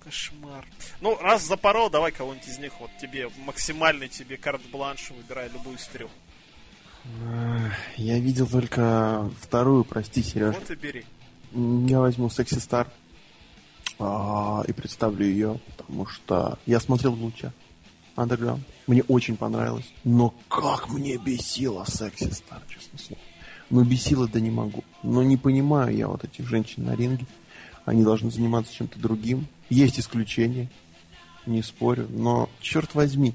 Кошмар. 0.05 0.67
Ну, 1.01 1.17
раз 1.19 1.43
запорол, 1.43 1.91
давай 1.91 2.13
кого-нибудь 2.13 2.47
из 2.49 2.59
них, 2.59 2.73
вот 2.81 2.91
тебе, 3.01 3.29
максимальный 3.45 4.09
тебе 4.09 4.37
карт-бланш, 4.37 5.11
выбирай 5.11 5.49
любую 5.49 5.77
из 5.77 5.87
трех. 5.87 6.11
Я 7.97 8.19
видел 8.19 8.47
только 8.47 9.31
вторую, 9.41 9.85
прости, 9.85 10.23
Сереж. 10.23 10.55
Вот 10.55 10.71
и 10.71 10.75
бери. 10.75 11.05
Я 11.53 12.01
возьму 12.01 12.29
Секси 12.29 12.59
Стар 12.59 12.89
и 13.99 14.73
представлю 14.73 15.25
ее, 15.27 15.61
потому 15.69 16.07
что 16.07 16.59
я 16.67 16.81
смотрел 16.81 17.15
Луча 17.15 17.53
Underground. 18.17 18.61
Мне 18.87 19.03
очень 19.05 19.37
понравилось. 19.37 19.91
Но 20.05 20.35
как 20.49 20.89
мне 20.91 21.17
бесила 21.17 21.85
Секси 21.85 22.31
Стар, 22.31 22.63
честно 22.69 22.99
слово. 22.99 23.23
Ну, 23.71 23.85
бесила 23.85 24.27
да 24.29 24.41
не 24.41 24.51
могу. 24.51 24.85
Но 25.03 25.23
не 25.23 25.37
понимаю 25.37 25.97
я 25.97 26.09
вот 26.09 26.25
этих 26.25 26.49
женщин 26.49 26.85
на 26.85 26.97
ринге. 26.97 27.27
Они 27.85 28.03
должны 28.03 28.31
заниматься 28.31 28.75
чем-то 28.75 28.99
другим. 28.99 29.47
Есть 29.71 29.99
исключения, 29.99 30.69
не 31.47 31.63
спорю. 31.63 32.07
Но, 32.11 32.49
черт 32.61 32.95
возьми, 32.95 33.35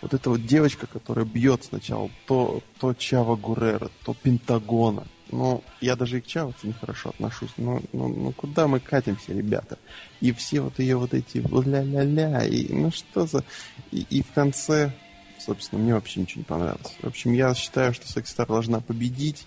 вот 0.00 0.14
эта 0.14 0.30
вот 0.30 0.44
девочка, 0.44 0.86
которая 0.86 1.24
бьет 1.24 1.64
сначала 1.64 2.10
то, 2.26 2.62
то 2.78 2.94
Чава 2.94 3.36
Гурера, 3.36 3.90
то 4.04 4.14
Пентагона. 4.14 5.04
Ну, 5.30 5.64
я 5.80 5.96
даже 5.96 6.18
и 6.18 6.20
к 6.20 6.26
Чаву 6.26 6.52
нехорошо 6.62 7.10
отношусь. 7.10 7.52
Ну, 7.56 7.82
ну, 7.92 8.08
ну, 8.08 8.32
куда 8.32 8.68
мы 8.68 8.80
катимся, 8.80 9.32
ребята? 9.32 9.78
И 10.20 10.32
все 10.32 10.60
вот 10.60 10.78
ее 10.78 10.96
вот 10.96 11.14
эти 11.14 11.38
ля-ля-ля, 11.38 12.44
и 12.44 12.72
ну 12.72 12.90
что 12.90 13.26
за... 13.26 13.42
И, 13.92 14.04
и 14.10 14.22
в 14.22 14.30
конце, 14.32 14.92
собственно, 15.38 15.82
мне 15.82 15.94
вообще 15.94 16.20
ничего 16.20 16.40
не 16.40 16.44
понравилось. 16.44 16.94
В 17.00 17.06
общем, 17.06 17.32
я 17.32 17.54
считаю, 17.54 17.94
что 17.94 18.06
Секс 18.06 18.30
Стар 18.30 18.46
должна 18.48 18.80
победить, 18.80 19.46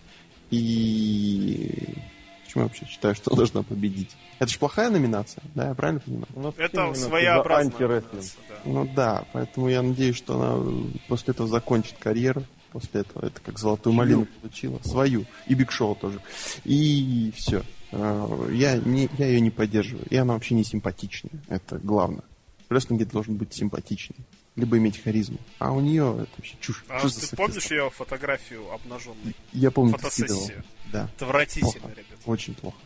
и... 0.52 1.96
Почему 2.44 2.64
я 2.64 2.68
вообще 2.68 2.86
считаю, 2.86 3.16
что 3.16 3.32
она 3.32 3.38
должна 3.40 3.64
победить? 3.64 4.16
Это 4.40 4.52
же 4.52 4.60
плохая 4.60 4.90
номинация, 4.90 5.44
да, 5.56 5.70
я 5.70 5.74
правильно 5.74 6.02
понимаю? 6.02 6.28
У 6.36 6.42
нас 6.42 6.54
все 6.54 6.64
Это 6.64 6.94
своеобразная 6.94 8.02
да. 8.02 8.56
Ну 8.66 8.90
да, 8.96 9.26
поэтому 9.34 9.70
я 9.70 9.82
надеюсь, 9.82 10.16
что 10.16 10.40
она 10.40 10.92
после 11.08 11.34
этого 11.34 11.48
закончит 11.48 11.96
карьеру. 12.00 12.44
После 12.72 13.02
этого 13.02 13.26
это 13.26 13.40
как 13.40 13.58
золотую 13.58 13.94
малину 13.94 14.28
получила. 14.42 14.80
Свою. 14.84 15.24
И 15.48 15.54
Биг 15.54 15.72
Шоу 15.72 15.96
тоже. 15.96 16.20
И 16.66 17.32
все. 17.34 17.64
Я, 17.92 18.78
не, 18.78 19.10
я 19.18 19.28
ее 19.28 19.40
не 19.40 19.50
поддерживаю. 19.50 20.06
И 20.10 20.18
она 20.18 20.34
вообще 20.34 20.56
не 20.56 20.66
симпатичная. 20.66 21.32
Это 21.48 21.78
главное. 21.78 22.24
Рестлинге 22.70 23.06
должен 23.06 23.36
быть 23.36 23.54
симпатичный. 23.54 24.18
Либо 24.56 24.78
иметь 24.78 25.02
харизму. 25.04 25.38
А 25.60 25.74
у 25.74 25.82
нее 25.82 26.16
это 26.22 26.32
вообще 26.38 26.56
чушь. 26.62 26.86
А 26.88 27.06
за 27.08 27.30
ты 27.30 27.36
помнишь 27.36 27.66
ее 27.66 27.90
фотографию 27.90 28.72
обнаженной? 28.72 29.36
Я 29.52 29.70
помню, 29.70 29.94
ты 29.94 30.00
фотосессию? 30.00 30.38
скидывал. 30.38 30.64
Да. 30.94 31.04
Отвратительно, 31.16 31.72
Плохо. 31.72 31.90
ребят. 31.90 32.20
Очень 32.26 32.56
плохо. 32.56 32.78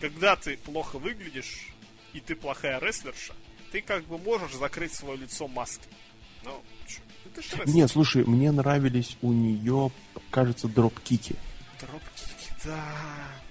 Когда 0.00 0.36
ты 0.36 0.58
плохо 0.58 0.98
выглядишь, 0.98 1.68
и 2.12 2.20
ты 2.20 2.34
плохая 2.34 2.78
рестлерша, 2.78 3.32
ты 3.72 3.80
как 3.80 4.04
бы 4.04 4.18
можешь 4.18 4.54
закрыть 4.54 4.92
свое 4.92 5.16
лицо 5.16 5.48
маской. 5.48 5.88
Ну, 6.44 6.62
чё, 6.86 7.00
ну 7.24 7.30
ты 7.34 7.42
ж 7.42 7.52
рестлер. 7.52 7.68
Не, 7.68 7.88
слушай, 7.88 8.24
мне 8.24 8.52
нравились 8.52 9.16
у 9.22 9.32
нее, 9.32 9.90
кажется, 10.30 10.68
дроп-кики. 10.68 11.36
Дропкики, 11.80 12.52
да. 12.64 12.84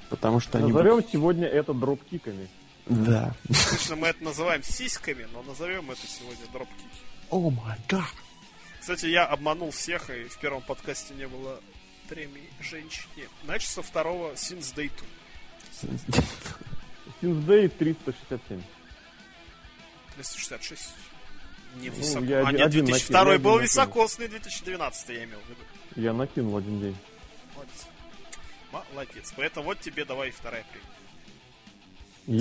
Потому 0.09 0.39
что 0.39 0.59
они... 0.59 0.71
Назовем 0.71 1.03
сегодня 1.11 1.47
это 1.47 1.73
дропкиками. 1.73 2.49
Да. 2.85 3.35
Обычно 3.49 3.95
мы 3.95 4.07
это 4.07 4.23
называем 4.23 4.63
сиськами, 4.63 5.27
но 5.33 5.41
назовем 5.43 5.91
это 5.91 6.07
сегодня 6.07 6.45
дропкики. 6.53 7.06
О 7.29 7.49
май 7.49 7.77
гад. 7.89 8.05
Кстати, 8.79 9.07
я 9.07 9.25
обманул 9.25 9.71
всех, 9.71 10.09
и 10.09 10.25
в 10.25 10.37
первом 10.39 10.61
подкасте 10.61 11.13
не 11.13 11.27
было 11.27 11.59
премии 12.07 12.49
женщине. 12.61 13.27
Значит, 13.43 13.69
со 13.69 13.81
второго 13.81 14.31
Since 14.33 14.73
Day 14.75 14.91
2. 15.81 15.87
Синсдей 17.21 17.67
367. 17.69 18.61
266. 20.15 20.89
Не 21.75 21.89
Ну, 21.89 21.95
высоко. 21.95 22.25
я 22.25 22.39
а 22.39 22.47
один- 22.47 22.57
нет, 22.59 22.67
один 22.67 22.85
2002 22.85 23.23
накинул, 23.25 23.51
был 23.53 23.59
високосный, 23.59 24.27
2012 24.29 25.09
я 25.09 25.23
имел 25.25 25.39
в 25.39 25.49
виду. 25.49 25.61
Я 25.95 26.13
накинул 26.13 26.57
один 26.57 26.79
день. 26.79 26.97
Молодец. 27.55 27.87
Молодец. 28.93 29.33
Поэтому 29.35 29.65
вот 29.65 29.79
тебе 29.81 30.05
давай 30.05 30.31
вторая 30.31 30.63
премия. 30.71 30.87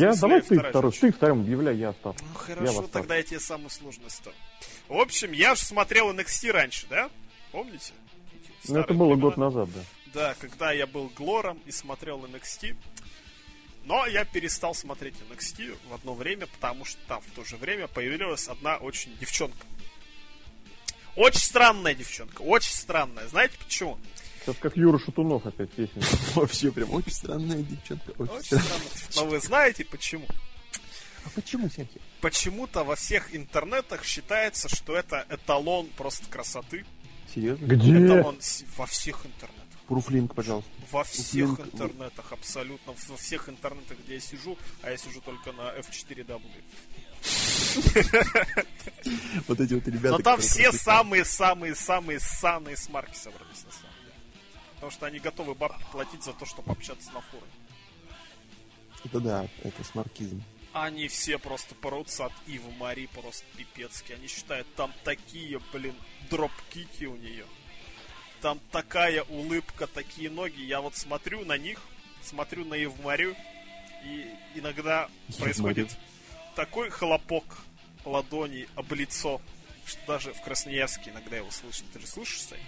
Я, 0.01 0.13
смысле, 0.13 0.21
давай 0.21 0.41
ты 0.43 0.55
вторая 0.55 0.71
второй. 0.73 0.93
Ты 0.93 1.13
вторым 1.13 1.41
объявляй, 1.41 1.77
я 1.77 1.89
остался. 1.91 2.25
Ну 2.25 2.31
Я 2.33 2.39
хорошо, 2.39 2.81
вас 2.83 2.91
тогда 2.91 3.17
я 3.17 3.23
тебе 3.23 3.41
самую 3.41 3.71
сложную 3.71 4.11
ставлю. 4.11 4.39
В 4.89 4.99
общем, 4.99 5.33
я 5.33 5.55
же 5.55 5.63
смотрел 5.63 6.13
NXT 6.13 6.51
раньше, 6.53 6.87
да? 6.89 7.11
Помните? 7.53 7.93
Ну, 8.69 8.79
это 8.79 8.95
было 8.95 9.09
времена. 9.09 9.23
год 9.23 9.37
назад, 9.37 9.69
да. 9.75 9.81
Да, 10.13 10.35
когда 10.39 10.73
я 10.73 10.87
был 10.87 11.11
Глором 11.17 11.61
и 11.67 11.73
смотрел 11.73 12.25
NXT. 12.25 12.77
Но 13.85 14.07
я 14.07 14.25
перестал 14.25 14.75
смотреть 14.75 15.15
NXT 15.31 15.77
в 15.89 15.95
одно 15.95 16.15
время, 16.15 16.47
потому 16.47 16.85
что 16.85 16.99
там 17.07 17.21
в 17.21 17.31
то 17.33 17.45
же 17.45 17.57
время 17.57 17.87
появилась 17.87 18.49
одна 18.49 18.77
очень 18.79 19.17
девчонка. 19.19 19.65
Очень 21.15 21.41
странная 21.41 21.95
девчонка, 21.95 22.43
очень 22.43 22.73
странная. 22.73 23.27
Знаете 23.29 23.57
почему? 23.65 23.99
Сейчас 24.41 24.57
как 24.61 24.77
Юра 24.77 24.99
Шатунов 24.99 25.47
опять 25.47 25.71
песня. 25.71 26.03
Вообще 26.35 26.71
прям 26.71 26.93
очень 26.93 27.13
странная 27.13 27.59
девчонка. 27.63 28.11
Очень 28.19 28.45
странная. 28.45 28.91
Но 29.17 29.27
вы 29.27 29.41
знаете 29.41 29.85
почему? 29.85 30.27
А 31.25 31.31
почему, 31.35 31.69
Сергей? 31.69 32.03
Почему-то 32.21 32.85
во 32.85 32.97
всех 32.97 33.35
интернетах 33.35 34.05
считается, 34.05 34.69
что 34.69 34.97
это 34.97 35.27
эталон 35.29 35.89
просто 35.97 36.29
красоты. 36.29 36.85
Серьезно? 37.35 37.67
Где? 37.67 38.05
Эталон 38.05 38.39
во 38.77 38.87
всех 38.87 39.27
интернетах. 39.27 39.65
Пруфлинг, 39.87 40.35
пожалуйста. 40.35 40.71
Во 40.91 41.05
всех 41.05 41.49
Линк- 41.51 41.61
интернетах, 41.61 42.33
абсолютно. 42.33 42.95
Во 43.09 43.17
всех 43.17 43.49
интернетах, 43.49 43.99
где 44.05 44.15
я 44.15 44.21
сижу, 44.21 44.59
а 44.83 44.91
я 44.91 44.97
сижу 44.97 45.21
только 45.21 45.53
на 45.53 45.73
F4W. 45.79 46.41
Вот 49.49 49.61
эти 49.61 49.75
вот 49.75 49.87
ребята. 49.87 50.17
Но 50.17 50.19
там 50.19 50.41
все 50.41 50.73
самые-самые-самые 50.73 52.21
санные 52.21 52.77
смарки 52.77 53.17
собрались, 53.17 53.65
на 53.65 53.73
самом 53.73 53.95
деле. 54.01 54.15
Потому 54.75 54.93
что 54.93 55.07
они 55.07 55.19
готовы 55.19 55.55
бабки 55.55 55.85
платить 55.93 56.23
за 56.25 56.33
то, 56.33 56.45
чтобы 56.47 56.73
общаться 56.73 57.11
на 57.13 57.21
форуме. 57.21 57.51
Это 59.05 59.21
да, 59.21 59.49
это 59.63 59.85
смаркизм. 59.85 60.43
Они 60.79 61.09
все 61.09 61.39
просто 61.39 61.75
порутся 61.75 62.27
от 62.27 62.33
Ивы 62.47 62.71
Мари 62.73 63.07
просто 63.07 63.47
пипецки. 63.57 64.13
Они 64.13 64.27
считают, 64.27 64.67
там 64.75 64.93
такие, 65.05 65.59
блин, 65.73 65.95
дропкики 66.29 67.05
у 67.05 67.17
нее. 67.17 67.47
Там 68.43 68.61
такая 68.71 69.23
улыбка, 69.23 69.87
такие 69.87 70.29
ноги. 70.29 70.61
Я 70.61 70.83
вот 70.83 70.95
смотрю 70.95 71.47
на 71.47 71.57
них, 71.57 71.81
смотрю 72.23 72.67
на 72.67 72.75
Иву 72.75 73.03
Марию, 73.03 73.35
и 74.05 74.27
иногда 74.55 75.09
Еву 75.29 75.39
происходит 75.41 75.89
Марию. 75.91 76.55
такой 76.55 76.91
хлопок 76.91 77.45
ладоней 78.05 78.69
об 78.75 78.93
лицо, 78.93 79.41
что 79.87 80.01
даже 80.07 80.35
в 80.35 80.43
Красноярске 80.43 81.11
иногда 81.11 81.39
его 81.39 81.51
слышно. 81.51 81.87
Ты 81.95 82.01
же 82.01 82.07
слышишь, 82.07 82.43
Сань? 82.43 82.61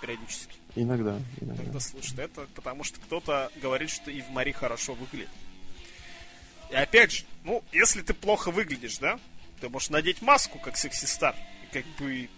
периодически. 0.00 0.56
Иногда, 0.74 1.20
иногда. 1.40 1.62
Когда 1.62 1.78
слушает 1.78 2.18
это, 2.18 2.48
потому 2.56 2.82
что 2.82 2.98
кто-то 3.00 3.52
говорит, 3.62 3.88
что 3.88 4.10
Ив 4.10 4.28
Мари 4.30 4.50
хорошо 4.50 4.94
выглядит. 4.94 5.30
И 6.72 6.74
опять 6.74 7.12
же, 7.12 7.24
ну, 7.44 7.62
если 7.70 8.00
ты 8.00 8.14
плохо 8.14 8.50
выглядишь, 8.50 8.96
да, 8.98 9.20
ты 9.60 9.68
можешь 9.68 9.90
надеть 9.90 10.22
маску, 10.22 10.58
как 10.58 10.78
секси-стар. 10.78 11.36
И 11.64 11.72
как 11.72 11.84
бы 11.98 12.28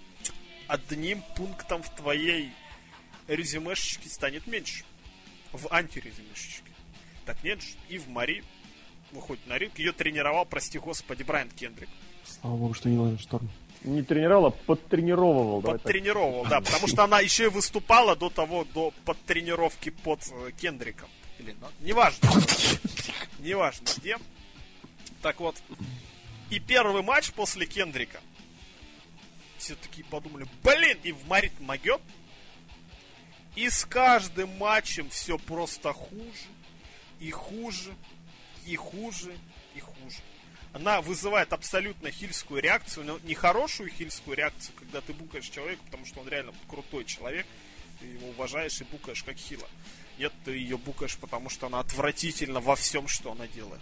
одним 0.66 1.22
пунктом 1.36 1.82
в 1.84 1.94
твоей 1.94 2.50
резюмешечке 3.28 4.08
станет 4.08 4.46
меньше. 4.48 4.84
В 5.52 5.72
антирезюмешечке. 5.72 6.72
Так 7.24 7.42
нет 7.44 7.62
же, 7.62 7.68
Ив 7.88 8.08
Мари 8.08 8.42
выходит 9.12 9.46
на 9.46 9.56
ринг. 9.56 9.78
Ее 9.78 9.92
тренировал, 9.92 10.44
прости 10.44 10.80
господи, 10.80 11.22
Брайан 11.22 11.48
Кендрик. 11.50 11.88
Слава 12.24 12.56
богу, 12.56 12.74
что 12.74 12.88
не 12.88 12.98
Лана 12.98 13.18
Шторм. 13.18 13.48
Не 13.84 14.02
тренировал, 14.02 14.46
а 14.46 14.50
подтренировывал. 14.50 15.62
Подтренировал, 15.62 16.44
да, 16.46 16.60
потому 16.60 16.88
что 16.88 17.04
она 17.04 17.20
еще 17.20 17.44
и 17.44 17.48
выступала 17.48 18.16
до 18.16 18.30
того, 18.30 18.64
до 18.64 18.92
подтренировки 19.04 19.90
под 19.90 20.20
э, 20.32 20.50
Кендриком. 20.60 21.08
Или, 21.44 21.54
ну, 21.60 21.68
неважно. 21.80 22.30
Неважно 23.38 23.86
где. 23.98 24.16
Так 25.20 25.40
вот, 25.40 25.56
и 26.50 26.58
первый 26.58 27.02
матч 27.02 27.32
после 27.32 27.66
Кендрика. 27.66 28.20
Все 29.58 29.74
такие 29.74 30.04
подумали, 30.04 30.46
блин, 30.62 30.98
и 31.02 31.12
в 31.12 31.26
Марит 31.26 31.58
могет. 31.60 32.00
И 33.56 33.68
с 33.68 33.84
каждым 33.84 34.56
матчем 34.56 35.10
все 35.10 35.38
просто 35.38 35.92
хуже, 35.92 36.48
и 37.20 37.30
хуже, 37.30 37.94
и 38.66 38.74
хуже, 38.74 39.36
и 39.74 39.80
хуже. 39.80 40.18
Она 40.72 41.00
вызывает 41.02 41.52
абсолютно 41.52 42.10
хильскую 42.10 42.60
реакцию, 42.60 43.04
но 43.06 43.18
не 43.22 43.34
хорошую 43.34 43.90
хильскую 43.90 44.36
реакцию, 44.36 44.74
когда 44.76 45.00
ты 45.02 45.12
букаешь 45.12 45.48
человека, 45.48 45.82
потому 45.84 46.04
что 46.04 46.20
он 46.20 46.28
реально 46.28 46.52
крутой 46.68 47.04
человек, 47.04 47.46
ты 48.00 48.06
его 48.06 48.30
уважаешь 48.30 48.80
и 48.80 48.84
букаешь 48.84 49.22
как 49.22 49.36
хила. 49.36 49.68
Нет, 50.18 50.32
ты 50.44 50.52
ее 50.52 50.76
букаешь, 50.76 51.16
потому 51.16 51.50
что 51.50 51.66
она 51.66 51.80
отвратительна 51.80 52.60
во 52.60 52.76
всем, 52.76 53.08
что 53.08 53.32
она 53.32 53.46
делает. 53.48 53.80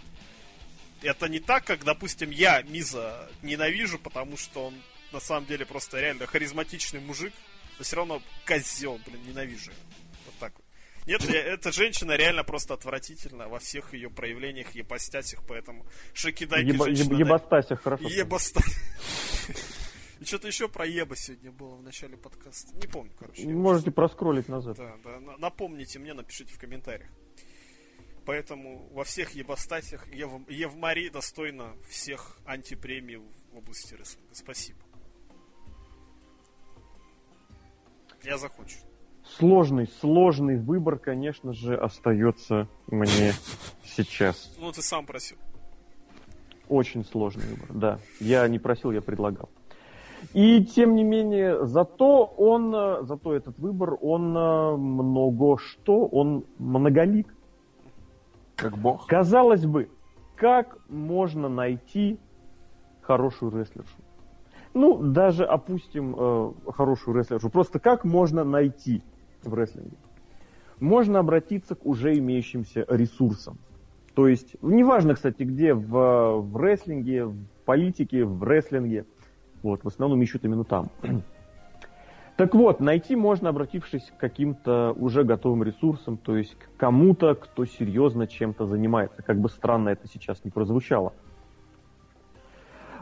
Это 1.01 1.27
не 1.27 1.39
так, 1.39 1.65
как, 1.65 1.83
допустим, 1.83 2.31
я 2.31 2.61
Миза 2.63 3.29
ненавижу, 3.41 3.99
потому 3.99 4.37
что 4.37 4.67
он 4.67 4.73
на 5.11 5.19
самом 5.19 5.45
деле 5.45 5.65
просто 5.65 5.99
реально 5.99 6.25
харизматичный 6.25 7.01
мужик, 7.01 7.33
но 7.77 7.83
все 7.83 7.97
равно 7.97 8.21
козел, 8.47 8.99
блин, 9.05 9.21
ненавижу. 9.27 9.71
Вот 10.25 10.35
так 10.39 10.53
вот. 10.55 10.65
Нет, 11.05 11.23
ре- 11.25 11.39
эта 11.41 11.71
женщина 11.73 12.13
реально 12.13 12.43
просто 12.45 12.73
отвратительна 12.73 13.49
во 13.49 13.59
всех 13.59 13.93
ее 13.93 14.09
проявлениях, 14.09 14.73
ебастясях, 14.73 15.41
поэтому 15.47 15.85
шокидайки 16.13 16.69
Еба- 16.69 16.85
женщина... 16.85 17.13
еб- 17.13 17.19
Ебастася, 17.19 17.75
хорошо. 17.75 18.07
Еба-ста- 18.07 18.63
И 20.23 20.25
что-то 20.25 20.47
еще 20.47 20.69
про 20.69 20.85
еба 20.85 21.17
сегодня 21.17 21.51
было 21.51 21.75
в 21.75 21.83
начале 21.83 22.15
подкаста. 22.15 22.73
Не 22.77 22.87
помню, 22.87 23.11
короче. 23.19 23.45
Можете 23.49 23.91
проскролить 23.91 24.47
назад. 24.47 24.77
да, 24.77 24.95
да. 25.03 25.19
на- 25.19 25.35
Напомните 25.37 25.99
мне, 25.99 26.13
напишите 26.13 26.53
в 26.53 26.57
комментариях. 26.59 27.09
Поэтому 28.25 28.87
во 28.93 29.03
всех 29.03 29.31
ебастасях 29.31 30.07
Ев... 30.13 30.31
Евмари 30.47 31.09
достойна 31.09 31.75
всех 31.89 32.37
антипремий 32.45 33.17
в 33.17 33.57
области 33.57 33.95
рестлинга. 33.95 34.33
Спасибо. 34.33 34.79
Я 38.23 38.37
закончу. 38.37 38.77
Сложный, 39.25 39.89
сложный 39.99 40.57
выбор, 40.57 40.99
конечно 40.99 41.51
же, 41.51 41.75
остается 41.75 42.69
мне 42.87 43.33
сейчас. 43.85 44.55
Ну, 44.57 44.71
ты 44.71 44.81
сам 44.81 45.05
просил. 45.05 45.35
Очень 46.69 47.03
сложный 47.03 47.45
выбор, 47.45 47.73
да. 47.73 47.99
Я 48.21 48.47
не 48.47 48.57
просил, 48.57 48.91
я 48.91 49.01
предлагал. 49.01 49.49
И 50.33 50.63
тем 50.63 50.95
не 50.95 51.03
менее, 51.03 51.65
зато 51.65 52.25
он, 52.25 52.73
э, 52.73 53.03
зато 53.03 53.33
этот 53.33 53.57
выбор, 53.59 53.97
он 54.01 54.35
э, 54.35 54.75
много 54.77 55.57
что, 55.57 56.05
он 56.05 56.45
многолик. 56.57 57.33
Как 58.55 58.77
бог. 58.77 59.05
Казалось 59.07 59.65
бы, 59.65 59.89
как 60.35 60.77
можно 60.89 61.49
найти 61.49 62.19
хорошую 63.01 63.51
рестлершу? 63.51 63.95
Ну, 64.73 64.97
даже 65.03 65.45
опустим 65.45 66.15
э, 66.17 66.51
хорошую 66.71 67.17
рестлершу. 67.17 67.49
Просто 67.49 67.79
как 67.79 68.03
можно 68.05 68.43
найти 68.43 69.03
в 69.43 69.53
рестлинге? 69.53 69.97
Можно 70.79 71.19
обратиться 71.19 71.75
к 71.75 71.85
уже 71.85 72.17
имеющимся 72.17 72.85
ресурсам. 72.89 73.57
То 74.15 74.27
есть, 74.27 74.55
неважно, 74.61 75.15
кстати, 75.15 75.43
где, 75.43 75.73
в, 75.73 76.41
в 76.41 76.57
рестлинге, 76.57 77.25
в 77.25 77.45
политике, 77.65 78.25
в 78.25 78.43
рестлинге. 78.43 79.05
Вот, 79.63 79.83
в 79.83 79.87
основном 79.87 80.21
ищут 80.21 80.45
именно 80.45 80.63
там. 80.63 80.89
Так 82.35 82.55
вот, 82.55 82.79
найти 82.79 83.15
можно, 83.15 83.49
обратившись 83.49 84.11
к 84.17 84.19
каким-то 84.19 84.91
уже 84.97 85.23
готовым 85.23 85.61
ресурсам, 85.63 86.17
то 86.17 86.35
есть 86.35 86.55
к 86.55 86.79
кому-то, 86.79 87.35
кто 87.35 87.63
серьезно 87.63 88.25
чем-то 88.25 88.65
занимается. 88.65 89.21
Как 89.21 89.37
бы 89.37 89.49
странно 89.49 89.89
это 89.89 90.07
сейчас 90.07 90.43
не 90.43 90.49
прозвучало. 90.49 91.13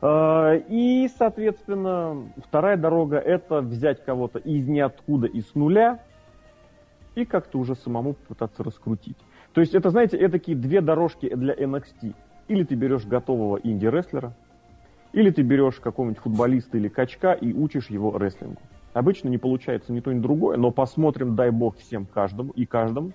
Э, 0.02 0.62
И, 0.68 1.10
соответственно, 1.18 2.30
вторая 2.46 2.76
дорога 2.76 3.20
это 3.20 3.62
взять 3.62 4.04
кого-то 4.04 4.40
из 4.40 4.68
ниоткуда 4.68 5.28
и 5.28 5.40
с 5.40 5.56
нуля 5.56 6.04
и 7.16 7.24
как-то 7.24 7.58
уже 7.58 7.76
самому 7.76 8.16
попытаться 8.16 8.64
раскрутить. 8.64 9.18
То 9.54 9.62
есть 9.62 9.74
это, 9.74 9.92
знаете, 9.92 10.28
такие 10.28 10.58
две 10.58 10.82
дорожки 10.82 11.34
для 11.34 11.54
NXT. 11.54 12.14
Или 12.50 12.64
ты 12.66 12.76
берешь 12.76 13.06
готового 13.06 13.60
инди-рестлера, 13.64 14.34
или 15.14 15.30
ты 15.30 15.42
берешь 15.42 15.76
какого-нибудь 15.76 16.22
футболиста 16.22 16.78
или 16.78 16.88
качка 16.88 17.34
и 17.34 17.54
учишь 17.54 17.90
его 17.90 18.18
рестлингу. 18.18 18.62
Обычно 18.94 19.30
не 19.30 19.38
получается 19.38 19.94
ни 19.94 20.00
то, 20.00 20.12
ни 20.12 20.20
другое, 20.20 20.58
но 20.58 20.72
посмотрим, 20.72 21.36
дай 21.36 21.50
бог, 21.50 21.78
всем 21.78 22.06
каждому 22.06 22.52
и 22.52 22.66
каждому. 22.66 23.12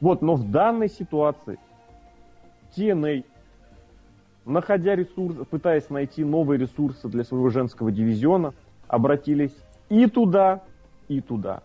Вот, 0.00 0.22
но 0.22 0.34
в 0.34 0.50
данной 0.50 0.88
ситуации 0.88 1.58
TNA, 2.76 3.24
находя 4.44 4.96
ресурсы, 4.96 5.44
пытаясь 5.44 5.88
найти 5.88 6.24
новые 6.24 6.58
ресурсы 6.58 7.08
для 7.08 7.24
своего 7.24 7.48
женского 7.50 7.92
дивизиона, 7.92 8.54
обратились 8.88 9.56
и 9.88 10.06
туда, 10.06 10.62
и 11.08 11.20
туда. 11.20 11.62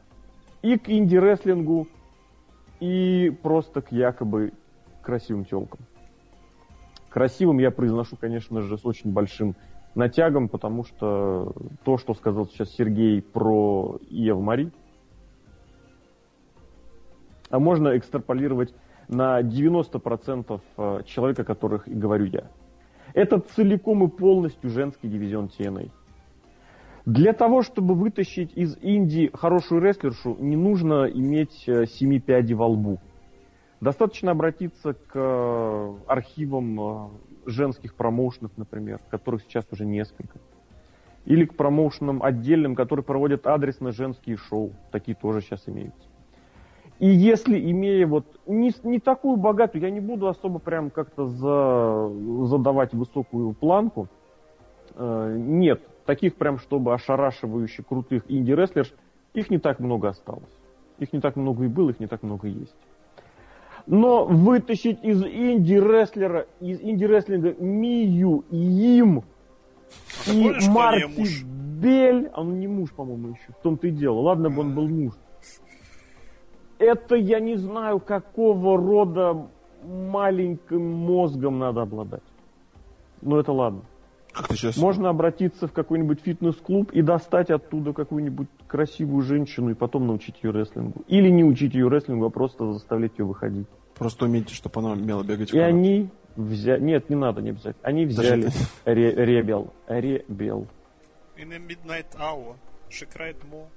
И 0.61 0.77
к 0.77 0.89
инди-рестлингу, 0.89 1.87
и 2.79 3.35
просто 3.41 3.81
к 3.81 3.91
якобы 3.91 4.53
красивым 5.01 5.45
телкам. 5.45 5.79
Красивым 7.09 7.57
я 7.59 7.71
произношу, 7.71 8.15
конечно 8.15 8.61
же, 8.61 8.77
с 8.77 8.85
очень 8.85 9.11
большим 9.11 9.55
натягом, 9.95 10.47
потому 10.47 10.83
что 10.83 11.53
то, 11.83 11.97
что 11.97 12.13
сказал 12.13 12.47
сейчас 12.47 12.69
Сергей 12.71 13.21
про 13.21 13.97
Ев 14.09 14.39
Мари, 14.39 14.71
а 17.49 17.59
можно 17.59 17.97
экстраполировать 17.97 18.73
на 19.07 19.41
90% 19.41 20.61
э, 20.77 21.03
человека, 21.05 21.43
которых 21.43 21.87
и 21.87 21.93
говорю 21.95 22.25
я. 22.25 22.51
Это 23.15 23.39
целиком 23.39 24.03
и 24.03 24.07
полностью 24.07 24.69
женский 24.69 25.09
дивизион 25.09 25.47
TNA. 25.47 25.89
Для 27.05 27.33
того, 27.33 27.63
чтобы 27.63 27.95
вытащить 27.95 28.55
из 28.55 28.77
Индии 28.77 29.31
хорошую 29.33 29.81
рестлершу, 29.81 30.35
не 30.39 30.55
нужно 30.55 31.05
иметь 31.05 31.67
э, 31.67 31.85
семи 31.87 32.19
пядей 32.19 32.53
во 32.53 32.67
лбу. 32.67 32.99
Достаточно 33.81 34.31
обратиться 34.31 34.93
к 34.93 35.11
э, 35.13 35.93
архивам 36.07 36.81
э, 36.81 37.09
женских 37.45 37.95
промоушенов, 37.95 38.51
например, 38.57 38.99
которых 39.09 39.43
сейчас 39.43 39.65
уже 39.71 39.85
несколько. 39.85 40.39
Или 41.25 41.45
к 41.45 41.55
промоушенам 41.55 42.21
отдельным, 42.21 42.75
которые 42.75 43.05
проводят 43.05 43.47
адресно 43.47 43.91
женские 43.91 44.35
шоу. 44.35 44.71
Такие 44.91 45.15
тоже 45.15 45.41
сейчас 45.41 45.63
имеются. 45.67 46.09
И 46.99 47.07
если, 47.07 47.57
имея 47.71 48.05
вот 48.05 48.25
не, 48.45 48.73
не 48.83 48.99
такую 48.99 49.37
богатую, 49.37 49.81
я 49.81 49.89
не 49.89 50.01
буду 50.01 50.27
особо 50.27 50.59
прям 50.59 50.89
как-то 50.89 51.27
за, 51.27 52.45
задавать 52.47 52.93
высокую 52.93 53.53
планку, 53.53 54.09
э, 54.95 55.35
нет, 55.37 55.81
таких 56.05 56.35
прям, 56.35 56.59
чтобы 56.59 56.93
ошарашивающе 56.93 57.83
крутых 57.83 58.23
инди-рестлерш, 58.27 58.93
их 59.33 59.49
не 59.49 59.59
так 59.59 59.79
много 59.79 60.09
осталось. 60.09 60.51
Их 60.97 61.13
не 61.13 61.21
так 61.21 61.37
много 61.37 61.63
и 61.63 61.67
было, 61.69 61.91
их 61.91 62.01
не 62.01 62.07
так 62.07 62.23
много 62.23 62.49
есть. 62.49 62.75
Но 63.89 64.23
вытащить 64.23 65.03
из 65.03 65.23
инди-рестлера, 65.23 66.45
из 66.59 66.79
инди-рестлинга 66.79 67.55
Мию, 67.55 68.45
Им 68.51 69.23
А 70.27 70.31
и 70.31 70.43
помнишь, 70.43 70.67
Марти? 70.67 71.45
Бель, 71.81 72.29
а 72.33 72.41
он 72.41 72.59
не 72.59 72.67
муж, 72.67 72.91
по-моему, 72.91 73.29
еще, 73.29 73.51
в 73.51 73.63
том-то 73.63 73.87
и 73.87 73.89
дело. 73.89 74.19
Ладно 74.19 74.51
бы 74.51 74.61
он 74.61 74.75
был 74.75 74.87
муж. 74.87 75.13
Это 76.77 77.15
я 77.15 77.39
не 77.39 77.55
знаю, 77.55 77.99
какого 77.99 78.77
рода 78.77 79.47
маленьким 79.83 80.85
мозгом 80.85 81.57
надо 81.57 81.81
обладать. 81.81 82.21
Но 83.23 83.39
это 83.39 83.53
ладно. 83.53 83.81
Как 84.33 84.49
ты 84.49 84.55
сейчас... 84.55 84.77
Можно 84.77 85.09
обратиться 85.09 85.67
в 85.67 85.73
какой-нибудь 85.73 86.19
фитнес-клуб 86.21 86.91
и 86.91 87.01
достать 87.01 87.49
оттуда 87.49 87.93
какую-нибудь 87.93 88.49
красивую 88.67 89.23
женщину 89.23 89.71
и 89.71 89.73
потом 89.73 90.05
научить 90.05 90.35
ее 90.43 90.51
рестлингу. 90.51 91.01
Или 91.07 91.29
не 91.29 91.43
учить 91.43 91.73
ее 91.73 91.89
рестлингу, 91.89 92.27
а 92.27 92.29
просто 92.29 92.71
заставлять 92.71 93.17
ее 93.17 93.25
выходить. 93.25 93.65
Просто 93.99 94.25
умейте, 94.25 94.55
чтобы 94.55 94.79
она 94.79 94.91
умела 94.91 95.23
бегать 95.23 95.53
И 95.53 95.59
они 95.59 96.09
взяли... 96.37 96.81
Нет, 96.81 97.09
не 97.09 97.17
надо 97.17 97.41
не 97.41 97.51
взять. 97.51 97.75
Они 97.83 98.05
взяли 98.05 98.49
ре- 98.85 99.13
Ребел. 99.13 99.73
Ребел. 99.87 100.67
In 101.37 101.49
the 101.49 101.59
midnight 101.59 102.07
hour. 102.17 102.55
She 102.89 103.05
cried 103.05 103.35
more. 103.51 103.67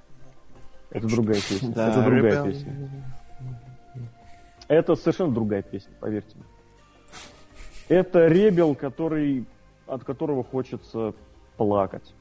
Это 0.90 1.08
другая 1.08 1.40
песня. 1.40 1.72
Да, 1.74 1.90
это 1.90 2.04
другая 2.04 2.32
Rebel. 2.32 2.52
песня. 2.52 2.90
Это 4.68 4.94
совершенно 4.94 5.34
другая 5.34 5.62
песня, 5.62 5.92
поверьте 5.98 6.36
мне. 6.36 6.44
Это 7.88 8.28
ребел, 8.28 8.74
который, 8.76 9.44
от 9.86 10.04
которого 10.04 10.44
хочется 10.44 11.14
плакать. 11.56 12.14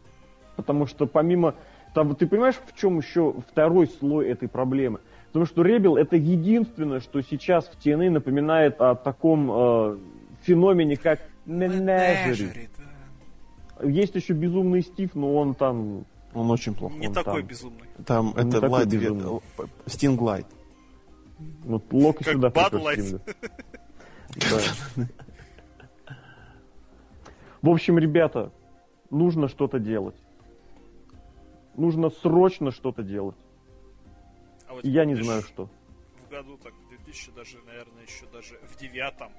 Потому 0.56 0.88
что 0.88 1.06
помимо... 1.06 1.54
Там, 1.94 2.16
ты 2.16 2.26
понимаешь, 2.26 2.56
в 2.66 2.76
чем 2.76 2.98
еще 2.98 3.36
второй 3.52 3.88
слой 3.88 4.28
этой 4.30 4.48
проблемы? 4.48 5.02
Потому 5.32 5.46
что 5.46 5.64
Ребел 5.64 5.96
это 5.96 6.18
единственное, 6.18 7.00
что 7.00 7.22
сейчас 7.22 7.66
в 7.68 7.78
TNA 7.78 8.10
напоминает 8.10 8.82
о 8.82 8.96
таком 8.96 9.50
э, 9.50 9.98
феномене, 10.42 10.98
как 10.98 11.22
да. 11.46 12.26
Есть 13.84 14.16
еще 14.16 14.34
безумный 14.34 14.82
Стив, 14.82 15.16
но 15.16 15.34
он 15.36 15.56
там... 15.56 16.06
Он 16.34 16.52
очень 16.52 16.74
плохой. 16.74 17.00
Не 17.00 17.08
Он 17.08 17.14
такой 17.14 17.42
там. 17.42 17.48
безумный. 17.48 17.88
Там 18.06 18.34
Он 18.38 18.50
это 18.50 18.70
light, 18.70 18.90
безумный. 18.90 19.40
Стинг 19.86 20.22
Light. 20.22 20.46
Вот 21.64 21.84
Лок 21.92 22.18
Как 22.20 22.34
сюда. 22.34 22.52
Да. 24.36 25.06
В 27.62 27.70
общем, 27.70 27.98
ребята, 27.98 28.52
нужно 29.10 29.50
что-то 29.50 29.78
делать. 29.78 30.16
Нужно 31.76 32.10
срочно 32.10 32.72
что-то 32.72 33.04
делать. 33.04 33.36
А 34.72 34.74
вот 34.76 34.86
я 34.86 35.04
не 35.04 35.16
знаю, 35.16 35.42
что. 35.42 35.70
В 36.26 36.30
году, 36.32 36.58
так, 36.58 36.74
в 36.74 36.88
2000 36.88 37.32
даже, 37.32 37.58
наверное, 37.66 38.04
еще 38.04 38.26
даже 38.32 38.58
в 38.64 38.78
девятом 38.78 39.34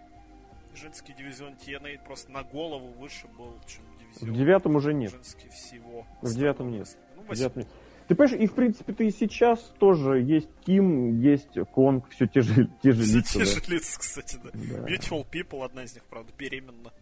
женский 0.75 1.15
дивизион 1.15 1.55
TNA 1.55 2.05
просто 2.05 2.31
на 2.31 2.43
голову 2.43 2.93
выше 2.99 3.29
был, 3.29 3.59
чем 3.67 3.83
В 3.95 3.99
дивизион 3.99 4.35
девятом 4.35 4.77
уже 4.77 4.93
нет. 4.93 5.11
женский 5.11 5.49
всего. 5.49 6.07
В 6.21 6.35
девятом 6.35 6.71
нет. 6.71 6.87
Ну, 7.17 7.23
В 7.23 7.35
девятом 7.35 7.63
нет. 7.63 7.69
Ты 8.09 8.15
понимаешь, 8.15 8.43
и 8.43 8.47
в 8.47 8.55
принципе 8.55 8.93
ты 8.93 9.07
и 9.07 9.11
сейчас 9.11 9.59
тоже 9.79 10.21
есть 10.21 10.51
Ким, 10.67 11.19
есть 11.21 11.55
Конг, 11.73 12.11
все 12.11 12.27
те 12.27 12.43
же, 12.43 12.69
те 12.83 12.93
же 12.93 13.03
Все 13.05 13.17
лица. 13.19 13.33
те 13.33 13.39
да. 13.39 13.45
же 13.47 13.61
лица, 13.75 13.99
кстати, 13.99 14.37
да. 14.45 14.51
Да. 14.53 14.87
Beautiful 14.87 15.27
People, 15.31 15.65
одна 15.65 15.85
из 15.85 15.95
них, 15.95 16.05
правда, 16.05 16.31
беременна. 16.37 16.93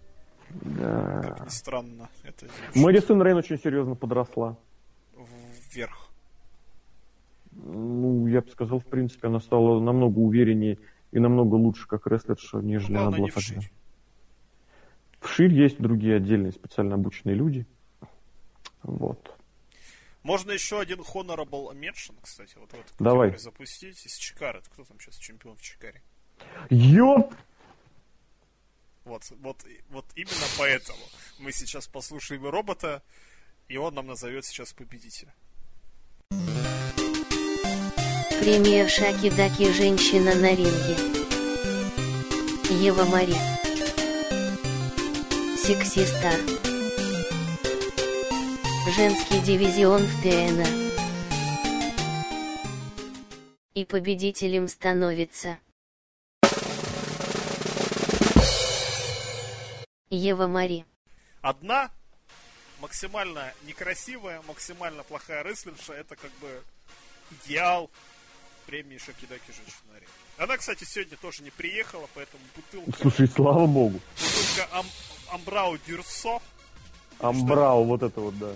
Да. 0.51 1.21
Как 1.23 1.47
ни 1.47 1.49
странно. 1.49 2.09
Это 2.23 2.47
Мэдисон 2.77 3.21
Рейн 3.23 3.39
очень 3.39 3.59
серьезно 3.59 3.97
подросла. 3.97 4.57
вверх. 5.73 6.10
Ну, 7.63 8.27
я 8.27 8.41
бы 8.41 8.51
сказал, 8.51 8.79
в 8.81 8.87
принципе, 8.87 9.29
она 9.29 9.41
стала 9.41 9.81
намного 9.81 10.19
увереннее 10.19 10.79
и 11.13 11.19
намного 11.19 11.55
лучше 11.57 11.87
как 11.87 12.07
рестлерша, 12.07 12.59
нежели 12.59 12.93
Ну, 12.95 12.99
она 13.01 13.09
она 13.09 13.17
была 13.19 13.27
тогда. 13.29 13.41
вширь. 13.41 13.71
Вширь 15.21 15.53
есть 15.53 15.79
другие 15.79 16.17
отдельные 16.17 16.53
специально 16.53 16.95
обученные 16.95 17.37
люди. 17.37 17.67
Вот. 18.83 19.37
Можно 20.23 20.53
еще 20.53 20.81
один 20.81 21.01
Honorable 21.01 21.75
Mention, 21.75 22.15
кстати, 22.23 22.57
вот 22.59 22.71
в 22.71 22.75
эту 22.75 22.93
Давай. 22.99 23.37
запустить 23.39 24.05
из 24.07 24.17
Чикары. 24.17 24.61
Кто 24.73 24.85
там 24.85 24.99
сейчас 25.01 25.17
чемпион 25.17 25.57
в 25.57 25.63
Чикаре? 25.63 26.03
Ёп! 26.71 27.35
Вот, 29.05 29.25
вот, 29.41 29.65
вот 29.91 30.05
именно 30.15 30.47
поэтому 30.59 30.99
мы 31.39 31.53
сейчас 31.53 31.89
послушаем 31.89 32.47
робота, 32.47 33.03
и 33.69 33.77
он 33.77 33.95
нам 33.95 34.07
назовет 34.07 34.45
сейчас 34.45 34.73
победителя. 34.73 35.35
Премия 38.41 38.89
Шаки-Даки 38.89 39.71
«Женщина 39.71 40.35
на 40.35 40.55
ринге». 40.55 40.97
Ева 42.71 43.05
Мари. 43.05 43.35
Секси 45.59 46.07
Стар. 46.07 46.41
Женский 48.97 49.41
дивизион 49.41 50.01
в 50.01 50.23
ТНА. 50.23 50.67
И 53.75 53.85
победителем 53.85 54.69
становится... 54.69 55.59
Ева 60.09 60.47
Мари. 60.47 60.87
Одна 61.43 61.91
максимально 62.81 63.53
некрасивая, 63.67 64.41
максимально 64.49 65.03
плохая 65.03 65.43
рестлерша, 65.43 65.93
это 65.93 66.17
как 66.17 66.33
бы 66.41 66.65
идеал 67.31 67.91
премии 68.71 68.99
Шакидаки 68.99 69.49
женщина 69.49 69.91
на 69.93 69.95
ринге. 69.95 70.13
Она, 70.39 70.57
кстати, 70.57 70.85
сегодня 70.85 71.17
тоже 71.17 71.43
не 71.43 71.51
приехала, 71.51 72.07
поэтому 72.15 72.41
бутылка, 72.55 72.93
Слушай, 73.03 73.27
слава 73.27 73.67
богу. 73.67 74.01
бутылка 74.15 74.69
Ам- 74.71 74.87
Амбрау 75.33 75.77
Дюрсо. 75.89 76.39
Амбрау, 77.19 77.83
вот 77.85 78.03
это 78.05 78.21
вот, 78.21 78.39
да. 78.39 78.53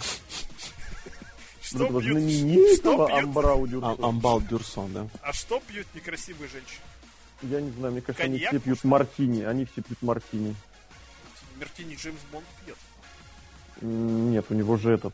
Что 1.60 1.78
Вот 1.88 2.02
пьют, 2.04 2.04
что 2.04 2.28
знаменитого 2.28 3.06
пьют, 3.08 3.18
Амбрау 3.24 3.64
А- 3.64 3.66
Дюрсо. 3.68 3.96
Амбал 4.06 4.40
Дюрсон, 4.42 4.92
да. 4.92 5.08
а 5.20 5.32
что 5.32 5.58
пьют 5.60 5.88
некрасивые 5.96 6.48
женщины? 6.48 6.80
Я 7.42 7.60
не 7.60 7.72
знаю, 7.72 7.92
мне 7.92 8.00
кажется, 8.00 8.24
они 8.24 8.38
все 8.38 8.50
пьют 8.60 8.84
может? 8.84 8.84
мартини. 8.84 9.42
Они 9.42 9.64
все 9.64 9.82
пьют 9.82 10.00
мартини. 10.00 10.54
Мартини 11.58 11.96
Джеймс 11.96 12.20
Бонд 12.30 12.46
пьет. 12.64 12.76
Нет, 13.82 14.46
у 14.48 14.54
него 14.54 14.76
же 14.76 14.92
этот. 14.92 15.12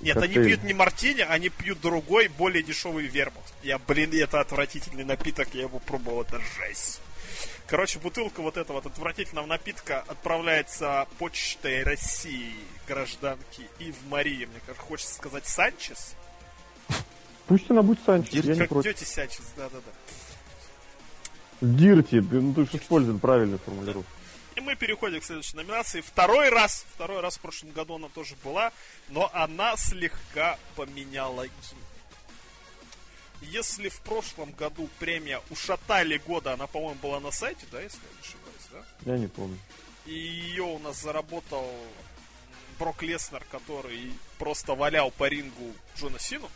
Нет, 0.00 0.16
они 0.16 0.26
коктейль. 0.34 0.46
пьют 0.46 0.62
не 0.64 0.74
мартини, 0.74 1.20
они 1.22 1.48
пьют 1.48 1.80
другой, 1.80 2.28
более 2.28 2.62
дешевый 2.62 3.06
вермут. 3.06 3.44
Я, 3.62 3.78
блин, 3.78 4.12
это 4.14 4.40
отвратительный 4.40 5.04
напиток, 5.04 5.48
я 5.54 5.62
его 5.62 5.78
пробовал, 5.78 6.22
это 6.22 6.40
жесть. 6.58 7.00
Короче, 7.66 7.98
бутылка 7.98 8.42
вот 8.42 8.56
этого 8.56 8.76
вот 8.76 8.86
отвратительного 8.86 9.46
напитка 9.46 10.04
отправляется 10.06 11.08
почтой 11.18 11.82
России 11.82 12.52
гражданки 12.86 13.62
и 13.80 13.90
в 13.90 14.08
Марии, 14.08 14.44
мне 14.44 14.60
кажется, 14.64 14.86
хочется 14.86 15.14
сказать 15.14 15.46
Санчес. 15.46 16.14
Пусть 17.48 17.68
она 17.70 17.82
будет 17.82 17.98
Санчес, 18.06 18.30
Дирти. 18.32 18.48
я 18.48 18.54
не 18.54 18.60
Как 18.60 18.68
против. 18.68 18.94
тети 18.94 19.08
Санчес, 19.08 19.44
да-да-да. 19.56 19.92
Дирти, 21.60 22.16
ну 22.20 22.54
ты 22.54 22.66
же 22.66 22.76
используем 22.82 23.18
правильную 23.18 23.58
формулировку. 23.58 24.10
И 24.56 24.60
мы 24.60 24.74
переходим 24.74 25.20
к 25.20 25.24
следующей 25.24 25.56
номинации. 25.56 26.00
Второй 26.00 26.48
раз, 26.48 26.86
второй 26.94 27.20
раз 27.20 27.36
в 27.36 27.40
прошлом 27.40 27.72
году 27.72 27.96
она 27.96 28.08
тоже 28.08 28.34
была, 28.42 28.72
но 29.08 29.30
она 29.34 29.76
слегка 29.76 30.58
поменяла 30.74 31.46
гимн. 31.46 31.82
Если 33.42 33.90
в 33.90 34.00
прошлом 34.00 34.52
году 34.52 34.88
премия 34.98 35.42
«Ушатали 35.50 36.16
года», 36.16 36.54
она, 36.54 36.66
по-моему, 36.66 36.98
была 37.00 37.20
на 37.20 37.30
сайте, 37.30 37.66
да, 37.70 37.82
если 37.82 37.98
я 37.98 38.10
не 38.14 38.20
ошибаюсь, 38.20 38.68
да? 39.04 39.12
Я 39.12 39.18
не 39.18 39.28
помню. 39.28 39.58
И 40.06 40.14
ее 40.14 40.62
у 40.62 40.78
нас 40.78 41.02
заработал 41.02 41.70
Брок 42.78 43.02
Леснер, 43.02 43.44
который 43.50 44.10
просто 44.38 44.74
валял 44.74 45.10
по 45.10 45.28
рингу 45.28 45.74
Джона 45.98 46.18
Сину, 46.18 46.48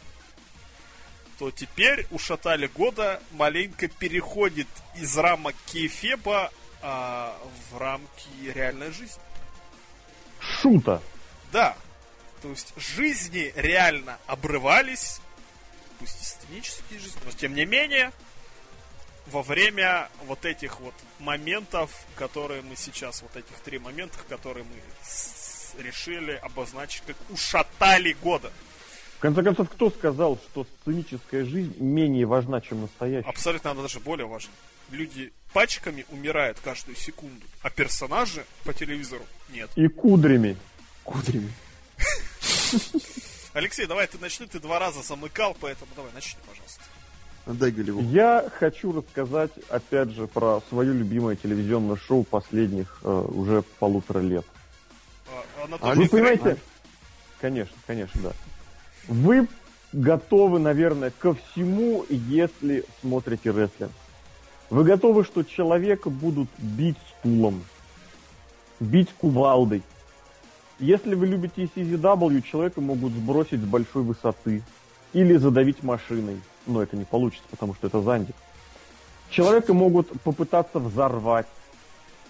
то 1.39 1.51
теперь 1.51 2.06
«Ушатали 2.10 2.66
года» 2.66 3.22
маленько 3.32 3.89
переходит 3.89 4.68
из 4.97 5.16
рамок 5.18 5.55
Кейфеба 5.66 6.51
а, 6.82 7.36
в 7.70 7.78
рамки 7.78 8.28
реальной 8.55 8.90
жизни. 8.90 9.20
Шута. 10.40 11.02
Да, 11.52 11.77
то 12.43 12.48
есть 12.48 12.73
жизни 12.77 13.52
реально 13.57 14.19
обрывались, 14.27 15.20
пусть 15.98 16.20
и 16.20 16.24
сценические 16.24 16.98
жизни, 17.01 17.20
но 17.24 17.32
тем 17.32 17.55
не 17.55 17.66
менее, 17.66 18.12
во 19.27 19.43
время 19.43 20.09
вот 20.27 20.44
этих 20.44 20.81
вот 20.81 20.94
моментов, 21.19 21.90
которые 22.16 22.62
мы 22.62 22.77
сейчас, 22.77 23.23
вот 23.23 23.36
этих 23.36 23.55
три 23.65 23.78
момента, 23.78 24.19
которые 24.28 24.65
мы 24.65 24.74
с- 25.02 25.74
решили 25.78 26.32
обозначить 26.32 27.02
как 27.07 27.16
ушатали 27.31 28.12
года. 28.23 28.51
В 29.19 29.20
конце 29.20 29.43
концов, 29.43 29.69
кто 29.69 29.90
сказал, 29.90 30.39
что 30.39 30.66
сценическая 30.81 31.44
жизнь 31.44 31.74
менее 31.78 32.24
важна, 32.27 32.61
чем 32.62 32.81
настоящая? 32.82 33.28
Абсолютно 33.28 33.73
она 33.73 33.82
даже 33.82 34.01
более 34.01 34.27
важна. 34.27 34.52
Люди 34.90 35.31
пачками 35.52 36.06
умирают 36.10 36.59
каждую 36.60 36.97
секунду, 36.97 37.44
а 37.62 37.70
персонажи 37.70 38.44
по 38.64 38.72
телевизору 38.72 39.24
нет. 39.51 39.70
И 39.77 39.89
кудрями. 39.89 40.56
Кудрями. 41.05 41.52
Алексей, 43.52 43.86
давай 43.86 44.06
ты 44.06 44.18
начни, 44.18 44.47
ты 44.47 44.60
два 44.60 44.78
раза 44.78 45.02
замыкал, 45.02 45.56
поэтому 45.60 45.90
давай 45.97 46.12
начни, 46.12 46.39
пожалуйста. 46.47 46.82
Отдай 47.47 47.70
голеву. 47.72 48.01
Я 48.02 48.48
хочу 48.59 48.93
рассказать, 48.93 49.51
опять 49.68 50.10
же, 50.10 50.27
про 50.27 50.62
свое 50.68 50.93
любимое 50.93 51.36
телевизионное 51.36 51.97
шоу 51.97 52.22
последних 52.22 53.01
э, 53.02 53.09
уже 53.09 53.62
полутора 53.81 54.20
лет. 54.20 54.44
А, 55.27 55.64
Анатолий 55.64 55.93
А 55.93 55.94
Вы 55.97 56.09
понимаете? 56.09 56.44
Алиса. 56.44 56.60
Конечно, 57.40 57.77
конечно, 57.86 58.20
да. 58.22 58.32
Вы 59.09 59.48
готовы, 59.93 60.59
наверное, 60.59 61.10
ко 61.10 61.35
всему, 61.35 62.05
если 62.09 62.85
смотрите 63.01 63.51
рестлинг. 63.51 63.90
Вы 64.70 64.84
готовы, 64.84 65.24
что 65.24 65.42
человека 65.42 66.10
будут 66.10 66.48
бить 66.59 66.97
стулом, 67.18 67.64
бить 68.78 69.09
кувалдой. 69.18 69.82
Если 70.78 71.14
вы 71.16 71.26
любите 71.26 71.64
CZW, 71.64 72.42
человека 72.42 72.80
могут 72.80 73.12
сбросить 73.12 73.60
с 73.60 73.64
большой 73.64 74.05
высоты 74.05 74.62
или 75.12 75.36
задавить 75.36 75.82
машиной. 75.82 76.40
Но 76.66 76.82
это 76.82 76.97
не 76.97 77.05
получится, 77.05 77.47
потому 77.51 77.74
что 77.74 77.88
это 77.88 78.01
зандик. 78.01 78.36
Человека 79.28 79.74
могут 79.74 80.09
попытаться 80.22 80.78
взорвать. 80.78 81.47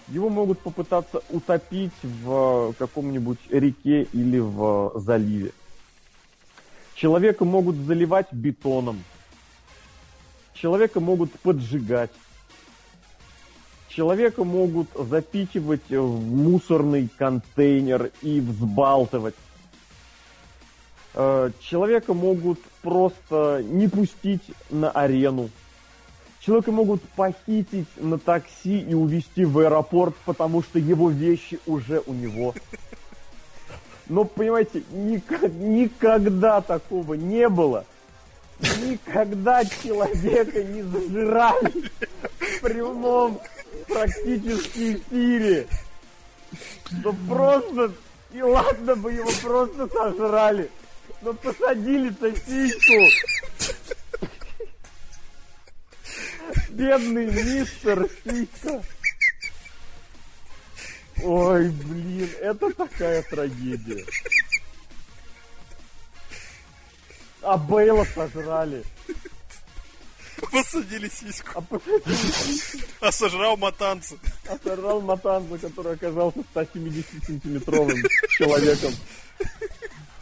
Его 0.07 0.29
могут 0.29 0.59
попытаться 0.59 1.21
утопить 1.29 1.93
в 2.01 2.71
э, 2.71 2.73
каком-нибудь 2.77 3.39
реке 3.49 4.07
или 4.13 4.39
в 4.39 4.91
э, 4.95 4.99
заливе. 4.99 5.51
Человека 6.95 7.45
могут 7.45 7.75
заливать 7.75 8.27
бетоном. 8.31 9.03
Человека 10.53 10.99
могут 10.99 11.31
поджигать. 11.39 12.11
Человека 13.95 14.45
могут 14.45 14.87
запихивать 14.95 15.89
в 15.89 16.21
мусорный 16.21 17.09
контейнер 17.17 18.11
и 18.21 18.39
взбалтывать. 18.39 19.35
Э, 21.13 21.51
человека 21.59 22.13
могут 22.13 22.61
просто 22.81 23.61
не 23.65 23.89
пустить 23.89 24.43
на 24.69 24.91
арену. 24.91 25.49
Человека 26.39 26.71
могут 26.71 27.01
похитить 27.01 27.87
на 27.97 28.17
такси 28.17 28.79
и 28.79 28.93
увезти 28.93 29.43
в 29.43 29.59
аэропорт, 29.59 30.15
потому 30.25 30.63
что 30.63 30.79
его 30.79 31.09
вещи 31.09 31.59
уже 31.65 32.01
у 32.05 32.13
него. 32.13 32.55
Но, 34.07 34.23
понимаете, 34.23 34.83
никак, 34.91 35.51
никогда 35.51 36.61
такого 36.61 37.15
не 37.15 37.49
было. 37.49 37.85
Никогда 38.59 39.65
человека 39.65 40.63
не 40.63 40.81
зажирали 40.81 41.91
в 42.39 42.61
прямом 42.61 43.41
практически 43.87 44.95
эфире. 44.95 45.67
Ну 47.03 47.13
просто, 47.27 47.93
и 48.33 48.41
ладно 48.41 48.95
бы 48.95 49.13
его 49.13 49.31
просто 49.41 49.87
сожрали. 49.87 50.69
Но 51.21 51.33
посадили-то 51.33 52.31
сиську. 52.35 53.07
Бедный 56.69 57.25
мистер 57.25 58.09
Сиська. 58.23 58.83
Ой, 61.23 61.69
блин, 61.69 62.29
это 62.41 62.73
такая 62.73 63.21
трагедия. 63.23 64.05
А 67.41 67.57
Бейла 67.57 68.05
сожрали. 68.15 68.83
Посадили 70.51 71.09
сиську. 71.09 71.63
А. 71.69 71.79
А 73.07 73.11
сожрал 73.11 73.57
матанца. 73.57 74.15
а 74.47 74.57
сожрал 74.63 75.01
Матанза, 75.01 75.57
который 75.57 75.93
оказался 75.93 76.39
170-сантиметровым 76.53 78.07
человеком 78.29 78.93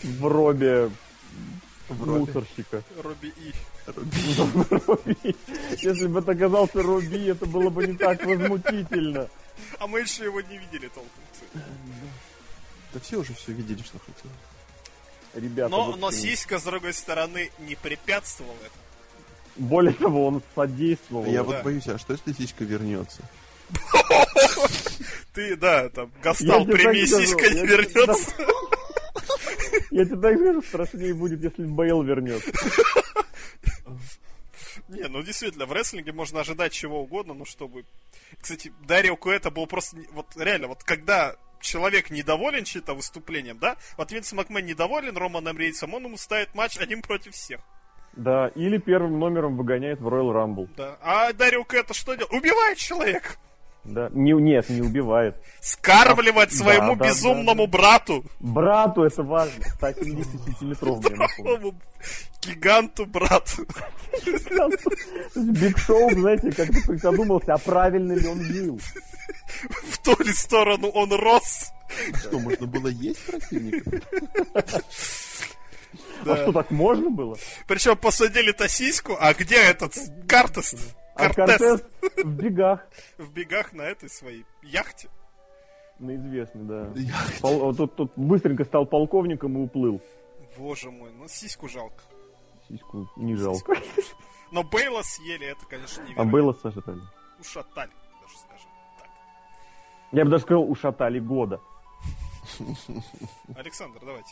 в 0.04 0.28
робе 0.28 0.92
мусорщика. 1.90 2.84
Робби 3.04 3.28
И. 3.28 3.54
Если 5.78 6.08
бы 6.08 6.20
это 6.20 6.32
оказался 6.34 6.84
Руби, 6.84 7.26
это 7.26 7.46
было 7.48 7.70
бы 7.70 7.88
не 7.88 7.98
так 7.98 8.24
возмутительно. 8.24 9.28
А 9.80 9.88
мы 9.88 10.02
еще 10.02 10.26
его 10.26 10.42
не 10.42 10.58
видели 10.58 10.88
толком. 10.90 11.12
Да 12.94 13.00
все 13.00 13.18
уже 13.18 13.34
все 13.34 13.52
видели, 13.52 13.82
что 13.82 14.00
хотели. 14.00 14.34
Ребята, 15.34 15.70
Но, 15.70 15.86
вот, 15.86 16.00
но 16.00 16.12
сиська, 16.12 16.60
с 16.60 16.64
другой 16.64 16.94
стороны, 16.94 17.52
не 17.60 17.76
препятствовал 17.76 18.56
это. 18.62 18.89
Более 19.60 19.94
того, 19.94 20.28
он 20.28 20.42
содействовал. 20.56 21.26
Я 21.26 21.44
вот 21.44 21.64
боюсь, 21.64 21.88
а 21.88 21.98
что 21.98 22.14
если 22.14 22.34
сиська 22.34 22.64
вернется? 22.64 23.22
Ты, 25.34 25.56
да, 25.56 25.90
там, 25.90 26.12
Гастал, 26.24 26.66
скажу, 26.66 26.94
сиська 27.06 27.50
не 27.50 27.66
вернется. 27.66 28.34
Я 29.92 30.06
тебе 30.06 30.18
так 30.18 30.40
скажу, 30.40 30.62
страшнее 30.62 31.14
будет, 31.14 31.44
если 31.44 31.66
Бейл 31.66 32.02
вернется. 32.02 32.52
Не, 34.88 35.08
ну 35.08 35.22
действительно, 35.22 35.66
в 35.68 35.72
рестлинге 35.72 36.12
можно 36.14 36.40
ожидать 36.40 36.74
чего 36.74 37.02
угодно, 37.02 37.34
но 37.36 37.46
чтобы... 37.46 37.86
Кстати, 38.42 38.74
Дарио 38.88 39.16
Куэта 39.16 39.52
был 39.52 39.68
просто... 39.68 39.98
Вот 40.14 40.36
реально, 40.36 40.68
вот 40.68 40.84
когда 40.84 41.36
человек 41.62 42.10
недоволен 42.10 42.64
чьим-то 42.64 42.96
выступлением, 42.96 43.60
да, 43.60 43.78
вот 43.98 44.12
Винс 44.12 44.32
Макмен 44.34 44.66
недоволен 44.66 45.16
Романом 45.16 45.58
Рейнсом, 45.58 45.94
он 45.94 46.06
ему 46.06 46.18
ставит 46.18 46.56
матч 46.56 46.78
один 46.78 47.02
против 47.02 47.36
всех. 47.36 47.62
Да, 48.20 48.50
или 48.54 48.78
первым 48.78 49.18
номером 49.18 49.56
выгоняет 49.56 50.02
в 50.02 50.08
Royal 50.08 50.34
Rumble. 50.34 50.68
Да. 50.76 50.98
А 51.02 51.32
Дарио 51.32 51.64
Куэта 51.64 51.94
что 51.94 52.16
делает? 52.16 52.34
Убивает 52.34 52.78
человека! 52.78 53.30
Да. 53.86 54.10
Не, 54.12 54.34
нет, 54.34 54.70
не 54.70 54.82
убивает. 54.82 55.38
Скармливать 55.62 56.50
Да, 56.50 56.56
своему 56.56 56.96
да, 56.98 57.08
безумному 57.08 57.66
да, 57.66 57.72
брату, 57.72 58.26
Брату 58.42 59.04
это 59.04 59.24
важно. 59.24 59.64
170-сантиметровым, 59.82 61.10
я 61.10 61.16
напомню. 61.16 61.30
здоровому 61.38 61.80
гиганту 62.42 63.06
брату. 63.06 63.66
Биг 65.36 65.78
Шоу, 65.78 66.12
знаете, 66.12 66.52
как-то 66.52 66.82
призадумался, 66.88 67.54
а 67.54 67.58
правильно 67.58 68.14
ли 68.14 68.28
он 68.28 68.42
жил. 68.42 68.80
В 69.90 69.98
ту 70.00 70.22
ли 70.24 70.34
сторону 70.34 70.90
он 70.90 71.14
рос. 71.14 71.72
Что, 72.16 72.38
можно 72.38 72.68
было 72.68 72.88
есть 72.90 73.26
противника? 73.26 74.02
А 76.26 76.36
что, 76.36 76.52
так 76.52 76.72
можно 76.72 77.10
было? 77.10 77.38
Причем 77.68 77.98
посадили 77.98 78.54
сиську, 78.68 79.16
а 79.20 79.34
где 79.34 79.56
этот 79.56 79.94
Картест? 80.28 80.96
А 81.16 81.34
Кортес 81.34 81.58
Кортес 81.58 81.84
в 82.24 82.30
бегах. 82.30 82.88
в 83.18 83.32
бегах 83.32 83.74
на 83.74 83.82
этой 83.84 84.10
своей 84.10 84.46
яхте. 84.64 85.10
На 86.00 86.16
известный, 86.16 86.64
да. 86.64 86.94
Пол- 87.42 87.76
тут, 87.76 87.96
тут 87.96 88.14
быстренько 88.16 88.64
стал 88.64 88.86
полковником 88.86 89.58
и 89.58 89.62
уплыл. 89.62 90.02
Боже 90.58 90.92
мой, 90.92 91.12
ну 91.12 91.28
сиську 91.28 91.68
жалко. 91.68 92.02
Сиську 92.68 93.10
не 93.18 93.36
жалко. 93.36 93.74
Но 94.52 94.64
Бейла 94.64 95.02
съели, 95.04 95.46
это, 95.48 95.66
конечно, 95.66 96.02
А 96.04 96.08
невероятно. 96.08 96.32
Бейла 96.32 96.54
сожрали. 96.54 97.02
Ушатали, 97.40 97.92
даже 98.22 98.38
скажем 98.38 98.70
так. 98.98 99.08
Я 100.12 100.24
бы 100.24 100.32
даже 100.32 100.44
сказал, 100.44 100.70
ушатали 100.70 101.20
года. 101.20 101.60
Александр, 103.56 104.00
давайте. 104.02 104.32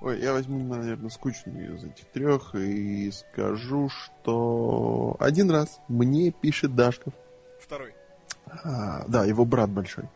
Ой, 0.00 0.20
я 0.20 0.32
возьму, 0.32 0.62
наверное, 0.62 1.08
скучную 1.10 1.76
из 1.76 1.84
этих 1.84 2.04
трех 2.12 2.54
и 2.54 3.10
скажу, 3.10 3.88
что 3.88 5.16
один 5.18 5.50
раз 5.50 5.80
мне 5.88 6.30
пишет 6.30 6.74
Дашков. 6.74 7.14
Второй. 7.60 7.94
А, 8.46 9.04
да, 9.08 9.24
его 9.24 9.44
брат 9.44 9.70
большой, 9.70 10.08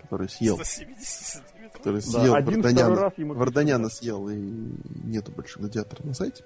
который 0.00 0.28
съел. 0.28 0.56
170 0.56 1.04
сантиметров. 1.06 1.72
Который 1.72 2.00
Да, 2.02 2.06
съел 2.20 2.34
один, 2.34 2.62
Варданяна. 2.62 2.94
раз 2.96 3.12
ему 3.16 3.34
Варданяна 3.34 3.84
да. 3.84 3.90
съел, 3.90 4.28
и 4.28 4.36
нету 4.36 5.32
больше 5.32 5.58
гладиатора 5.58 6.06
на 6.06 6.14
сайте. 6.14 6.44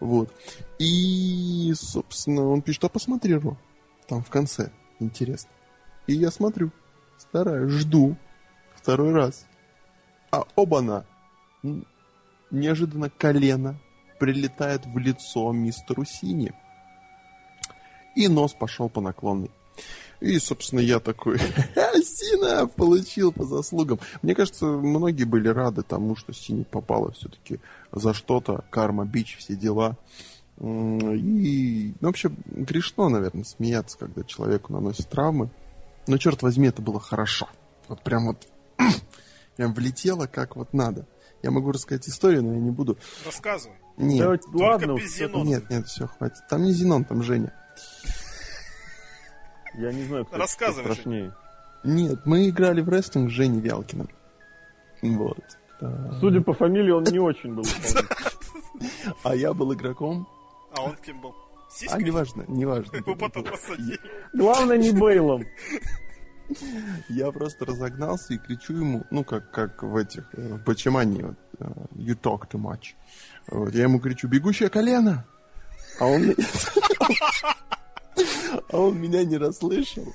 Вот. 0.00 0.32
И, 0.78 1.72
собственно, 1.74 2.46
он 2.48 2.62
пишет, 2.62 2.84
а 2.84 2.88
посмотри, 2.88 3.34
Ро, 3.34 3.56
там 4.06 4.22
в 4.22 4.30
конце, 4.30 4.70
интересно. 5.00 5.50
И 6.06 6.14
я 6.14 6.30
смотрю, 6.30 6.70
стараюсь, 7.18 7.72
жду 7.72 8.16
второй 8.74 9.12
раз. 9.12 9.46
А 10.30 10.44
оба-на, 10.56 11.04
неожиданно 12.52 13.10
колено 13.10 13.76
прилетает 14.20 14.86
в 14.86 14.96
лицо 14.98 15.50
мистеру 15.52 16.04
Сини. 16.04 16.52
И 18.14 18.28
нос 18.28 18.52
пошел 18.52 18.88
по 18.88 19.00
наклонной. 19.00 19.50
И, 20.20 20.38
собственно, 20.38 20.78
я 20.78 21.00
такой, 21.00 21.38
«Ха, 21.38 21.92
Сина 22.00 22.68
получил 22.68 23.32
по 23.32 23.44
заслугам. 23.44 23.98
Мне 24.22 24.36
кажется, 24.36 24.66
многие 24.66 25.24
были 25.24 25.48
рады 25.48 25.82
тому, 25.82 26.14
что 26.14 26.32
Сине 26.32 26.64
попало 26.64 27.10
все-таки 27.10 27.58
за 27.90 28.14
что-то, 28.14 28.64
карма, 28.70 29.04
бич, 29.04 29.36
все 29.38 29.56
дела. 29.56 29.96
И, 30.60 31.94
ну, 32.00 32.06
вообще, 32.06 32.30
грешно, 32.46 33.08
наверное, 33.08 33.42
смеяться, 33.42 33.98
когда 33.98 34.22
человеку 34.22 34.72
наносят 34.72 35.08
травмы. 35.08 35.50
Но, 36.06 36.18
черт 36.18 36.42
возьми, 36.42 36.68
это 36.68 36.82
было 36.82 37.00
хорошо. 37.00 37.48
Вот 37.88 38.02
прям 38.04 38.26
вот, 38.26 38.46
прям 39.56 39.74
влетело 39.74 40.26
как 40.26 40.54
вот 40.54 40.72
надо. 40.72 41.06
Я 41.42 41.50
могу 41.50 41.72
рассказать 41.72 42.08
историю, 42.08 42.42
но 42.44 42.52
я 42.54 42.60
не 42.60 42.70
буду. 42.70 42.96
Рассказывай. 43.26 43.76
Нет, 43.96 44.42
Да, 44.52 44.66
ладно, 44.66 44.94
без 44.94 45.16
Зенона. 45.16 45.44
нет, 45.44 45.68
нет, 45.70 45.86
все, 45.86 46.06
хватит. 46.06 46.42
Там 46.48 46.62
не 46.62 46.72
Зенон, 46.72 47.04
там 47.04 47.22
Женя. 47.22 47.52
я 49.74 49.92
не 49.92 50.04
знаю, 50.04 50.24
кто 50.24 50.36
Рассказывай, 50.36 50.84
кто 50.84 50.92
страшнее. 50.94 51.34
Нет, 51.84 52.20
мы 52.24 52.48
играли 52.48 52.80
в 52.80 52.88
рестлинг 52.88 53.30
с 53.30 53.32
Женей 53.32 53.60
Вялкиным. 53.60 54.08
Вот. 55.02 55.38
А, 55.80 56.16
Судя 56.20 56.40
по 56.42 56.52
фамилии, 56.54 56.92
он 56.92 57.04
не 57.04 57.18
очень 57.18 57.54
был. 57.54 57.64
А 59.22 59.34
я 59.36 59.52
был 59.52 59.72
игроком. 59.74 60.26
А 60.76 60.82
он 60.82 60.96
кем 61.04 61.20
был? 61.20 61.30
А, 61.30 61.70
Сиськой? 61.70 62.02
неважно, 62.02 62.44
неважно. 62.48 62.96
Его 62.96 63.14
потом 63.14 63.44
посадили. 63.44 63.98
Главное, 64.32 64.76
не 64.76 64.90
Бейлом. 64.90 65.44
Я 67.08 67.30
просто 67.32 67.64
разогнался 67.64 68.34
и 68.34 68.38
кричу 68.38 68.74
ему, 68.74 69.04
ну, 69.10 69.24
как, 69.24 69.50
как 69.50 69.82
в 69.82 69.96
этих, 69.96 70.24
э, 70.34 70.54
в 70.54 70.64
Бачамане, 70.64 71.24
вот, 71.26 71.36
э, 71.60 71.64
you 71.94 72.14
talk 72.20 72.48
too 72.50 72.60
much. 72.60 72.94
Вот, 73.48 73.74
я 73.74 73.84
ему 73.84 73.98
кричу, 74.00 74.28
бегущее 74.28 74.68
колено! 74.68 75.24
А 75.98 76.06
он, 76.06 76.22
меня- 76.28 76.36
а 78.70 78.76
он 78.78 79.00
меня 79.00 79.24
не 79.24 79.36
расслышал. 79.36 80.06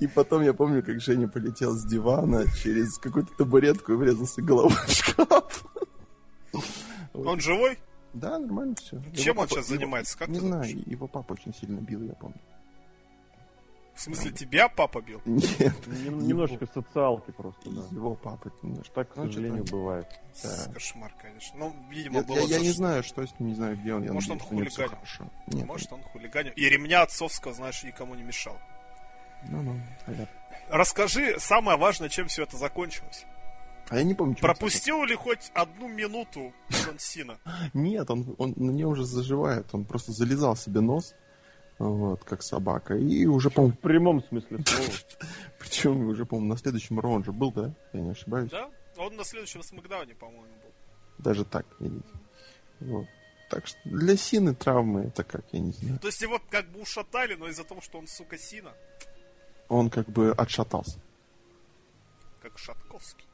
И 0.00 0.06
потом 0.06 0.42
я 0.42 0.52
помню, 0.52 0.82
как 0.82 1.00
Женя 1.00 1.28
полетел 1.28 1.72
с 1.72 1.84
дивана 1.84 2.44
через 2.62 2.98
какую-то 2.98 3.32
табуретку 3.38 3.92
и 3.92 3.96
врезался 3.96 4.42
головой 4.42 4.74
в 4.86 4.90
шкаф. 4.90 5.64
Он 7.14 7.40
живой? 7.40 7.78
Да, 8.12 8.38
нормально 8.38 8.74
все. 8.80 9.02
Чем 9.14 9.38
он 9.38 9.48
сейчас 9.48 9.68
занимается? 9.68 10.16
Как 10.18 10.28
Не 10.28 10.40
знаю, 10.40 10.82
его 10.86 11.06
папа 11.08 11.32
очень 11.32 11.54
сильно 11.54 11.80
бил, 11.80 12.02
я 12.02 12.12
помню. 12.14 12.40
В 13.96 14.00
смысле, 14.00 14.30
тебя 14.30 14.68
папа 14.68 15.00
бил? 15.00 15.22
Нет, 15.24 15.72
Нем- 15.86 16.26
Немножечко 16.28 16.66
социалки 16.66 17.30
просто, 17.30 17.70
да. 17.70 17.80
его 17.90 18.14
папа 18.14 18.52
немножко. 18.62 18.94
Так, 18.94 19.12
к 19.12 19.16
Ну, 19.16 19.24
сожалению, 19.26 19.62
что-то- 19.66 19.72
бывает. 19.76 20.06
Да. 20.42 20.72
Кошмар, 20.74 21.12
конечно. 21.20 21.58
Ну, 21.58 21.74
видимо, 21.90 22.16
Я, 22.18 22.22
было 22.24 22.46
я- 22.46 22.58
не 22.60 22.70
знаю, 22.70 23.02
что 23.02 23.26
с 23.26 23.30
ним, 23.40 23.48
не 23.48 23.54
знаю, 23.54 23.76
где 23.78 23.94
он. 23.94 24.04
Я 24.04 24.12
Может, 24.12 24.30
он 24.32 24.36
надеюсь, 24.50 24.74
хулиганил. 24.76 24.98
Нет, 25.48 25.66
Может, 25.66 25.92
он 25.92 26.02
хулиганил. 26.02 26.52
И 26.54 26.68
ремня 26.68 27.02
отцовского, 27.02 27.54
знаешь, 27.54 27.82
никому 27.84 28.14
не 28.14 28.22
мешал. 28.22 28.58
ну, 29.48 29.62
ну, 29.62 29.80
понятно. 30.04 30.28
Расскажи 30.68 31.36
самое 31.38 31.78
важное, 31.78 32.08
чем 32.10 32.26
все 32.28 32.42
это 32.42 32.56
закончилось. 32.58 33.24
А 33.88 33.96
я 33.96 34.02
не 34.02 34.14
помню, 34.14 34.34
Пропустил 34.36 35.04
ли 35.04 35.14
хоть 35.14 35.50
одну 35.54 35.86
минуту 35.88 36.52
Джон 36.70 36.98
Сина? 36.98 37.38
Нет, 37.72 38.10
он, 38.10 38.34
он 38.36 38.52
на 38.56 38.72
нее 38.72 38.88
уже 38.88 39.04
заживает. 39.04 39.68
Он 39.72 39.84
просто 39.84 40.12
залезал 40.12 40.56
себе 40.56 40.80
нос, 40.80 41.14
вот, 41.78 42.24
как 42.24 42.42
собака. 42.42 42.94
И 42.96 43.26
уже, 43.26 43.50
по 43.50 43.66
В 43.66 43.78
прямом 43.78 44.22
смысле 44.24 44.58
слова. 44.64 44.90
причем 45.58 46.08
уже, 46.08 46.24
по-моему, 46.24 46.54
на 46.54 46.58
следующем 46.58 46.98
Ро 46.98 47.10
он 47.10 47.24
же 47.24 47.32
был, 47.32 47.52
да? 47.52 47.74
Я 47.92 48.00
не 48.00 48.10
ошибаюсь. 48.10 48.50
Да? 48.50 48.70
Он 48.96 49.14
на 49.16 49.24
следующем 49.24 49.62
Смакдауне, 49.62 50.14
по-моему, 50.14 50.46
был. 50.46 50.72
Даже 51.18 51.44
так, 51.44 51.66
видите. 51.80 52.08
Вот. 52.80 53.06
Так 53.50 53.66
что 53.66 53.78
для 53.84 54.16
Сины 54.16 54.54
травмы 54.54 55.02
это 55.04 55.22
как, 55.22 55.44
я 55.52 55.60
не 55.60 55.72
знаю. 55.72 55.98
То 55.98 56.08
есть 56.08 56.20
его 56.20 56.40
как 56.50 56.66
бы 56.70 56.80
ушатали, 56.80 57.34
но 57.34 57.46
из-за 57.48 57.64
того, 57.64 57.80
что 57.80 57.98
он, 57.98 58.06
сука, 58.06 58.38
Сина, 58.38 58.72
Он 59.68 59.90
как 59.90 60.08
бы 60.08 60.32
отшатался. 60.32 60.98
как 62.42 62.58
Шатковский. 62.58 63.24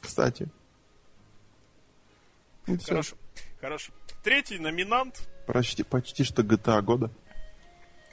Кстати. 0.00 0.48
Всё. 2.66 2.78
Хорошо, 2.86 3.16
хорошо. 3.60 3.92
Третий 4.22 4.58
номинант. 4.58 5.28
Почти, 5.46 5.82
почти 5.82 6.24
что 6.24 6.42
GTA 6.42 6.80
года. 6.80 7.10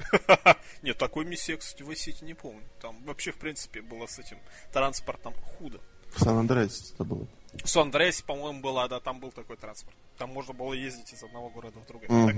Нет, 0.81 0.97
такой 0.97 1.25
миссии, 1.25 1.51
я, 1.51 1.57
кстати, 1.57 1.83
в 1.83 1.89
Vice 1.89 2.23
не 2.25 2.33
помню. 2.33 2.63
Там 2.81 3.01
вообще, 3.03 3.31
в 3.31 3.37
принципе, 3.37 3.81
было 3.81 4.05
с 4.07 4.19
этим 4.19 4.37
транспортом 4.73 5.33
худо. 5.33 5.79
В 6.15 6.19
Сан-Андреасе 6.19 6.93
это 6.93 7.03
было. 7.03 7.27
В 7.63 7.67
Сан-Андреасе, 7.67 8.23
по-моему, 8.23 8.61
была, 8.61 8.87
да, 8.87 8.99
там 8.99 9.19
был 9.19 9.31
такой 9.31 9.57
транспорт. 9.57 9.95
Там 10.17 10.31
можно 10.31 10.53
было 10.53 10.73
ездить 10.73 11.13
из 11.13 11.23
одного 11.23 11.49
города 11.49 11.79
в 11.79 11.87
другой. 11.87 12.07
Так, 12.07 12.35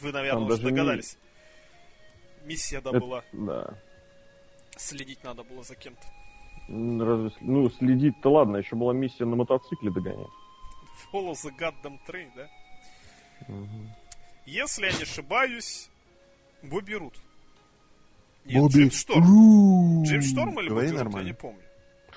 вы, 0.00 0.12
наверное, 0.12 0.46
Там 0.46 0.50
уже 0.52 0.62
не- 0.64 0.70
догадались. 0.70 1.16
Миссия, 2.44 2.80
да, 2.80 2.90
Это- 2.90 3.00
была. 3.00 3.24
Да. 3.32 3.78
Следить 4.76 5.22
надо 5.22 5.42
было 5.44 5.62
за 5.62 5.74
кем-то. 5.76 6.02
Разве, 6.68 7.30
ну, 7.40 7.68
следить-то 7.70 8.30
ладно, 8.30 8.56
еще 8.56 8.74
была 8.76 8.92
миссия 8.94 9.24
на 9.24 9.36
мотоцикле 9.36 9.90
догонять. 9.90 10.28
Follow 11.12 11.32
the 11.32 11.50
goddamn 11.58 11.98
train, 12.08 12.30
да? 12.36 12.48
Если 14.46 14.86
я 14.86 14.92
не 14.92 15.02
ошибаюсь, 15.02 15.88
Бобби 16.62 16.94
Рут. 16.94 17.14
Нет, 18.44 18.56
Бобби 18.60 18.72
Джеймс 18.72 18.94
Шторм. 19.00 19.22
Рут. 19.24 20.06
Джеймс 20.06 20.26
Шторм 20.30 20.60
или 20.60 20.68
Говори 20.68 20.88
Бобби 20.88 21.02
Рут, 21.04 21.14
я 21.16 21.22
не 21.22 21.32
помню. 21.34 21.62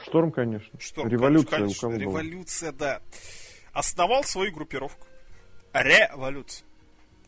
Шторм, 0.03 0.31
конечно. 0.31 0.79
Шторм, 0.79 1.07
Революция 1.07 1.59
конечно, 1.59 1.87
у 1.87 1.91
кого 1.91 1.91
была? 1.93 2.21
Революция, 2.21 2.71
да. 2.71 3.01
Основал 3.73 4.23
свою 4.23 4.51
группировку. 4.53 5.07
Революция. 5.73 6.65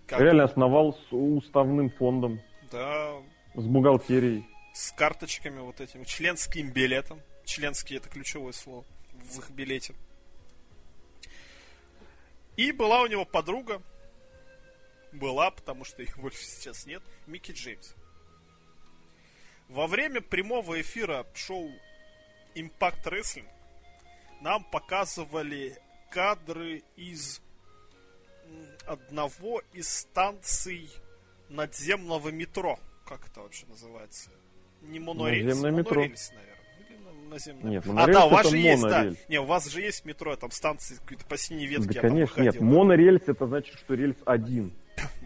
Как- 0.05 0.19
Реально 0.21 0.43
основал 0.45 0.93
с 0.93 1.07
уставным 1.13 1.89
фондом, 1.91 2.39
Да, 2.71 3.13
с 3.55 3.65
бухгалтерией. 3.65 4.45
с 4.73 4.91
карточками 4.93 5.59
вот 5.59 5.81
этим, 5.81 6.05
членским 6.05 6.71
билетом. 6.71 7.19
Членский 7.45 7.95
это 7.97 8.09
ключевое 8.09 8.51
слово 8.53 8.85
в 9.13 9.39
их 9.39 9.49
билете. 9.51 9.93
И 12.55 12.71
была 12.71 13.01
у 13.01 13.07
него 13.07 13.25
подруга, 13.25 13.81
была, 15.11 15.51
потому 15.51 15.83
что 15.85 16.01
их 16.01 16.17
больше 16.17 16.43
сейчас 16.45 16.85
нет, 16.85 17.01
Микки 17.25 17.51
Джеймс. 17.51 17.93
Во 19.69 19.87
время 19.87 20.21
прямого 20.21 20.79
эфира 20.79 21.25
шоу 21.33 21.69
Impact 22.55 23.03
Wrestling 23.05 23.47
нам 24.41 24.63
показывали 24.63 25.77
кадры 26.09 26.83
из 26.95 27.41
одного 28.85 29.61
из 29.73 29.89
станций 29.89 30.89
надземного 31.49 32.29
метро. 32.29 32.79
Как 33.05 33.27
это 33.27 33.41
вообще 33.41 33.65
называется? 33.67 34.29
Не 34.81 34.99
монорельс, 34.99 35.45
Наземное 35.47 35.71
метро. 35.71 35.95
монорельс, 35.95 36.31
наверное. 36.31 36.55
Или 36.89 36.97
на- 36.97 37.29
наземное. 37.29 37.71
Нет, 37.71 37.83
а, 37.87 38.07
да, 38.07 38.25
у 38.25 38.29
вас 38.29 38.49
же 38.49 38.57
есть, 38.57 38.83
да. 38.83 39.13
Не, 39.27 39.39
у 39.39 39.45
вас 39.45 39.65
же 39.67 39.81
есть 39.81 40.05
метро, 40.05 40.35
там 40.37 40.51
станции 40.51 40.95
какие-то 40.95 41.25
по 41.25 41.37
синей 41.37 41.65
ветке. 41.67 41.87
Да, 41.95 42.01
там 42.01 42.11
конечно, 42.11 42.41
нет. 42.41 42.61
Монорельс 42.61 43.23
это 43.27 43.47
значит, 43.47 43.75
что 43.75 43.95
рельс 43.95 44.17
один. 44.25 44.71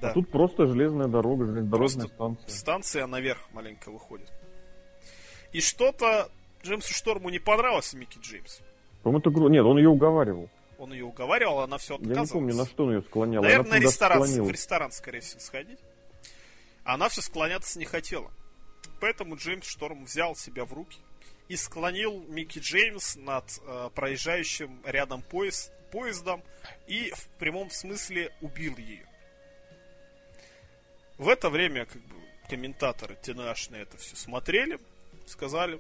Да. 0.02 0.10
А 0.10 0.14
тут 0.14 0.30
просто 0.32 0.68
железная 0.68 1.08
дорога, 1.08 1.46
железнодорожная 1.46 2.08
Просто 2.08 2.38
станция. 2.38 2.58
станция 2.60 3.08
наверх 3.08 3.40
маленько 3.54 3.92
выходит. 3.92 4.32
И 5.54 5.62
что-то 5.62 6.30
Джеймсу 6.64 6.94
Шторму 6.94 7.30
не 7.30 7.40
понравилось 7.40 7.94
Микки 7.94 8.20
Джеймс. 8.20 8.60
По-моему, 9.04 9.20
это 9.20 9.30
гру- 9.30 9.50
Нет, 9.50 9.64
он 9.66 9.78
ее 9.78 9.90
уговаривал. 9.90 10.50
Он 10.78 10.92
ее 10.94 11.06
уговаривал, 11.06 11.60
она 11.60 11.78
все 11.78 11.94
Я 11.94 12.00
отказывалась. 12.00 12.30
не 12.30 12.34
помню, 12.34 12.56
на 12.56 12.66
что 12.66 12.84
он 12.86 12.94
ее 12.96 13.02
склонял. 13.04 13.44
Наверное, 13.44 13.80
на 13.80 13.84
ресторан, 13.84 14.22
в 14.22 14.50
ресторан, 14.52 14.92
скорее 14.92 15.20
всего, 15.20 15.40
сходить. 15.40 15.80
Она 16.84 17.08
все 17.10 17.22
склоняться 17.22 17.78
не 17.78 17.86
хотела. 17.86 18.32
Поэтому 19.00 19.36
Джеймс 19.36 19.66
Шторм 19.68 20.06
взял 20.06 20.36
себя 20.36 20.66
в 20.66 20.74
руки 20.74 20.98
и 21.48 21.56
склонил 21.56 22.24
Микки 22.28 22.60
Джеймс 22.60 23.16
над 23.16 23.46
э, 23.66 23.90
проезжающим 23.94 24.80
рядом 24.86 25.22
поезд, 25.22 25.72
поездом 25.92 26.42
и 26.88 27.12
в 27.12 27.28
прямом 27.38 27.70
смысле 27.70 28.32
убил 28.42 28.76
ее. 28.78 29.06
В 31.22 31.30
это 31.30 31.52
время 31.52 31.86
как 31.86 32.02
бы, 32.02 32.16
комментаторы 32.50 33.16
на 33.36 33.76
это 33.76 33.96
все 34.00 34.16
смотрели, 34.16 34.80
сказали, 35.28 35.80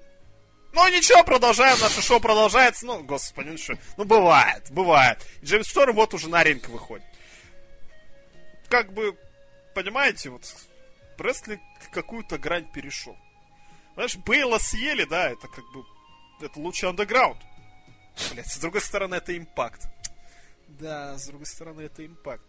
ну 0.72 0.88
ничего, 0.90 1.24
продолжаем, 1.24 1.80
наше 1.80 2.00
шоу 2.04 2.20
продолжается. 2.20 2.86
Ну, 2.86 3.02
господи, 3.02 3.50
ну 3.50 3.58
что, 3.58 3.74
ну 3.98 4.06
бывает, 4.06 4.70
бывает. 4.70 5.18
Джеймс 5.44 5.68
Шторм 5.68 5.96
вот 5.96 6.14
уже 6.14 6.30
на 6.30 6.44
ринг 6.44 6.70
выходит. 6.70 7.08
Как 8.70 8.94
бы, 8.94 9.18
понимаете, 9.74 10.30
вот 10.30 10.44
рестлинг 11.18 11.60
какую-то 11.92 12.38
грань 12.38 12.72
перешел. 12.72 13.18
Знаешь, 13.96 14.18
Бейла 14.18 14.60
съели, 14.60 15.06
да, 15.06 15.32
это 15.32 15.48
как 15.48 15.66
бы, 15.74 15.84
это 16.46 16.60
лучший 16.60 16.88
андеграунд. 16.88 17.42
Блять, 18.32 18.46
с 18.46 18.60
другой 18.60 18.82
стороны, 18.82 19.16
это 19.16 19.36
импакт. 19.36 19.88
Да, 20.68 21.18
с 21.18 21.26
другой 21.26 21.48
стороны, 21.48 21.82
это 21.82 22.06
импакт. 22.06 22.44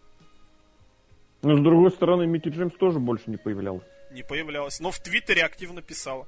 Но 1.42 1.56
с 1.56 1.60
другой 1.60 1.90
стороны, 1.90 2.26
Микки 2.26 2.48
Джеймс 2.48 2.74
тоже 2.74 2.98
больше 3.00 3.24
не 3.30 3.36
появлялась. 3.36 3.82
Не 4.12 4.22
появлялась. 4.22 4.78
Но 4.80 4.90
в 4.90 4.98
Твиттере 5.00 5.42
активно 5.44 5.82
писала. 5.82 6.26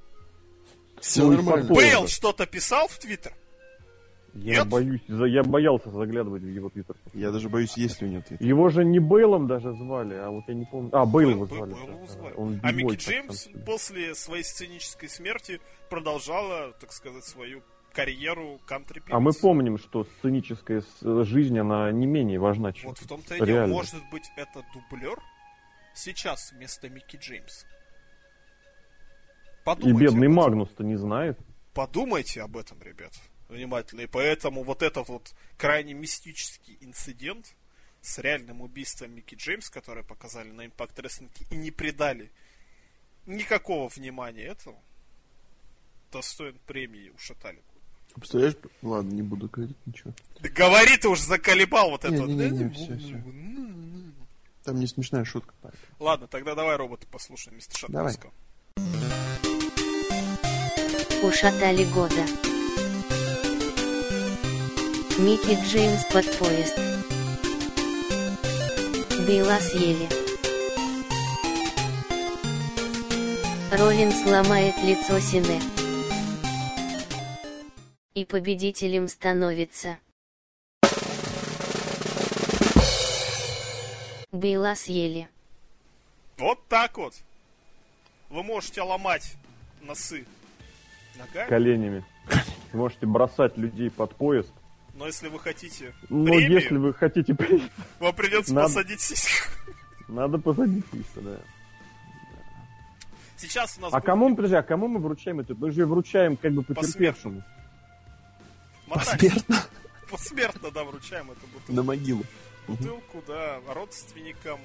Все 1.00 1.22
Ну 1.22 1.32
нормально. 1.32 1.72
Бейл 1.72 2.08
что-то 2.08 2.46
писал 2.46 2.88
в 2.88 2.98
Твиттер? 2.98 3.32
Я 4.36 4.58
Нет? 4.58 4.68
боюсь, 4.68 5.00
за- 5.06 5.26
я 5.26 5.44
боялся 5.44 5.90
заглядывать 5.90 6.42
в 6.42 6.48
его 6.48 6.68
твиттер. 6.68 6.96
Я 7.12 7.30
даже 7.30 7.48
боюсь, 7.48 7.76
есть 7.76 8.02
ли 8.02 8.08
у 8.08 8.10
него 8.10 8.22
твиттер. 8.22 8.44
Его 8.44 8.68
же 8.68 8.84
не 8.84 8.98
Бейлом 8.98 9.46
даже 9.46 9.72
звали, 9.74 10.14
а 10.16 10.28
вот 10.30 10.42
я 10.48 10.54
не 10.54 10.64
помню. 10.64 10.90
А, 10.92 11.06
Бейл 11.06 11.30
его 11.30 11.46
звали. 11.46 11.72
Бейл 11.72 11.86
да, 11.86 11.92
его 11.92 12.06
да. 12.06 12.12
звали. 12.12 12.34
Он 12.36 12.60
А 12.64 12.72
Микки 12.72 12.96
Джеймс 12.96 13.48
после 13.64 14.12
своей 14.16 14.42
сценической 14.42 15.08
смерти 15.08 15.60
продолжала, 15.88 16.72
так 16.80 16.92
сказать, 16.92 17.24
свою 17.24 17.62
карьеру 17.94 18.60
кантри 18.66 19.02
А 19.08 19.20
мы 19.20 19.32
помним, 19.32 19.78
что 19.78 20.04
сценическая 20.18 20.82
с- 20.82 21.24
жизнь, 21.24 21.58
она 21.58 21.90
не 21.92 22.06
менее 22.06 22.38
важна, 22.38 22.72
чем 22.72 22.90
Вот 22.90 22.98
в 22.98 23.06
том-то 23.06 23.36
и 23.36 23.46
дело. 23.46 23.66
Может 23.66 24.02
быть, 24.10 24.24
это 24.36 24.64
дублер 24.74 25.18
сейчас 25.94 26.52
вместо 26.52 26.88
Микки 26.90 27.16
Джеймс. 27.16 27.62
И 27.62 27.66
Подумайте 29.64 29.98
бедный 30.04 30.26
об 30.26 30.32
этом. 30.32 30.34
Магнус-то 30.34 30.84
не 30.84 30.96
знает. 30.96 31.38
Подумайте 31.72 32.42
об 32.42 32.56
этом, 32.56 32.82
ребят, 32.82 33.12
внимательно. 33.48 34.02
И 34.02 34.06
поэтому 34.06 34.62
вот 34.62 34.82
этот 34.82 35.08
вот 35.08 35.34
крайне 35.56 35.94
мистический 35.94 36.76
инцидент 36.80 37.54
с 38.02 38.18
реальным 38.18 38.60
убийством 38.60 39.12
Микки 39.14 39.34
Джеймс, 39.36 39.70
которое 39.70 40.02
показали 40.02 40.50
на 40.50 40.66
Impact 40.66 40.96
Wrestling 40.96 41.30
и 41.50 41.56
не 41.56 41.70
придали 41.70 42.30
никакого 43.26 43.88
внимания 43.88 44.42
этому, 44.44 44.82
достоин 46.12 46.58
премии 46.66 47.08
ушатали. 47.10 47.62
Представляешь? 48.14 48.54
Ладно, 48.82 49.10
не 49.10 49.22
буду 49.22 49.48
говорить 49.48 49.76
ничего. 49.86 50.12
Да 50.40 50.48
говори 50.48 50.96
ты 50.96 51.08
уже 51.08 51.22
заколебал 51.24 51.90
вот 51.90 52.04
это. 52.04 52.16
вот. 52.16 52.28
Не-не-не, 52.28 52.70
всё, 52.70 52.96
всё. 52.96 53.16
Там 54.64 54.78
не 54.78 54.86
смешная 54.86 55.24
шутка. 55.24 55.52
парень. 55.60 55.76
Ладно, 55.98 56.26
тогда 56.26 56.54
давай 56.54 56.76
робота 56.76 57.06
послушаем, 57.10 57.56
мистер 57.56 57.86
Давай. 57.88 58.12
Шатковского. 58.12 58.32
Ушатали 61.22 61.84
года. 61.84 62.24
Микки 65.18 65.58
Джеймс 65.66 66.04
под 66.12 66.38
поезд. 66.38 66.76
Бейла 69.26 69.58
съели. 69.60 70.08
Роллинс 73.72 74.24
ломает 74.26 74.74
лицо 74.84 75.18
Сине. 75.20 75.60
И 78.14 78.24
победителем 78.24 79.08
становится. 79.08 79.98
Бейла 84.30 84.74
съели. 84.76 85.28
Вот 86.38 86.64
так 86.68 86.96
вот. 86.96 87.14
вы 88.30 88.44
можете 88.44 88.82
ломать 88.82 89.34
носы 89.82 90.24
ногами, 91.18 91.48
Коленями. 91.48 92.04
Вы 92.72 92.78
можете 92.78 93.06
бросать 93.06 93.56
людей 93.58 93.90
под 93.90 94.14
поезд. 94.14 94.52
но 94.94 95.06
если 95.08 95.26
вы 95.26 95.40
хотите 95.40 95.92
Но 96.08 96.24
премию, 96.26 96.52
если 96.52 96.76
вы 96.76 96.94
хотите 96.94 97.34
премию, 97.34 97.68
вам 97.98 98.14
придется 98.14 98.54
Надо- 98.54 98.68
посадить 98.68 99.00
сиську. 99.00 99.48
надо 100.08 100.38
посадить 100.38 100.84
лиса, 100.92 101.20
да. 101.20 101.38
Сейчас 103.36 103.76
у 103.78 103.80
нас 103.82 103.92
А 103.92 103.96
будет 103.96 104.06
кому, 104.06 104.28
мы- 104.28 104.36
подожди, 104.36 104.54
а 104.56 104.62
кому 104.62 104.86
мы 104.86 105.00
вручаем 105.00 105.40
это? 105.40 105.54
Мы 105.56 105.72
же 105.72 105.84
вручаем 105.84 106.36
как 106.36 106.52
бы 106.52 106.62
потерпевшему. 106.62 107.42
Мотать. 108.86 109.20
Посмертно 109.20 109.66
Посмертно, 110.10 110.70
да, 110.70 110.84
вручаем 110.84 111.30
эту 111.30 111.46
бутылку. 111.46 111.72
на 111.72 111.82
могилу. 111.82 112.22
бутылку, 112.68 113.22
да, 113.26 113.60
родственникам, 113.68 114.60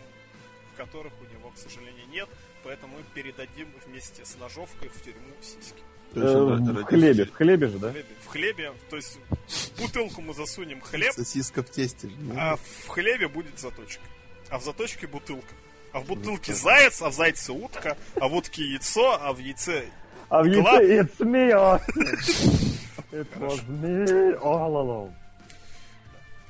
которых 0.78 1.14
у 1.22 1.34
него, 1.34 1.50
к 1.50 1.58
сожалению, 1.58 2.08
нет, 2.12 2.30
поэтому 2.64 2.98
мы 2.98 3.04
передадим 3.14 3.68
вместе 3.86 4.26
с 4.26 4.36
ножовкой 4.38 4.90
в 4.90 5.02
тюрьму 5.04 5.34
сиськи. 5.41 5.82
Э, 6.14 6.20
в 6.20 6.84
хлебе, 6.86 7.26
в 7.26 7.34
хлебе 7.34 7.68
же, 7.68 7.78
В 7.78 7.82
да? 7.82 7.91
хлебе, 7.91 8.08
в 8.24 8.28
хлебе, 8.28 8.74
то 8.90 8.96
есть 8.96 9.20
в 9.48 9.80
бутылку 9.82 10.22
мы 10.22 10.34
засунем 10.34 10.82
хлеб, 10.82 11.14
Сосиска 11.14 11.62
в 11.62 11.70
тесте 11.70 12.10
а 12.36 12.56
в 12.56 12.88
хлебе 12.88 13.28
будет 13.28 13.60
заточка. 13.60 14.04
А 14.50 14.58
в 14.58 14.64
заточке 14.64 15.06
бутылка. 15.08 15.54
А 15.91 16.00
в 16.00 16.06
бутылке 16.06 16.54
заяц, 16.54 17.02
а 17.02 17.10
в 17.10 17.14
зайце 17.14 17.52
утка, 17.52 17.98
а 18.16 18.28
в 18.28 18.36
утке 18.36 18.64
яйцо, 18.64 19.20
а 19.22 19.34
в 19.34 19.40
яйце... 19.40 19.86
А 20.30 20.44
в 20.44 20.48
Игла. 20.48 20.80
яйце 20.82 21.02
it's 21.02 21.20
me, 21.20 21.52
Austin. 21.54 22.06
It 23.12 23.28
was 23.40 23.62
me 23.68 24.36
all 24.42 24.76
along. 24.76 25.12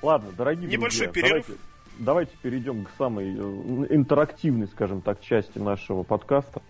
Ладно, 0.02 0.32
дорогие 0.38 0.70
Небольшой 0.70 1.08
друзья, 1.08 1.22
перерыв. 1.22 1.46
Давайте, 1.48 1.64
давайте 2.00 2.38
перейдем 2.42 2.86
к 2.86 2.90
самой 2.98 3.34
э, 3.34 3.86
интерактивной, 3.90 4.68
скажем 4.68 5.02
так, 5.02 5.22
части 5.22 5.58
нашего 5.60 6.04
подкаста. 6.04 6.62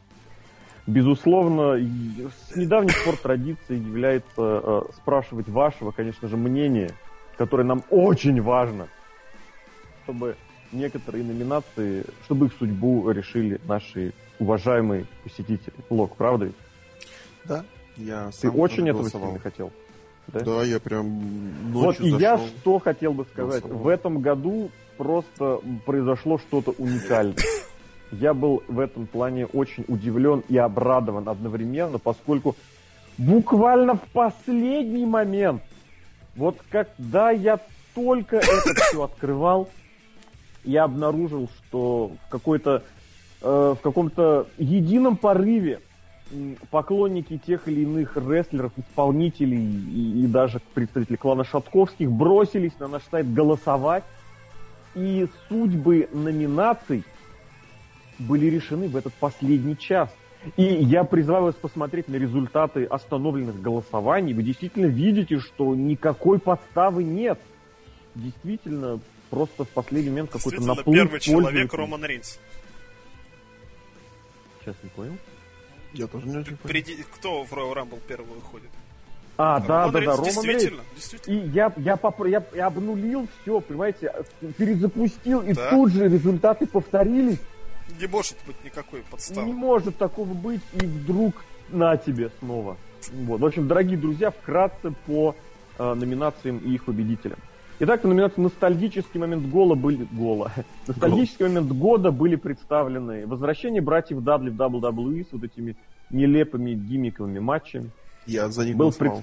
Безусловно, 0.85 1.77
с 1.77 2.55
недавних 2.55 3.03
пор 3.03 3.15
традицией 3.17 3.81
является 3.81 4.31
э, 4.37 4.81
спрашивать 4.95 5.47
вашего, 5.47 5.91
конечно 5.91 6.27
же, 6.27 6.37
мнения, 6.37 6.91
которое 7.37 7.63
нам 7.63 7.83
очень 7.89 8.41
важно, 8.41 8.87
чтобы 10.03 10.35
некоторые 10.71 11.23
номинации, 11.23 12.05
чтобы 12.25 12.47
их 12.47 12.53
судьбу 12.53 13.09
решили 13.09 13.59
наши 13.65 14.13
уважаемые 14.39 15.05
посетители. 15.23 15.73
Лок, 15.89 16.15
правда 16.15 16.45
ведь? 16.45 16.55
Да, 17.45 17.63
я 17.97 18.27
Ты 18.27 18.47
сам 18.47 18.59
очень 18.59 18.85
тоже 18.85 18.89
этого 18.89 19.09
сильно 19.09 19.39
хотел. 19.39 19.71
Да? 20.27 20.39
Да, 20.41 20.63
я 20.63 20.79
прям 20.79 21.19
вот 21.71 21.97
ночью 21.97 22.05
и 22.05 22.09
я 22.11 22.37
зашел. 22.37 22.47
что 22.47 22.79
хотел 22.79 23.13
бы 23.13 23.25
сказать. 23.25 23.61
голосовал. 23.61 23.83
В 23.83 23.87
этом 23.87 24.19
году 24.19 24.69
просто 24.97 25.59
произошло 25.85 26.37
что-то 26.37 26.71
уникальное. 26.77 27.35
Я 28.11 28.33
был 28.33 28.63
в 28.67 28.79
этом 28.79 29.07
плане 29.07 29.45
очень 29.45 29.85
удивлен 29.87 30.43
и 30.49 30.57
обрадован 30.57 31.29
одновременно, 31.29 31.99
поскольку 31.99 32.55
буквально 33.17 33.95
в 33.95 34.03
последний 34.13 35.05
момент, 35.05 35.61
вот 36.35 36.57
когда 36.69 37.31
я 37.31 37.59
только 37.93 38.37
это 38.37 38.73
все 38.75 39.03
открывал, 39.03 39.69
я 40.63 40.83
обнаружил, 40.83 41.49
что 41.57 42.11
в 42.25 42.29
какой-то 42.29 42.83
э, 43.41 43.75
в 43.77 43.81
каком-то 43.81 44.47
едином 44.57 45.15
порыве 45.17 45.79
поклонники 46.69 47.37
тех 47.37 47.67
или 47.67 47.81
иных 47.81 48.15
рестлеров, 48.17 48.71
исполнителей 48.77 49.63
и, 49.63 50.23
и 50.23 50.27
даже 50.27 50.61
представители 50.73 51.15
клана 51.15 51.43
Шатковских 51.43 52.11
бросились 52.11 52.77
на 52.79 52.87
наш 52.87 53.03
сайт 53.09 53.31
голосовать, 53.33 54.03
и 54.95 55.27
судьбы 55.47 56.09
номинаций 56.11 57.03
были 58.19 58.47
решены 58.47 58.87
в 58.87 58.95
этот 58.95 59.13
последний 59.13 59.77
час. 59.77 60.09
И 60.55 60.63
я 60.63 61.03
призываю 61.03 61.45
вас 61.45 61.55
посмотреть 61.55 62.07
на 62.07 62.15
результаты 62.15 62.85
остановленных 62.85 63.61
голосований. 63.61 64.33
Вы 64.33 64.43
действительно 64.43 64.85
видите, 64.85 65.39
что 65.39 65.75
никакой 65.75 66.39
подставы 66.39 67.03
нет. 67.03 67.39
Действительно, 68.15 68.99
просто 69.29 69.65
в 69.65 69.69
последний 69.69 70.09
момент 70.09 70.31
какой-то 70.31 70.61
наплыв 70.61 70.95
первый 70.95 71.19
человек. 71.19 71.73
Роман 71.73 72.05
Рейнс. 72.05 72.39
Сейчас 74.61 74.75
не 74.81 74.89
понял. 74.89 75.17
Я 75.93 76.07
тоже 76.07 76.27
не 76.27 76.37
очень 76.37 76.57
понял. 76.57 76.59
Впереди- 76.83 77.03
Кто 77.15 77.43
в 77.43 77.51
Royal 77.53 77.73
Rumble 77.75 77.99
первый 78.07 78.35
выходит? 78.35 78.69
А, 79.37 79.59
да, 79.61 79.85
Роман 79.87 79.91
да, 79.93 79.99
да, 79.99 79.99
Рейнс, 80.05 80.17
Роман 80.17 80.25
Рейнс. 80.25 80.43
Действительно, 80.45 80.81
действительно. 80.95 81.33
И 81.35 81.47
я, 81.49 81.73
я, 81.77 81.93
попр- 81.95 82.29
я, 82.29 82.43
я 82.53 82.67
обнулил 82.67 83.27
все, 83.41 83.61
понимаете, 83.61 84.13
перезапустил, 84.57 85.41
и 85.41 85.53
Да. 85.53 85.69
тут 85.69 85.91
же 85.93 86.07
результаты 86.09 86.67
повторились. 86.67 87.39
Не 87.99 88.07
может 88.07 88.35
быть 88.45 88.61
никакой 88.63 88.99
Не 88.99 89.05
подставы. 89.05 89.47
может 89.53 89.97
такого 89.97 90.33
быть, 90.33 90.61
и 90.73 90.85
вдруг 90.85 91.33
на 91.69 91.95
тебе 91.97 92.29
снова. 92.39 92.77
Вот. 93.13 93.39
В 93.39 93.45
общем, 93.45 93.67
дорогие 93.67 93.97
друзья, 93.97 94.29
вкратце 94.31 94.91
по 95.07 95.35
э, 95.77 95.93
номинациям 95.93 96.57
и 96.59 96.73
их 96.75 96.83
победителям. 96.83 97.39
Итак, 97.81 98.03
номинации 98.03 98.41
«Ностальгический 98.41 99.19
момент 99.19 99.47
гола» 99.47 99.75
были... 99.75 100.05
Гола. 100.11 100.51
«Ностальгический 100.87 101.45
момент 101.45 101.71
года» 101.71 102.11
были 102.11 102.35
представлены 102.35 103.25
«Возвращение 103.25 103.81
братьев 103.81 104.21
Дадли 104.21 104.49
в 104.49 104.55
WWE» 104.59 105.25
с 105.29 105.31
вот 105.31 105.43
этими 105.45 105.77
нелепыми 106.09 106.73
гиммиковыми 106.73 107.39
матчами. 107.39 107.91
Я 108.25 108.49
за 108.49 108.65
них 108.65 108.75
Был, 108.75 108.91
пред- 108.91 109.13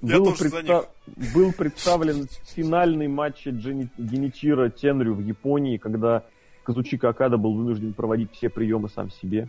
Я 0.00 0.18
был 0.18 0.32
предста- 0.32 0.86
был 1.34 1.52
представлен 1.52 2.28
финальный 2.44 3.08
матч 3.08 3.46
Джени- 3.46 3.88
Геничира 3.98 4.70
Тенрю 4.70 5.14
в 5.14 5.20
Японии, 5.20 5.76
когда 5.76 6.22
Казучика 6.64 7.10
Акада 7.10 7.36
был 7.36 7.52
вынужден 7.54 7.92
проводить 7.92 8.32
все 8.32 8.48
приемы 8.48 8.88
сам 8.88 9.10
себе. 9.10 9.48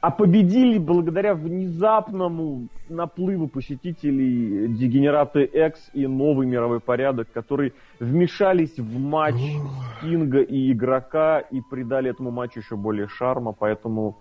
А 0.00 0.10
победили 0.10 0.78
благодаря 0.78 1.34
внезапному 1.34 2.68
наплыву 2.88 3.48
посетителей 3.48 4.68
Дегенераты 4.68 5.44
X 5.44 5.90
и 5.94 6.06
Новый 6.06 6.46
мировой 6.46 6.80
порядок, 6.80 7.28
которые 7.32 7.72
вмешались 7.98 8.78
в 8.78 8.98
матч 8.98 9.40
Кинга 10.00 10.42
и 10.42 10.72
игрока 10.72 11.40
и 11.40 11.60
придали 11.60 12.10
этому 12.10 12.30
матчу 12.30 12.60
еще 12.60 12.76
более 12.76 13.08
шарма, 13.08 13.52
поэтому 13.52 14.18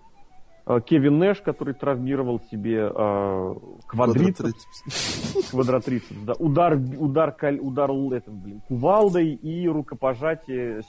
э, 0.66 0.80
Кевин 0.86 1.20
Нэш, 1.20 1.42
который 1.42 1.74
травмировал 1.74 2.40
себе 2.52 2.90
э, 2.94 3.56
квадрицепс, 3.88 5.50
Квадротрицепс. 5.52 6.22
да, 6.26 6.34
удар, 6.40 6.80
удар, 6.98 7.36
удар 7.60 7.92
этим, 7.92 8.40
блин, 8.40 8.62
кувалдой 8.68 9.34
и 9.34 9.68
рукопожатие 9.68 10.82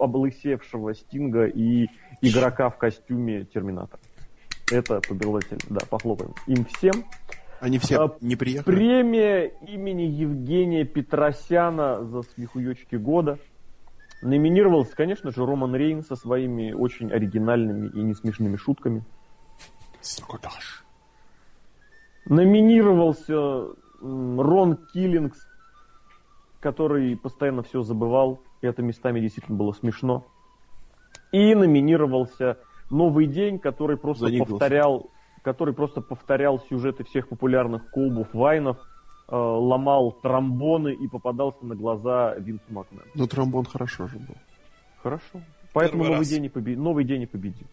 облысевшего 0.00 0.94
Стинга 0.94 1.46
и 1.46 1.88
игрока 2.20 2.70
в 2.70 2.78
костюме 2.78 3.44
Терминатора. 3.44 4.00
Это 4.70 5.00
победитель, 5.00 5.58
да, 5.68 5.80
похлопаем. 5.88 6.34
Им 6.46 6.64
всем. 6.64 7.04
Они 7.60 7.78
все 7.78 7.98
А, 7.98 8.16
не 8.20 8.36
приехали. 8.36 8.74
Премия 8.74 9.46
имени 9.66 10.02
Евгения 10.02 10.84
Петросяна 10.84 12.04
за 12.04 12.22
смехуёчки 12.22 12.96
года. 12.96 13.38
Номинировался, 14.22 14.94
конечно 14.94 15.30
же, 15.30 15.44
Роман 15.44 15.74
Рейн 15.74 16.02
со 16.02 16.14
своими 16.14 16.72
очень 16.72 17.12
оригинальными 17.12 17.88
и 17.88 18.02
несмешными 18.02 18.56
шутками. 18.56 19.04
Сакутаж. 20.00 20.84
Номинировался 22.26 23.66
Рон 24.00 24.78
Киллингс, 24.92 25.38
который 26.60 27.16
постоянно 27.16 27.62
все 27.62 27.82
забывал. 27.82 28.42
И 28.62 28.66
это 28.66 28.82
местами 28.82 29.20
действительно 29.20 29.56
было 29.58 29.72
смешно. 29.72 30.26
И 31.32 31.54
номинировался 31.54 32.58
Новый 32.90 33.26
день, 33.26 33.58
который 33.58 33.96
просто 33.96 34.26
За 34.26 34.32
них 34.32 34.48
повторял, 34.48 35.10
который 35.42 35.74
просто 35.74 36.00
повторял 36.00 36.60
сюжеты 36.68 37.04
всех 37.04 37.28
популярных 37.28 37.88
колбов 37.90 38.26
Вайнов, 38.32 38.78
э, 39.28 39.36
ломал 39.36 40.12
тромбоны 40.22 40.92
и 40.92 41.06
попадался 41.06 41.64
на 41.64 41.76
глаза 41.76 42.34
Винсу 42.34 42.64
Макмену. 42.68 43.04
Ну, 43.14 43.26
тромбон 43.28 43.64
хорошо 43.64 44.08
же 44.08 44.18
был. 44.18 44.34
Хорошо. 45.02 45.40
Поэтому 45.72 46.02
Первый 46.02 46.14
новый 46.14 46.18
раз. 46.18 46.28
день, 46.28 46.44
и 46.44 46.48
побе- 46.48 46.76
новый 46.76 47.04
день 47.04 47.22
и 47.22 47.26
победил. 47.26 47.68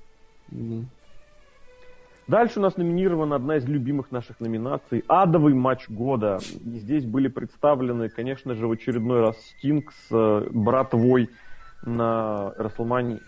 Ну, 0.51 0.85
Дальше 2.27 2.59
у 2.59 2.61
нас 2.61 2.75
номинирована 2.75 3.38
одна 3.38 3.55
из 3.55 3.65
любимых 3.65 4.11
наших 4.11 4.41
номинаций 4.41 5.01
«Адовый 5.07 5.53
матч 5.53 5.88
года». 5.89 6.39
И 6.65 6.77
здесь 6.79 7.05
были 7.05 7.29
представлены, 7.29 8.09
конечно 8.09 8.53
же, 8.53 8.67
в 8.67 8.71
очередной 8.71 9.21
раз 9.21 9.38
Стинг 9.39 9.93
с 9.93 10.07
э, 10.11 10.49
братвой 10.51 11.29
на 11.85 12.51
Расселмании. 12.57 13.21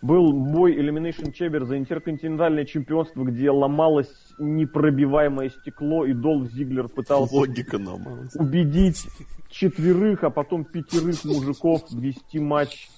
Был 0.00 0.32
бой 0.32 0.76
Elimination 0.76 1.32
Chamber 1.32 1.64
за 1.64 1.76
интерконтинентальное 1.76 2.64
чемпионство, 2.64 3.24
где 3.24 3.50
ломалось 3.50 4.12
непробиваемое 4.38 5.48
стекло, 5.48 6.04
и 6.04 6.12
Долф 6.12 6.50
Зиглер 6.52 6.88
пытался 6.88 7.34
логика 7.34 7.76
ломалась. 7.76 8.34
убедить 8.36 9.08
четверых, 9.48 10.22
а 10.22 10.30
потом 10.30 10.64
пятерых 10.64 11.24
мужиков 11.24 11.82
вести 11.90 12.38
матч, 12.38 12.88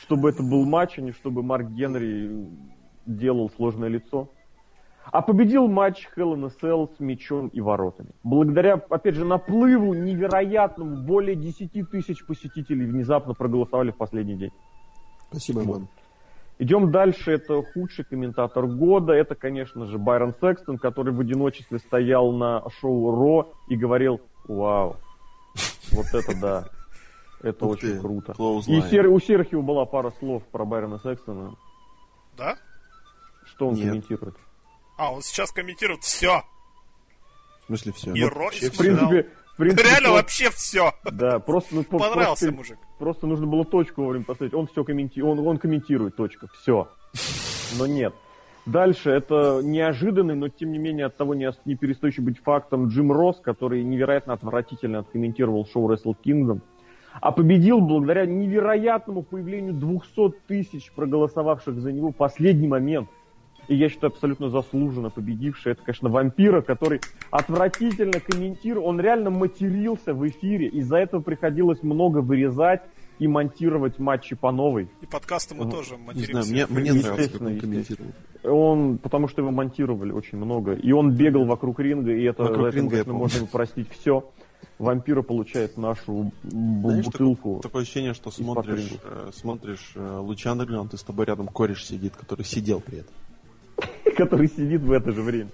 чтобы 0.00 0.30
это 0.30 0.42
был 0.42 0.64
матч, 0.64 0.98
а 0.98 1.02
не 1.02 1.12
чтобы 1.12 1.42
Марк 1.42 1.68
Генри 1.70 2.48
делал 3.04 3.50
сложное 3.50 3.90
лицо. 3.90 4.30
А 5.12 5.22
победил 5.22 5.68
матч 5.68 6.08
Hell 6.16 6.34
in 6.34 6.46
a 6.46 6.50
Cell 6.60 6.88
с 6.96 7.00
мячом 7.00 7.48
и 7.48 7.60
воротами. 7.60 8.10
Благодаря, 8.24 8.74
опять 8.74 9.14
же, 9.14 9.24
наплыву 9.24 9.94
невероятному, 9.94 11.04
более 11.04 11.36
10 11.36 11.90
тысяч 11.90 12.26
посетителей 12.26 12.86
внезапно 12.86 13.34
проголосовали 13.34 13.92
в 13.92 13.96
последний 13.96 14.36
день. 14.36 14.50
Спасибо, 15.30 15.62
Иван. 15.62 15.88
Идем 16.58 16.90
дальше, 16.90 17.32
это 17.32 17.62
худший 17.62 18.04
комментатор 18.04 18.66
года, 18.66 19.12
это, 19.12 19.34
конечно 19.34 19.84
же, 19.86 19.98
Байрон 19.98 20.34
Секстон, 20.40 20.78
который 20.78 21.12
в 21.12 21.20
одиночестве 21.20 21.78
стоял 21.78 22.32
на 22.32 22.62
шоу 22.80 23.10
Ро 23.14 23.52
и 23.68 23.76
говорил, 23.76 24.22
вау, 24.48 24.96
вот 25.92 26.06
это 26.14 26.40
да, 26.40 26.68
это 27.42 27.66
Ух 27.66 27.72
очень 27.72 27.96
ты, 27.96 28.00
круто. 28.00 28.32
И. 28.68 28.80
Сер- 28.88 29.08
у 29.08 29.20
Серхио 29.20 29.60
была 29.60 29.84
пара 29.84 30.10
слов 30.18 30.42
про 30.50 30.64
Байрона 30.64 30.98
Секстона, 30.98 31.54
Да? 32.38 32.56
что 33.44 33.68
он 33.68 33.74
Нет. 33.74 33.88
комментирует. 33.88 34.34
А, 34.96 35.12
он 35.12 35.20
сейчас 35.20 35.52
комментирует 35.52 36.02
все. 36.04 36.42
В 37.62 37.66
смысле 37.66 37.92
все? 37.92 38.14
И 38.14 38.24
Ро, 38.24 38.48
и 38.50 38.70
В 38.70 38.78
принципе, 38.78 39.28
принципе, 39.56 39.82
Реально 39.82 40.08
просто- 40.08 40.12
вообще 40.22 40.50
все. 40.50 40.92
Да, 41.10 41.38
просто, 41.38 41.74
ну, 41.76 41.82
по- 41.84 41.98
Понравился 41.98 42.46
просто, 42.46 42.52
мужик. 42.52 42.78
просто 42.98 43.26
нужно 43.26 43.46
было 43.46 43.64
точку 43.64 44.02
вовремя 44.02 44.24
поставить. 44.24 44.54
Он 44.54 44.66
все 44.66 44.84
комментирует, 44.84 45.38
он, 45.38 45.46
он 45.46 45.58
комментирует, 45.58 46.16
точка, 46.16 46.48
все. 46.60 46.88
Но 47.78 47.86
нет. 47.86 48.14
Дальше, 48.66 49.10
это 49.10 49.60
неожиданный, 49.62 50.34
но 50.34 50.48
тем 50.48 50.72
не 50.72 50.78
менее 50.78 51.06
от 51.06 51.16
того 51.16 51.34
не, 51.34 51.48
не 51.64 51.76
перестающий 51.76 52.22
быть 52.22 52.38
фактом 52.42 52.88
Джим 52.88 53.12
Росс, 53.12 53.40
который 53.40 53.84
невероятно 53.84 54.32
отвратительно 54.32 54.98
откомментировал 54.98 55.66
шоу 55.66 55.88
Wrestle 55.90 56.16
Kingdom, 56.24 56.60
а 57.20 57.30
победил 57.30 57.80
благодаря 57.80 58.26
невероятному 58.26 59.22
появлению 59.22 59.72
200 59.74 60.32
тысяч 60.48 60.90
проголосовавших 60.92 61.80
за 61.80 61.92
него 61.92 62.10
в 62.10 62.16
последний 62.16 62.66
момент. 62.66 63.08
И 63.68 63.74
я 63.74 63.88
считаю, 63.88 64.12
абсолютно 64.12 64.48
заслуженно 64.48 65.10
победивший. 65.10 65.72
Это, 65.72 65.82
конечно, 65.82 66.08
вампира, 66.08 66.60
который 66.62 67.00
отвратительно 67.30 68.20
комментировал. 68.20 68.88
Он 68.88 69.00
реально 69.00 69.30
матерился 69.30 70.14
в 70.14 70.26
эфире. 70.28 70.68
Из-за 70.68 70.98
этого 70.98 71.20
приходилось 71.20 71.82
много 71.82 72.18
вырезать 72.18 72.82
и 73.18 73.26
монтировать 73.26 73.98
матчи 73.98 74.36
по 74.36 74.52
новой. 74.52 74.88
И 75.00 75.06
подкаст 75.06 75.50
ему 75.52 75.64
Ну, 75.64 75.70
тоже 75.70 75.96
Не 75.96 76.04
материмся. 76.04 76.42
знаю, 76.42 76.68
мне, 76.68 76.80
мне 76.80 76.92
нравилось, 76.92 77.30
как 77.30 77.40
он 77.40 77.48
Естественно, 77.48 77.60
комментировал. 77.60 78.12
Он, 78.44 78.98
потому 78.98 79.28
что 79.28 79.42
его 79.42 79.50
монтировали 79.50 80.12
очень 80.12 80.38
много. 80.38 80.74
И 80.74 80.92
он 80.92 81.14
бегал 81.14 81.44
вокруг 81.46 81.80
ринга, 81.80 82.12
и 82.12 82.22
это, 82.24 82.42
Вокруг 82.42 82.62
за 82.62 82.68
это, 82.68 82.76
ринга, 82.76 83.12
можно 83.12 83.38
ему 83.38 83.46
простить 83.46 83.88
все. 83.90 84.30
Вампира 84.78 85.22
получает 85.22 85.78
нашу 85.78 86.32
Знаешь, 86.42 87.04
бутылку. 87.06 87.60
Такое 87.62 87.82
ощущение, 87.82 88.12
что 88.12 88.30
смотришь, 88.30 88.90
э, 89.02 89.30
смотришь 89.34 89.92
э, 89.94 90.18
Луча 90.18 90.52
Андерграунд, 90.52 90.92
и 90.92 90.96
с 90.98 91.02
тобой 91.02 91.24
рядом 91.24 91.48
кореш 91.48 91.84
сидит, 91.86 92.14
который 92.14 92.44
сидел 92.44 92.80
при 92.80 92.98
этом. 92.98 93.14
Который 94.16 94.48
сидит 94.48 94.82
в 94.82 94.92
это 94.92 95.12
же 95.12 95.22
время. 95.22 95.50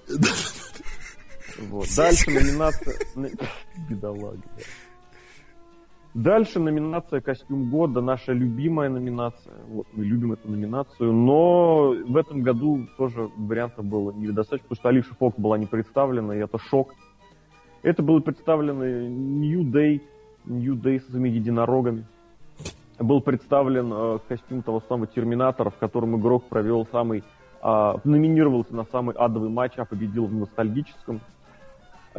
Вот. 1.68 1.86
Дальше 1.96 2.30
номинация... 2.30 2.94
на- 3.14 3.28
Бедолага. 3.88 4.38
да. 4.56 4.62
Дальше 6.14 6.60
номинация 6.60 7.22
«Костюм 7.22 7.70
года», 7.70 8.02
наша 8.02 8.32
любимая 8.32 8.90
номинация. 8.90 9.54
Вот, 9.66 9.86
мы 9.94 10.04
любим 10.04 10.32
эту 10.32 10.50
номинацию, 10.50 11.10
но 11.10 11.94
в 12.06 12.16
этом 12.18 12.42
году 12.42 12.86
тоже 12.98 13.30
вариантов 13.38 13.86
было 13.86 14.12
недостаточно, 14.12 14.68
потому 14.68 14.76
что 14.76 14.88
Алиша 14.90 15.14
Фок 15.18 15.38
была 15.38 15.56
не 15.56 15.64
представлена, 15.64 16.36
и 16.36 16.40
это 16.40 16.58
шок. 16.58 16.92
Это 17.82 18.02
было 18.02 18.20
представлено 18.20 18.84
New 18.84 19.62
Day, 19.62 20.02
New 20.44 20.74
Day 20.76 21.00
с 21.00 21.08
этими 21.08 21.30
единорогами. 21.30 22.04
Был 22.98 23.22
представлен 23.22 23.90
э, 23.92 24.18
костюм 24.28 24.62
того 24.62 24.82
самого 24.86 25.06
Терминатора, 25.06 25.70
в 25.70 25.78
котором 25.78 26.20
игрок 26.20 26.44
провел 26.44 26.86
самый 26.92 27.24
а, 27.62 28.00
номинировался 28.04 28.74
на 28.74 28.84
самый 28.84 29.14
адовый 29.16 29.48
матч, 29.48 29.72
а 29.76 29.84
победил 29.84 30.26
в 30.26 30.34
ностальгическом. 30.34 31.20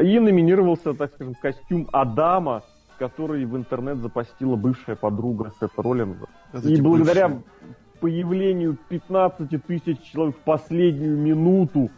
И 0.02 0.18
номинировался, 0.20 0.94
так 0.94 1.12
скажем, 1.14 1.36
костюм 1.36 1.88
Адама, 1.92 2.64
который 2.98 3.46
в 3.46 3.56
интернет 3.56 3.98
запостила 3.98 4.56
бывшая 4.56 4.96
подруга 4.96 5.52
Сета 5.60 5.82
Роллинза. 5.82 6.26
Это 6.54 6.68
И 6.68 6.82
благодаря 6.82 7.28
бывший. 7.28 7.44
появлению 8.00 8.78
15 8.90 9.64
тысяч 9.66 10.02
человек 10.12 10.36
в 10.38 10.40
последнюю 10.40 11.18
минуту 11.18 11.90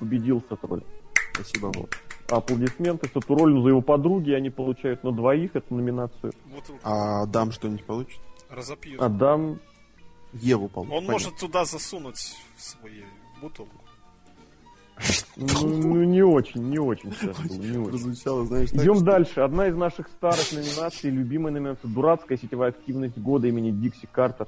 победил 0.00 0.42
Сет 0.48 0.58
Роллинз. 0.64 0.86
Спасибо 1.34 1.66
вам. 1.66 1.86
Аплодисменты 2.30 3.06
Сету 3.08 3.34
Роллинзу 3.36 3.66
и 3.66 3.70
его 3.70 3.82
подруги, 3.82 4.32
они 4.32 4.48
получают 4.50 5.04
на 5.04 5.12
двоих 5.12 5.54
эту 5.54 5.74
номинацию. 5.74 6.32
Бутылку 6.46 6.80
А 6.82 7.26
Дам 7.26 7.52
что-нибудь 7.52 7.84
получит? 7.84 8.20
разопьют. 8.50 9.00
Адам 9.02 9.58
Еву 10.40 10.68
получит. 10.68 10.92
Он 10.92 10.98
понятно. 10.98 11.12
может 11.12 11.36
туда 11.36 11.64
засунуть 11.64 12.36
свою 12.56 13.04
бутылку. 13.40 13.84
ну, 15.36 15.46
ну, 15.66 16.04
не 16.04 16.22
очень, 16.22 16.70
не 16.70 16.78
очень. 16.78 17.10
Прозвучало, 17.10 18.44
знаешь, 18.46 18.70
Идем 18.70 19.04
дальше. 19.04 19.40
Одна 19.40 19.66
из 19.66 19.76
наших 19.76 20.06
старых 20.08 20.52
номинаций, 20.52 21.10
любимая 21.10 21.52
номинация, 21.52 21.90
дурацкая 21.90 22.38
сетевая 22.38 22.70
активность 22.70 23.18
года 23.18 23.48
имени 23.48 23.72
Дикси 23.72 24.08
Картер. 24.10 24.46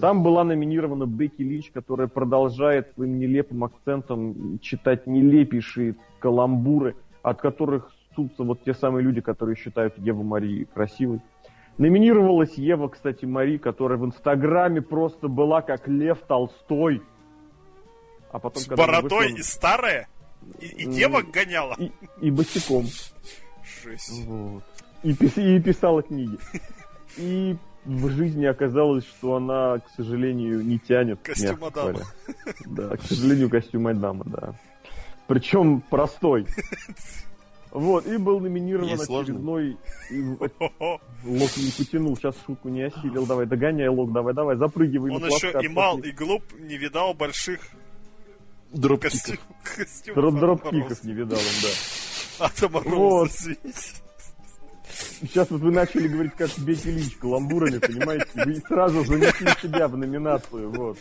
Там 0.00 0.22
была 0.22 0.44
номинирована 0.44 1.06
Бекки 1.06 1.42
Лич, 1.42 1.72
которая 1.72 2.06
продолжает 2.06 2.92
своим 2.94 3.18
нелепым 3.18 3.64
акцентом 3.64 4.60
читать 4.60 5.06
нелепейшие 5.06 5.96
каламбуры, 6.20 6.94
от 7.22 7.40
которых 7.40 7.90
ссутся 8.12 8.44
вот 8.44 8.62
те 8.64 8.74
самые 8.74 9.02
люди, 9.02 9.20
которые 9.20 9.56
считают 9.56 9.98
Еву 9.98 10.22
Мари 10.22 10.64
красивой. 10.72 11.20
Номинировалась 11.78 12.54
Ева, 12.54 12.88
кстати, 12.88 13.24
Мари, 13.24 13.56
которая 13.58 13.98
в 13.98 14.04
Инстаграме 14.06 14.82
просто 14.82 15.28
была 15.28 15.62
как 15.62 15.88
Лев 15.88 16.18
Толстой. 16.28 17.02
А 18.30 18.38
потом, 18.38 18.62
С 18.62 18.66
бородой 18.68 19.28
вышла- 19.32 19.38
и 19.38 19.42
старая? 19.42 20.08
И, 20.60 20.66
и 20.66 20.86
девок 20.86 21.30
гоняла? 21.30 21.74
и, 21.78 21.90
и 22.20 22.30
босиком. 22.30 22.86
Жесть. 23.84 24.24
Вот. 24.26 24.62
И, 25.02 25.12
пис- 25.12 25.40
и 25.42 25.60
писала 25.60 26.02
книги. 26.02 26.38
И 27.16 27.56
в 27.84 28.08
жизни 28.10 28.44
оказалось, 28.46 29.04
что 29.04 29.36
она, 29.36 29.78
к 29.78 29.88
сожалению, 29.96 30.64
не 30.64 30.78
тянет. 30.78 31.20
Костюм 31.22 31.64
Адама. 31.64 32.00
Да, 32.66 32.96
к 32.96 33.02
сожалению, 33.02 33.50
костюм 33.50 33.86
Адама, 33.88 34.24
да. 34.26 34.54
Причем 35.26 35.80
простой. 35.80 36.46
Вот, 37.72 38.06
и 38.06 38.18
был 38.18 38.38
номинирован 38.38 38.86
Есть 38.86 39.06
сложный? 39.06 39.34
очередной... 39.34 39.76
Лок 41.24 41.56
не 41.56 41.70
потянул, 41.76 42.16
сейчас 42.16 42.36
шутку 42.46 42.68
не 42.68 42.82
осилил. 42.82 43.24
Давай, 43.26 43.46
догоняй, 43.46 43.88
Лок, 43.88 44.12
давай, 44.12 44.34
давай, 44.34 44.56
запрыгивай 44.56 45.10
Он 45.12 45.24
еще 45.24 45.52
и 45.62 45.68
мал, 45.68 45.98
и 45.98 46.10
глуп, 46.10 46.42
не 46.58 46.76
видал 46.76 47.14
больших 47.14 47.60
Дропкиков. 48.72 49.38
Дропкиков 50.14 51.04
не 51.04 51.12
видал 51.12 51.38
он, 51.38 52.48
да. 52.50 52.68
Мороза, 52.68 52.96
Вот. 52.96 53.30
Сейчас 55.20 55.50
вот 55.50 55.60
вы 55.62 55.70
начали 55.70 56.08
говорить, 56.08 56.34
как 56.36 56.50
Бекки 56.58 56.90
Линч 56.90 57.16
каламбурами, 57.16 57.78
понимаете? 57.78 58.26
Вы 58.34 58.56
сразу 58.56 59.04
занесли 59.04 59.48
себя 59.62 59.88
в 59.88 59.96
номинацию, 59.96 60.70
вот. 60.70 60.98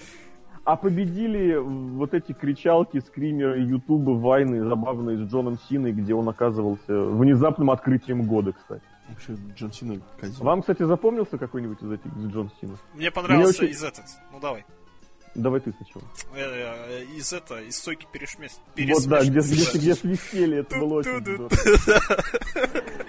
А 0.63 0.75
победили 0.75 1.55
вот 1.57 2.13
эти 2.13 2.33
кричалки, 2.33 2.99
скримеры, 2.99 3.61
ютубы, 3.61 4.17
вайны 4.19 4.63
забавные 4.63 5.17
с 5.17 5.21
Джоном 5.31 5.57
Синой, 5.67 5.91
где 5.91 6.13
он 6.13 6.29
оказывался 6.29 7.01
внезапным 7.03 7.71
открытием 7.71 8.23
года, 8.27 8.53
кстати. 8.53 8.83
Вообще, 9.09 9.35
Джон 9.57 9.71
Сина 9.73 9.99
козел. 10.19 10.45
Вам, 10.45 10.61
кстати, 10.61 10.83
запомнился 10.83 11.37
какой-нибудь 11.39 11.81
из 11.81 11.91
этих 11.91 12.11
с 12.15 12.25
Джон 12.27 12.51
Сина? 12.61 12.75
Мне 12.93 13.09
понравился 13.11 13.63
очень- 13.63 13.73
из 13.73 13.83
этот. 13.83 14.05
Ну 14.31 14.39
давай. 14.39 14.63
Давай 15.33 15.61
ты 15.61 15.71
сначала. 15.73 16.03
Э, 16.35 16.41
э, 16.41 17.03
Из 17.17 17.31
это, 17.33 17.61
из 17.61 17.77
стойки 17.77 18.05
перешмес. 18.11 18.59
Вот 18.77 19.07
да, 19.07 19.21
где, 19.21 19.39
где, 19.39 19.77
где 19.77 19.95
свистели, 19.95 20.57
это 20.57 20.77
было 20.77 20.95
очень. 20.95 21.11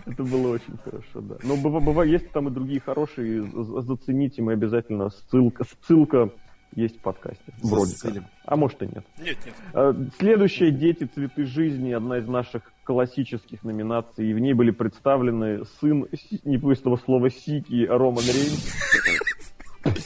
Это 0.06 0.22
было 0.24 0.48
очень 0.52 0.76
хорошо, 0.84 1.20
да. 1.20 1.36
Но 1.42 1.56
быва- 1.56 1.80
быва- 1.80 2.02
есть 2.06 2.30
там 2.30 2.48
и 2.48 2.50
другие 2.50 2.80
хорошие, 2.80 3.42
зацените 3.82 4.40
мы 4.42 4.52
обязательно. 4.52 5.10
Ссылка, 5.10 5.64
ссылка 5.86 6.30
есть 6.74 6.98
в 6.98 7.00
подкасте. 7.00 7.42
Вроде 7.62 7.94
как. 8.00 8.12
А 8.44 8.56
может 8.56 8.82
и 8.82 8.86
нет. 8.86 9.04
Нет, 9.18 9.36
нет. 9.44 9.54
Э, 9.74 9.94
Следующая 10.18 10.70
«Дети. 10.70 11.04
Цветы 11.12 11.44
жизни» 11.44 11.92
одна 11.92 12.18
из 12.18 12.26
наших 12.26 12.72
классических 12.84 13.62
номинаций. 13.62 14.28
И 14.30 14.34
в 14.34 14.38
ней 14.38 14.52
были 14.54 14.70
представлены 14.70 15.64
сын 15.80 16.06
Си- 16.12 16.40
не 16.44 16.56
боюсь 16.58 16.80
этого 16.80 16.96
слова 16.96 17.30
Сики 17.30 17.86
Роман 17.86 18.24
Рейнс. 18.24 18.72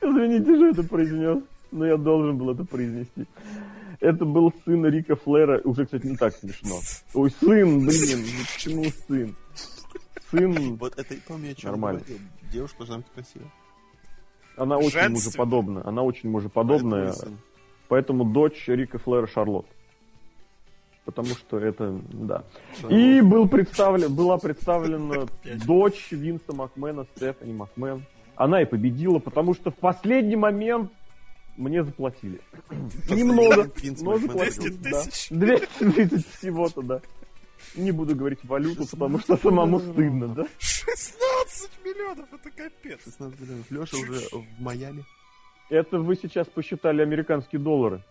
Извините, 0.00 0.54
что 0.56 0.66
это 0.68 0.82
произнес, 0.88 1.42
но 1.70 1.86
я 1.86 1.96
должен 1.96 2.36
был 2.36 2.50
это 2.50 2.64
произнести. 2.64 3.26
Это 4.00 4.24
был 4.24 4.52
сын 4.64 4.84
Рика 4.86 5.14
Флера. 5.16 5.60
Уже, 5.64 5.84
кстати, 5.84 6.06
не 6.06 6.16
так 6.16 6.34
смешно. 6.34 6.80
Ой, 7.14 7.30
сын, 7.30 7.78
блин, 7.86 8.24
ну 8.26 8.44
почему 8.52 8.84
сын? 9.06 9.36
Сын, 10.30 10.76
Вот 10.76 10.98
это 10.98 11.14
и 11.14 11.18
помню, 11.18 11.52
о 11.52 11.54
чем 11.54 11.70
Нормально. 11.70 12.00
говорил. 12.00 12.18
Девушка 12.52 12.78
должна 12.78 12.96
быть 12.98 13.06
красивая. 13.14 13.50
Она 14.56 14.76
очень 14.76 15.08
мужеподобная. 15.08 15.86
Она 15.86 16.02
очень 16.02 16.30
мужеподобная. 16.30 17.14
Поэтому 17.88 18.24
дочь 18.24 18.64
Рика 18.68 18.98
Флера 18.98 19.26
Шарлотт. 19.26 19.66
Потому 21.04 21.28
что 21.28 21.58
это, 21.58 22.00
да. 22.12 22.44
И 22.88 23.20
был 23.20 23.48
представлен, 23.48 24.14
была 24.14 24.38
представлена 24.38 25.26
дочь 25.66 26.12
Винса 26.12 26.52
Макмена, 26.52 27.06
Стефани 27.16 27.52
Макмен. 27.52 28.04
Она 28.36 28.62
и 28.62 28.64
победила, 28.64 29.18
потому 29.18 29.54
что 29.54 29.70
в 29.70 29.74
последний 29.74 30.36
момент 30.36 30.92
мне 31.56 31.82
заплатили. 31.82 32.40
Немного, 33.10 33.68
но 34.00 34.16
заплатили. 34.16 34.70
200 34.70 34.90
да. 34.90 35.02
тысяч? 35.02 35.28
200 35.30 36.08
тысяч 36.08 36.26
всего-то, 36.38 36.82
да. 36.82 37.00
Не 37.74 37.92
буду 37.92 38.14
говорить 38.14 38.40
валюту, 38.44 38.86
потому 38.86 39.18
что 39.18 39.36
самому 39.36 39.80
стыдно, 39.80 40.28
да? 40.28 40.46
16 40.58 41.70
миллионов, 41.84 42.26
это 42.32 42.50
капец. 42.50 43.00
16 43.04 43.40
миллионов. 43.40 43.70
Леша 43.70 43.96
уже 43.96 44.20
в 44.30 44.60
Майами. 44.60 45.04
Это 45.70 45.98
вы 45.98 46.16
сейчас 46.16 46.46
посчитали 46.48 47.02
американские 47.02 47.60
доллары. 47.60 48.02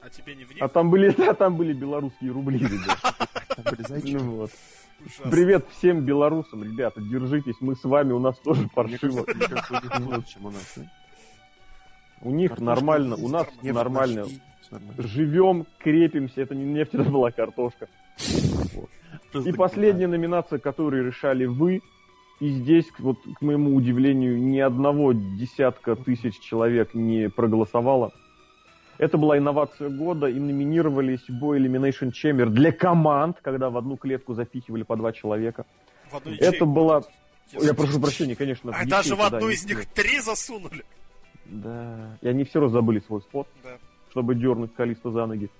А 0.00 0.10
тебе 0.10 0.34
не 0.34 0.44
в 0.44 0.52
них? 0.52 0.62
А 0.62 0.68
там 0.68 0.90
были, 0.90 1.08
а 1.28 1.34
там 1.34 1.56
были 1.56 1.72
белорусские 1.72 2.32
рубли, 2.32 2.58
ребят. 2.58 2.98
Там 3.56 3.64
были 3.64 3.82
зайчики. 3.88 4.16
Ну. 4.16 4.48
Привет 5.30 5.66
всем 5.70 6.00
белорусам, 6.04 6.62
ребята, 6.62 7.00
держитесь, 7.00 7.54
мы 7.60 7.74
с 7.74 7.84
вами, 7.84 8.12
у 8.12 8.18
нас 8.18 8.38
тоже 8.38 8.68
паршиво. 8.74 9.24
у 9.24 9.34
них 9.34 10.00
лучше, 10.00 10.34
чем 10.34 10.46
у 10.46 10.50
нас. 10.50 10.72
да? 10.76 10.82
У 12.22 12.30
них 12.30 12.50
Картошка 12.50 12.74
нормально, 12.74 13.16
у 13.16 13.28
нас 13.28 13.46
нормально. 13.62 14.26
Живем, 14.98 15.66
крепимся, 15.78 16.42
это 16.42 16.54
не 16.54 16.64
нефть, 16.64 16.94
это 16.94 17.04
была 17.04 17.30
картошка. 17.30 17.88
И 19.44 19.52
последняя 19.52 20.06
номинация, 20.06 20.58
которую 20.58 21.06
решали 21.06 21.46
вы. 21.46 21.82
И 22.38 22.50
здесь, 22.50 22.86
вот, 22.98 23.18
к 23.38 23.40
моему 23.40 23.74
удивлению, 23.74 24.38
ни 24.38 24.58
одного 24.58 25.12
десятка 25.12 25.96
тысяч 25.96 26.38
человек 26.40 26.92
не 26.94 27.30
проголосовало. 27.30 28.12
Это 28.98 29.16
была 29.16 29.38
инновация 29.38 29.88
года, 29.90 30.26
и 30.26 30.38
номинировались 30.38 31.26
в 31.28 31.42
Elimination 31.52 32.12
Chamber 32.12 32.46
для 32.46 32.72
команд, 32.72 33.38
когда 33.42 33.70
в 33.70 33.76
одну 33.76 33.96
клетку 33.96 34.34
запихивали 34.34 34.82
по 34.82 34.96
два 34.96 35.12
человека. 35.12 35.64
В 36.10 36.16
одну 36.16 36.32
Это 36.38 36.64
была... 36.66 37.02
Я 37.52 37.74
прошу 37.74 38.00
прощения, 38.00 38.34
конечно. 38.34 38.72
А 38.74 38.84
в 38.84 38.88
даже 38.88 39.14
в 39.14 39.22
одну 39.22 39.48
из 39.48 39.64
них 39.64 39.86
три 39.86 40.20
засунули. 40.20 40.84
Да. 41.46 42.18
И 42.20 42.28
они 42.28 42.44
все 42.44 42.60
равно 42.60 42.72
забыли 42.72 43.00
свой 43.00 43.20
спот. 43.22 43.46
Да. 43.62 43.78
чтобы 44.16 44.34
дернуть 44.34 44.74
Калиста 44.74 45.10
за 45.10 45.26
ноги. 45.26 45.50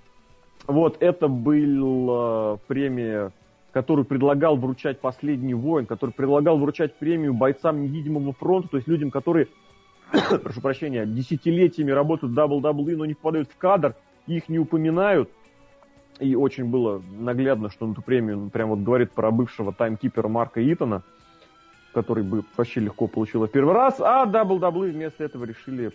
Вот, 0.66 0.96
это 1.00 1.28
была 1.28 2.56
премия, 2.66 3.30
которую 3.72 4.04
предлагал 4.04 4.56
вручать 4.56 5.00
«Последний 5.00 5.54
воин», 5.54 5.86
который 5.86 6.10
предлагал 6.10 6.58
вручать 6.58 6.94
премию 6.94 7.34
бойцам 7.34 7.82
невидимого 7.82 8.32
фронта, 8.32 8.68
то 8.70 8.76
есть 8.78 8.88
людям, 8.88 9.10
которые, 9.10 9.48
прошу 10.42 10.60
прощения, 10.60 11.06
десятилетиями 11.06 11.92
работают 11.92 12.32
в 12.32 12.38
WWE, 12.38 12.96
но 12.96 13.04
не 13.06 13.14
попадают 13.14 13.48
в 13.50 13.56
кадр, 13.56 13.94
их 14.26 14.48
не 14.48 14.58
упоминают. 14.58 15.30
И 16.18 16.34
очень 16.34 16.64
было 16.64 17.02
наглядно, 17.10 17.70
что 17.70 17.84
он 17.84 17.92
эту 17.92 18.02
премию 18.02 18.38
ну, 18.38 18.50
прям 18.50 18.70
вот 18.70 18.80
говорит 18.80 19.12
про 19.12 19.30
бывшего 19.30 19.72
таймкипера 19.72 20.28
Марка 20.28 20.60
Итона, 20.72 21.02
который 21.92 22.24
бы 22.24 22.42
вообще 22.56 22.80
легко 22.80 23.06
получил 23.06 23.44
в 23.44 23.48
первый 23.48 23.74
раз, 23.74 24.00
а 24.00 24.26
WWE 24.26 24.92
вместо 24.92 25.22
этого 25.22 25.44
решили 25.44 25.92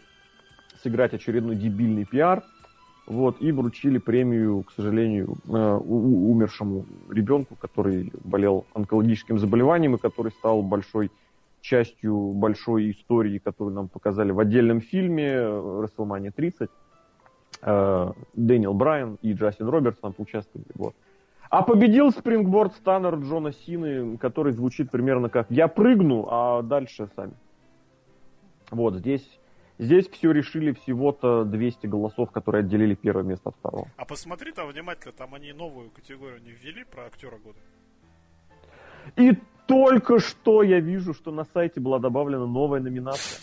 сыграть 0.81 1.13
очередной 1.13 1.55
дебильный 1.55 2.05
пиар, 2.05 2.43
вот, 3.07 3.37
и 3.41 3.51
вручили 3.51 3.97
премию, 3.97 4.63
к 4.63 4.71
сожалению, 4.71 5.35
э, 5.47 5.51
умершему 5.51 6.85
ребенку, 7.09 7.55
который 7.55 8.11
болел 8.23 8.65
онкологическим 8.73 9.39
заболеванием 9.39 9.95
и 9.95 9.99
который 9.99 10.31
стал 10.31 10.61
большой 10.61 11.11
частью 11.61 12.33
большой 12.33 12.91
истории, 12.91 13.37
которую 13.37 13.75
нам 13.75 13.87
показали 13.87 14.31
в 14.31 14.39
отдельном 14.39 14.81
фильме 14.81 15.27
э, 15.27 15.87
WrestleMania 15.95 16.31
30. 16.31 16.69
Э, 17.61 18.11
Дэниел 18.33 18.73
Брайан 18.73 19.17
и 19.21 19.33
Джастин 19.33 19.67
Робертс 19.67 19.99
там 19.99 20.13
поучаствовали. 20.13 20.67
Вот. 20.75 20.95
А 21.49 21.63
победил 21.63 22.11
спрингборд 22.11 22.73
Станнер 22.75 23.15
Джона 23.15 23.51
Сины, 23.51 24.17
который 24.17 24.53
звучит 24.53 24.89
примерно 24.89 25.29
как 25.29 25.47
«Я 25.51 25.67
прыгну, 25.67 26.27
а 26.29 26.61
дальше 26.61 27.09
сами». 27.15 27.33
Вот 28.71 28.95
здесь, 28.95 29.27
здесь 29.81 30.07
все 30.07 30.31
решили 30.31 30.71
всего-то 30.71 31.43
200 31.43 31.87
голосов, 31.87 32.31
которые 32.31 32.59
отделили 32.61 32.93
первое 32.93 33.23
место 33.23 33.49
от 33.49 33.55
второго. 33.55 33.87
А 33.97 34.05
посмотри 34.05 34.51
там 34.51 34.69
внимательно, 34.69 35.11
там 35.11 35.33
они 35.33 35.51
новую 35.51 35.89
категорию 35.89 36.41
не 36.41 36.51
ввели 36.51 36.85
про 36.85 37.05
актера 37.07 37.37
года. 37.37 37.59
И 39.17 39.37
только 39.65 40.19
что 40.19 40.61
я 40.61 40.79
вижу, 40.79 41.13
что 41.13 41.31
на 41.31 41.43
сайте 41.45 41.79
была 41.79 41.99
добавлена 41.99 42.45
новая 42.45 42.79
номинация. 42.79 43.41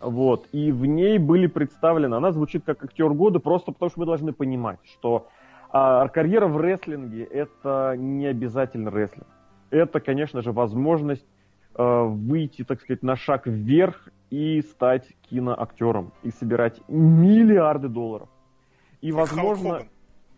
Вот. 0.00 0.48
И 0.52 0.72
в 0.72 0.84
ней 0.84 1.18
были 1.18 1.46
представлены, 1.46 2.16
она 2.16 2.32
звучит 2.32 2.64
как 2.64 2.82
актер 2.84 3.10
года, 3.10 3.38
просто 3.38 3.70
потому 3.70 3.90
что 3.90 4.00
мы 4.00 4.06
должны 4.06 4.32
понимать, 4.32 4.80
что 4.84 5.28
а, 5.70 6.08
карьера 6.08 6.48
в 6.48 6.60
рестлинге 6.60 7.22
это 7.22 7.94
не 7.96 8.26
обязательно 8.26 8.90
рестлинг. 8.90 9.28
Это, 9.70 10.00
конечно 10.00 10.42
же, 10.42 10.50
возможность 10.50 11.26
выйти, 11.76 12.64
так 12.64 12.80
сказать, 12.80 13.02
на 13.02 13.16
шаг 13.16 13.46
вверх 13.46 14.08
и 14.30 14.60
стать 14.62 15.06
киноактером 15.22 16.12
и 16.22 16.30
собирать 16.30 16.80
миллиарды 16.88 17.88
долларов. 17.88 18.28
И, 19.00 19.12
возможно, 19.12 19.82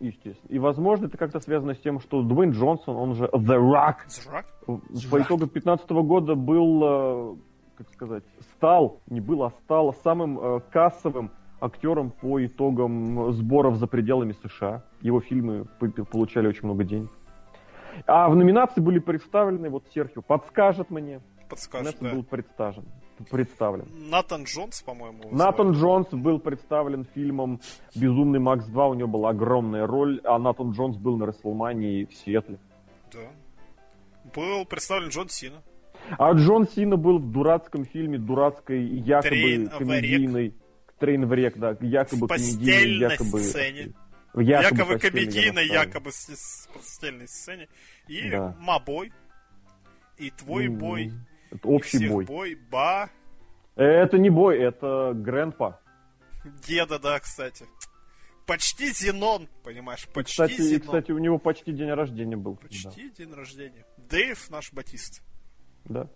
естественно, 0.01 0.49
и, 0.49 0.59
возможно, 0.59 1.07
это 1.07 1.19
как-то 1.19 1.41
связано 1.41 1.75
с 1.75 1.79
тем, 1.79 2.01
что 2.01 2.23
Дуэйн 2.23 2.51
Джонсон, 2.53 2.97
он 2.97 3.15
же 3.15 3.25
The 3.25 3.59
Rock, 3.59 4.09
Зрак? 4.09 4.47
по 4.67 5.21
итогам 5.21 5.49
2015 5.49 5.91
года 5.91 6.35
был, 6.35 6.83
э, 6.83 7.37
как 7.77 7.89
сказать, 7.91 8.25
стал, 8.57 9.01
не 9.09 9.21
был, 9.21 9.43
а 9.45 9.51
стал 9.51 9.93
самым 10.05 10.39
э, 10.39 10.61
кассовым 10.71 11.31
актером 11.61 12.11
по 12.11 12.45
итогам 12.45 13.33
сборов 13.33 13.77
за 13.77 13.87
пределами 13.87 14.33
США. 14.33 14.85
Его 15.01 15.21
фильмы 15.21 15.67
получали 16.11 16.49
очень 16.49 16.65
много 16.65 16.85
денег. 16.85 17.11
А 18.07 18.29
в 18.29 18.37
номинации 18.37 18.81
были 18.81 18.99
представлены, 18.99 19.71
вот 19.71 19.85
Серхио 19.93 20.23
подскажет 20.23 20.91
мне, 20.91 21.21
нас 21.73 21.95
да. 22.01 22.11
был 22.13 22.23
представлен. 22.23 22.85
представлен. 23.31 23.87
Натан 24.11 24.45
Джонс, 24.45 24.83
по-моему. 24.83 25.31
Натан 25.31 25.75
звали. 25.75 25.81
Джонс 25.81 26.09
был 26.11 26.39
представлен 26.39 27.05
фильмом 27.15 27.61
«Безумный 27.95 28.41
Макс 28.41 28.69
2», 28.69 28.91
у 28.91 28.95
него 28.95 29.09
была 29.09 29.31
огромная 29.31 29.87
роль, 29.87 30.21
а 30.25 30.39
Натан 30.39 30.73
Джонс 30.73 30.97
был 30.97 31.19
на 31.19 31.27
Расселмании 31.27 32.07
в 32.07 32.15
Сиэтле. 32.15 32.59
Да. 33.13 33.21
Был 34.35 34.65
представлен 34.65 35.09
Джон 35.09 35.29
Сина. 35.29 35.63
А 36.19 36.33
Джон 36.33 36.67
Сина 36.69 36.97
был 36.97 37.19
в 37.19 37.31
дурацком 37.31 37.85
фильме, 37.85 38.19
дурацкой, 38.19 38.85
якобы 38.85 39.29
Трейн 39.29 39.69
комедийной... 39.69 40.55
Трейн 40.99 41.27
в 41.27 41.33
рек, 41.33 41.59
да, 41.59 41.77
якобы 41.81 42.27
В 42.27 42.29
комедийной, 42.29 42.99
якобы... 42.99 43.41
сцене. 43.41 43.93
Якобы, 44.35 44.95
Якобы 44.95 44.99
комедийной, 44.99 45.67
якобы 45.69 46.11
с, 46.11 46.27
с 46.35 46.67
постельной 46.73 47.29
сцене. 47.29 47.69
И 48.09 48.31
Да. 48.31 48.57
Мабой. 48.59 49.13
И 50.17 50.31
твой 50.31 50.67
М, 50.67 50.79
бой. 50.79 51.13
Это 51.51 51.69
и 51.69 51.71
общий 51.71 51.99
всех 51.99 52.11
бой. 52.13 52.25
бой. 52.25 52.55
Ба. 52.71 53.11
Это 53.77 54.19
не 54.19 54.31
бой, 54.31 54.59
это 54.59 55.13
Грандпа. 55.15 55.81
Деда, 56.67 56.99
да, 56.99 57.19
кстати. 57.21 57.67
Почти 58.47 58.91
Зенон, 58.93 59.49
понимаешь, 59.63 60.05
И, 60.05 60.11
почти 60.13 60.33
Кстати, 60.33 60.53
и, 60.61 60.63
Зенон. 60.65 60.81
кстати, 60.81 61.13
у 61.13 61.19
него 61.19 61.39
почти 61.39 61.73
день 61.73 61.91
рождения 61.93 62.37
был. 62.37 62.57
Почти 62.57 63.11
день 63.11 63.33
рождения. 63.33 63.85
Дэйв 63.99 64.51
наш 64.51 64.73
Батист. 64.73 65.23
Да. 65.85 66.05
да. 66.05 66.11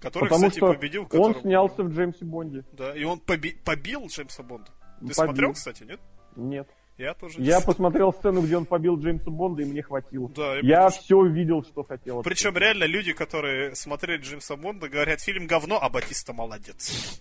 Который, 0.00 0.24
Потому 0.28 0.48
кстати, 0.48 0.56
что 0.58 0.72
победил. 0.74 1.02
он 1.02 1.08
которого- 1.08 1.40
снялся 1.40 1.82
в 1.82 1.88
Джеймсе 1.92 2.24
Бонде. 2.24 2.64
Да, 2.72 2.94
и 2.94 3.02
он 3.04 3.18
поби- 3.18 3.56
побил 3.64 4.06
Джеймса 4.06 4.42
Бонда. 4.42 4.70
Ты 5.00 5.06
Побил. 5.06 5.14
смотрел, 5.14 5.52
кстати, 5.54 5.82
нет? 5.84 6.00
Нет. 6.36 6.68
Я 6.98 7.12
тоже 7.14 7.34
Я 7.38 7.60
смотрел. 7.60 7.66
посмотрел 7.66 8.12
сцену, 8.14 8.40
где 8.42 8.56
он 8.56 8.64
побил 8.64 8.98
Джеймса 8.98 9.30
Бонда, 9.30 9.62
и 9.62 9.64
мне 9.66 9.82
хватило. 9.82 10.30
Да, 10.34 10.56
я 10.62 10.84
тоже. 10.84 11.00
все 11.00 11.24
видел, 11.26 11.62
что 11.62 11.84
хотел. 11.84 12.22
Причем 12.22 12.56
реально 12.56 12.84
люди, 12.84 13.12
которые 13.12 13.74
смотрели 13.74 14.20
Джеймса 14.22 14.56
Бонда, 14.56 14.88
говорят, 14.88 15.20
фильм 15.20 15.46
говно, 15.46 15.78
а 15.80 15.90
Батиста 15.90 16.32
молодец. 16.32 17.20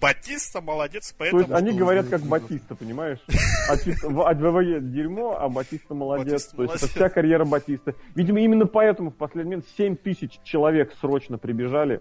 Батиста 0.00 0.60
молодец, 0.60 1.08
То 1.10 1.14
поэтому... 1.18 1.40
есть 1.42 1.52
они 1.52 1.72
говорят 1.72 2.08
как 2.08 2.22
Батиста, 2.22 2.74
понимаешь? 2.74 3.18
А 3.68 3.76
чисто 3.78 4.08
в- 4.10 4.20
а 4.28 4.34
ВВЕ 4.34 4.80
дерьмо, 4.80 5.36
а 5.40 5.48
Батиста 5.48 5.94
молодец. 5.94 6.46
То 6.48 6.62
есть 6.62 6.74
это 6.76 6.86
вся 6.88 7.08
карьера 7.08 7.44
Батиста. 7.44 7.94
Видимо, 8.14 8.40
именно 8.40 8.66
поэтому 8.66 9.10
в 9.10 9.14
последний 9.16 9.50
момент 9.56 9.66
7 9.76 9.96
тысяч 9.96 10.38
человек 10.44 10.92
срочно 11.00 11.38
прибежали 11.38 12.00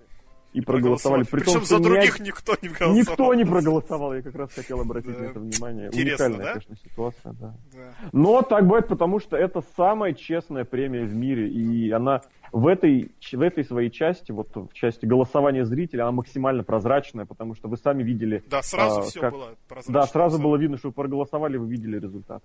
и 0.53 0.61
проголосовали. 0.61 1.23
При 1.23 1.41
том, 1.41 1.53
Причем 1.55 1.65
что 1.65 1.77
за 1.77 1.83
других 1.83 2.15
один- 2.15 2.27
никто 2.27 2.55
не 2.61 2.69
голосовал. 2.69 2.95
Никто 2.95 3.33
не 3.33 3.45
проголосовал, 3.45 4.13
я 4.13 4.21
как 4.21 4.35
раз 4.35 4.53
хотел 4.53 4.79
обратить 4.81 5.13
Да. 5.13 5.19
на 5.19 5.25
это 5.25 5.39
внимание. 5.39 5.87
Интересно, 5.87 6.25
Уникальная, 6.25 6.45
да? 6.45 6.59
конечно, 6.61 6.75
ситуация, 6.89 7.33
да. 7.33 7.53
Да. 7.73 7.93
Но 8.11 8.41
так 8.41 8.63
бывает, 8.65 8.87
потому 8.87 9.19
что 9.19 9.35
это 9.37 9.61
самая 9.75 10.13
честная 10.13 10.63
премия 10.65 11.03
в 11.05 11.13
мире, 11.15 11.49
и 11.49 11.91
она 11.91 12.21
в 12.51 12.67
этой, 12.67 13.11
в 13.31 13.41
этой 13.41 13.63
своей 13.65 13.89
части, 13.89 14.31
вот 14.31 14.55
в 14.55 14.73
части 14.73 15.05
голосования 15.07 15.65
зрителей, 15.65 16.01
она 16.03 16.11
максимально 16.11 16.63
прозрачная, 16.63 17.25
потому 17.25 17.55
что 17.55 17.67
вы 17.67 17.77
сами 17.77 18.03
видели... 18.03 18.43
Да, 18.49 18.61
сразу 18.61 18.99
а, 18.99 19.03
все 19.03 19.19
как- 19.21 19.33
было 19.33 19.55
прозрачно. 19.67 19.93
Да, 19.93 20.07
сразу 20.07 20.39
было 20.39 20.55
видно, 20.57 20.77
что 20.77 20.89
вы 20.89 20.93
проголосовали, 20.93 21.57
вы 21.57 21.67
видели 21.67 21.99
результат. 21.99 22.43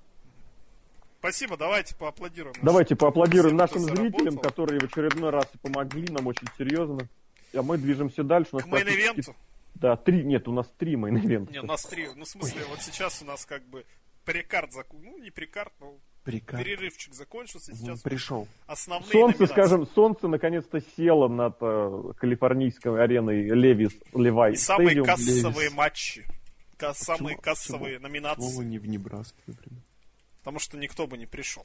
Спасибо, 1.20 1.56
давайте 1.56 1.96
поаплодируем. 1.96 2.54
Давайте 2.62 2.94
поаплодируем 2.94 3.56
всем, 3.56 3.58
нашим 3.58 3.80
зрителям, 3.80 4.34
заработал. 4.34 4.40
которые 4.50 4.80
в 4.80 4.84
очередной 4.84 5.30
раз 5.30 5.46
помогли 5.60 6.06
нам 6.12 6.26
очень 6.28 6.46
серьезно. 6.56 7.08
А 7.54 7.62
мы 7.62 7.78
движемся 7.78 8.22
дальше. 8.22 8.50
К 8.58 8.66
мейн-ивенту. 8.66 9.34
Да, 9.74 9.96
три, 9.96 10.24
нет, 10.24 10.48
у 10.48 10.52
нас 10.52 10.66
три 10.76 10.94
мейн-ивента. 10.96 11.52
Не, 11.52 11.60
у 11.60 11.66
нас 11.66 11.84
три. 11.84 12.08
Ну, 12.16 12.24
в 12.24 12.28
смысле, 12.28 12.62
вот 12.68 12.80
сейчас 12.80 13.22
у 13.22 13.24
нас 13.24 13.44
как 13.46 13.64
бы 13.68 13.84
прекард 14.24 14.72
закон... 14.72 15.00
Ну, 15.02 15.18
не 15.18 15.30
прекард, 15.30 15.72
но 15.80 15.96
Приказ. 16.24 16.60
перерывчик 16.60 17.14
закончился. 17.14 17.74
Сейчас 17.74 18.00
Пришел. 18.02 18.46
основные 18.66 19.10
Солнце, 19.10 19.38
номинации. 19.42 19.52
скажем, 19.54 19.86
солнце 19.94 20.28
наконец-то 20.28 20.80
село 20.96 21.28
над 21.28 21.56
э, 21.60 22.12
калифорнийской 22.18 23.02
ареной 23.02 23.42
Levi's 23.50 23.92
Levi's 24.14 24.52
И 24.52 24.56
самые 24.56 24.88
Stadium. 24.88 25.06
кассовые 25.06 25.64
Levi's. 25.68 25.74
матчи. 25.74 26.26
Ка- 26.76 26.92
самые 26.94 27.36
Почему- 27.36 27.40
кассовые 27.42 27.94
Почему 27.98 28.08
номинации. 28.08 28.64
не 28.64 28.78
в 28.78 28.86
Небраске, 28.88 29.40
например? 29.46 29.82
Потому 30.40 30.58
что 30.58 30.76
никто 30.76 31.06
бы 31.06 31.16
не 31.16 31.26
пришел. 31.26 31.64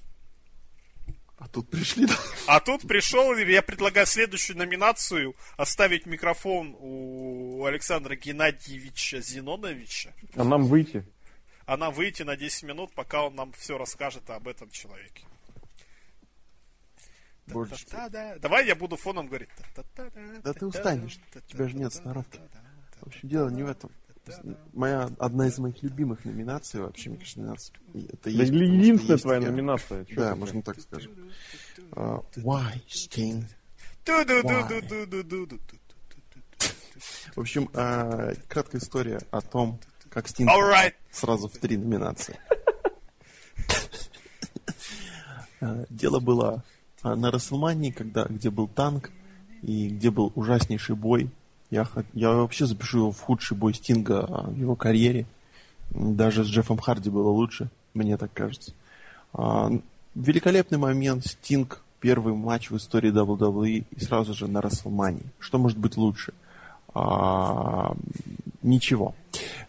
А 1.44 1.48
тут 1.50 1.70
пришли... 1.70 2.08
А 2.48 2.62
тут 2.62 2.88
пришел, 2.88 3.36
я 3.36 3.62
предлагаю 3.62 4.08
следующую 4.08 4.58
номинацию 4.58 5.36
оставить 5.58 6.06
микрофон 6.06 6.74
у 6.80 7.66
Александра 7.66 8.16
Геннадьевича 8.16 9.20
Зиноновича. 9.20 10.14
А 10.36 10.46
нам 10.46 10.64
выйти. 10.64 11.06
А 11.66 11.76
нам 11.76 11.94
выйти 11.94 12.24
на 12.24 12.38
10 12.38 12.64
минут, 12.64 12.94
пока 12.94 13.24
он 13.24 13.36
нам 13.36 13.52
все 13.52 13.78
расскажет 13.78 14.30
об 14.30 14.48
этом 14.48 14.70
человеке. 14.70 15.26
Давай 18.40 18.66
я 18.66 18.76
буду 18.76 18.96
фоном 18.96 19.28
говорить. 19.28 19.50
Да 20.44 20.54
ты 20.54 20.66
устанешь, 20.66 21.20
у 21.36 21.40
тебя 21.42 21.68
же 21.68 21.76
нет 21.76 21.94
сноровки. 21.94 22.40
В 23.02 23.08
общем, 23.08 23.28
дело 23.28 23.50
не 23.50 23.64
в 23.64 23.70
этом. 23.70 23.92
Моя 24.74 25.10
одна 25.20 25.48
из 25.48 25.58
моих 25.60 25.82
любимых 25.84 26.24
номинаций 26.26 26.80
вообще, 26.82 27.10
мне 27.10 27.18
кажется, 27.20 27.40
номинация. 27.42 27.76
Это 27.94 28.18
Да 28.24 28.30
есть, 28.30 28.54
что 28.54 28.64
единственная 28.64 29.18
твоя 29.20 29.40
я. 29.42 29.52
номинация. 29.52 30.06
Да, 30.16 30.32
ты, 30.34 30.36
можно 30.40 30.62
так 30.62 30.80
скажем. 30.80 31.12
А, 31.92 32.20
Why, 32.38 32.82
Sting? 32.88 33.44
Ду-ду-ду-ду-ду-ду-ду-ду. 34.06 35.60
В 37.36 37.40
общем, 37.40 37.70
а, 37.74 38.34
краткая 38.48 38.80
история 38.82 39.20
о 39.32 39.42
том, 39.42 39.80
как 40.10 40.28
Стинг 40.28 40.50
Alright. 40.52 40.94
сразу 41.12 41.48
в 41.50 41.58
три 41.58 41.76
номинации. 41.78 42.38
А, 45.62 45.86
Дело 45.90 46.20
было 46.20 46.64
на 47.04 47.32
Расселмании, 47.32 47.92
когда, 47.92 48.26
где 48.26 48.50
был 48.50 48.68
танк 48.68 49.12
и 49.62 49.90
где 49.90 50.12
был 50.12 50.32
ужаснейший 50.36 50.96
бой. 50.96 51.30
Я, 51.74 51.88
я 52.14 52.30
вообще 52.30 52.68
запишу 52.68 53.00
его 53.00 53.12
в 53.12 53.20
худший 53.20 53.58
бой 53.58 53.74
Стинга 53.74 54.28
а, 54.30 54.44
в 54.44 54.56
его 54.56 54.76
карьере. 54.76 55.26
Даже 55.90 56.44
с 56.44 56.48
Джеффом 56.48 56.78
Харди 56.78 57.10
было 57.10 57.30
лучше, 57.30 57.72
мне 57.96 58.16
так 58.16 58.32
кажется. 58.32 58.74
А, 59.34 59.72
великолепный 60.14 60.78
момент. 60.78 61.26
Стинг, 61.26 61.82
первый 62.00 62.36
матч 62.36 62.70
в 62.70 62.78
истории 62.78 63.12
WWE 63.12 63.86
и 63.90 64.00
сразу 64.00 64.36
же 64.36 64.48
на 64.48 64.62
Расселмании. 64.62 65.26
Что 65.40 65.58
может 65.58 65.80
быть 65.80 65.98
лучше? 65.98 66.36
А, 66.94 67.96
ничего. 68.62 69.16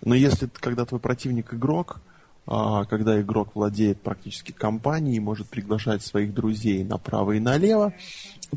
Но 0.05 0.15
если 0.15 0.51
когда 0.61 0.85
твой 0.85 1.01
противник 1.01 1.55
игрок, 1.55 2.03
а, 2.47 2.85
когда 2.85 3.19
игрок 3.19 3.53
владеет 3.55 4.03
практически 4.03 4.53
компанией, 4.53 5.21
может 5.21 5.49
приглашать 5.49 6.03
своих 6.03 6.35
друзей 6.35 6.85
направо 6.85 7.33
и 7.33 7.41
налево, 7.41 7.95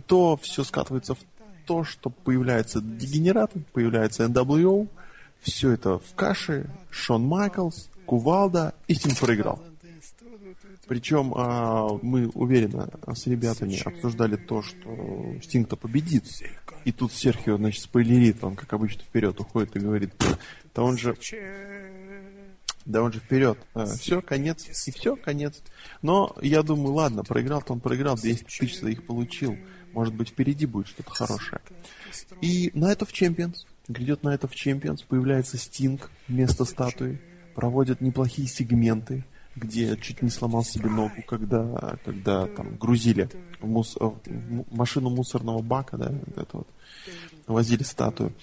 то 0.05 0.35
все 0.35 0.65
скатывается 0.65 1.15
в 1.15 1.19
то, 1.67 1.83
что 1.83 2.09
появляются 2.09 2.81
дегенераты, 2.81 3.61
появляется 3.73 4.23
NWO, 4.23 4.87
все 5.41 5.71
это 5.71 5.99
в 5.99 6.15
каше, 6.15 6.69
Шон 6.89 7.23
Майклс, 7.27 7.89
Кувалда, 8.05 8.73
и 8.87 8.95
Стинг 8.95 9.19
проиграл. 9.19 9.61
Причем 10.87 11.33
а, 11.35 11.89
мы 12.01 12.29
уверенно 12.29 12.89
с 13.13 13.27
ребятами 13.27 13.77
обсуждали 13.85 14.37
то, 14.37 14.61
что 14.61 15.35
Стинг-то 15.43 15.75
победит. 15.75 16.23
И 16.85 16.93
тут 16.93 17.11
Серхио, 17.11 17.57
значит, 17.57 17.83
спойлерит, 17.83 18.41
он, 18.41 18.55
как 18.55 18.71
обычно, 18.71 19.03
вперед 19.03 19.37
уходит 19.41 19.75
и 19.75 19.79
говорит, 19.79 20.13
да 20.73 20.83
он 20.83 20.97
же, 20.97 21.17
да 22.85 23.03
он 23.03 23.11
же 23.11 23.19
вперед. 23.19 23.57
все, 23.97 24.21
конец, 24.21 24.65
и 24.87 24.91
все, 24.91 25.17
конец. 25.17 25.61
Но 26.01 26.33
я 26.41 26.63
думаю, 26.63 26.93
ладно, 26.93 27.25
проиграл-то 27.25 27.73
он 27.73 27.81
проиграл, 27.81 28.15
200 28.15 28.45
тысяч 28.45 28.77
своих 28.77 29.05
получил. 29.05 29.57
Может 29.93 30.13
быть, 30.13 30.29
впереди 30.29 30.65
будет 30.65 30.87
что-то 30.87 31.11
хорошее. 31.11 31.61
И 32.41 32.71
это 32.87 33.05
в 33.05 33.11
Champions, 33.11 33.65
грядет 33.87 34.23
это 34.25 34.47
в 34.47 34.53
Champions, 34.53 35.03
появляется 35.07 35.57
Стинг 35.57 36.11
вместо 36.27 36.65
статуи, 36.65 37.19
проводят 37.55 38.01
неплохие 38.01 38.47
сегменты, 38.47 39.23
где 39.55 39.97
чуть 39.97 40.21
не 40.21 40.29
сломал 40.29 40.63
себе 40.63 40.89
ногу, 40.89 41.23
когда, 41.27 41.97
когда 42.05 42.45
там 42.47 42.77
грузили 42.77 43.29
в, 43.59 43.65
мус- 43.65 43.97
в 43.99 44.75
машину 44.75 45.09
мусорного 45.09 45.61
бака, 45.61 45.97
да, 45.97 46.11
вот 46.11 46.37
это 46.37 46.57
вот, 46.57 46.67
возили 47.47 47.83
статую. 47.83 48.33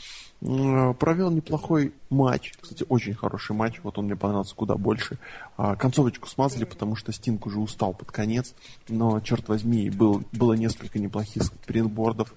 М, 0.45 0.95
Провел 0.95 1.31
неплохой 1.31 1.95
матч. 2.11 2.53
Кстати, 2.61 2.85
очень 2.89 3.15
хороший 3.15 3.57
матч. 3.57 3.81
Вот 3.83 3.99
он 3.99 4.05
мне 4.05 4.17
понравился 4.17 4.55
куда 4.55 4.77
больше. 4.77 5.19
А, 5.57 5.75
концовочку 5.75 6.29
смазали, 6.29 6.65
потому 6.65 6.97
что 6.97 7.13
Стинг 7.13 7.47
уже 7.47 7.59
устал 7.59 7.95
под 7.95 8.13
конец. 8.13 8.55
Но, 8.89 9.21
черт 9.21 9.49
возьми, 9.49 9.91
был, 9.91 10.23
было 10.33 10.53
несколько 10.53 10.99
неплохих 10.99 11.45
спринтбордов. 11.45 12.35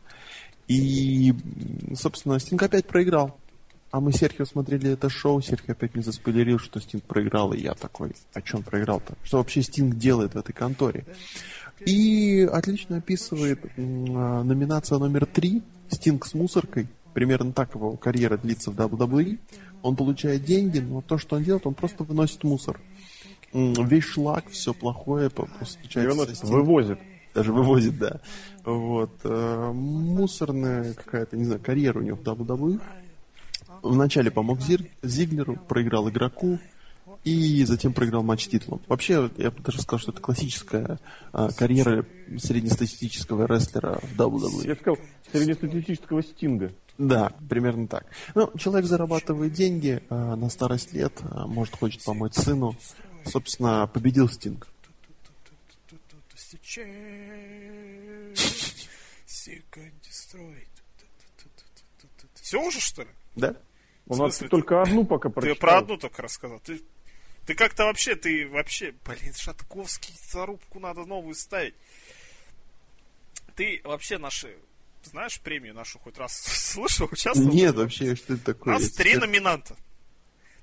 И, 0.67 1.33
собственно, 1.95 2.39
Стинг 2.39 2.63
опять 2.63 2.87
проиграл. 2.87 3.37
А 3.89 4.01
мы 4.01 4.11
с 4.11 4.17
Серхио 4.17 4.45
смотрели 4.45 4.91
это 4.91 5.09
шоу, 5.09 5.41
Серхио 5.41 5.71
опять 5.71 5.95
мне 5.95 6.03
заспойлерил, 6.03 6.59
что 6.59 6.81
Стинг 6.81 7.03
проиграл, 7.03 7.53
и 7.53 7.61
я 7.61 7.73
такой, 7.73 8.11
что 8.43 8.57
он 8.57 8.63
проиграл-то? 8.63 9.13
Что 9.23 9.37
вообще 9.37 9.61
Стинг 9.61 9.95
делает 9.95 10.33
в 10.33 10.37
этой 10.37 10.51
конторе? 10.51 11.05
И 11.85 12.41
отлично 12.51 12.97
описывает 12.97 13.63
а, 13.77 14.43
номинация 14.43 14.97
номер 14.97 15.25
три 15.25 15.63
Стинг 15.89 16.25
с 16.25 16.33
мусоркой. 16.33 16.87
Примерно 17.17 17.51
так 17.51 17.73
его 17.73 17.97
карьера 17.97 18.37
длится 18.37 18.69
в 18.69 18.75
WWE. 18.75 19.39
Он 19.81 19.95
получает 19.95 20.43
деньги, 20.43 20.77
но 20.77 21.01
то, 21.01 21.17
что 21.17 21.37
он 21.37 21.43
делает, 21.43 21.65
он 21.65 21.73
просто 21.73 22.03
выносит 22.03 22.43
мусор. 22.43 22.79
Весь 23.51 24.03
шлак, 24.03 24.47
все 24.51 24.71
плохое, 24.71 25.31
просто 25.31 25.57
вывозит. 26.43 26.99
Даже 27.33 27.51
вывозит, 27.51 27.97
да. 27.97 28.19
Вот. 28.63 29.09
э, 29.23 29.71
Мусорная 29.73 30.93
какая-то, 30.93 31.35
не 31.37 31.45
знаю, 31.45 31.59
карьера 31.59 31.97
у 31.97 32.03
него 32.03 32.17
в 32.17 32.21
WWE. 32.21 32.79
Вначале 33.81 34.29
помог 34.29 34.59
Зир- 34.59 34.85
Зиглеру, 35.01 35.55
проиграл 35.67 36.09
игроку, 36.09 36.59
и 37.23 37.63
затем 37.63 37.93
проиграл 37.93 38.21
матч 38.21 38.47
титулом. 38.47 38.81
Вообще, 38.87 39.31
я 39.37 39.49
бы 39.49 39.63
даже 39.63 39.81
сказал, 39.81 39.97
что 39.99 40.11
это 40.11 40.21
классическая 40.21 40.99
а, 41.31 41.51
карьера 41.51 42.05
среднестатистического 42.37 43.47
рестлера 43.47 43.99
в 44.03 44.15
WWE. 44.21 44.67
Я 44.67 44.75
сказал, 44.75 44.99
среднестатистического 45.31 46.21
стинга. 46.21 46.71
Да, 46.97 47.31
примерно 47.49 47.87
так. 47.87 48.05
Ну, 48.33 48.51
человек 48.57 48.85
зарабатывает 48.85 49.53
деньги 49.53 50.01
а, 50.09 50.35
на 50.35 50.49
старость 50.49 50.93
лет, 50.93 51.13
а, 51.21 51.45
может, 51.45 51.75
хочет 51.75 52.03
помочь 52.03 52.33
сыну. 52.33 52.75
Собственно, 53.25 53.87
победил 53.87 54.29
Стинг. 54.29 54.67
Все 62.47 62.61
уже, 62.61 62.79
что 62.79 63.01
ли? 63.01 63.09
Да? 63.35 63.55
У 64.05 64.15
нас 64.15 64.37
смысле, 64.37 64.47
только 64.47 64.81
одну 64.81 65.03
пока 65.03 65.27
Ты 65.27 65.35
прочитал. 65.35 65.55
про 65.57 65.77
одну 65.79 65.97
только 65.97 66.21
рассказал. 66.21 66.61
Ты, 66.61 66.81
ты 67.45 67.55
как-то 67.55 67.83
вообще, 67.83 68.15
ты 68.15 68.47
вообще, 68.47 68.93
блин, 69.03 69.33
Шатковский, 69.35 70.15
зарубку 70.31 70.79
надо 70.79 71.03
новую 71.03 71.35
ставить. 71.35 71.75
Ты 73.55 73.81
вообще 73.83 74.17
наши, 74.17 74.55
знаешь, 75.07 75.39
премию 75.41 75.73
нашу 75.73 75.99
хоть 75.99 76.17
раз 76.17 76.37
слышал, 76.41 77.07
участвовал? 77.11 77.51
Нет, 77.51 77.75
вообще, 77.75 78.15
что 78.15 78.33
это 78.33 78.51
У 78.51 78.53
такое? 78.53 78.73
нас 78.75 78.83
Я 78.83 78.89
три 78.89 79.15
номинанта. 79.15 79.75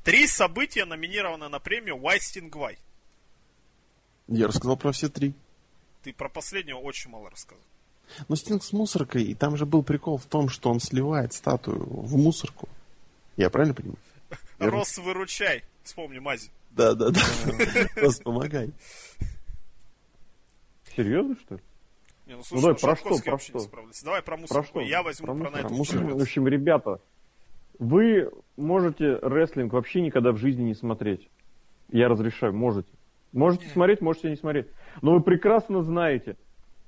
Три 0.04 0.26
события 0.26 0.84
номинированы 0.84 1.48
на 1.48 1.58
премию 1.58 1.96
Sting 1.96 2.50
Why. 2.50 2.76
Я 4.28 4.46
рассказал 4.46 4.76
про 4.76 4.92
все 4.92 5.08
три. 5.08 5.34
Ты 6.02 6.12
про 6.12 6.28
последнего 6.28 6.78
очень 6.78 7.10
мало 7.10 7.30
рассказал. 7.30 7.64
Но 8.28 8.36
Стинг 8.36 8.62
с 8.62 8.72
мусоркой, 8.72 9.24
и 9.24 9.34
там 9.34 9.56
же 9.56 9.64
был 9.64 9.82
прикол 9.82 10.18
в 10.18 10.26
том, 10.26 10.48
что 10.48 10.70
он 10.70 10.80
сливает 10.80 11.32
статую 11.32 11.84
в 11.84 12.16
мусорку. 12.16 12.68
Я 13.36 13.48
правильно 13.50 13.74
понимаю? 13.74 13.98
Рос, 14.58 14.98
выручай. 14.98 15.64
Вспомни 15.82 16.18
Мази. 16.18 16.50
Да, 16.70 16.94
да, 16.94 17.10
да. 17.10 17.20
Просто 17.94 18.22
помогай. 18.22 18.72
Серьезно, 20.96 21.36
что 21.40 21.54
ли? 21.56 21.62
Не, 22.26 22.36
ну, 22.36 22.42
Ну, 22.50 22.60
давай, 22.60 22.74
про 22.76 22.96
что, 22.96 23.18
про 23.22 23.38
что? 23.38 23.58
Давай 24.04 24.22
про 24.22 24.36
Про 24.36 24.36
мусорку. 24.38 24.64
что? 24.64 24.80
Я 24.80 25.02
возьму 25.02 25.26
про, 25.26 25.34
мусор? 25.34 25.52
на 25.52 25.56
эту 25.58 25.74
мусор. 25.74 26.04
В 26.04 26.22
общем, 26.22 26.48
ребята, 26.48 27.00
вы 27.78 28.30
можете 28.56 29.18
рестлинг 29.20 29.72
вообще 29.72 30.00
никогда 30.00 30.32
в 30.32 30.38
жизни 30.38 30.62
не 30.62 30.74
смотреть. 30.74 31.28
Я 31.90 32.08
разрешаю, 32.08 32.54
можете. 32.54 32.88
Можете 33.32 33.68
смотреть, 33.68 34.00
можете 34.00 34.30
не 34.30 34.36
смотреть. 34.36 34.66
Но 35.02 35.12
вы 35.12 35.20
прекрасно 35.20 35.82
знаете, 35.82 36.36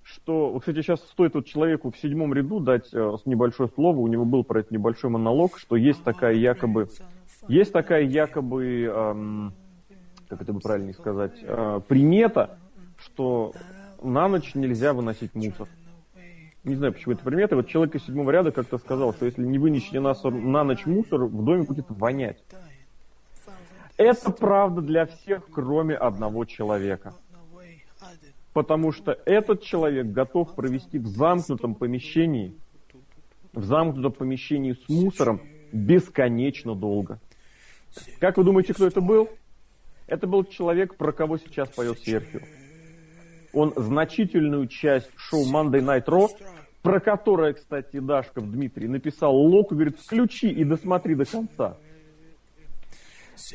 что... 0.03 0.59
Кстати, 0.59 0.81
сейчас 0.81 1.01
стоит 1.01 1.35
вот 1.35 1.47
человеку 1.47 1.91
в 1.91 1.99
седьмом 1.99 2.33
ряду 2.33 2.61
дать 2.61 2.95
э, 2.95 3.13
небольшое 3.25 3.69
слово. 3.75 3.99
У 3.99 4.07
него 4.07 4.25
был 4.25 4.45
про 4.45 4.61
это 4.61 4.73
небольшой 4.73 5.11
монолог, 5.11 5.59
что 5.59 5.77
есть 5.77 6.03
такая 6.05 6.35
якобы... 6.35 6.89
Есть 7.49 7.73
такая 7.73 8.05
якобы... 8.05 8.85
эм, 8.85 9.53
как 10.29 10.41
это 10.43 10.53
бы 10.53 10.61
правильно 10.61 10.93
сказать? 10.93 11.33
э, 11.43 11.81
примета, 11.87 12.59
что 12.99 13.53
на 14.03 14.29
ночь 14.29 14.55
нельзя 14.55 14.93
выносить 14.93 15.35
мусор. 15.35 15.69
Не 16.65 16.75
знаю, 16.75 16.93
почему 16.93 17.15
это 17.15 17.23
примета. 17.23 17.55
Вот 17.55 17.69
человек 17.69 17.95
из 17.95 18.05
седьмого 18.05 18.31
ряда 18.31 18.51
как-то 18.51 18.79
сказал, 18.79 19.15
что 19.15 19.25
если 19.25 19.43
не 19.43 19.59
вынести 19.59 19.99
на, 19.99 20.15
на 20.31 20.65
ночь 20.65 20.85
мусор, 20.85 21.27
в 21.27 21.45
доме 21.45 21.63
будет 21.63 21.87
вонять. 21.89 22.43
Это 23.97 24.31
правда 24.31 24.83
для 24.83 25.07
всех, 25.07 25.49
кроме 25.51 25.95
одного 25.95 26.45
человека. 26.45 27.15
Потому 28.53 28.91
что 28.91 29.13
этот 29.27 29.63
человек 29.63 30.07
готов 30.07 30.55
провести 30.55 30.99
в 30.99 31.07
замкнутом 31.07 31.75
помещении, 31.75 32.57
в 33.53 33.63
замкнутом 33.63 34.13
помещении 34.13 34.73
с 34.73 34.89
мусором 34.89 35.41
бесконечно 35.73 36.75
долго. 36.75 37.21
Как 38.19 38.39
вы 38.39 38.45
думаете, 38.45 38.75
кто 38.75 38.87
это 38.87 39.01
был? 39.01 39.29
Это 40.07 40.27
был 40.27 40.45
человек, 40.45 40.97
про 40.97 41.13
кого 41.13 41.39
сейчас 41.39 41.69
поет 41.69 41.99
Серхио. 42.01 42.41
Он 43.53 43.73
значительную 43.77 44.67
часть 44.69 45.11
шоу 45.17 45.45
Monday 45.53 45.81
Night 45.81 46.07
Raw, 46.07 46.29
про 46.83 47.01
которое, 47.01 47.55
кстати, 47.55 47.99
Дашков 47.99 48.51
Дмитрий 48.51 48.89
написал 48.89 49.35
лог 49.35 49.73
и 49.73 49.75
говорит, 49.75 49.99
включи 49.99 50.49
и 50.49 50.65
досмотри 50.65 51.15
до 51.15 51.25
конца. 51.25 51.77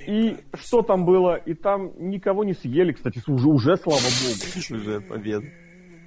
И 0.08 0.38
что 0.54 0.82
там 0.82 1.06
было? 1.06 1.36
И 1.36 1.54
там 1.54 1.92
никого 1.98 2.44
не 2.44 2.54
съели, 2.54 2.92
кстати, 2.92 3.22
уже, 3.28 3.48
уже 3.48 3.78
слава 3.78 4.00
богу. 4.00 4.82
Уже 4.82 5.02
победа. 5.02 5.48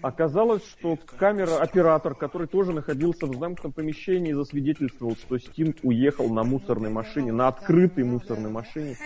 Оказалось, 0.02 0.62
что 0.66 0.98
камера, 1.16 1.62
оператор, 1.62 2.14
который 2.14 2.46
тоже 2.46 2.72
находился 2.72 3.26
в 3.26 3.38
замкнутом 3.38 3.72
помещении, 3.72 4.34
засвидетельствовал, 4.34 5.16
что 5.16 5.38
Стинг 5.38 5.76
уехал 5.82 6.28
на 6.28 6.44
мусорной 6.44 6.90
машине, 6.90 7.32
на 7.32 7.48
открытой 7.48 8.04
мусорной 8.04 8.50
машине, 8.50 8.96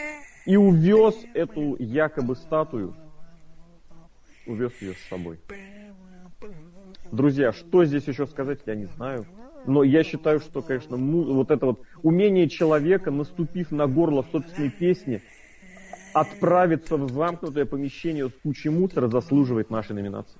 и 0.44 0.56
увез 0.56 1.14
эту 1.34 1.76
якобы 1.78 2.34
статую, 2.34 2.96
увез 4.48 4.72
ее 4.80 4.94
с 4.94 5.08
собой. 5.08 5.38
Друзья, 7.12 7.52
что 7.52 7.84
здесь 7.84 8.06
еще 8.06 8.26
сказать, 8.26 8.60
я 8.66 8.74
не 8.74 8.86
знаю. 8.86 9.26
Но 9.66 9.82
я 9.82 10.02
считаю, 10.04 10.40
что, 10.40 10.62
конечно, 10.62 10.96
вот 10.96 11.50
это 11.50 11.66
вот 11.66 11.82
умение 12.02 12.48
человека, 12.48 13.10
наступив 13.10 13.70
на 13.70 13.86
горло 13.86 14.24
собственной 14.30 14.70
песни, 14.70 15.22
отправиться 16.14 16.96
в 16.96 17.10
замкнутое 17.10 17.66
помещение 17.66 18.28
с 18.28 18.32
кучей 18.42 18.70
мусора, 18.70 19.08
заслуживает 19.08 19.70
нашей 19.70 19.92
номинации. 19.92 20.38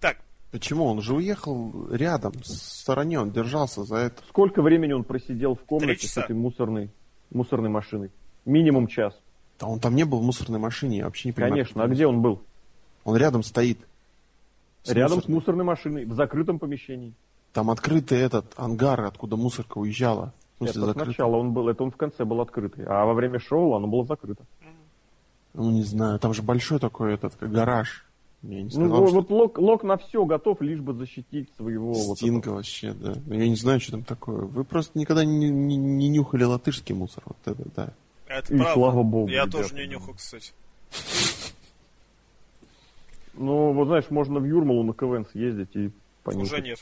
Так, 0.00 0.18
Почему? 0.50 0.84
Он 0.86 1.02
же 1.02 1.14
уехал 1.14 1.88
рядом, 1.90 2.32
в 2.32 2.46
стороне, 2.46 3.20
он 3.20 3.30
держался 3.30 3.84
за 3.84 3.96
это. 3.96 4.22
Сколько 4.28 4.62
времени 4.62 4.92
он 4.92 5.04
просидел 5.04 5.54
в 5.54 5.60
комнате 5.60 6.06
с 6.06 6.16
этой 6.16 6.34
мусорной, 6.34 6.90
мусорной 7.30 7.70
машиной? 7.70 8.10
Минимум 8.44 8.86
час. 8.86 9.14
Да 9.60 9.66
он 9.66 9.78
там 9.78 9.94
не 9.94 10.04
был 10.04 10.18
в 10.20 10.22
мусорной 10.22 10.58
машине, 10.58 10.98
я 10.98 11.04
вообще 11.04 11.28
не 11.28 11.32
понимаю. 11.32 11.52
Конечно. 11.52 11.84
А 11.84 11.86
где 11.88 12.06
он 12.06 12.22
был? 12.22 12.40
Он 13.04 13.16
рядом 13.16 13.42
стоит. 13.42 13.78
С 14.82 14.90
Рядом 14.90 15.10
с 15.20 15.28
мусорной. 15.28 15.34
мусорной 15.34 15.64
машиной, 15.64 16.04
в 16.06 16.14
закрытом 16.14 16.58
помещении. 16.58 17.12
Там 17.52 17.70
открытый 17.70 18.18
этот 18.18 18.46
ангар, 18.56 19.04
откуда 19.04 19.36
мусорка 19.36 19.76
уезжала. 19.78 20.32
В 20.54 20.58
смысле, 20.58 20.70
это 20.70 20.86
закрытый. 20.86 21.04
сначала 21.14 21.36
он 21.36 21.52
был, 21.52 21.68
это 21.68 21.82
он 21.84 21.90
в 21.90 21.96
конце 21.96 22.24
был 22.24 22.40
открытый, 22.40 22.84
а 22.86 23.04
во 23.04 23.12
время 23.12 23.38
шоу 23.38 23.74
оно 23.74 23.86
было 23.86 24.04
закрыто. 24.04 24.44
Ну, 25.52 25.70
не 25.70 25.82
знаю, 25.82 26.18
там 26.18 26.32
же 26.32 26.42
большой 26.42 26.78
такой 26.78 27.14
этот, 27.14 27.34
как 27.34 27.50
гараж. 27.50 28.06
Я 28.42 28.62
не 28.62 28.70
сказал, 28.70 28.88
Ну, 28.88 29.06
что 29.08 29.14
вот 29.16 29.30
Лок, 29.30 29.58
Лок 29.58 29.82
на 29.82 29.98
все 29.98 30.24
готов, 30.24 30.62
лишь 30.62 30.80
бы 30.80 30.94
защитить 30.94 31.50
своего 31.56 31.92
вот 31.92 32.16
Стинга 32.16 32.50
вообще, 32.50 32.94
да. 32.94 33.14
Ну, 33.26 33.34
Я 33.34 33.48
не 33.48 33.56
знаю, 33.56 33.80
что 33.80 33.92
там 33.92 34.04
такое. 34.04 34.42
Вы 34.42 34.64
просто 34.64 34.98
никогда 34.98 35.24
не, 35.24 35.50
не- 35.50 35.76
не 35.76 36.08
нюхали 36.08 36.44
латышский 36.44 36.94
мусор. 36.94 37.22
Вот 37.26 37.36
это, 37.44 37.68
да. 37.76 37.92
Это 38.38 38.54
И 38.54 38.56
правда. 38.56 38.74
слава 38.74 39.02
богу, 39.02 39.28
Я 39.28 39.42
ребята. 39.42 39.58
тоже 39.58 39.74
не 39.74 39.86
нюхал, 39.86 40.14
кстати. 40.14 40.52
Ну, 43.34 43.72
вот 43.72 43.86
знаешь, 43.86 44.10
можно 44.10 44.40
в 44.40 44.44
Юрмалу 44.44 44.82
на 44.82 44.92
КВН 44.92 45.24
съездить 45.32 45.74
и 45.74 45.90
понюхать. 46.24 46.52
Уже 46.52 46.62
нет. 46.62 46.78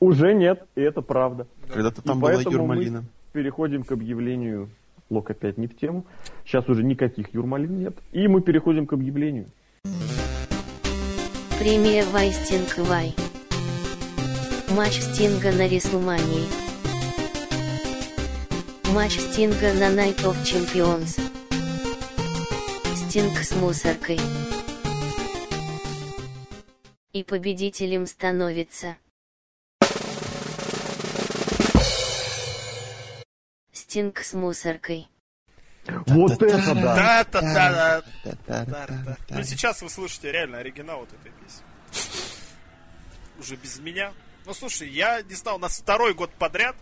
Уже 0.00 0.34
нет, 0.34 0.66
и 0.74 0.80
это 0.80 1.02
правда. 1.02 1.46
Когда-то 1.68 2.00
И 2.00 2.04
там 2.04 2.20
была 2.20 2.32
поэтому 2.34 2.56
Юрмалина. 2.56 3.00
мы 3.00 3.06
переходим 3.32 3.84
к 3.84 3.92
объявлению. 3.92 4.68
Лок 5.10 5.30
опять 5.30 5.58
не 5.58 5.66
в 5.66 5.76
тему. 5.76 6.04
Сейчас 6.44 6.68
уже 6.68 6.82
никаких 6.82 7.32
Юрмалин 7.34 7.78
нет. 7.78 7.94
И 8.12 8.26
мы 8.26 8.40
переходим 8.40 8.86
к 8.86 8.92
объявлению. 8.94 9.46
Премия 11.58 12.04
Вай 12.06 12.32
Стинг 12.32 12.78
Вай. 12.88 13.14
Матч 14.74 15.00
Стинга 15.00 15.52
на 15.52 15.68
Рестлмании. 15.68 16.63
Матч 18.94 19.18
Стинга 19.18 19.72
на 19.72 19.90
Night 19.90 20.22
of 20.22 20.36
Champions. 20.44 21.20
Стинг 22.94 23.38
с 23.38 23.50
мусоркой. 23.56 24.20
И 27.12 27.24
победителем 27.24 28.06
становится... 28.06 28.96
Стинг 33.72 34.20
с 34.20 34.32
мусоркой. 34.32 35.08
Вот 36.06 36.40
это 36.40 36.74
да! 36.74 37.24
Да-да-да. 37.24 38.02
Та-та-та-та. 38.22 39.16
Ну, 39.28 39.42
сейчас 39.42 39.82
вы 39.82 39.90
слышите 39.90 40.30
реально 40.30 40.58
оригинал 40.58 41.00
вот 41.00 41.08
этой 41.08 41.32
песни. 41.32 41.64
Уже 43.40 43.56
без 43.56 43.76
меня. 43.80 44.12
Ну, 44.46 44.54
слушай, 44.54 44.88
я 44.88 45.20
не 45.22 45.34
знал, 45.34 45.56
у 45.56 45.58
нас 45.58 45.80
второй 45.80 46.14
год 46.14 46.30
подряд 46.38 46.76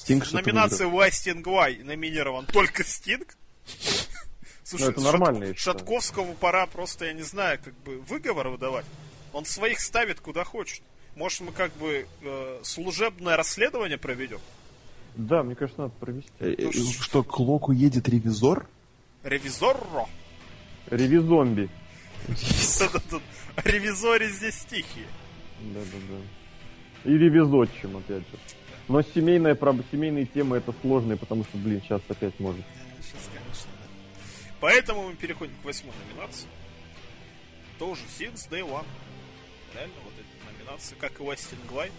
Стинг 0.00 0.32
номинации 0.32 0.84
выиграл. 0.84 1.00
Why 1.02 1.10
Sting 1.10 1.42
Why 1.42 1.84
номинирован 1.84 2.46
только 2.46 2.84
Стинг. 2.84 3.36
Слушай, 4.64 4.84
Ну, 4.84 4.90
это 4.90 5.00
нормально, 5.00 5.46
Шат-. 5.54 5.78
Шатковскому 5.78 6.34
пора 6.34 6.66
просто, 6.66 7.06
я 7.06 7.12
не 7.12 7.22
знаю, 7.22 7.58
как 7.62 7.74
бы 7.82 7.98
выговор 8.00 8.48
выдавать. 8.48 8.86
Он 9.32 9.44
своих 9.44 9.80
ставит 9.80 10.20
куда 10.20 10.44
хочет. 10.44 10.82
Может, 11.16 11.40
мы 11.40 11.52
как 11.52 11.72
бы 11.74 12.06
э, 12.22 12.60
служебное 12.62 13.36
расследование 13.36 13.98
проведем? 13.98 14.38
Да, 15.16 15.42
мне 15.42 15.54
кажется, 15.54 15.82
надо 15.82 15.94
провести. 16.00 16.30
Э, 16.38 16.54
э, 16.56 16.72
Что, 16.72 17.22
к 17.22 17.38
Локу 17.40 17.72
едет 17.72 18.08
ревизор? 18.08 18.66
Ревизорро. 19.22 20.06
Ревизомби. 20.88 21.68
Ревизоре 23.64 24.30
здесь 24.30 24.54
стихи. 24.54 25.04
Да-да-да. 25.60 27.10
И 27.10 27.16
ревизотчим, 27.16 27.96
опять 27.96 28.22
же. 28.22 28.38
Но 28.90 29.02
семейная, 29.02 29.54
проб- 29.54 29.84
семейные 29.92 30.26
темы 30.26 30.56
это 30.56 30.74
сложные, 30.80 31.16
потому 31.16 31.44
что, 31.44 31.56
блин, 31.58 31.80
сейчас 31.80 32.02
опять 32.08 32.36
может. 32.40 32.64
Сейчас, 33.00 33.30
конечно, 33.32 33.70
да. 33.80 34.50
Поэтому 34.58 35.08
мы 35.08 35.14
переходим 35.14 35.54
к 35.62 35.64
восьмой 35.64 35.94
номинации. 36.08 36.48
Тоже 37.78 38.02
Since 38.18 38.50
Day 38.50 38.68
One. 38.68 38.84
Реально, 39.74 39.94
вот 40.02 40.12
эта 40.14 40.52
номинация, 40.52 40.98
как 40.98 41.20
и 41.20 41.22
Уэстин 41.22 41.58
Глай. 41.68 41.92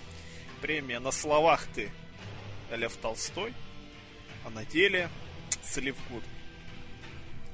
Премия 0.62 1.00
на 1.00 1.12
словах 1.12 1.66
ты 1.74 1.90
Лев 2.76 2.94
Толстой, 2.98 3.54
а 4.46 4.50
на 4.50 4.66
деле 4.66 5.08
Слив 5.64 5.96
Гуд. 6.10 6.24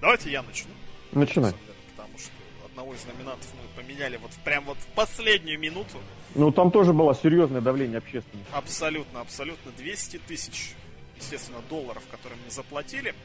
Давайте 0.02 0.32
я 0.32 0.42
начну. 0.42 0.72
Начинай. 1.12 1.54
Потому 1.96 2.18
что 2.18 2.32
одного 2.66 2.96
из 2.96 3.06
номинантов 3.06 3.48
мы 3.54 3.84
поменяли 3.84 4.18
вот 4.18 4.32
прям 4.44 4.66
вот 4.66 4.80
в 4.80 4.88
последнюю 4.96 5.60
минуту. 5.60 6.00
Ну, 6.36 6.52
там 6.52 6.72
тоже 6.72 6.94
было 6.94 7.16
серьезное 7.16 7.62
давление 7.62 7.98
общественности. 7.98 8.52
Абсолютно, 8.52 9.22
абсолютно. 9.22 9.72
200 9.72 10.18
тысяч, 10.20 10.74
естественно, 11.18 11.62
долларов, 11.70 12.04
которые 12.12 12.40
мне 12.40 12.50
заплатили. 12.50 13.16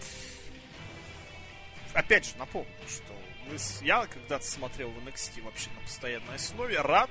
Опять 1.93 2.27
же, 2.27 2.33
напомню, 2.39 2.73
что 2.89 3.13
мы 3.49 3.57
я 3.87 4.07
когда-то 4.07 4.45
смотрел 4.45 4.91
в 4.91 4.99
NXT 5.07 5.43
вообще 5.43 5.71
на 5.75 5.81
постоянной 5.81 6.35
основе. 6.37 6.81
Рад. 6.81 7.11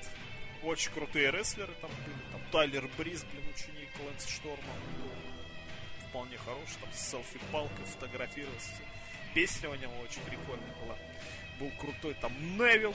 Очень 0.64 0.92
крутые 0.92 1.32
рестлеры 1.32 1.74
там 1.82 1.90
были. 2.06 2.18
Там 2.32 2.42
Тайлер 2.52 2.88
Бриз, 2.98 3.24
блин, 3.24 3.44
ученик 3.54 3.90
Лэнса 4.06 4.30
Шторма. 4.30 4.74
Вполне 6.10 6.38
хороший. 6.38 6.78
Там 6.82 6.90
с 6.94 7.10
селфи-палкой 7.10 7.86
фотографировался. 7.86 8.70
Песня 9.34 9.70
у 9.70 9.76
него 9.76 9.94
очень 10.04 10.22
прикольная 10.22 10.74
была. 10.84 10.96
Был 11.60 11.72
крутой 11.80 12.16
там 12.22 12.32
Невил. 12.58 12.94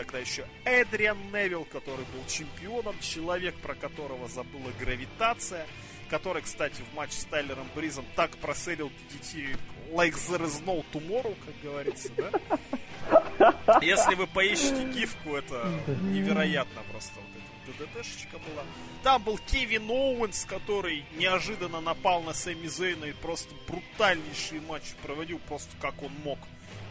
Тогда 0.00 0.18
еще 0.18 0.46
Эдриан 0.64 1.18
Невилл, 1.30 1.66
который 1.66 2.06
был 2.06 2.24
чемпионом, 2.26 2.98
человек, 3.00 3.54
про 3.56 3.74
которого 3.74 4.28
забыла 4.28 4.72
гравитация, 4.80 5.66
который, 6.08 6.40
кстати, 6.40 6.80
в 6.80 6.94
матче 6.96 7.20
с 7.20 7.24
Тайлером 7.26 7.68
Бризом 7.76 8.06
так 8.16 8.30
проселил 8.38 8.90
DDT 9.12 9.58
like 9.92 10.14
there 10.14 10.42
is 10.46 10.64
no 10.64 10.82
tomorrow, 10.90 11.36
как 11.44 11.54
говорится, 11.62 12.08
да? 12.16 13.78
Если 13.82 14.14
вы 14.14 14.26
поищете 14.26 14.90
гифку, 14.90 15.36
это 15.36 15.70
невероятно 16.00 16.80
просто 16.90 17.20
вот 17.66 17.76
эта 17.76 17.84
ДДТшечка 17.84 18.38
была. 18.38 18.64
Там 19.02 19.22
был 19.22 19.36
Кевин 19.36 19.90
Оуэнс, 19.90 20.46
который 20.46 21.04
неожиданно 21.18 21.82
напал 21.82 22.22
на 22.22 22.32
Сэмми 22.32 22.68
Зейна 22.68 23.04
и 23.04 23.12
просто 23.12 23.54
брутальнейший 23.68 24.60
матч 24.60 24.94
проводил, 25.02 25.38
просто 25.40 25.76
как 25.78 26.02
он 26.02 26.12
мог. 26.24 26.38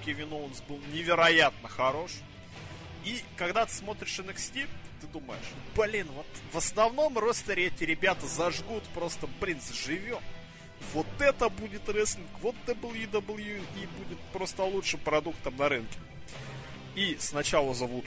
Кевин 0.06 0.32
Оуэнс 0.32 0.62
был 0.62 0.80
невероятно 0.94 1.68
хорош. 1.68 2.12
И 3.06 3.22
когда 3.38 3.66
ты 3.66 3.74
смотришь 3.74 4.20
NXT, 4.20 4.68
ты 5.02 5.08
думаешь, 5.08 5.46
блин, 5.76 6.08
вот 6.14 6.28
в 6.52 6.58
основном 6.58 7.18
ростере 7.18 7.68
эти 7.68 7.84
ребята 7.84 8.28
зажгут, 8.28 8.84
просто, 8.94 9.28
блин, 9.40 9.60
заживем. 9.62 10.20
Вот 10.94 11.08
это 11.20 11.50
будет 11.50 11.88
рестлинг, 11.90 12.30
вот 12.42 12.56
WWE 12.66 13.62
будет 13.98 14.20
просто 14.34 14.64
лучшим 14.64 15.00
продуктом 15.02 15.56
на 15.58 15.70
рынке. 15.70 16.00
И 16.96 17.18
сначала 17.20 17.74
зовут 17.74 18.06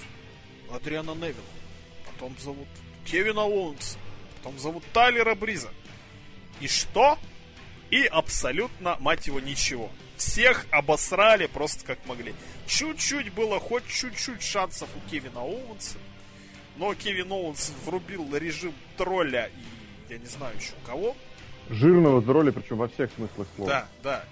Адриана 0.71 1.13
Невилла, 1.13 1.35
потом 2.07 2.37
зовут 2.39 2.69
Кевина 3.05 3.43
Оуэнса, 3.43 3.99
потом 4.37 4.59
зовут 4.59 4.85
Тайлера 4.93 5.35
Бриза. 5.35 5.71
И 6.61 6.69
что? 6.69 7.19
И 7.91 8.05
абсолютно, 8.05 8.97
мать 9.01 9.27
его, 9.27 9.39
ничего. 9.39 9.91
Всех 10.17 10.67
обосрали 10.71 11.47
просто 11.47 11.85
как 11.85 12.05
могли. 12.07 12.35
Чуть-чуть 12.73 13.35
было, 13.35 13.61
хоть 13.61 13.87
чуть-чуть 13.87 14.43
шансов 14.43 14.89
у 14.97 15.11
Кевина 15.11 15.41
Оуэнса. 15.41 15.99
Но 16.77 16.95
Кевин 16.95 17.31
Оуэнс 17.31 17.71
врубил 17.85 18.35
режим 18.35 18.73
тролля 18.97 19.49
и 19.49 20.13
я 20.13 20.19
не 20.19 20.27
знаю 20.27 20.57
еще 20.57 20.73
кого. 20.87 21.15
Жирного 21.69 22.23
с 22.23 22.27
роли, 22.27 22.51
причем 22.51 22.79
во 22.79 22.89
всех 22.89 23.11
смыслах 23.13 23.47
слова. 23.57 23.71
Да, 23.71 23.89
да. 24.03 24.25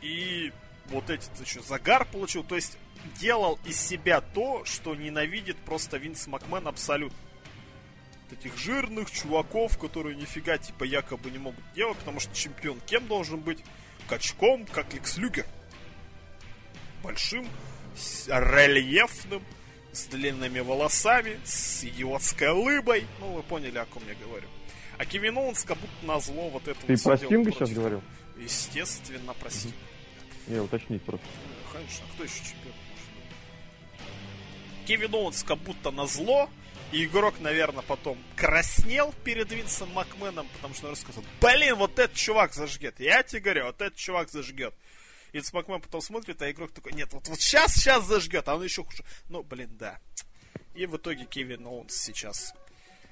И 0.00 0.52
вот 0.86 1.10
эти, 1.10 1.28
еще 1.42 1.60
загар 1.60 2.06
получил, 2.06 2.44
то 2.44 2.54
есть 2.54 2.78
делал 3.20 3.58
из 3.66 3.78
себя 3.78 4.22
то, 4.22 4.64
что 4.64 4.94
ненавидит 4.94 5.58
просто 5.58 5.98
Винс 5.98 6.26
Макмен 6.26 6.66
абсолютно. 6.66 7.18
Вот 8.30 8.38
этих 8.38 8.56
жирных 8.56 9.10
чуваков, 9.10 9.78
которые 9.78 10.16
нифига 10.16 10.56
типа 10.56 10.84
якобы 10.84 11.30
не 11.30 11.38
могут 11.38 11.64
делать, 11.74 11.98
потому 11.98 12.20
что 12.20 12.34
чемпион 12.34 12.80
кем 12.86 13.06
должен 13.06 13.40
быть? 13.40 13.62
Качком, 14.08 14.64
как 14.66 14.94
Лекс 14.94 15.18
Люгер. 15.18 15.44
Большим, 17.06 17.46
рельефным, 18.26 19.40
с 19.92 20.06
длинными 20.06 20.58
волосами, 20.58 21.38
с 21.44 21.84
идиотской 21.84 22.50
лыбой. 22.50 23.06
Ну, 23.20 23.28
вы 23.34 23.44
поняли, 23.44 23.78
о 23.78 23.84
ком 23.84 24.02
я 24.08 24.14
говорю. 24.26 24.48
А 24.98 25.04
Кевин 25.04 25.38
Оуэнс 25.38 25.62
как 25.62 25.78
будто 25.78 26.04
на 26.04 26.18
зло 26.18 26.48
вот 26.48 26.66
это 26.66 26.80
Ты 26.84 26.94
вот 26.94 27.02
про 27.04 27.16
Стинга 27.16 27.52
сейчас 27.52 27.70
говорил? 27.70 28.02
Естественно, 28.36 29.34
про 29.34 29.50
Стинга. 29.50 29.76
Я 30.48 30.64
уточнить 30.64 31.00
просто. 31.04 31.24
Ну, 31.24 31.72
Конечно, 31.72 32.04
а 32.08 32.12
кто 32.14 32.24
еще 32.24 32.38
чемпион? 32.38 32.74
Кевин 34.86 35.14
Оуэнс 35.14 35.44
как 35.44 35.58
будто 35.58 35.92
на 35.92 36.08
зло, 36.08 36.50
и 36.90 37.04
игрок, 37.04 37.34
наверное, 37.38 37.82
потом 37.82 38.18
краснел 38.34 39.14
перед 39.22 39.52
Винсом 39.52 39.92
Макменом, 39.92 40.48
потому 40.56 40.74
что 40.74 40.86
он 40.86 40.92
рассказал, 40.94 41.22
блин, 41.40 41.76
вот 41.76 42.00
этот 42.00 42.16
чувак 42.16 42.52
зажгет. 42.52 42.98
Я 42.98 43.22
тебе 43.22 43.42
говорю, 43.42 43.66
вот 43.66 43.80
этот 43.80 43.96
чувак 43.96 44.28
зажгет. 44.28 44.74
И 45.36 45.38
Винс 45.38 45.52
Макмен 45.52 45.82
потом 45.82 46.00
смотрит, 46.00 46.40
а 46.40 46.50
игрок 46.50 46.72
такой, 46.72 46.94
нет, 46.94 47.12
вот, 47.12 47.28
вот 47.28 47.38
сейчас, 47.38 47.74
сейчас 47.74 48.06
зажгет, 48.06 48.48
а 48.48 48.56
он 48.56 48.64
еще 48.64 48.82
хуже. 48.82 49.04
Ну, 49.28 49.42
блин, 49.42 49.76
да. 49.76 49.98
И 50.74 50.86
в 50.86 50.96
итоге 50.96 51.26
Кевин 51.26 51.66
Оуэнс 51.66 51.94
сейчас 51.94 52.54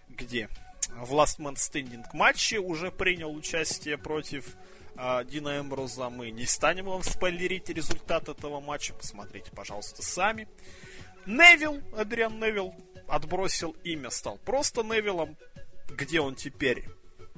где? 0.08 0.48
В 0.88 1.12
Last 1.12 1.38
Man 1.38 1.56
Standing 1.56 2.02
матче 2.14 2.60
уже 2.60 2.90
принял 2.90 3.30
участие 3.30 3.98
против 3.98 4.56
а, 4.96 5.22
Дина 5.24 5.58
Эмброза. 5.58 6.08
Мы 6.08 6.30
не 6.30 6.46
станем 6.46 6.86
вам 6.86 7.02
спойлерить 7.02 7.68
результат 7.68 8.30
этого 8.30 8.58
матча. 8.58 8.94
Посмотрите, 8.94 9.50
пожалуйста, 9.50 10.02
сами. 10.02 10.48
Невил, 11.26 11.82
Адриан 11.94 12.40
Невил, 12.40 12.74
отбросил 13.06 13.76
имя, 13.84 14.08
стал 14.08 14.38
просто 14.38 14.82
Невилом. 14.82 15.36
Где 15.90 16.20
он 16.22 16.36
теперь? 16.36 16.86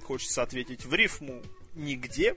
Хочется 0.04 0.42
ответить 0.42 0.84
в 0.84 0.94
рифму 0.94 1.42
нигде. 1.74 2.36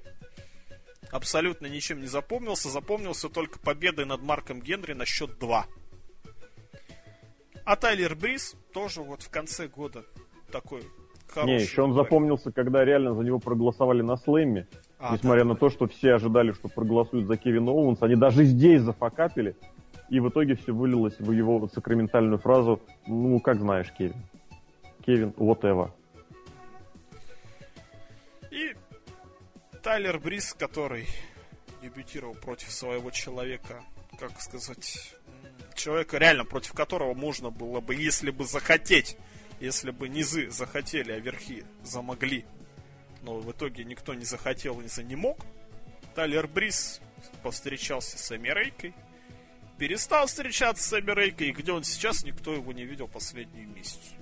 Абсолютно 1.11 1.67
ничем 1.67 2.01
не 2.01 2.07
запомнился. 2.07 2.69
Запомнился 2.69 3.29
только 3.29 3.59
победой 3.59 4.05
над 4.05 4.21
Марком 4.21 4.61
Генри 4.61 4.93
на 4.93 5.05
счет 5.05 5.39
2. 5.39 5.65
А 7.65 7.75
Тайлер 7.75 8.15
Бриз 8.15 8.55
тоже 8.73 9.01
вот 9.01 9.21
в 9.21 9.29
конце 9.29 9.67
года 9.67 10.03
такой 10.51 10.83
хороший. 11.27 11.55
Не, 11.55 11.61
еще 11.61 11.81
он 11.81 11.91
парень. 11.91 12.03
запомнился, 12.03 12.51
когда 12.51 12.83
реально 12.83 13.13
за 13.13 13.23
него 13.23 13.39
проголосовали 13.39 14.01
на 14.01 14.17
слэме. 14.17 14.67
А, 14.97 15.13
Несмотря 15.13 15.43
да, 15.43 15.49
на 15.49 15.53
да. 15.53 15.59
то, 15.59 15.69
что 15.69 15.87
все 15.87 16.15
ожидали, 16.15 16.51
что 16.51 16.67
проголосуют 16.67 17.27
за 17.27 17.37
Кевина 17.37 17.71
Оуэнса, 17.71 18.05
они 18.05 18.15
даже 18.15 18.43
здесь 18.43 18.81
зафакапили. 18.81 19.55
И 20.09 20.19
в 20.19 20.29
итоге 20.29 20.55
все 20.55 20.73
вылилось 20.73 21.19
в 21.19 21.31
его 21.31 21.59
вот 21.59 21.71
сакраментальную 21.73 22.39
фразу 22.39 22.81
«Ну, 23.07 23.39
как 23.39 23.59
знаешь, 23.59 23.91
Кевин». 23.97 24.15
Кевин, 25.05 25.29
whatever. 25.37 25.91
Тайлер 29.81 30.19
Бриз, 30.19 30.53
который 30.53 31.07
дебютировал 31.81 32.35
против 32.35 32.71
своего 32.71 33.11
человека, 33.11 33.83
как 34.19 34.41
сказать, 34.41 35.15
человека 35.73 36.17
реально 36.17 36.43
против 36.43 36.73
которого 36.73 37.13
можно 37.13 37.49
было 37.49 37.79
бы, 37.79 37.95
если 37.95 38.31
бы 38.31 38.43
захотеть, 38.43 39.17
если 39.61 39.91
бы 39.91 40.09
низы 40.09 40.49
захотели, 40.49 41.13
а 41.13 41.19
верхи 41.19 41.63
замогли, 41.83 42.45
но 43.21 43.39
в 43.39 43.51
итоге 43.51 43.85
никто 43.85 44.13
не 44.13 44.25
захотел 44.25 44.81
и 44.81 45.03
не 45.03 45.15
мог. 45.15 45.45
Тайлер 46.13 46.47
Бриз 46.47 46.99
повстречался 47.41 48.17
с 48.17 48.35
Эми 48.35 48.49
Рейкой, 48.49 48.93
перестал 49.77 50.27
встречаться 50.27 50.83
с 50.83 50.99
Эми 50.99 51.11
Рейкой, 51.11 51.49
и 51.49 51.53
где 51.53 51.71
он 51.71 51.83
сейчас, 51.83 52.23
никто 52.25 52.53
его 52.53 52.73
не 52.73 52.83
видел 52.83 53.07
последние 53.07 53.65
месяцы. 53.65 54.18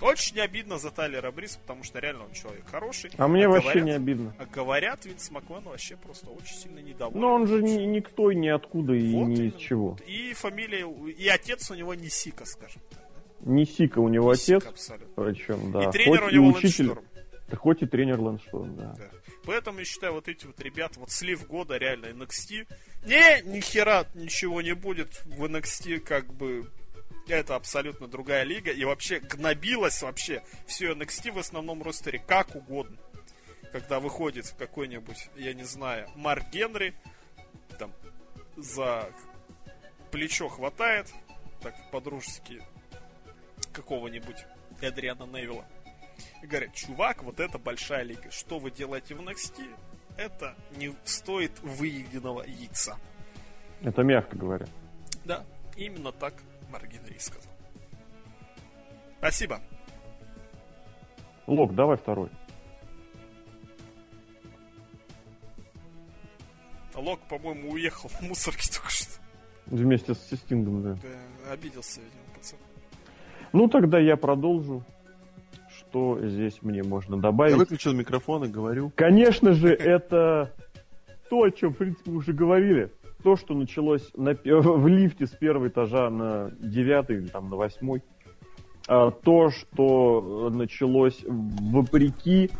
Очень 0.00 0.40
обидно 0.40 0.78
за 0.78 0.90
Тайлера 0.90 1.30
Бриз, 1.30 1.56
потому 1.56 1.84
что 1.84 1.98
реально 1.98 2.24
он 2.24 2.32
человек 2.32 2.64
хороший. 2.70 3.10
А 3.18 3.28
мне 3.28 3.46
вообще 3.48 3.68
говорят- 3.68 3.84
не 3.84 3.90
обидно. 3.92 4.34
А 4.38 4.46
говорят, 4.46 5.04
Винс 5.04 5.30
Макмен 5.30 5.62
вообще 5.62 5.96
просто 5.96 6.30
очень 6.30 6.54
сильно 6.56 6.78
недоволен. 6.78 7.20
Но 7.20 7.34
он 7.34 7.46
же 7.46 7.62
ни, 7.62 7.84
никто, 7.84 8.32
ни 8.32 8.48
откуда 8.48 8.94
и 8.94 9.12
Вот 9.14 9.26
ни 9.28 9.48
из 9.48 9.54
чего. 9.56 9.96
И 10.06 10.32
фамилия, 10.32 10.86
и 11.12 11.28
отец 11.28 11.70
у 11.70 11.74
него 11.74 11.94
не 11.94 12.08
Сика, 12.08 12.44
скажем 12.46 12.80
так. 12.90 13.00
да? 13.40 13.50
Не 13.52 13.66
Сика 13.66 13.98
у 13.98 14.08
него 14.08 14.28
Не 14.28 14.32
отец, 14.34 14.62
Сика 14.62 14.68
абсолютно. 14.70 15.24
причем, 15.24 15.72
да. 15.72 15.88
и 15.88 15.92
тренер 15.92 16.20
Хоть 16.22 16.32
у 16.32 16.34
него 16.34 16.46
и 16.46 16.52
учитель, 16.54 16.86
Лэндшторм. 16.88 17.04
да 17.48 17.56
хоть 17.56 17.82
и 17.82 17.86
тренер 17.86 18.20
Лэндшторм, 18.20 18.76
да. 18.76 18.94
Да. 18.98 19.10
Поэтому 19.44 19.78
я 19.80 19.84
считаю, 19.84 20.12
вот 20.14 20.28
эти 20.28 20.46
вот 20.46 20.60
ребята, 20.60 21.00
вот 21.00 21.10
слив 21.10 21.46
года 21.46 21.76
реально 21.78 22.06
NXT. 22.06 22.66
Не, 23.06 23.42
ни 23.50 23.60
хера 23.60 24.04
ничего 24.14 24.60
не 24.62 24.74
будет 24.74 25.22
в 25.24 25.44
NXT, 25.44 26.00
как 26.00 26.32
бы 26.32 26.70
это 27.36 27.56
абсолютно 27.56 28.06
другая 28.06 28.44
лига. 28.44 28.70
И 28.70 28.84
вообще 28.84 29.20
гнобилось 29.20 30.02
вообще 30.02 30.42
все 30.66 30.92
NXT 30.92 31.32
в 31.32 31.38
основном 31.38 31.82
ростере 31.82 32.18
как 32.18 32.54
угодно. 32.54 32.96
Когда 33.72 34.00
выходит 34.00 34.52
какой-нибудь, 34.58 35.28
я 35.36 35.54
не 35.54 35.64
знаю, 35.64 36.08
Марк 36.16 36.50
Генри, 36.50 36.94
там, 37.78 37.92
за 38.56 39.08
плечо 40.10 40.48
хватает, 40.48 41.12
так 41.62 41.74
по-дружески, 41.90 42.62
какого-нибудь 43.72 44.44
Эдриана 44.80 45.24
Невилла. 45.24 45.64
И 46.42 46.46
говорят, 46.46 46.74
чувак, 46.74 47.22
вот 47.22 47.38
это 47.40 47.58
большая 47.58 48.02
лига. 48.02 48.30
Что 48.30 48.58
вы 48.58 48.70
делаете 48.70 49.14
в 49.14 49.20
NXT? 49.20 49.68
Это 50.16 50.56
не 50.76 50.94
стоит 51.04 51.58
выеденного 51.60 52.42
яйца. 52.42 52.98
Это 53.82 54.02
мягко 54.02 54.36
говоря. 54.36 54.66
Да, 55.24 55.46
именно 55.76 56.12
так 56.12 56.34
Марк 56.70 56.86
Генри 56.88 57.18
сказал. 57.18 57.52
Спасибо. 59.18 59.60
Лок, 61.46 61.74
давай 61.74 61.96
второй. 61.96 62.30
Лок, 66.94 67.20
по-моему, 67.28 67.70
уехал 67.72 68.08
в 68.08 68.20
мусорке 68.22 68.68
только 68.72 68.90
что. 68.90 69.20
Вместе 69.66 70.14
с 70.14 70.18
Стингом, 70.36 70.82
да. 70.82 70.98
Да, 71.02 71.52
обиделся, 71.52 72.00
видимо, 72.00 72.22
пацан. 72.34 72.58
Ну, 73.52 73.68
тогда 73.68 73.98
я 73.98 74.16
продолжу. 74.16 74.84
Что 75.78 76.18
здесь 76.26 76.58
мне 76.62 76.82
можно 76.82 77.16
Я 77.16 77.20
добавить? 77.20 77.56
выключил 77.56 77.92
микрофон 77.94 78.44
и 78.44 78.48
говорю. 78.48 78.92
Конечно 78.94 79.52
же, 79.54 79.72
это 79.72 80.54
то, 81.28 81.42
о 81.42 81.50
чем, 81.50 81.72
в 81.72 81.78
принципе, 81.78 82.10
уже 82.10 82.32
говорили. 82.32 82.92
То, 83.22 83.36
что 83.36 83.54
началось 83.54 84.10
на, 84.16 84.32
в 84.44 84.86
лифте 84.86 85.26
с 85.26 85.30
первого 85.30 85.68
этажа 85.68 86.10
на 86.10 86.50
девятый 86.58 87.16
или 87.16 87.26
там 87.26 87.48
на 87.48 87.56
восьмой. 87.56 88.02
А, 88.88 89.10
то, 89.10 89.50
что 89.50 90.50
началось 90.50 91.22
вопреки 91.26 92.50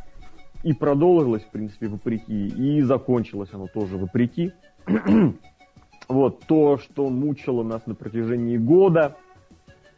и 0.62 0.72
продолжилось, 0.74 1.42
в 1.42 1.50
принципе, 1.50 1.88
вопреки, 1.88 2.48
и 2.48 2.82
закончилось 2.82 3.50
оно 3.52 3.66
тоже 3.66 3.96
вопреки. 3.96 4.52
вот 6.08 6.40
то, 6.40 6.78
что 6.78 7.08
мучило 7.08 7.62
нас 7.62 7.86
на 7.86 7.94
протяжении 7.94 8.56
года, 8.56 9.16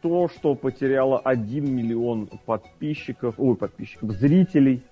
то, 0.01 0.27
что 0.27 0.55
потеряло 0.55 1.19
1 1.19 1.75
миллион 1.75 2.27
подписчиков, 2.45 3.35
ой, 3.37 3.55
подписчиков, 3.55 4.11
зрителей, 4.11 4.83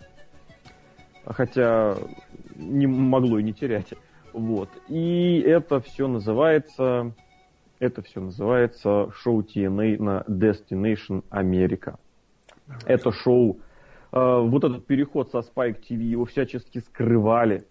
хотя 1.26 1.96
не 2.56 2.88
могло 2.88 3.40
и 3.40 3.44
не 3.44 3.54
терять. 3.54 3.94
Вот. 4.34 4.70
И 4.88 5.40
это 5.46 5.82
все 5.82 6.08
называется, 6.08 7.14
это 7.80 8.02
все 8.02 8.22
называется 8.22 9.12
шоу 9.16 9.42
TNA 9.42 10.02
на 10.02 10.24
Destination 10.28 11.24
America. 11.30 11.98
Это 12.86 13.12
шоу, 13.12 13.60
э, 14.12 14.18
вот 14.20 14.64
этот 14.64 14.86
переход 14.86 15.32
со 15.32 15.40
Spike 15.40 15.82
TV, 15.82 16.04
его 16.04 16.26
всячески 16.26 16.80
скрывали, 16.80 17.66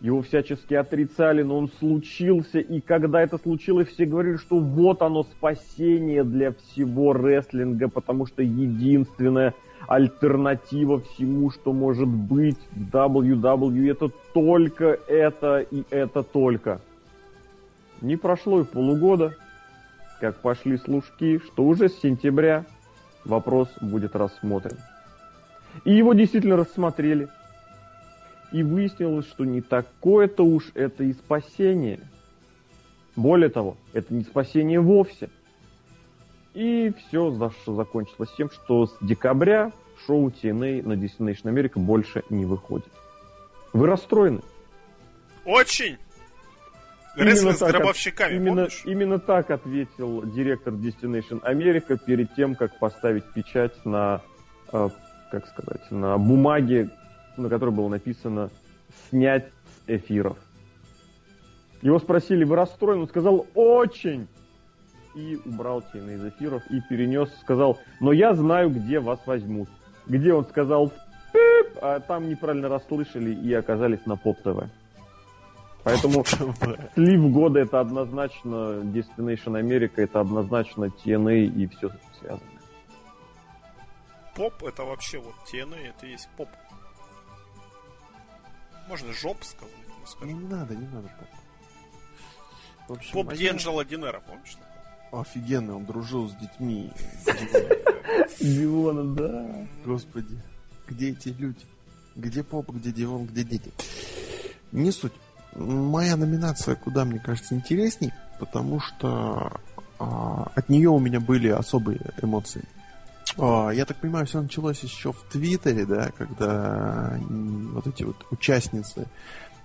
его 0.00 0.22
всячески 0.22 0.74
отрицали, 0.74 1.42
но 1.42 1.56
он 1.58 1.70
случился, 1.78 2.58
и 2.58 2.80
когда 2.80 3.22
это 3.22 3.38
случилось, 3.38 3.88
все 3.88 4.04
говорили, 4.04 4.36
что 4.36 4.58
вот 4.58 5.02
оно 5.02 5.22
спасение 5.22 6.22
для 6.22 6.52
всего 6.52 7.12
рестлинга, 7.12 7.88
потому 7.88 8.26
что 8.26 8.42
единственная 8.42 9.54
альтернатива 9.88 11.00
всему, 11.00 11.50
что 11.50 11.72
может 11.72 12.08
быть 12.08 12.58
в 12.72 12.90
WWE, 12.90 13.90
это 13.90 14.10
только 14.34 14.98
это 15.08 15.60
и 15.60 15.84
это 15.90 16.22
только. 16.22 16.80
Не 18.02 18.16
прошло 18.16 18.60
и 18.60 18.64
полугода, 18.64 19.34
как 20.20 20.36
пошли 20.36 20.76
служки, 20.76 21.38
что 21.38 21.64
уже 21.64 21.88
с 21.88 21.98
сентября 22.00 22.64
вопрос 23.24 23.68
будет 23.80 24.14
рассмотрен. 24.14 24.76
И 25.84 25.94
его 25.94 26.14
действительно 26.14 26.56
рассмотрели. 26.56 27.28
И 28.56 28.62
выяснилось, 28.62 29.26
что 29.26 29.44
не 29.44 29.60
такое-то 29.60 30.42
уж 30.42 30.70
это 30.72 31.04
и 31.04 31.12
спасение. 31.12 32.00
Более 33.14 33.50
того, 33.50 33.76
это 33.92 34.14
не 34.14 34.22
спасение 34.22 34.80
вовсе. 34.80 35.28
И 36.54 36.90
все 36.96 37.30
закончилось 37.66 38.30
тем, 38.34 38.48
что 38.48 38.86
с 38.86 38.96
декабря 39.02 39.72
шоу 40.06 40.30
TNA 40.30 40.88
на 40.88 40.94
Destination 40.94 41.52
America 41.52 41.78
больше 41.78 42.22
не 42.30 42.46
выходит. 42.46 42.88
Вы 43.74 43.88
расстроены? 43.88 44.40
Очень! 45.44 45.98
Рестлинг 47.14 47.58
с 47.58 47.60
гробовщиками, 47.60 48.36
именно, 48.36 48.62
помнишь? 48.62 48.82
именно 48.86 49.18
так 49.18 49.50
ответил 49.50 50.22
директор 50.22 50.72
Destination 50.72 51.42
America 51.42 52.00
перед 52.02 52.34
тем, 52.34 52.54
как 52.54 52.78
поставить 52.78 53.24
печать 53.34 53.84
на, 53.84 54.22
э, 54.72 54.88
как 55.30 55.46
сказать, 55.46 55.90
на 55.90 56.16
бумаге, 56.16 56.88
на 57.36 57.48
которой 57.48 57.70
было 57.70 57.88
написано 57.88 58.50
«снять 59.08 59.46
с 59.46 59.88
эфиров». 59.88 60.38
Его 61.82 61.98
спросили, 61.98 62.44
вы 62.44 62.56
расстроен? 62.56 63.00
Он 63.00 63.08
сказал 63.08 63.46
«очень!» 63.54 64.28
и 65.14 65.38
убрал 65.46 65.80
TNA 65.80 66.14
из 66.14 66.24
эфиров 66.26 66.62
и 66.70 66.80
перенес, 66.88 67.30
сказал, 67.40 67.78
но 68.00 68.12
я 68.12 68.34
знаю, 68.34 68.70
где 68.70 69.00
вас 69.00 69.18
возьмут. 69.26 69.68
Где 70.06 70.34
он 70.34 70.44
сказал 70.44 70.92
«пип», 71.32 71.78
а 71.80 72.00
там 72.00 72.28
неправильно 72.28 72.68
расслышали 72.68 73.34
и 73.34 73.52
оказались 73.54 74.04
на 74.04 74.16
поп-ТВ. 74.16 74.70
Поэтому 75.84 76.24
слив 76.94 77.30
года 77.30 77.60
это 77.60 77.80
однозначно 77.80 78.80
Destination 78.82 79.58
America, 79.60 80.02
это 80.02 80.20
однозначно 80.20 80.86
TNA 80.86 81.44
и 81.44 81.66
все 81.68 81.90
связано. 82.20 82.50
Поп 84.34 84.64
это 84.64 84.84
вообще 84.84 85.18
вот 85.18 85.34
TNA, 85.50 85.94
это 85.96 86.06
и 86.06 86.10
есть 86.10 86.28
поп. 86.36 86.48
Можно 88.88 89.12
жоп 89.12 89.42
сказать, 89.44 89.72
скажем. 90.06 90.40
не 90.42 90.48
надо, 90.48 90.74
не 90.74 90.86
надо, 90.86 91.08
поп. 91.18 91.28
В 92.88 92.92
общем, 92.92 93.12
Поп 93.12 93.32
я- 93.32 93.36
Диэнджело 93.38 93.82
Динера, 93.82 94.20
помнишь? 94.20 94.54
такого? 94.56 95.22
Офигенно, 95.22 95.76
он 95.76 95.86
дружил 95.86 96.28
с 96.28 96.34
детьми. 96.34 96.92
Диона, 98.40 99.14
да. 99.14 99.66
Господи, 99.84 100.40
где 100.88 101.10
эти 101.10 101.28
люди? 101.30 101.64
Где 102.14 102.42
поп, 102.42 102.70
где 102.70 102.92
Дивон, 102.92 103.26
где 103.26 103.44
дети? 103.44 103.72
Не 104.72 104.90
суть. 104.92 105.12
Моя 105.54 106.16
номинация 106.16 106.76
куда, 106.76 107.04
мне 107.04 107.18
кажется, 107.18 107.54
интересней, 107.54 108.12
потому 108.38 108.78
что 108.80 109.60
а, 109.98 110.50
от 110.54 110.68
нее 110.68 110.90
у 110.90 110.98
меня 110.98 111.18
были 111.20 111.48
особые 111.48 112.00
эмоции. 112.22 112.62
А, 113.38 113.70
я 113.70 113.84
так 113.84 113.98
понимаю, 113.98 114.26
все 114.26 114.40
началось 114.40 114.80
еще 114.80 115.12
в 115.12 115.22
Твиттере, 115.30 115.84
да, 115.84 116.10
когда 116.16 117.18
вот 117.28 117.86
эти 117.86 118.04
вот 118.04 118.16
участницы 118.30 119.06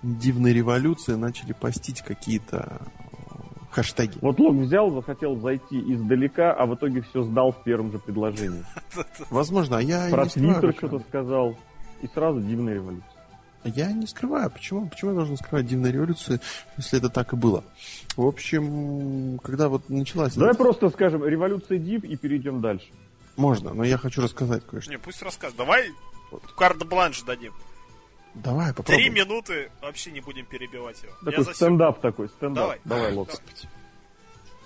дивной 0.02 0.52
революции 0.52 1.14
начали 1.14 1.52
постить 1.52 2.02
какие-то 2.02 2.80
э, 2.80 3.34
хэштеги. 3.70 4.18
Вот 4.20 4.38
Лок 4.40 4.56
взял, 4.56 4.90
захотел 4.90 5.36
зайти 5.36 5.78
издалека, 5.92 6.52
а 6.52 6.66
в 6.66 6.74
итоге 6.74 7.02
все 7.02 7.22
сдал 7.22 7.52
в 7.52 7.62
первом 7.62 7.92
же 7.92 7.98
предложении. 7.98 8.64
Возможно, 9.30 9.78
а 9.78 9.82
я 9.82 10.08
Про 10.10 10.26
Твиттер 10.26 10.74
что-то 10.76 10.98
сказал. 11.08 11.56
И 12.02 12.08
сразу 12.08 12.40
дивная 12.40 12.74
революция. 12.74 13.12
Я 13.64 13.92
не 13.92 14.06
скрываю. 14.06 14.50
Почему? 14.50 14.88
Почему 14.88 15.12
я 15.12 15.16
должен 15.18 15.36
скрывать 15.36 15.66
дивную 15.66 15.92
революцию, 15.92 16.40
если 16.76 16.98
это 16.98 17.08
так 17.08 17.32
и 17.32 17.36
было? 17.36 17.62
В 18.16 18.26
общем, 18.26 19.38
когда 19.38 19.68
вот 19.68 19.88
началась... 19.88 20.34
Давай 20.34 20.54
просто 20.54 20.88
скажем 20.90 21.24
революция 21.24 21.78
див 21.78 22.02
и 22.02 22.16
перейдем 22.16 22.60
дальше. 22.60 22.88
Можно, 23.36 23.72
но 23.74 23.84
я 23.84 23.96
хочу 23.98 24.20
рассказать 24.22 24.66
кое-что. 24.66 24.90
Не, 24.90 24.98
пусть 24.98 25.22
рассказывает. 25.22 25.56
Давай 25.56 25.90
карт-бланш 26.56 27.22
дадим. 27.22 27.52
Давай, 28.34 28.68
Три 28.68 28.74
попробуем. 28.76 29.14
минуты, 29.14 29.70
вообще 29.82 30.10
не 30.10 30.20
будем 30.20 30.46
перебивать 30.46 31.02
его. 31.02 31.12
Я 31.20 31.30
Такой 31.30 31.44
засек. 31.44 31.56
стендап 31.56 32.00
такой, 32.00 32.28
стендап. 32.30 32.54
Давай. 32.64 32.80
Давай, 32.84 33.12
Лок. 33.12 33.28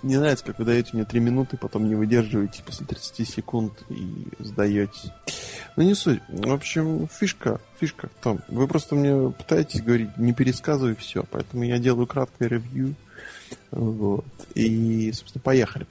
Мне 0.03 0.19
нравится, 0.19 0.45
как 0.45 0.59
вы 0.59 0.65
даете 0.65 0.91
мне 0.93 1.05
3 1.05 1.19
минуты, 1.19 1.57
потом 1.57 1.87
не 1.89 1.95
выдерживаете 1.95 2.61
после 2.63 2.85
30 2.85 3.27
секунд 3.27 3.73
и 3.89 4.27
сдаетесь. 4.39 5.11
Ну, 5.75 5.83
не 5.83 5.95
суть. 5.95 6.21
В 6.29 6.51
общем, 6.53 7.07
фишка, 7.09 7.59
фишка 7.79 8.07
в 8.07 8.23
том. 8.23 8.39
Вы 8.47 8.67
просто 8.67 8.95
мне 8.95 9.31
пытаетесь 9.31 9.81
говорить, 9.81 10.15
не 10.17 10.33
пересказывай 10.33 10.95
все, 10.95 11.23
поэтому 11.23 11.63
я 11.63 11.79
делаю 11.79 12.05
краткое 12.05 12.47
ревью. 12.47 12.93
Вот. 13.71 14.25
И, 14.55 15.11
собственно, 15.13 15.41
поехали. 15.41 15.85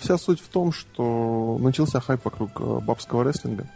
Вся 0.00 0.18
суть 0.18 0.40
в 0.40 0.48
том, 0.48 0.72
что 0.72 1.58
начался 1.60 2.00
хайп 2.00 2.24
вокруг 2.24 2.60
э, 2.60 2.80
бабского 2.80 3.24
рестлинга. 3.24 3.66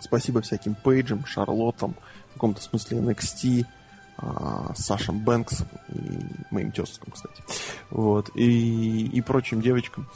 Спасибо 0.00 0.40
всяким 0.40 0.74
Пейджам, 0.74 1.24
Шарлоттам, 1.26 1.94
в 2.30 2.34
каком-то 2.34 2.62
смысле 2.62 2.98
NXT, 2.98 3.66
а, 4.22 4.72
Сашем 4.74 5.20
Бэнксом 5.20 5.66
и 5.88 6.00
моим 6.50 6.72
тезкам, 6.72 7.12
кстати. 7.12 7.42
Вот. 7.90 8.30
И, 8.34 9.06
и 9.06 9.20
прочим 9.22 9.62
девочкам, 9.62 10.08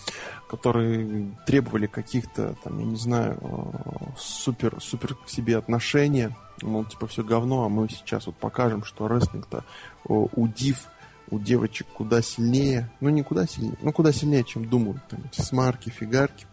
которые 0.48 1.30
требовали 1.46 1.86
каких-то, 1.86 2.54
там, 2.64 2.78
я 2.78 2.84
не 2.84 2.96
знаю, 2.96 3.38
э, 3.40 4.06
супер, 4.18 4.76
супер 4.80 5.14
к 5.14 5.28
себе 5.28 5.56
отношения. 5.56 6.36
Мол, 6.62 6.84
типа, 6.84 7.06
все 7.06 7.22
говно, 7.22 7.64
а 7.64 7.68
мы 7.68 7.88
сейчас 7.88 8.26
вот 8.26 8.36
покажем, 8.36 8.84
что 8.84 9.08
рестлинг-то 9.08 9.64
о, 10.04 10.28
у 10.34 10.48
див, 10.48 10.86
у 11.30 11.38
девочек 11.38 11.86
куда 11.88 12.22
сильнее. 12.22 12.90
Ну, 13.00 13.08
не 13.08 13.22
куда 13.22 13.46
сильнее, 13.46 13.76
ну, 13.80 13.92
куда 13.92 14.12
сильнее, 14.12 14.44
чем 14.44 14.68
думают. 14.68 15.06
Там 15.08 15.20
эти 15.24 15.40
смарки, 15.40 15.90
фигарки 15.90 16.46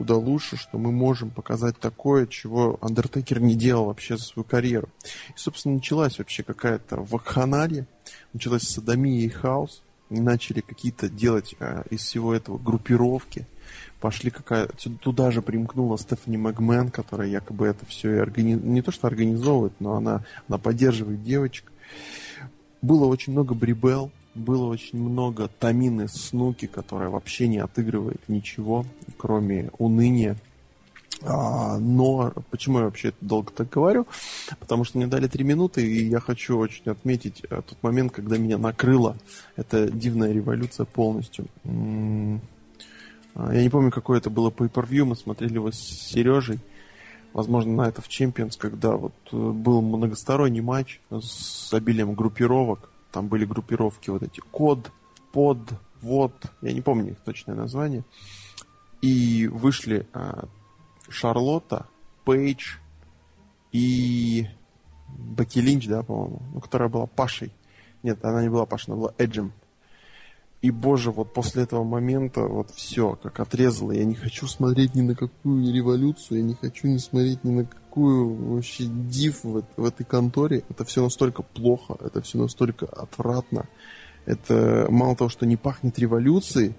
куда 0.00 0.16
лучше, 0.16 0.56
что 0.56 0.78
мы 0.78 0.92
можем 0.92 1.28
показать 1.28 1.78
такое, 1.78 2.26
чего 2.26 2.78
Андертекер 2.80 3.38
не 3.38 3.54
делал 3.54 3.84
вообще 3.84 4.16
за 4.16 4.24
свою 4.24 4.44
карьеру. 4.44 4.88
И, 5.28 5.32
собственно, 5.36 5.74
началась 5.74 6.18
вообще 6.18 6.42
какая-то 6.42 7.02
вакханалия, 7.02 7.86
началась 8.32 8.62
садомия 8.62 9.20
и 9.20 9.28
хаос, 9.28 9.82
начали 10.08 10.62
какие-то 10.62 11.10
делать 11.10 11.54
э, 11.60 11.82
из 11.90 12.00
всего 12.00 12.34
этого 12.34 12.56
группировки, 12.56 13.46
пошли 14.00 14.30
какая 14.30 14.68
туда 15.02 15.30
же 15.30 15.42
примкнула 15.42 15.98
Стефани 15.98 16.38
Магмен, 16.38 16.90
которая 16.90 17.28
якобы 17.28 17.66
это 17.66 17.84
все 17.84 18.16
и 18.16 18.20
органи... 18.20 18.54
не 18.54 18.80
то 18.80 18.92
что 18.92 19.06
организовывает, 19.06 19.74
но 19.80 19.96
она, 19.96 20.24
она 20.48 20.56
поддерживает 20.56 21.22
девочек. 21.22 21.70
Было 22.82 23.06
очень 23.06 23.32
много 23.32 23.54
брибел, 23.54 24.10
было 24.34 24.66
очень 24.66 24.98
много 24.98 25.48
Тамины 25.48 26.08
Снуки, 26.08 26.66
которая 26.66 27.08
вообще 27.08 27.48
не 27.48 27.58
отыгрывает 27.58 28.20
ничего, 28.28 28.86
кроме 29.18 29.70
уныния. 29.78 30.36
А, 31.22 31.78
но 31.78 32.32
почему 32.50 32.78
я 32.78 32.84
вообще 32.84 33.12
долго 33.20 33.52
так 33.52 33.68
говорю? 33.68 34.06
Потому 34.58 34.84
что 34.84 34.96
мне 34.96 35.06
дали 35.06 35.26
три 35.26 35.44
минуты, 35.44 35.86
и 35.86 36.08
я 36.08 36.20
хочу 36.20 36.56
очень 36.56 36.90
отметить 36.90 37.42
э, 37.50 37.60
тот 37.68 37.76
момент, 37.82 38.12
когда 38.12 38.38
меня 38.38 38.56
накрыла 38.56 39.16
эта 39.56 39.90
дивная 39.90 40.32
революция 40.32 40.86
полностью. 40.86 41.46
А, 43.34 43.52
Я 43.52 43.62
не 43.62 43.68
помню, 43.68 43.90
какое 43.90 44.18
это 44.18 44.30
было 44.30 44.50
pay-per-view, 44.50 45.04
мы 45.04 45.16
смотрели 45.16 45.54
его 45.54 45.70
с 45.70 45.78
Сережей. 45.78 46.58
Возможно, 47.32 47.72
на 47.72 47.88
это 47.88 48.02
в 48.02 48.08
Champions, 48.08 48.58
когда 48.58 48.96
вот 48.96 49.14
э, 49.32 49.36
был 49.36 49.82
многосторонний 49.82 50.60
матч 50.60 51.00
с 51.10 51.72
обилием 51.72 52.14
группировок. 52.14 52.90
Там 53.12 53.28
были 53.28 53.44
группировки 53.44 54.10
вот 54.10 54.22
эти 54.22 54.40
код, 54.40 54.90
под, 55.32 55.58
вот, 56.00 56.32
я 56.62 56.72
не 56.72 56.80
помню 56.80 57.12
их 57.12 57.20
точное 57.20 57.54
название. 57.54 58.04
И 59.00 59.46
вышли 59.46 60.06
а, 60.12 60.48
Шарлотта, 61.08 61.86
Пейдж 62.24 62.76
и 63.72 64.46
Бекки 65.08 65.58
Линч, 65.58 65.86
да, 65.86 66.02
по-моему, 66.02 66.42
ну, 66.54 66.60
которая 66.60 66.88
была 66.88 67.06
Пашей. 67.06 67.52
Нет, 68.02 68.24
она 68.24 68.42
не 68.42 68.48
была 68.48 68.66
Пашей, 68.66 68.92
она 68.92 69.00
была 69.00 69.14
Эджем. 69.18 69.52
И, 70.62 70.70
боже, 70.70 71.10
вот 71.10 71.32
после 71.32 71.62
этого 71.62 71.84
момента 71.84 72.42
вот 72.42 72.70
все, 72.70 73.18
как 73.22 73.40
отрезало. 73.40 73.92
Я 73.92 74.04
не 74.04 74.14
хочу 74.14 74.46
смотреть 74.46 74.94
ни 74.94 75.00
на 75.00 75.14
какую 75.14 75.72
революцию, 75.72 76.38
я 76.38 76.44
не 76.44 76.54
хочу 76.54 76.86
не 76.86 76.98
смотреть 76.98 77.44
ни 77.44 77.50
на 77.50 77.64
какую 77.64 78.34
вообще 78.34 78.84
див 78.84 79.42
в, 79.42 79.62
в 79.76 79.84
этой 79.84 80.04
конторе. 80.04 80.62
Это 80.68 80.84
все 80.84 81.02
настолько 81.02 81.42
плохо, 81.42 81.96
это 82.00 82.20
все 82.20 82.36
настолько 82.36 82.84
отвратно. 82.86 83.66
Это 84.26 84.86
мало 84.90 85.16
того, 85.16 85.30
что 85.30 85.46
не 85.46 85.56
пахнет 85.56 85.98
революцией, 85.98 86.74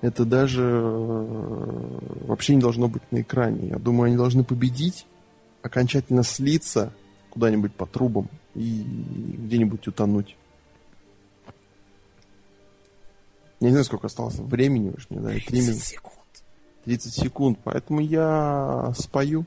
это 0.00 0.24
даже 0.24 0.62
э, 0.62 1.98
вообще 2.26 2.54
не 2.54 2.60
должно 2.60 2.86
быть 2.86 3.02
на 3.10 3.22
экране. 3.22 3.70
Я 3.70 3.78
думаю, 3.78 4.06
они 4.06 4.16
должны 4.16 4.44
победить, 4.44 5.06
окончательно 5.62 6.22
слиться 6.22 6.92
куда-нибудь 7.30 7.74
по 7.74 7.84
трубам 7.84 8.28
и 8.54 8.84
где-нибудь 9.38 9.88
утонуть. 9.88 10.36
Я 13.60 13.66
не 13.66 13.70
знаю, 13.72 13.84
сколько 13.84 14.06
осталось 14.06 14.36
времени, 14.36 14.92
уж 14.96 15.10
мне 15.10 15.20
дали 15.20 15.40
3 15.40 15.60
минуты. 15.60 15.80
секунд. 15.80 16.14
30 16.84 17.12
секунд, 17.12 17.58
поэтому 17.64 18.00
я 18.00 18.92
спою. 18.96 19.44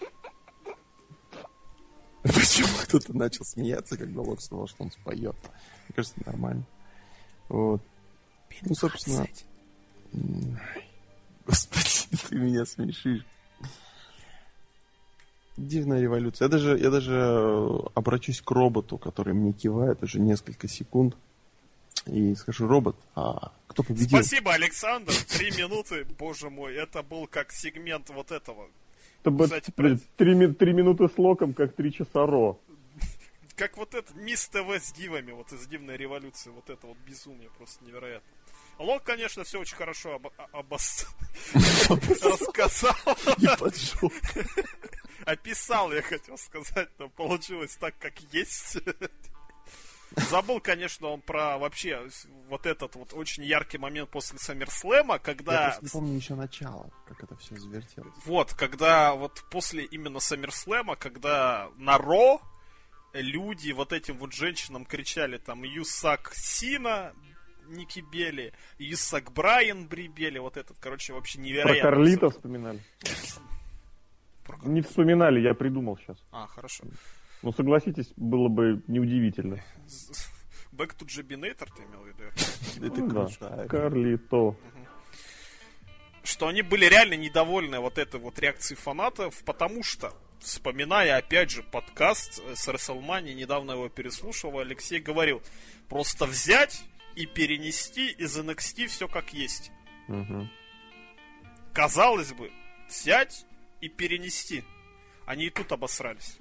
Почему 2.22 2.68
кто-то 2.82 3.16
начал 3.16 3.44
смеяться, 3.44 3.96
когда 3.96 4.22
Лок 4.22 4.40
сказал, 4.40 4.66
что 4.66 4.84
он 4.84 4.90
споет? 4.90 5.34
Мне 5.34 5.94
кажется, 5.94 6.16
нормально. 6.26 6.64
Вот. 7.48 7.80
Ну, 8.62 8.74
собственно... 8.74 9.26
Господи, 11.46 12.18
ты 12.28 12.36
меня 12.36 12.64
смешишь. 12.64 13.24
Дивная 15.56 16.00
революция. 16.00 16.46
Я 16.46 16.50
даже, 16.50 16.78
я 16.78 16.90
даже 16.90 17.14
э, 17.14 17.78
обращусь 17.94 18.40
к 18.40 18.50
роботу, 18.50 18.98
который 18.98 19.34
мне 19.34 19.52
кивает 19.52 20.02
уже 20.02 20.18
несколько 20.18 20.66
секунд. 20.66 21.16
И 22.06 22.34
скажу, 22.34 22.66
робот, 22.66 22.96
а 23.14 23.52
кто 23.66 23.82
победил? 23.82 24.08
Спасибо, 24.22 24.52
Александр. 24.52 25.12
Три 25.28 25.50
минуты, 25.52 26.04
боже 26.18 26.50
мой, 26.50 26.74
это 26.74 27.02
был 27.02 27.26
как 27.26 27.52
сегмент 27.52 28.10
вот 28.10 28.30
этого. 28.30 28.68
Это 29.22 29.30
бы 29.30 29.44
Кстати, 29.44 29.70
про- 29.70 29.98
три, 30.16 30.34
ми- 30.34 30.52
три 30.52 30.72
минуты 30.74 31.08
с 31.08 31.16
Локом, 31.16 31.54
как 31.54 31.74
три 31.74 31.92
часа 31.92 32.26
Ро. 32.26 32.58
как 33.56 33.76
вот 33.78 33.94
это, 33.94 34.12
Мисс 34.14 34.48
ТВ 34.48 34.68
с 34.70 34.92
дивами, 34.92 35.32
вот 35.32 35.50
из 35.52 35.66
Дивной 35.66 35.96
революции, 35.96 36.50
вот 36.50 36.68
это 36.68 36.86
вот 36.86 36.98
безумие 37.06 37.48
просто 37.56 37.82
невероятно. 37.84 38.28
Лок, 38.78 39.04
конечно, 39.04 39.44
все 39.44 39.60
очень 39.60 39.76
хорошо 39.76 40.16
об, 40.16 40.26
обос... 40.52 41.06
рассказал. 41.88 42.94
И 43.38 43.46
поджег. 43.58 44.12
Описал, 45.24 45.92
я 45.92 46.02
хотел 46.02 46.36
сказать, 46.36 46.88
но 46.98 47.08
получилось 47.08 47.76
так, 47.76 47.94
как 47.98 48.12
есть. 48.32 48.78
Забыл, 50.30 50.60
конечно, 50.60 51.08
он 51.08 51.20
про 51.20 51.58
вообще 51.58 52.08
вот 52.48 52.66
этот 52.66 52.94
вот 52.96 53.12
очень 53.14 53.44
яркий 53.44 53.78
момент 53.78 54.10
после 54.10 54.38
Саммерслэма, 54.38 55.14
Я 55.14 55.18
когда... 55.18 55.62
просто 55.64 55.84
не 55.84 55.90
помню 55.90 56.14
еще 56.16 56.34
начало, 56.34 56.90
как 57.06 57.22
это 57.24 57.36
все 57.36 57.56
завертелось. 57.56 58.14
Вот, 58.24 58.54
когда 58.54 59.14
вот 59.14 59.42
после 59.50 59.84
именно 59.84 60.20
Саммерслэма, 60.20 60.96
когда 60.96 61.68
на 61.76 61.98
Ро 61.98 62.40
люди 63.12 63.72
вот 63.72 63.92
этим 63.92 64.18
вот 64.18 64.32
женщинам 64.32 64.84
кричали 64.84 65.38
там 65.38 65.62
Юсак 65.62 66.32
Сина, 66.34 67.12
Ники 67.68 68.00
Бели, 68.00 68.52
Юсак 68.78 69.32
Брайан 69.32 69.86
Брибели, 69.86 70.38
вот 70.38 70.56
этот, 70.56 70.76
короче, 70.78 71.12
вообще 71.12 71.38
Про 71.38 71.44
невероятно. 71.44 71.90
Карлита 71.90 72.28
всё. 72.28 72.38
вспоминали. 72.38 72.80
Про 74.44 74.58
Не 74.64 74.82
вспоминали, 74.82 75.40
я 75.40 75.54
придумал 75.54 75.96
сейчас. 75.98 76.18
А, 76.30 76.46
хорошо. 76.46 76.84
Но 77.44 77.52
согласитесь, 77.52 78.10
было 78.16 78.48
бы 78.48 78.82
неудивительно. 78.86 79.62
Back 80.72 80.96
to 80.98 81.04
Jabinator 81.06 81.68
ты 81.76 81.82
имел 81.82 82.00
в 82.00 82.08
виду? 82.08 82.24
Это 82.86 83.00
Ну 83.02 83.08
да, 83.08 83.26
крутая. 83.26 83.68
Карлито. 83.68 84.56
что 86.22 86.48
они 86.48 86.62
были 86.62 86.86
реально 86.86 87.14
недовольны 87.14 87.80
вот 87.80 87.98
этой 87.98 88.18
вот 88.18 88.38
реакцией 88.38 88.78
фанатов, 88.78 89.44
потому 89.44 89.82
что, 89.82 90.14
вспоминая 90.40 91.18
опять 91.18 91.50
же 91.50 91.62
подкаст 91.62 92.42
с 92.54 92.66
WrestleMania, 92.66 93.34
недавно 93.34 93.72
его 93.72 93.90
переслушивал, 93.90 94.60
Алексей 94.60 94.98
говорил, 94.98 95.42
просто 95.90 96.24
взять 96.24 96.82
и 97.14 97.26
перенести 97.26 98.10
из 98.10 98.38
NXT 98.38 98.86
все 98.86 99.06
как 99.06 99.34
есть. 99.34 99.70
Казалось 101.74 102.32
бы, 102.32 102.50
взять 102.88 103.44
и 103.82 103.90
перенести. 103.90 104.64
Они 105.26 105.44
и 105.44 105.50
тут 105.50 105.72
обосрались. 105.72 106.38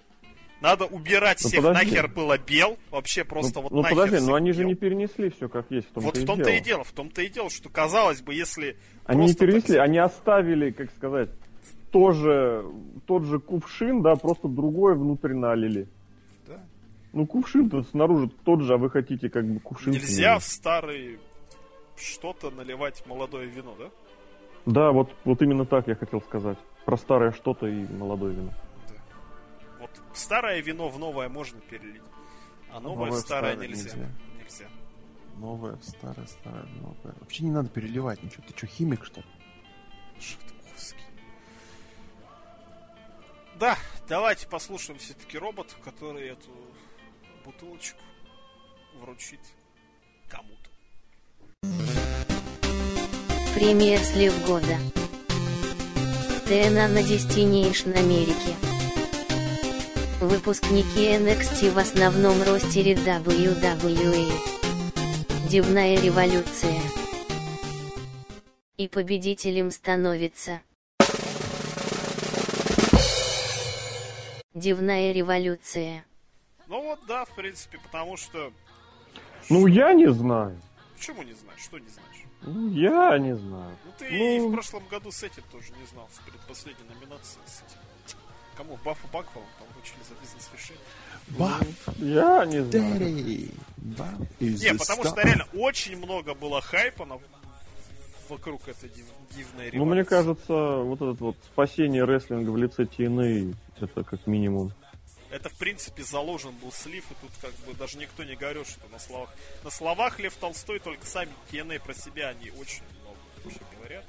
Надо 0.64 0.85
убирать 0.85 1.41
Ну, 1.44 1.49
всех 1.49 1.61
подожди. 1.61 1.91
нахер 1.91 2.07
было 2.07 2.38
бел, 2.38 2.77
вообще 2.90 3.26
просто 3.26 3.56
ну, 3.56 3.64
вот 3.64 3.72
ну, 3.73 3.81
нахер 3.81 3.98
подожди, 3.98 4.15
всех 4.15 4.30
но 4.30 4.35
они 4.35 4.53
же 4.53 4.60
бел. 4.61 4.68
не 4.69 4.76
перенесли 4.76 5.30
все 5.30 5.49
как 5.49 5.69
есть. 5.69 5.90
В 5.90 5.91
том-то 5.91 6.07
Вот 6.07 6.18
в 6.18 6.26
том-то 6.26 6.49
и 6.52 6.61
дело, 6.61 6.84
в 6.85 6.91
том-то 6.94 7.22
и 7.22 7.27
дело, 7.27 7.49
что 7.49 7.68
казалось 7.69 8.22
бы, 8.22 8.34
если 8.34 8.77
Они 9.03 9.19
не 9.19 9.26
просто 9.26 9.40
так 9.40 9.49
перенесли, 9.49 9.77
они 9.77 9.98
оставили, 9.98 10.72
как 10.72 10.90
сказать, 10.91 11.30
тоже, 11.91 12.64
тот 13.06 13.26
же 13.26 13.40
кувшин, 13.40 14.02
да, 14.02 14.15
просто 14.15 14.48
другое 14.48 14.95
внутрь 14.95 15.34
налили. 15.34 15.90
Да. 16.48 16.64
Ну, 17.11 17.27
кувшин-то 17.27 17.84
снаружи 17.84 18.30
тот 18.45 18.61
же, 18.61 18.76
а 18.76 18.77
вы 18.77 18.90
хотите 18.90 19.30
как 19.30 19.45
бы 19.45 19.60
кувшин 19.60 19.91
Нельзя 19.91 20.40
в 20.40 20.45
старый 20.45 21.19
что-то 21.98 22.52
наливать 22.52 23.06
молодое 23.06 23.48
вино, 23.48 23.76
да? 23.77 23.90
Да, 24.65 24.91
вот, 24.94 25.11
вот 25.26 25.41
именно 25.41 25.65
так 25.65 25.90
я 25.90 25.95
хотел 25.95 26.22
сказать. 26.22 26.57
Про 26.85 26.95
старое 26.95 27.31
что-то 27.34 27.68
и 27.68 27.85
молодое 27.94 28.34
вино. 28.34 28.53
Старое 30.14 30.61
вино 30.61 30.90
в 30.90 30.99
новое 30.99 31.30
можно 31.30 31.60
перелить, 31.61 32.02
а 32.70 32.80
новое, 32.80 33.06
Новое 33.06 33.11
в 33.11 33.14
в 33.15 33.20
старое, 33.26 33.53
старое 33.53 33.68
нельзя. 33.68 33.84
нельзя. 33.95 34.10
Нельзя. 34.40 34.65
Новое, 35.38 35.78
старое, 35.82 36.28
старое, 36.28 36.65
новое. 36.82 37.15
Вообще 37.20 37.44
не 37.45 37.52
надо 37.52 37.70
переливать 37.70 38.22
ничего. 38.24 38.44
Ты 38.48 38.56
что, 38.56 38.68
химик, 38.68 39.03
что 39.06 39.22
ли? 39.22 39.28
Шахтовский. 40.20 41.03
Да, 43.60 43.78
давайте 44.07 44.48
послушаем 44.48 44.99
все-таки 44.99 45.38
робота, 45.38 45.74
который 45.84 46.30
эту 46.30 46.52
бутылочку 47.44 47.99
вручит 48.99 49.40
кому-то. 50.28 50.70
Премия 53.56 53.98
«Слив 53.99 54.34
года». 54.45 54.78
TNA 56.45 56.88
на 56.90 56.99
Destination 56.99 57.98
Америки. 57.98 58.72
Выпускники 60.23 61.09
NXT 61.17 61.71
в 61.71 61.77
основном 61.77 62.41
ростере 62.43 62.93
WWE. 62.93 64.31
Дивная 65.49 65.99
революция. 65.99 66.79
И 68.77 68.87
победителем 68.87 69.69
становится. 69.69 70.61
Дивная 74.53 75.11
революция. 75.11 76.05
Ну 76.67 76.81
вот, 76.81 76.99
да, 77.05 77.25
в 77.25 77.35
принципе, 77.35 77.77
потому 77.83 78.15
что... 78.15 78.53
Ну, 79.49 79.67
я 79.67 79.91
не 79.91 80.09
знаю. 80.09 80.57
Почему 80.95 81.23
не 81.23 81.33
знаешь? 81.33 81.59
Что 81.59 81.79
не 81.79 81.89
знаешь? 81.89 82.25
Ну, 82.43 82.69
я 82.69 83.19
не 83.19 83.35
знаю. 83.35 83.75
Ну 83.83 83.91
ты 83.99 84.07
и 84.07 84.39
Ну. 84.39 84.47
в 84.47 84.53
прошлом 84.53 84.87
году 84.87 85.11
с 85.11 85.21
этим 85.21 85.43
тоже 85.51 85.73
не 85.77 85.85
знал, 85.87 86.07
с 86.13 86.19
предпоследней 86.19 86.85
номинацией 86.87 87.43
с 87.45 87.61
этим. 87.67 87.93
Кому? 88.55 88.77
Баффу 88.84 89.07
Бакфолом 89.11 89.47
там 89.59 89.67
вручили 89.73 89.99
за 90.07 90.15
бизнес-решение. 90.21 90.84
Баф, 91.30 91.97
Я 91.97 92.45
не 92.45 92.63
знаю. 92.63 93.49
Баф 93.77 94.13
Не, 94.39 94.73
потому 94.75 95.03
что 95.05 95.21
реально 95.21 95.47
очень 95.53 95.97
много 95.97 96.34
было 96.34 96.61
хайпа 96.61 97.05
на... 97.05 97.19
вокруг 98.30 98.67
этой 98.67 98.89
див- 98.89 99.05
дивной 99.35 99.69
революции. 99.69 99.77
Ну, 99.77 99.85
мне 99.85 100.03
кажется, 100.03 100.53
вот 100.53 100.97
это 100.97 101.23
вот 101.23 101.38
спасение 101.45 102.03
рестлинга 102.05 102.49
в 102.49 102.57
лице 102.57 102.84
TNA, 102.84 103.55
это 103.80 104.03
как 104.03 104.27
минимум. 104.27 104.73
Это, 105.31 105.49
в 105.49 105.53
принципе, 105.55 106.03
заложен 106.03 106.51
был 106.61 106.71
слив, 106.71 107.03
и 107.09 107.15
тут 107.19 107.31
как 107.41 107.51
бы 107.65 107.73
даже 107.73 107.97
никто 107.97 108.23
не 108.23 108.35
говорил, 108.35 108.65
что 108.65 108.81
на 108.91 108.99
словах... 108.99 109.34
На 109.63 109.71
словах 109.71 110.19
Лев 110.19 110.35
Толстой 110.35 110.77
только 110.80 111.07
сами 111.07 111.31
TNA 111.51 111.81
про 111.84 111.95
себя, 111.95 112.27
они 112.30 112.51
очень. 112.51 112.84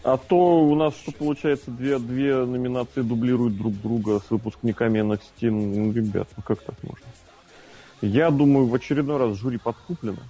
А 0.03 0.19
то 0.19 0.37
у 0.37 0.75
нас 0.75 0.95
что 0.97 1.13
получается, 1.13 1.71
две, 1.71 1.99
две 1.99 2.45
номинации 2.45 3.01
дублируют 3.01 3.57
друг 3.57 3.73
друга 3.81 4.21
с 4.21 4.31
выпускниками 4.31 5.01
NXT. 5.01 5.51
Ну, 5.51 5.93
ребят, 5.93 6.29
ну 6.37 6.43
как 6.43 6.61
так 6.63 6.75
можно? 6.83 7.07
Я 8.03 8.31
думаю, 8.31 8.67
в 8.67 8.75
очередной 8.75 9.17
раз 9.17 9.39
жюри 9.39 9.57
подкуплено. 9.57 10.23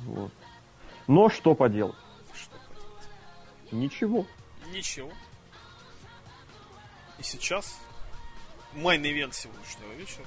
Вот. 0.00 0.32
Но 1.06 1.28
что 1.28 1.54
поделать? 1.54 1.94
Что 2.34 2.56
поделать? 2.56 3.72
Ничего. 3.72 4.26
Ничего. 4.72 5.10
И 7.20 7.22
сейчас 7.22 7.78
мейн-ивент 8.74 9.32
сегодняшнего 9.32 9.92
вечера. 9.92 10.26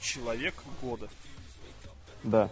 Человек 0.00 0.54
года. 0.80 1.08
Да. 2.24 2.50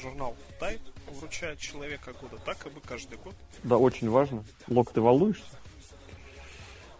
Журнал 0.00 0.36
Type 0.60 0.80
вручает 1.10 1.58
человека 1.58 2.12
года, 2.14 2.36
так 2.44 2.66
и 2.66 2.70
бы 2.70 2.80
каждый 2.80 3.18
год. 3.18 3.34
Да, 3.62 3.76
очень 3.78 4.10
важно. 4.10 4.44
Лок, 4.68 4.92
ты 4.92 5.00
волнуешься? 5.00 5.44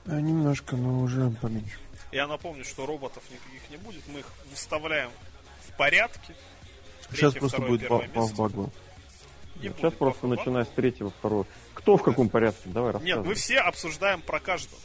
А, 0.07 0.21
немножко, 0.21 0.77
но 0.77 1.01
уже 1.01 1.31
поменьше. 1.43 1.79
Я 2.13 2.27
напомню, 2.27 2.65
что 2.65 2.87
роботов 2.87 3.23
никаких 3.31 3.69
не 3.71 3.77
будет. 3.77 4.03
Мы 4.09 4.21
их 4.21 4.27
выставляем 4.51 5.11
в 5.69 5.77
порядке. 5.77 6.35
Сейчас 7.11 7.33
Третье, 7.33 7.41
просто 7.41 7.57
второе, 7.59 7.71
будет 7.71 7.81
первое 7.83 8.07
баф 8.09 8.17
место. 8.17 8.37
багло. 8.37 8.71
Не 9.57 9.63
Сейчас 9.63 9.73
будет 9.75 9.99
просто 9.99 10.27
бафа-бафа. 10.27 10.27
начиная 10.51 10.65
с 10.65 10.69
третьего, 10.69 11.11
второго. 11.11 11.47
Кто 11.75 11.97
в 11.97 12.03
каком 12.03 12.29
порядке? 12.29 12.63
Давай 12.67 12.93
Нет, 12.93 13.01
рассказывай. 13.03 13.27
мы 13.29 13.35
все 13.35 13.59
обсуждаем 13.59 14.23
про 14.23 14.39
каждого. 14.41 14.81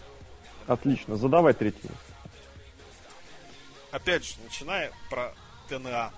Отлично. 0.68 1.16
Задавай 1.18 1.54
третий. 1.54 1.90
Опять 3.92 4.26
же, 4.26 4.36
начиная 4.44 4.92
про 5.10 5.34
ТНА. 5.70 6.12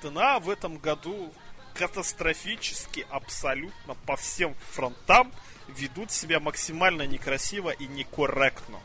ТНА 0.00 0.38
в 0.40 0.50
этом 0.50 0.78
году 0.78 1.32
катастрофически 1.74 3.06
абсолютно 3.10 3.94
по 4.06 4.16
всем 4.16 4.54
фронтам 4.72 5.32
ведут 5.68 6.10
себя 6.10 6.40
максимально 6.40 7.06
некрасиво 7.06 7.70
и 7.70 7.86
некорректно. 7.86 8.80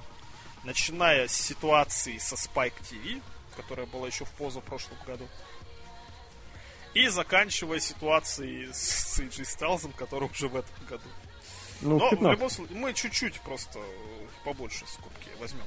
Начиная 0.63 1.27
с 1.27 1.33
ситуации 1.33 2.17
со 2.17 2.35
Spike 2.35 2.79
TV, 2.81 3.21
которая 3.55 3.85
была 3.85 4.07
еще 4.07 4.25
в 4.25 4.31
позапрошлом 4.31 4.97
году, 5.05 5.27
и 6.93 7.07
заканчивая 7.07 7.79
ситуацией 7.79 8.69
с 8.73 9.19
AJ 9.19 9.43
Styles, 9.43 9.91
который 9.95 10.29
уже 10.29 10.47
в 10.47 10.55
этом 10.55 10.85
году. 10.87 11.07
Ну, 11.81 11.97
Но 11.97 12.07
в 12.07 12.11
15. 12.11 12.31
любом 12.31 12.49
случае, 12.49 12.77
мы 12.77 12.93
чуть-чуть 12.93 13.39
просто 13.41 13.79
э, 13.79 14.27
побольше 14.43 14.85
скобки 14.85 15.29
возьмем. 15.39 15.65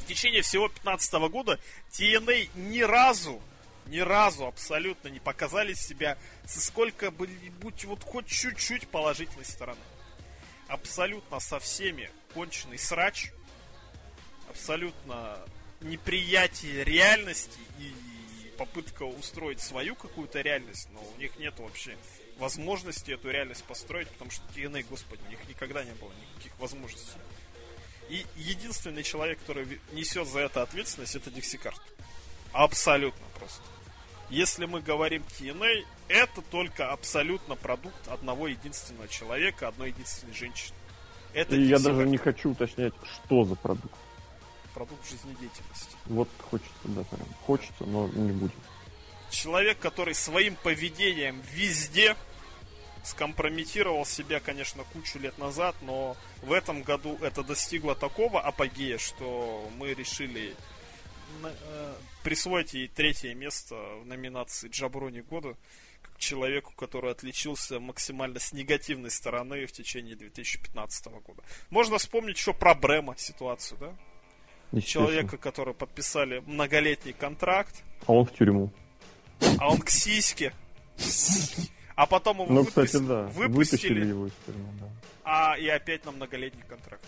В 0.00 0.06
течение 0.06 0.42
всего 0.42 0.68
15 0.68 1.14
года 1.30 1.60
TNA 1.92 2.50
ни 2.54 2.80
разу, 2.80 3.40
ни 3.86 3.98
разу 3.98 4.46
абсолютно 4.46 5.08
не 5.08 5.20
показали 5.20 5.74
себя 5.74 6.18
со 6.46 6.60
сколько-нибудь 6.60 7.84
вот 7.84 8.02
хоть 8.02 8.26
чуть-чуть 8.26 8.88
положительной 8.88 9.44
стороны. 9.44 9.80
Абсолютно 10.68 11.38
со 11.40 11.58
всеми 11.60 12.10
конченый 12.34 12.78
срач, 12.78 13.30
абсолютно 14.48 15.38
неприятие 15.80 16.84
реальности 16.84 17.58
и 17.78 17.94
попытка 18.56 19.04
устроить 19.04 19.60
свою 19.60 19.94
какую-то 19.94 20.40
реальность, 20.40 20.88
но 20.92 21.02
у 21.02 21.20
них 21.20 21.38
нет 21.38 21.58
вообще 21.58 21.96
возможности 22.38 23.12
эту 23.12 23.30
реальность 23.30 23.64
построить, 23.64 24.08
потому 24.08 24.30
что 24.30 24.42
TNA, 24.54 24.86
господи, 24.88 25.22
у 25.26 25.30
них 25.30 25.38
никогда 25.48 25.84
не 25.84 25.92
было 25.92 26.12
никаких 26.32 26.58
возможностей. 26.58 27.18
И 28.08 28.24
единственный 28.36 29.02
человек, 29.02 29.38
который 29.40 29.80
несет 29.92 30.28
за 30.28 30.40
это 30.40 30.62
ответственность, 30.62 31.16
это 31.16 31.30
Дикси 31.30 31.58
Карт. 31.58 31.80
Абсолютно 32.52 33.26
просто. 33.38 33.62
Если 34.28 34.66
мы 34.66 34.80
говорим 34.80 35.22
TNA, 35.38 35.84
это 36.08 36.42
только 36.42 36.90
абсолютно 36.90 37.54
продукт 37.54 38.08
одного 38.08 38.48
единственного 38.48 39.08
человека, 39.08 39.68
одной 39.68 39.88
единственной 39.90 40.34
женщины. 40.34 40.76
Это 41.32 41.54
И 41.54 41.64
я 41.64 41.78
даже 41.78 42.06
не 42.06 42.16
хочу 42.16 42.50
уточнять, 42.50 42.94
что 43.04 43.44
за 43.44 43.54
продукт. 43.54 43.94
Продукт 44.74 45.08
жизнедеятельности. 45.08 45.96
Вот 46.06 46.28
хочется, 46.50 46.70
да, 46.84 47.02
прям. 47.04 47.26
Хочется, 47.46 47.84
но 47.84 48.08
не 48.08 48.32
будет. 48.32 48.54
Человек, 49.30 49.78
который 49.78 50.14
своим 50.14 50.56
поведением 50.56 51.40
везде 51.52 52.16
скомпрометировал 53.04 54.04
себя, 54.04 54.40
конечно, 54.40 54.82
кучу 54.92 55.18
лет 55.18 55.38
назад, 55.38 55.76
но 55.82 56.16
в 56.42 56.52
этом 56.52 56.82
году 56.82 57.16
это 57.20 57.44
достигло 57.44 57.94
такого 57.94 58.40
апогея, 58.40 58.98
что 58.98 59.68
мы 59.76 59.94
решили 59.94 60.54
присвоить 62.22 62.74
ей 62.74 62.88
третье 62.88 63.34
место 63.34 63.74
в 64.02 64.06
номинации 64.06 64.68
Джаброни 64.68 65.20
года 65.20 65.56
как 66.02 66.18
человеку, 66.18 66.72
который 66.76 67.10
отличился 67.10 67.80
максимально 67.80 68.38
с 68.38 68.52
негативной 68.52 69.10
стороны 69.10 69.66
в 69.66 69.72
течение 69.72 70.16
2015 70.16 71.06
года. 71.06 71.42
Можно 71.70 71.98
вспомнить 71.98 72.36
еще 72.36 72.52
про 72.52 72.74
Брема 72.74 73.16
ситуацию, 73.16 73.78
да? 73.80 74.80
Человека, 74.80 75.36
который 75.36 75.74
подписали 75.74 76.42
многолетний 76.46 77.12
контракт. 77.12 77.82
А 78.06 78.12
он 78.12 78.26
в 78.26 78.32
тюрьму. 78.32 78.70
А 79.58 79.70
он 79.70 79.80
к 79.80 79.90
сиське. 79.90 80.52
А 81.94 82.06
потом 82.06 82.42
его 82.42 82.52
ну, 82.52 82.60
выпусти... 82.60 82.86
кстати, 82.86 83.02
да. 83.04 83.22
выпустили. 83.28 83.48
Вытащили 83.48 84.06
его 84.06 84.26
из 84.26 84.32
тюрьмы, 84.44 84.68
да. 84.80 84.88
А 85.24 85.56
и 85.58 85.66
опять 85.68 86.04
на 86.04 86.12
многолетний 86.12 86.62
контракт. 86.68 87.04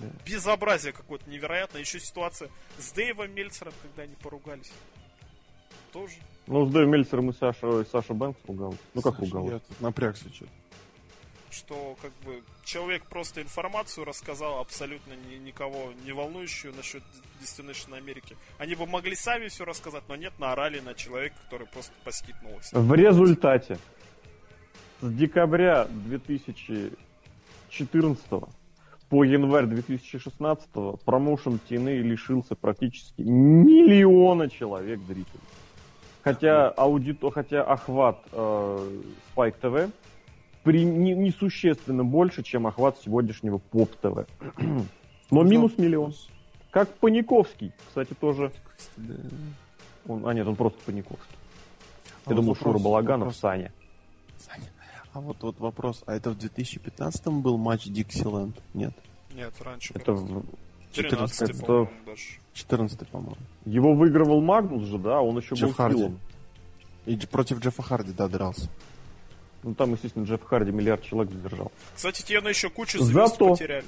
Да. 0.00 0.08
Безобразие 0.24 0.92
какое-то 0.92 1.28
невероятное. 1.28 1.80
Еще 1.80 2.00
ситуация 2.00 2.50
с 2.78 2.92
Дэйвом 2.92 3.34
Мельцером, 3.34 3.74
когда 3.82 4.02
они 4.02 4.14
поругались. 4.16 4.72
Тоже. 5.92 6.14
Ну, 6.46 6.66
с 6.66 6.72
Дэйвом 6.72 6.92
Мельцером 6.92 7.30
и 7.30 7.34
Саша, 7.34 7.84
Саша 7.84 8.14
Бэнкс 8.14 8.40
ругался. 8.46 8.78
Ну, 8.94 9.02
как 9.02 9.18
ругался? 9.18 9.54
Я 9.54 9.58
тут 9.58 9.80
напрягся 9.80 10.32
что-то 10.32 10.50
что 11.52 11.96
как 12.00 12.12
бы 12.24 12.42
человек 12.64 13.04
просто 13.04 13.42
информацию 13.42 14.04
рассказал 14.04 14.58
абсолютно 14.58 15.12
ни, 15.12 15.36
никого 15.36 15.92
не 16.04 16.12
волнующую 16.12 16.74
насчет 16.74 17.02
Destination 17.42 17.96
Америки. 17.96 18.36
Они 18.58 18.74
бы 18.74 18.86
могли 18.86 19.14
сами 19.14 19.48
все 19.48 19.64
рассказать, 19.64 20.04
но 20.08 20.16
нет, 20.16 20.32
наорали 20.38 20.80
на 20.80 20.94
человека, 20.94 21.36
который 21.44 21.66
просто 21.66 21.92
поскипнулся. 22.04 22.78
В 22.78 22.94
результате 22.94 23.78
с 25.00 25.12
декабря 25.12 25.86
2014 25.90 28.24
по 29.12 29.24
январь 29.24 29.66
2016 29.66 30.70
промоушен 31.04 31.60
TNA 31.68 31.98
лишился 31.98 32.56
практически 32.56 33.20
миллиона 33.20 34.48
человек 34.48 35.00
зрителей. 35.00 35.42
Хотя 36.22 36.70
аудито, 36.70 37.30
хотя 37.30 37.62
охват 37.62 38.16
э, 38.32 39.00
Spike 39.36 39.56
TV 39.60 39.90
при, 40.62 40.86
не, 40.86 41.12
несущественно 41.12 42.04
больше, 42.04 42.42
чем 42.42 42.66
охват 42.66 42.96
сегодняшнего 43.04 43.58
поп-ТВ. 43.58 44.26
Но 45.30 45.42
минус 45.42 45.76
миллион. 45.76 46.14
Как 46.70 46.88
Паниковский, 46.94 47.74
кстати, 47.88 48.14
тоже. 48.14 48.50
Он, 50.08 50.26
а 50.26 50.32
нет, 50.32 50.46
он 50.46 50.56
просто 50.56 50.78
Паниковский. 50.86 51.36
А 52.24 52.30
Я 52.30 52.34
вот 52.34 52.36
думал, 52.36 52.56
Шура 52.56 52.78
Балаганов, 52.78 53.26
вопрос. 53.26 53.36
Саня. 53.36 53.72
Саня. 54.38 54.70
А 55.12 55.20
вот, 55.20 55.36
вот 55.42 55.58
вопрос, 55.58 56.02
а 56.06 56.14
это 56.14 56.30
в 56.30 56.38
2015 56.38 57.26
был 57.26 57.58
матч 57.58 57.84
Диксиленд? 57.84 58.56
Нет? 58.72 58.94
Нет, 59.34 59.52
раньше. 59.60 59.92
Это 59.94 60.12
в 60.12 60.44
14 60.92 61.42
это... 61.42 61.64
по-моему, 61.64 61.90
даже. 62.06 62.22
14 62.54 63.08
по-моему. 63.08 63.36
Его 63.66 63.94
выигрывал 63.94 64.40
Магнус 64.40 64.84
же, 64.84 64.98
да? 64.98 65.20
Он 65.20 65.36
еще 65.38 65.54
Джефф 65.54 65.68
был 65.68 65.74
Харди. 65.74 66.10
И 67.04 67.16
против 67.26 67.60
Джеффа 67.60 67.82
Харди, 67.82 68.12
да, 68.12 68.28
дрался. 68.28 68.70
Ну, 69.62 69.74
там, 69.74 69.92
естественно, 69.92 70.24
Джефф 70.24 70.42
Харди 70.44 70.72
миллиард 70.72 71.02
человек 71.02 71.32
задержал. 71.32 71.70
Кстати, 71.94 72.22
Тена 72.22 72.48
еще 72.48 72.70
кучу 72.70 72.98
звезд 72.98 73.34
Зато... 73.34 73.50
потеряли. 73.50 73.84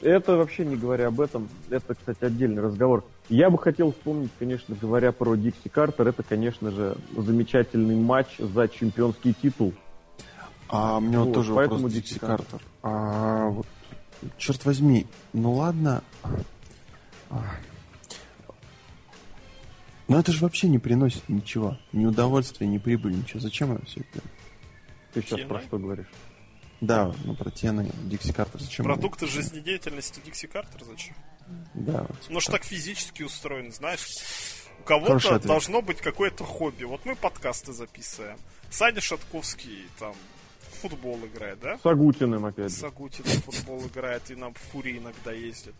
Это 0.00 0.36
вообще 0.36 0.66
не 0.66 0.76
говоря 0.76 1.08
об 1.08 1.20
этом, 1.22 1.48
это, 1.70 1.94
кстати, 1.94 2.22
отдельный 2.22 2.62
разговор. 2.62 3.04
Я 3.30 3.48
бы 3.48 3.58
хотел 3.58 3.92
вспомнить, 3.92 4.30
конечно, 4.38 4.76
говоря 4.78 5.10
про 5.10 5.36
Дикси 5.36 5.68
Картер, 5.70 6.08
это, 6.08 6.22
конечно 6.22 6.70
же, 6.70 6.96
замечательный 7.16 7.96
матч 7.96 8.36
за 8.38 8.68
чемпионский 8.68 9.32
титул. 9.32 9.72
А 10.68 11.00
мне 11.00 11.18
вот, 11.18 11.26
вот 11.26 11.34
тоже 11.34 11.54
поэтому 11.54 11.82
вопрос 11.82 11.92
Дикси 11.92 12.18
Картер. 12.18 12.46
Картер. 12.46 12.68
А, 12.82 13.48
вот, 13.48 13.66
черт 14.38 14.64
возьми, 14.64 15.06
ну 15.32 15.52
ладно. 15.52 16.02
А. 17.30 17.42
Но 20.08 20.18
это 20.18 20.32
же 20.32 20.42
вообще 20.42 20.68
не 20.68 20.78
приносит 20.78 21.28
ничего. 21.28 21.78
Ни 21.92 22.06
удовольствия, 22.06 22.66
ни 22.66 22.78
прибыли, 22.78 23.14
ничего. 23.14 23.40
Зачем 23.40 23.72
это 23.72 23.84
все 23.86 24.00
это? 24.00 24.24
Ты 25.12 25.22
сейчас 25.22 25.40
Тены? 25.40 25.48
про 25.48 25.60
что 25.60 25.78
говоришь? 25.78 26.06
Да, 26.80 27.12
ну 27.24 27.34
про 27.34 27.50
Тены, 27.50 27.90
Дикси 28.04 28.32
Картер. 28.32 28.60
Зачем? 28.60 28.84
Продукты 28.84 29.24
мы... 29.24 29.30
жизнедеятельности 29.30 30.20
Дикси 30.24 30.46
Картер 30.46 30.84
зачем? 30.84 31.14
Да. 31.74 32.02
Вот 32.02 32.26
ну, 32.28 32.40
что 32.40 32.52
так 32.52 32.64
физически 32.64 33.22
устроен, 33.22 33.72
знаешь. 33.72 34.06
У 34.80 34.84
кого-то 34.84 35.38
должно 35.40 35.80
быть 35.80 35.98
какое-то 35.98 36.44
хобби. 36.44 36.84
Вот 36.84 37.04
мы 37.04 37.16
подкасты 37.16 37.72
записываем. 37.72 38.36
Саня 38.70 39.00
Шатковский 39.00 39.86
там 39.98 40.14
футбол 40.76 41.18
играет, 41.26 41.58
да? 41.60 41.78
С 41.78 41.86
Агутиным 41.86 42.44
опять. 42.44 42.72
С 42.72 42.84
Агутиным 42.84 43.42
футбол 43.42 43.86
играет 43.86 44.30
и 44.30 44.34
на 44.34 44.52
Фури 44.52 44.98
иногда 44.98 45.32
ездит. 45.32 45.74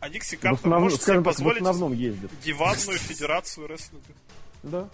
А 0.00 0.08
Дикси 0.08 0.36
Картер 0.36 0.58
основном, 0.58 0.82
может 0.82 1.02
себе 1.02 1.22
позволить 1.22 1.62
в 1.62 1.68
основном 1.68 1.92
ездит. 1.96 2.30
диванную 2.42 2.98
федерацию 2.98 3.68
рестлинга. 3.68 4.12
Да. 4.62 4.88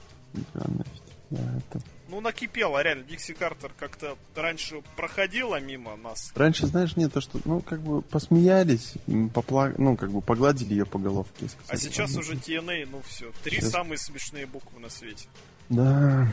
Да, 1.31 1.41
это 1.59 1.83
ну, 2.09 2.21
накипело, 2.21 2.83
реально. 2.83 3.05
Дикси 3.05 3.35
Картер 3.35 3.71
как-то 3.79 4.17
раньше 4.35 4.83
проходила 4.97 5.61
мимо 5.61 5.95
нас. 5.97 6.33
Раньше, 6.35 6.67
знаешь, 6.67 6.97
нет, 6.97 7.13
то, 7.13 7.21
что, 7.21 7.39
ну, 7.45 7.61
как 7.61 7.83
бы 7.83 8.01
посмеялись, 8.01 8.95
попла... 9.35 9.73
ну, 9.77 9.97
как 9.97 10.11
бы 10.11 10.23
погладили 10.23 10.73
ее 10.73 10.87
по 10.87 10.99
головке. 10.99 11.49
Сказали, 11.49 11.69
а 11.69 11.77
сейчас 11.77 12.17
уже 12.17 12.33
TNA, 12.33 12.89
ну, 12.91 13.03
все. 13.07 13.31
Три 13.45 13.59
сейчас... 13.59 13.73
самые 13.73 13.99
смешные 13.99 14.47
буквы 14.47 14.81
на 14.81 14.89
свете. 14.89 15.29
Да. 15.69 16.27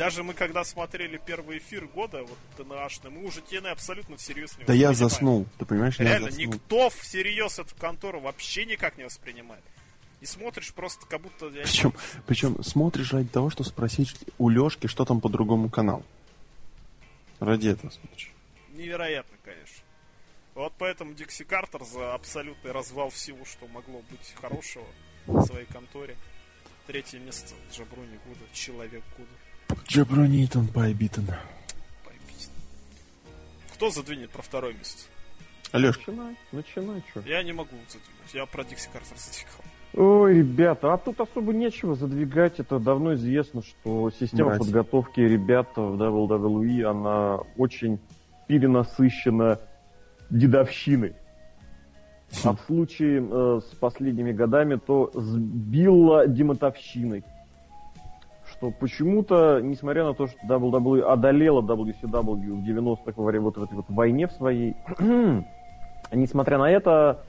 Даже 0.00 0.22
мы, 0.22 0.32
когда 0.32 0.64
смотрели 0.64 1.20
первый 1.26 1.58
эфир 1.58 1.84
года, 1.84 2.22
вот 2.22 2.38
ТНАшный, 2.56 3.10
мы 3.10 3.22
уже 3.22 3.40
TNA 3.40 3.68
абсолютно 3.68 4.16
всерьез 4.16 4.56
не 4.56 4.64
Да 4.64 4.72
я 4.72 4.94
заснул, 4.94 5.46
ты 5.58 5.66
понимаешь? 5.66 5.98
Реально, 5.98 6.24
я 6.24 6.30
заснул. 6.30 6.54
никто 6.54 6.88
всерьез 6.88 7.58
эту 7.58 7.76
контору 7.76 8.18
вообще 8.18 8.64
никак 8.64 8.96
не 8.96 9.04
воспринимает. 9.04 9.62
И 10.22 10.24
смотришь 10.24 10.72
просто 10.72 11.04
как 11.04 11.20
будто... 11.20 11.50
Причем, 11.50 11.92
причем 12.26 12.64
смотришь 12.64 13.12
ради 13.12 13.28
того, 13.28 13.50
чтобы 13.50 13.68
спросить 13.68 14.16
у 14.38 14.48
Лешки, 14.48 14.86
что 14.86 15.04
там 15.04 15.20
по 15.20 15.28
другому 15.28 15.68
каналу. 15.68 16.06
Ради 17.38 17.68
этого 17.68 17.90
смотришь. 17.90 18.32
Невероятно, 18.70 19.36
конечно. 19.44 19.84
Вот 20.54 20.72
поэтому 20.78 21.12
Дикси 21.12 21.44
Картер 21.44 21.84
за 21.84 22.14
абсолютный 22.14 22.72
развал 22.72 23.10
всего, 23.10 23.44
что 23.44 23.68
могло 23.68 24.00
быть 24.10 24.34
хорошего 24.40 24.86
в 25.26 25.44
своей 25.44 25.66
конторе. 25.66 26.16
Третье 26.86 27.18
место 27.18 27.52
Джаброни 27.70 28.18
года, 28.24 28.40
человек 28.54 29.04
года. 29.18 29.39
Джаброни 29.88 30.44
Итан 30.44 30.66
Пайбитон. 30.68 31.26
Пайбитон. 32.04 32.52
Кто 33.74 33.90
задвинет 33.90 34.30
про 34.30 34.42
второе 34.42 34.72
место? 34.74 35.02
Алешка. 35.72 36.10
Начинай, 36.10 36.36
начинай, 36.52 37.02
что. 37.10 37.20
Я 37.20 37.42
не 37.42 37.52
могу 37.52 37.76
задвинуть, 37.88 38.34
я 38.34 38.46
про 38.46 38.64
Дикси 38.64 38.88
Картер 38.92 39.16
задвигал. 39.16 39.64
Ой, 39.94 40.34
ребята, 40.38 40.92
а 40.92 40.98
тут 40.98 41.20
особо 41.20 41.52
нечего 41.52 41.94
задвигать. 41.94 42.60
Это 42.60 42.78
давно 42.78 43.14
известно, 43.14 43.62
что 43.62 44.10
система 44.10 44.50
Брать. 44.50 44.60
подготовки 44.60 45.20
ребят 45.20 45.68
в 45.74 46.00
WWE, 46.00 46.84
она 46.84 47.38
очень 47.56 47.98
перенасыщена 48.46 49.60
дедовщиной. 50.30 51.14
А 52.44 52.52
в 52.52 52.60
случае 52.66 53.26
э, 53.28 53.60
с 53.60 53.74
последними 53.74 54.30
годами, 54.30 54.76
то 54.76 55.10
сбила 55.14 56.28
демотовщиной. 56.28 57.24
Что 58.60 58.70
почему-то, 58.72 59.60
несмотря 59.62 60.04
на 60.04 60.12
то, 60.12 60.26
что 60.26 60.36
WWE 60.46 61.00
одолела 61.00 61.62
WCW 61.62 62.60
в 62.60 62.68
90-х 62.68 63.12
во 63.16 63.24
время 63.24 63.44
вот 63.44 63.56
этой 63.56 63.72
вот 63.72 63.86
войне 63.88 64.28
в 64.28 64.32
своей, 64.32 64.76
несмотря 66.12 66.58
на 66.58 66.70
это, 66.70 67.24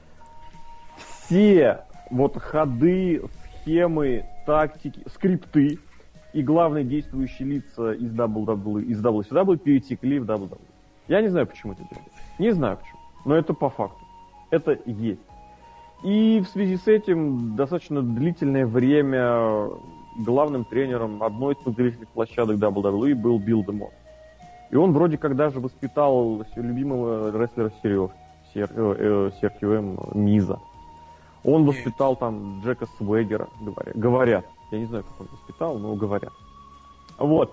все 0.98 1.84
вот 2.10 2.36
ходы, 2.36 3.22
схемы, 3.62 4.26
тактики, 4.44 5.02
скрипты 5.06 5.78
и 6.34 6.42
главные 6.42 6.84
действующие 6.84 7.48
лица 7.48 7.92
из 7.92 8.12
WWE, 8.12 8.82
из 8.82 9.02
WCW 9.02 9.56
перетекли 9.56 10.18
в 10.18 10.30
WWE. 10.30 10.60
Я 11.08 11.22
не 11.22 11.28
знаю, 11.28 11.46
почему 11.46 11.72
это 11.72 11.82
делают. 11.90 12.12
Не 12.38 12.50
знаю 12.50 12.76
почему. 12.76 13.00
Но 13.24 13.36
это 13.36 13.54
по 13.54 13.70
факту. 13.70 14.04
Это 14.50 14.78
есть. 14.84 15.22
И 16.04 16.42
в 16.44 16.48
связи 16.50 16.76
с 16.76 16.86
этим 16.88 17.56
достаточно 17.56 18.02
длительное 18.02 18.66
время 18.66 19.70
главным 20.16 20.64
тренером 20.64 21.22
одной 21.22 21.54
из 21.54 21.58
подготовительных 21.58 22.08
площадок 22.10 22.56
WWE 22.56 23.14
был 23.14 23.38
Билл 23.38 23.64
Демон. 23.64 23.90
И 24.70 24.76
он 24.76 24.92
вроде 24.92 25.18
как 25.18 25.36
даже 25.36 25.60
воспитал 25.60 26.44
любимого 26.56 27.30
рестлера 27.36 27.72
Сереж, 27.82 28.10
Сер... 28.52 28.70
э, 28.74 28.96
э, 28.98 29.30
Серхио 29.40 29.72
М. 29.74 29.98
Миза. 30.14 30.58
Он 31.44 31.64
воспитал 31.64 32.16
там 32.16 32.62
Джека 32.64 32.86
Свегера, 32.98 33.48
говорят. 33.60 33.96
говорят. 33.96 34.46
Я 34.70 34.78
не 34.78 34.86
знаю, 34.86 35.04
как 35.04 35.20
он 35.20 35.28
воспитал, 35.32 35.78
но 35.78 35.94
говорят. 35.94 36.32
Вот. 37.18 37.52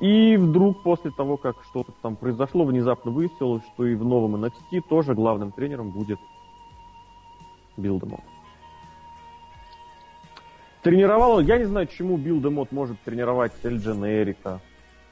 И 0.00 0.36
вдруг 0.36 0.82
после 0.82 1.10
того, 1.10 1.36
как 1.36 1.56
что-то 1.70 1.92
там 2.02 2.16
произошло, 2.16 2.64
внезапно 2.64 3.10
выяснилось, 3.10 3.62
что 3.74 3.86
и 3.86 3.94
в 3.94 4.04
новом 4.04 4.44
NXT 4.44 4.82
тоже 4.88 5.14
главным 5.14 5.52
тренером 5.52 5.90
будет 5.90 6.18
Билл. 7.76 8.00
Тренировал 10.82 11.32
он, 11.38 11.46
я 11.46 11.58
не 11.58 11.64
знаю, 11.64 11.86
чему 11.86 12.16
Билл 12.16 12.40
Демот 12.40 12.72
может 12.72 12.98
тренировать 13.02 13.52
Эль 13.62 13.78
Дженерика, 13.78 14.60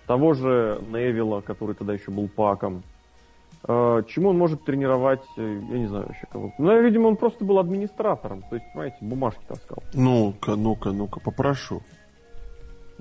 того 0.07 0.33
же 0.33 0.81
Невилла, 0.91 1.41
который 1.43 1.75
тогда 1.75 1.93
еще 1.93 2.11
был 2.11 2.29
паком. 2.29 2.83
Э, 3.67 4.03
чему 4.09 4.31
он 4.31 4.39
может 4.39 4.65
тренировать, 4.65 5.21
э, 5.37 5.61
я 5.71 5.79
не 5.79 5.87
знаю 5.87 6.07
вообще 6.07 6.27
кого. 6.31 6.55
Ну, 6.59 6.81
видимо, 6.83 7.09
он 7.09 7.17
просто 7.17 7.45
был 7.45 7.59
администратором, 7.59 8.43
то 8.49 8.55
есть, 8.57 8.67
понимаете, 8.73 8.97
бумажки 9.03 9.41
таскал. 9.47 9.83
Ну-ка, 9.93 10.55
ну-ка, 10.57 10.93
ну-ка, 10.93 11.21
попрошу. 11.21 11.83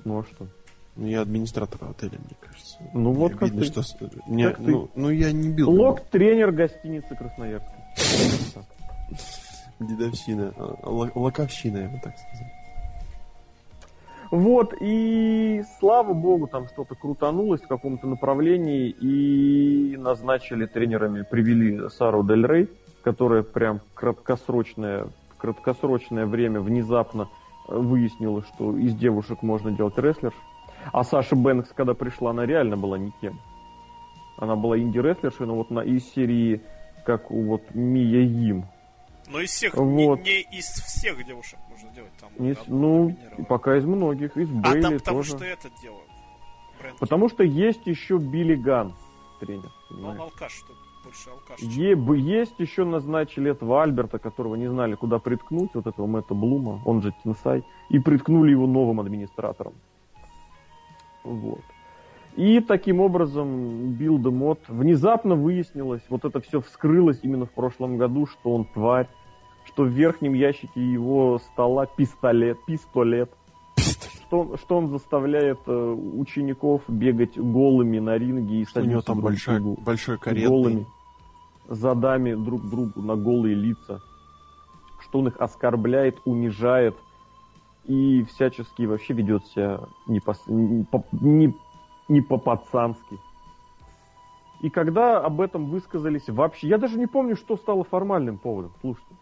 Ну 0.04 0.18
а 0.20 0.24
что? 0.24 0.46
Ну, 0.96 1.06
я 1.06 1.20
администратор 1.22 1.80
отеля, 1.88 2.18
мне 2.18 2.36
кажется. 2.40 2.76
Ну 2.92 3.12
вот 3.12 3.30
Мне 3.30 3.38
как 3.38 3.50
видно, 3.50 3.64
ты. 3.64 3.82
что... 3.82 4.10
Не, 4.26 4.48
Как 4.48 4.56
ты. 4.56 4.62
ну, 4.70 4.90
ну, 4.96 5.10
я 5.10 5.30
не 5.32 5.48
бил. 5.48 5.70
Лок-тренер 5.70 6.50
гостиницы 6.50 7.14
Красноярска. 7.14 7.72
Дедовщина. 9.78 10.52
ло- 10.82 11.12
Локовщина, 11.14 11.78
я 11.78 11.88
бы 11.88 12.00
так 12.02 12.14
сказал. 12.18 12.46
Вот, 14.30 14.74
и 14.80 15.62
слава 15.80 16.12
богу, 16.12 16.48
там 16.48 16.66
что-то 16.68 16.94
крутанулось 16.94 17.62
в 17.62 17.68
каком-то 17.68 18.06
направлении, 18.06 18.90
и 18.90 19.96
назначили 19.96 20.66
тренерами, 20.66 21.22
привели 21.22 21.88
Сару 21.88 22.22
Дель 22.22 22.46
Рей, 22.46 22.68
которая 23.02 23.42
прям 23.42 23.80
краткосрочное, 23.94 25.08
краткосрочное 25.38 26.26
время 26.26 26.60
внезапно 26.60 27.28
э, 27.68 27.78
выяснила, 27.78 28.42
что 28.42 28.76
из 28.76 28.94
девушек 28.94 29.42
можно 29.42 29.70
делать 29.70 29.96
рестлерш. 29.96 30.34
А 30.92 31.04
Саша 31.04 31.34
Бэнкс, 31.34 31.72
когда 31.74 31.94
пришла, 31.94 32.30
она 32.30 32.44
реально 32.44 32.76
была 32.76 32.98
никем. 32.98 33.38
Она 34.36 34.56
была 34.56 34.78
инди-рестлершей, 34.78 35.46
но 35.46 35.56
вот 35.56 35.70
на, 35.70 35.80
из 35.80 36.04
серии, 36.12 36.60
как 37.04 37.30
у 37.30 37.42
вот 37.44 37.62
Мия 37.74 38.20
Им. 38.20 38.66
Но 39.30 39.40
из 39.40 39.50
всех, 39.50 39.74
Вот. 39.74 40.20
не, 40.22 40.32
не 40.50 40.58
из 40.58 40.66
всех 40.66 41.24
девушек 41.26 41.58
можно 41.68 41.90
делать. 41.90 42.12
Там 42.20 42.30
Не 42.38 42.52
одну 42.52 42.64
ну, 42.78 43.02
номинировали. 43.04 43.44
пока 43.44 43.76
из 43.76 43.84
многих, 43.84 44.36
из 44.36 44.48
А 44.50 44.52
Бейли 44.54 44.82
там 44.82 44.92
потому 44.98 45.18
тоже. 45.18 45.30
что 45.36 45.44
это 45.44 45.68
делают. 45.82 46.08
Бренд. 46.80 46.98
Потому 46.98 47.28
что 47.28 47.42
есть 47.42 47.86
еще 47.86 48.18
Билли 48.18 48.54
Ган, 48.54 48.94
тренер. 49.40 49.70
Ну, 49.90 50.08
он 50.08 50.20
алкаш, 50.20 50.52
что 50.52 50.72
больше 51.04 51.30
алкаш. 51.30 51.58
Е- 51.60 52.20
есть 52.36 52.54
еще 52.58 52.84
назначили 52.84 53.50
этого 53.50 53.82
Альберта, 53.82 54.18
которого 54.18 54.54
не 54.54 54.68
знали, 54.68 54.94
куда 54.94 55.18
приткнуть, 55.18 55.70
вот 55.74 55.86
этого 55.86 56.06
Мэтта 56.06 56.34
Блума, 56.34 56.80
он 56.84 57.02
же 57.02 57.12
Тинсай, 57.24 57.64
и 57.90 57.98
приткнули 57.98 58.52
его 58.52 58.66
новым 58.66 59.00
администратором. 59.00 59.74
Вот. 61.24 61.60
И 62.36 62.60
таким 62.60 63.00
образом 63.00 63.92
Билл 63.94 64.18
Демот 64.18 64.60
внезапно 64.68 65.34
выяснилось, 65.34 66.02
вот 66.08 66.24
это 66.24 66.40
все 66.40 66.60
вскрылось 66.60 67.20
именно 67.22 67.46
в 67.46 67.50
прошлом 67.50 67.98
году, 67.98 68.26
что 68.26 68.54
он 68.54 68.64
тварь, 68.64 69.08
что 69.64 69.82
в 69.82 69.88
верхнем 69.88 70.34
ящике 70.34 70.80
его 70.80 71.38
стола 71.38 71.86
пистолет, 71.86 72.58
пистолет, 72.64 73.30
что 73.76 74.40
он, 74.40 74.56
что 74.58 74.76
он 74.76 74.88
заставляет 74.88 75.58
э, 75.66 75.72
учеников 75.72 76.82
бегать 76.86 77.36
голыми 77.36 77.98
на 77.98 78.16
ринге 78.16 78.60
и 78.60 78.64
Что 78.66 78.82
у 78.82 78.84
него 78.84 79.02
там 79.02 79.16
друг 79.16 79.30
большой, 79.30 79.56
другу 79.56 79.80
большой 79.82 80.18
каретный. 80.18 80.48
голыми 80.48 80.86
задами 81.68 82.34
друг 82.34 82.68
другу 82.68 83.02
на 83.02 83.14
голые 83.16 83.54
лица, 83.54 84.00
что 85.00 85.20
он 85.20 85.28
их 85.28 85.36
оскорбляет, 85.38 86.18
унижает 86.24 86.96
и 87.84 88.24
всячески 88.24 88.82
вообще 88.82 89.14
ведет 89.14 89.46
себя 89.46 89.80
не, 90.06 90.20
по, 90.20 90.34
не, 91.12 91.54
не- 92.08 92.20
по-пацански. 92.20 93.18
И 94.60 94.70
когда 94.70 95.20
об 95.20 95.40
этом 95.40 95.66
высказались 95.66 96.28
вообще... 96.28 96.68
Я 96.68 96.78
даже 96.78 96.98
не 96.98 97.06
помню, 97.06 97.36
что 97.36 97.56
стало 97.56 97.84
формальным 97.84 98.38
поводом. 98.38 98.72
Слушайте. 98.80 99.14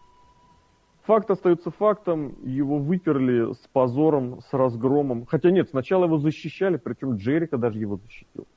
Факт 1.03 1.29
остается 1.29 1.69
фактом. 1.69 2.35
Его 2.43 2.79
выперли 2.79 3.53
с 3.53 3.67
позором, 3.71 4.41
с 4.41 4.51
разгромом. 4.53 5.25
Хотя 5.25 5.51
нет, 5.51 5.69
сначала 5.69 6.05
его 6.05 6.17
защищали, 6.17 6.77
причем 6.77 7.15
Джерика 7.15 7.57
даже 7.57 7.79
его 7.79 7.97
защитил. 7.97 8.47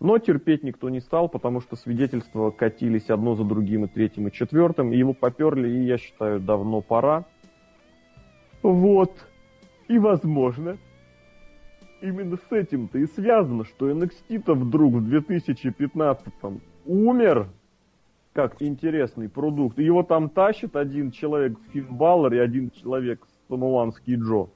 Но 0.00 0.18
терпеть 0.18 0.64
никто 0.64 0.90
не 0.90 1.00
стал, 1.00 1.28
потому 1.28 1.60
что 1.60 1.76
свидетельства 1.76 2.50
катились 2.50 3.08
одно 3.08 3.36
за 3.36 3.44
другим, 3.44 3.84
и 3.84 3.88
третьим, 3.88 4.28
и 4.28 4.32
четвертым, 4.32 4.92
и 4.92 4.98
его 4.98 5.14
поперли, 5.14 5.68
и 5.68 5.84
я 5.86 5.96
считаю, 5.96 6.40
давно 6.40 6.82
пора. 6.82 7.24
Вот. 8.62 9.12
И 9.88 9.98
возможно, 9.98 10.76
именно 12.00 12.36
с 12.36 12.52
этим-то 12.52 12.98
и 12.98 13.06
связано, 13.06 13.64
что 13.64 13.90
NXT-то 13.90 14.54
вдруг 14.54 14.94
в 14.94 15.14
2015-м 15.14 16.60
умер 16.86 17.48
как 18.32 18.60
интересный 18.60 19.28
продукт. 19.28 19.78
И 19.78 19.84
его 19.84 20.02
там 20.02 20.28
тащит 20.28 20.76
один 20.76 21.10
человек 21.10 21.56
Финн 21.72 21.96
Баллар 21.96 22.34
и 22.34 22.38
один 22.38 22.70
человек 22.70 23.26
Самуанский 23.48 24.16
Джо. 24.16 24.48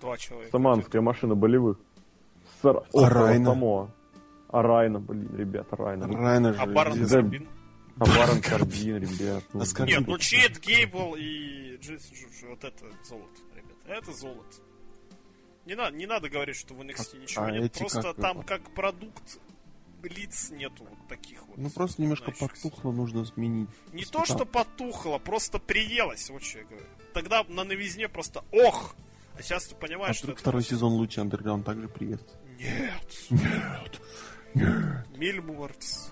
Два 0.00 0.16
человека. 0.18 0.50
Саманская 0.52 1.02
машина 1.02 1.34
болевых. 1.34 1.78
Сар... 2.62 2.76
А 2.76 2.80
острова 2.92 3.26
Райна? 3.26 3.46
Самоа. 3.46 3.90
А 4.48 4.62
Райна, 4.62 5.00
блин, 5.00 5.34
ребята, 5.36 5.76
Райна. 5.76 6.06
Райна 6.06 6.52
же... 6.52 6.60
А 6.60 6.66
Барон 6.66 6.92
известный. 6.92 7.22
Карбин? 7.22 7.48
А 7.98 8.04
Барон 8.04 8.42
Карбин, 8.42 8.96
ребят. 8.98 9.44
ну, 9.54 9.62
А 9.62 9.86
Нет, 9.86 10.06
ну 10.06 10.18
Чейд 10.18 10.60
Гейбл 10.60 11.16
и 11.16 11.78
Джейсон 11.78 12.14
Джуджи, 12.14 12.46
вот 12.48 12.62
это 12.62 12.84
золото, 13.08 13.40
ребят. 13.54 13.76
Это 13.86 14.12
золото. 14.12 14.56
Не, 15.66 15.74
надо, 15.74 15.96
не 15.96 16.06
надо 16.06 16.28
говорить, 16.28 16.56
что 16.56 16.74
в 16.74 16.80
NXT 16.80 17.18
ничего 17.20 17.44
а 17.44 17.50
нет. 17.50 17.72
Просто 17.72 18.02
как 18.02 18.16
там 18.16 18.38
это? 18.38 18.46
как 18.48 18.70
продукт 18.74 19.38
лиц 20.02 20.50
нету 20.50 20.84
вот 20.88 21.08
таких 21.08 21.44
вот. 21.48 21.58
Ну 21.58 21.68
просто 21.70 22.00
немножко 22.02 22.30
потухло, 22.30 22.92
нужно 22.92 23.24
сменить. 23.24 23.68
Не 23.92 24.02
Воспитал. 24.02 24.22
то, 24.22 24.26
что 24.26 24.46
потухло, 24.46 25.18
просто 25.18 25.58
приелось, 25.58 26.30
вот 26.30 26.44
что 26.44 26.60
я 26.60 26.64
говорю. 26.64 26.86
Тогда 27.12 27.44
на 27.48 27.64
новизне 27.64 28.08
просто 28.08 28.44
ох! 28.52 28.94
А 29.36 29.42
сейчас 29.42 29.66
ты 29.66 29.74
А 29.74 29.78
понимаешь, 29.78 30.16
что 30.16 30.26
вдруг 30.26 30.36
это 30.36 30.42
второй 30.42 30.60
просто- 30.60 30.74
сезон 30.76 30.92
лучше 30.92 31.20
Андерграунд 31.20 31.66
также 31.66 31.88
приветствует. 31.88 32.40
Нет. 32.58 33.16
Нет. 33.30 34.00
Нет. 34.54 35.06
Мильмуэртс. 35.16 36.10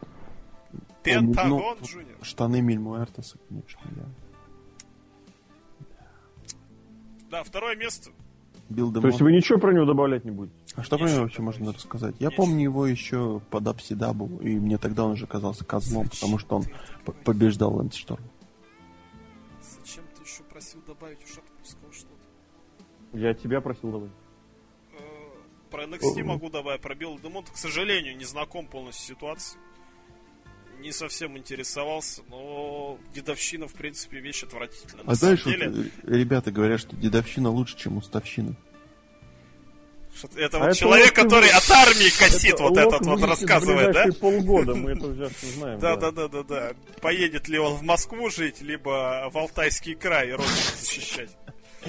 ну, 0.72 0.80
Пентагон 1.04 1.78
тут 1.78 1.88
Джуниор. 1.88 2.24
Штаны 2.24 2.60
Мильмуэртеса, 2.60 3.38
конечно, 3.48 3.80
я. 3.96 4.06
Да, 7.30 7.42
второе 7.44 7.76
место. 7.76 8.10
Билл 8.70 8.92
То 8.92 9.06
есть 9.06 9.20
вы 9.20 9.32
ничего 9.32 9.58
про 9.58 9.72
него 9.72 9.84
добавлять 9.84 10.24
не 10.24 10.30
будете? 10.30 10.56
А 10.74 10.82
что 10.82 10.98
про 10.98 11.08
него 11.08 11.22
вообще 11.22 11.38
добавить. 11.38 11.60
можно 11.60 11.72
рассказать? 11.72 12.14
Я 12.18 12.30
помню 12.30 12.62
его 12.62 12.86
еще 12.86 13.40
под 13.50 13.66
Апсидабу, 13.66 14.38
и 14.40 14.58
мне 14.58 14.78
тогда 14.78 15.04
он 15.04 15.12
уже 15.12 15.26
казался 15.26 15.64
козлом, 15.64 16.08
потому 16.08 16.38
что 16.38 16.56
он 16.56 16.64
побеждал 17.24 17.74
Лэндшторм. 17.76 18.24
Зачем 19.60 20.04
ты 20.16 20.22
еще 20.22 20.42
просил 20.44 20.80
добавить 20.86 21.22
уж 21.24 21.38
отпускал 21.38 21.92
что-то? 21.92 23.18
Я 23.18 23.34
тебя 23.34 23.60
просил 23.60 23.92
давай. 23.92 24.08
Э, 24.08 25.70
Про 25.70 25.84
NXT 25.84 26.22
могу 26.24 26.48
добавить, 26.48 26.80
про 26.80 26.94
Билла 26.94 27.18
Демонта, 27.20 27.52
к 27.52 27.56
сожалению, 27.56 28.16
не 28.16 28.24
знаком 28.24 28.66
полностью 28.66 29.04
с 29.04 29.08
ситуацией. 29.08 29.60
Не 30.84 30.92
совсем 30.92 31.38
интересовался, 31.38 32.20
но 32.28 32.98
дедовщина, 33.14 33.66
в 33.66 33.72
принципе, 33.72 34.20
вещь 34.20 34.42
отвратительная. 34.42 35.02
На 35.04 35.12
А 35.12 35.14
знаешь, 35.14 35.42
самом 35.42 35.58
вот, 35.58 35.72
деле, 35.72 35.90
э, 36.02 36.14
ребята 36.14 36.52
говорят, 36.52 36.78
что 36.78 36.94
дедовщина 36.94 37.48
лучше, 37.48 37.78
чем 37.78 37.96
уставщина. 37.96 38.54
это 40.36 40.58
А 40.58 40.60
вот 40.60 40.68
это 40.68 40.74
человек, 40.74 41.16
вот 41.16 41.24
который 41.24 41.48
от 41.48 41.70
армии 41.70 42.10
косит, 42.18 42.60
вот 42.60 42.72
Лок 42.72 42.78
этот 42.78 43.06
вот 43.06 43.18
в 43.18 43.24
рассказывает, 43.24 43.94
да? 43.94 44.08
полгода, 44.20 44.74
мы 44.74 44.90
это 44.90 45.06
уже 45.06 45.30
знаем. 45.56 45.80
Да, 45.80 45.96
да, 45.96 46.10
да, 46.10 46.28
да, 46.28 46.42
да. 46.42 46.72
Поедет 47.00 47.48
ли 47.48 47.58
он 47.58 47.76
в 47.76 47.82
Москву 47.82 48.28
жить, 48.28 48.60
либо 48.60 49.30
в 49.32 49.38
Алтайский 49.38 49.94
край 49.94 50.32
родину 50.32 50.52
защищать. 50.78 51.30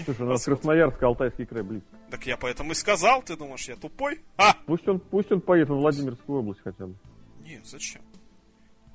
Слушай, 0.06 0.22
у 0.22 0.30
нас 0.30 0.46
Красноярск, 0.46 1.04
Алтайский 1.04 1.46
край 1.46 1.64
близко. 1.64 1.90
Так 2.12 2.26
я 2.26 2.38
поэтому 2.38 2.72
и 2.72 2.76
сказал, 2.76 3.22
ты 3.24 3.36
думаешь, 3.36 3.68
я 3.68 3.76
тупой? 3.76 4.22
А! 4.38 4.56
Пусть 4.68 4.88
он, 4.88 5.02
пусть 5.02 5.30
он 5.34 5.42
поедет 5.42 5.68
во 5.68 5.76
Владимирскую 5.76 6.40
область 6.40 6.62
хотя 6.64 6.86
бы. 6.88 6.96
Нет, 7.44 7.66
зачем? 7.66 8.02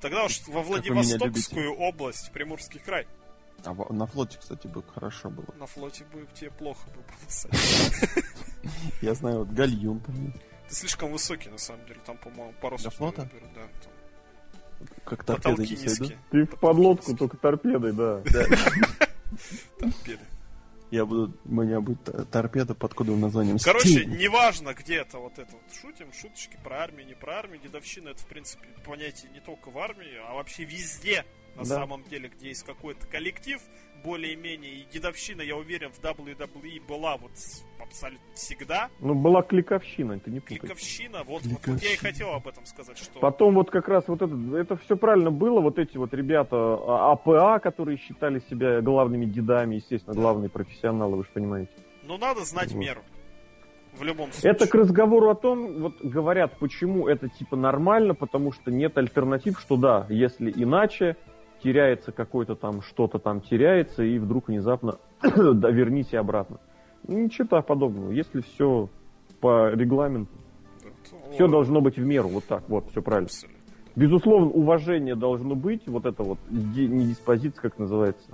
Тогда 0.01 0.25
уж 0.25 0.41
во 0.47 0.63
Владивостокскую 0.63 1.73
область, 1.73 2.27
в 2.27 2.31
Приморский 2.31 2.79
край. 2.79 3.07
А 3.63 3.73
на 3.93 4.07
флоте, 4.07 4.39
кстати, 4.39 4.65
бы 4.65 4.83
хорошо 4.83 5.29
было. 5.29 5.45
На 5.59 5.67
флоте 5.67 6.03
бы 6.05 6.27
тебе 6.33 6.49
плохо 6.49 6.87
бы 6.89 6.95
было. 6.95 7.53
Я 9.01 9.13
знаю, 9.13 9.39
вот 9.39 9.49
гальюн 9.49 9.99
там. 9.99 10.33
Ты 10.67 10.75
слишком 10.75 11.11
высокий, 11.11 11.49
на 11.49 11.59
самом 11.59 11.85
деле. 11.85 11.99
Там, 12.05 12.17
по-моему, 12.17 12.53
парус... 12.59 12.81
Для 12.81 12.89
флота? 12.89 13.29
Да, 13.53 14.87
Как 15.05 15.23
торпеды 15.23 15.67
не. 15.67 16.17
Ты 16.31 16.45
в 16.45 16.59
подлодку 16.59 17.15
только 17.15 17.37
торпедой, 17.37 17.93
да. 17.93 18.21
Торпеды. 19.79 20.25
Я 20.91 21.05
буду, 21.05 21.33
у 21.45 21.53
меня 21.53 21.79
будет 21.81 22.03
торпеда 22.31 22.75
под 22.75 22.93
кодовым 22.93 23.21
названием 23.21 23.57
Короче, 23.63 24.03
Sting. 24.03 24.17
неважно, 24.17 24.73
где 24.73 24.95
это 24.97 25.19
вот 25.19 25.39
это 25.39 25.51
вот 25.53 25.73
шутим, 25.73 26.11
шуточки 26.13 26.57
про 26.63 26.83
армию, 26.83 27.07
не 27.07 27.13
про 27.15 27.39
армию. 27.39 27.61
Дедовщина 27.61 28.09
это, 28.09 28.21
в 28.21 28.27
принципе, 28.27 28.67
понятие 28.85 29.31
не 29.31 29.39
только 29.39 29.69
в 29.71 29.77
армии, 29.77 30.17
а 30.27 30.33
вообще 30.33 30.65
везде. 30.65 31.25
на 31.55 31.63
Да. 31.63 31.75
самом 31.75 32.03
деле, 32.05 32.29
где 32.29 32.47
есть 32.49 32.63
какой-то 32.63 33.05
коллектив, 33.07 33.61
более-менее, 34.03 34.71
и 34.71 34.87
дедовщина, 34.91 35.41
я 35.41 35.55
уверен, 35.55 35.91
в 35.91 35.99
WWE 35.99 36.81
была 36.87 37.17
вот 37.17 37.31
абсолютно 37.79 38.25
всегда. 38.33 38.89
Ну, 38.99 39.13
была 39.15 39.41
кликовщина, 39.41 40.19
ты 40.19 40.31
не 40.31 40.39
путай. 40.39 40.59
Кликовщина, 40.59 41.23
вот, 41.23 41.43
вот, 41.43 41.59
вот 41.65 41.81
я 41.81 41.93
и 41.93 41.97
хотел 41.97 42.29
об 42.33 42.47
этом 42.47 42.65
сказать, 42.65 42.97
что... 42.97 43.19
Потом 43.19 43.55
вот 43.55 43.69
как 43.69 43.87
раз 43.87 44.07
вот 44.07 44.21
это, 44.21 44.35
это 44.57 44.77
все 44.77 44.95
правильно 44.95 45.31
было, 45.31 45.59
вот 45.61 45.79
эти 45.79 45.97
вот 45.97 46.13
ребята 46.13 46.55
а, 46.55 47.13
АПА, 47.13 47.59
которые 47.59 47.97
считали 47.97 48.41
себя 48.49 48.81
главными 48.81 49.25
дедами, 49.25 49.75
естественно, 49.75 50.15
главные 50.15 50.49
профессионалы, 50.49 51.17
вы 51.17 51.23
же 51.23 51.29
понимаете. 51.33 51.71
Ну, 52.03 52.17
надо 52.17 52.43
знать 52.45 52.71
Вот. 52.71 52.79
меру. 52.79 53.01
В 53.93 54.03
любом 54.03 54.31
случае. 54.31 54.51
Это 54.51 54.67
к 54.67 54.73
разговору 54.73 55.29
о 55.29 55.35
том, 55.35 55.81
вот 55.81 56.01
говорят, 56.01 56.57
почему 56.59 57.09
это 57.09 57.27
типа 57.27 57.57
нормально, 57.57 58.15
потому 58.15 58.53
что 58.53 58.71
нет 58.71 58.97
альтернатив, 58.97 59.59
что 59.59 59.75
да, 59.75 60.07
если 60.09 60.49
иначе, 60.49 61.17
теряется 61.63 62.11
какой-то 62.11 62.55
там, 62.55 62.81
что-то 62.81 63.19
там 63.19 63.41
теряется, 63.41 64.03
и 64.03 64.17
вдруг 64.17 64.47
внезапно 64.47 64.97
да, 65.21 65.69
верните 65.71 66.17
обратно. 66.19 66.59
Ничего 67.07 67.61
подобного. 67.61 68.11
Если 68.11 68.41
все 68.41 68.89
по 69.39 69.69
регламенту, 69.71 70.33
все 71.33 71.47
должно 71.47 71.81
быть 71.81 71.97
в 71.97 72.05
меру, 72.05 72.29
вот 72.29 72.45
так, 72.45 72.67
вот, 72.69 72.89
все 72.91 73.01
правильно. 73.01 73.27
абсолютно. 73.27 73.61
Безусловно, 73.95 74.47
уважение 74.51 75.15
должно 75.15 75.55
быть, 75.55 75.85
вот 75.87 76.05
это 76.05 76.23
вот, 76.23 76.39
не 76.49 77.07
диспозиция, 77.07 77.61
как 77.61 77.77
называется, 77.77 78.29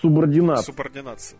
субординат, 0.00 0.60
Субординация, 0.60 1.38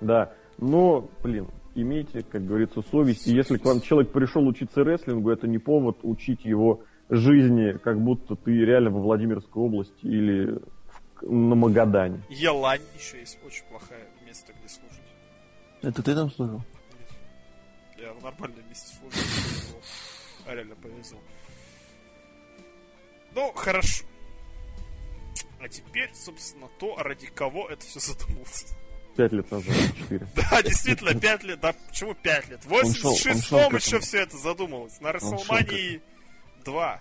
да. 0.00 0.26
да. 0.26 0.32
Но, 0.58 1.08
блин, 1.22 1.48
имейте, 1.74 2.22
как 2.22 2.44
говорится, 2.44 2.82
совесть. 2.82 3.26
И 3.26 3.34
если 3.34 3.58
к 3.58 3.64
вам 3.64 3.80
человек 3.80 4.12
пришел 4.12 4.46
учиться 4.46 4.82
рестлингу, 4.82 5.30
это 5.30 5.48
не 5.48 5.58
повод 5.58 5.98
учить 6.02 6.44
его 6.44 6.82
жизни, 7.10 7.72
как 7.78 8.00
будто 8.00 8.34
ты 8.36 8.52
реально 8.64 8.90
во 8.90 9.00
Владимирской 9.00 9.62
области 9.62 10.04
или 10.04 10.58
в- 11.22 11.30
на 11.30 11.54
Магадане. 11.54 12.22
Елань 12.28 12.80
еще 12.98 13.18
есть 13.20 13.38
очень 13.44 13.64
плохое 13.66 14.00
место, 14.26 14.52
где 14.58 14.68
служить. 14.68 15.00
Это 15.82 16.02
ты 16.02 16.14
там 16.14 16.30
служил? 16.30 16.62
Я 17.98 18.12
в 18.12 18.22
нормальном 18.22 18.68
месте 18.68 18.96
служил. 18.98 19.80
А 20.46 20.54
реально 20.54 20.74
повезло. 20.76 21.18
Ну, 23.34 23.52
хорошо. 23.54 24.04
А 25.60 25.68
теперь, 25.68 26.10
собственно, 26.14 26.68
то, 26.78 26.96
ради 26.98 27.26
кого 27.26 27.68
это 27.68 27.84
все 27.86 27.98
задумалось. 28.00 28.66
Пять 29.16 29.32
лет 29.32 29.50
назад, 29.50 29.74
четыре. 29.96 30.26
Да, 30.34 30.62
действительно, 30.62 31.14
5 31.18 31.42
лет. 31.44 31.60
Да 31.60 31.72
почему 31.88 32.14
5 32.14 32.48
лет? 32.50 32.64
В 32.64 32.72
Он 32.72 32.92
шел- 32.92 33.10
он 33.12 33.16
шел 33.16 33.58
86-м 33.60 33.70
к 33.70 33.74
еще 33.80 33.98
все 34.00 34.18
это 34.22 34.36
задумалось. 34.36 35.00
На 35.00 35.12
Расселмании 35.12 36.02
2. 36.64 37.00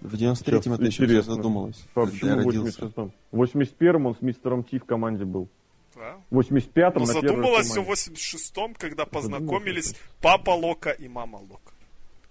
В 0.00 0.14
93-м 0.14 0.72
это 0.74 0.84
еще 0.84 1.04
Интересно. 1.04 1.34
задумалось. 1.34 1.84
А 1.94 2.06
когда 2.06 2.28
я 2.28 2.36
почему 2.36 2.42
в 2.42 2.46
родился. 2.46 2.80
86-м? 2.86 3.12
В 3.32 3.42
81-м 3.42 4.06
он 4.06 4.16
с 4.16 4.22
мистером 4.22 4.64
Ти 4.64 4.78
в 4.78 4.84
команде 4.84 5.24
был. 5.24 5.48
Да. 5.94 6.16
В 6.30 6.38
85-м 6.38 7.02
Но 7.02 7.06
на 7.06 7.12
первой 7.20 7.28
задумалось 7.28 7.66
все 7.66 7.80
в 7.82 7.84
команде. 7.84 7.92
86-м, 7.92 8.74
когда 8.76 9.04
познакомились 9.06 9.94
папа 10.20 10.50
Лока 10.50 10.90
и 10.90 11.08
мама 11.08 11.36
Лока. 11.36 11.72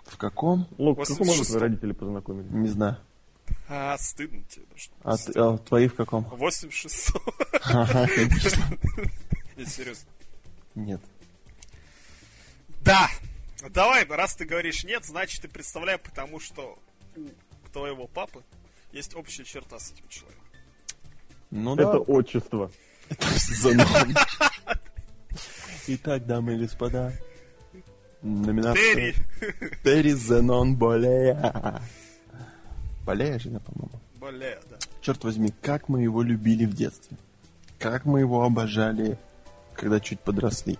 В 0.05 0.17
каком? 0.17 0.67
Лок, 0.79 0.97
в 0.99 1.07
каком 1.07 1.27
году 1.27 1.41
86-м. 1.41 1.45
твои 1.45 1.59
родители 1.61 1.91
познакомились? 1.91 2.49
Не 2.51 2.67
знаю. 2.69 2.97
А, 3.67 3.95
стыдно 3.99 4.41
тебе 4.49 4.65
даже. 4.71 4.89
А, 5.03 5.17
ты- 5.17 5.39
а 5.39 5.57
твои 5.59 5.87
в 5.87 5.93
каком? 5.95 6.23
86 6.23 7.11
Ага, 7.65 8.07
конечно. 8.15 8.63
Нет, 9.57 9.67
серьезно. 9.67 10.09
Нет. 10.73 11.01
Да! 12.83 13.07
Давай, 13.69 14.05
раз 14.05 14.35
ты 14.35 14.45
говоришь 14.45 14.83
нет, 14.83 15.03
значит 15.05 15.41
ты 15.41 15.47
представляй, 15.47 15.97
потому 15.97 16.39
что 16.39 16.77
у 17.15 17.69
твоего 17.73 18.07
папы 18.07 18.43
есть 18.91 19.15
общая 19.15 19.43
черта 19.43 19.79
с 19.79 19.91
этим 19.91 20.07
человеком. 20.07 20.45
Ну 21.51 21.73
Это 21.73 21.93
да, 21.93 21.99
отчество. 21.99 22.71
Зенон. 23.09 24.15
Итак, 25.87 26.25
дамы 26.25 26.53
и 26.55 26.57
господа, 26.59 27.13
номинация... 28.21 28.93
Терри! 28.93 29.15
Терри 29.83 30.11
Зенон 30.11 30.75
Болея. 30.75 31.81
Болея 33.05 33.39
же, 33.39 33.49
да, 33.49 33.59
по-моему. 33.59 33.99
Бля, 34.19 34.59
да. 34.69 34.77
Черт 35.01 35.23
возьми, 35.23 35.53
как 35.61 35.89
мы 35.89 36.03
его 36.03 36.21
любили 36.21 36.65
в 36.65 36.73
детстве. 36.73 37.17
Как 37.79 38.05
мы 38.05 38.19
его 38.19 38.43
обожали, 38.43 39.17
когда 39.73 39.99
чуть 39.99 40.19
подросли. 40.19 40.77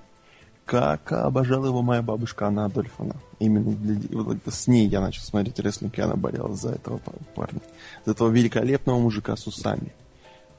Как 0.70 1.12
обожала 1.12 1.66
его 1.66 1.82
моя 1.82 2.04
бабушка 2.04 2.46
Анна 2.46 2.66
Адольфовна. 2.66 3.16
Именно 3.40 3.72
для- 3.72 4.52
с 4.52 4.68
ней 4.68 4.88
я 4.88 5.02
начал 5.02 5.24
смотреть 5.24 5.58
рестлинг, 5.60 5.98
и 5.98 6.02
она 6.02 6.16
болела 6.16 6.56
за 6.56 6.74
этого 6.74 7.00
па- 7.00 7.14
парня. 7.34 7.60
За 8.06 8.12
этого 8.12 8.30
великолепного 8.30 9.00
мужика 9.00 9.36
с 9.36 9.48
усами. 9.48 9.92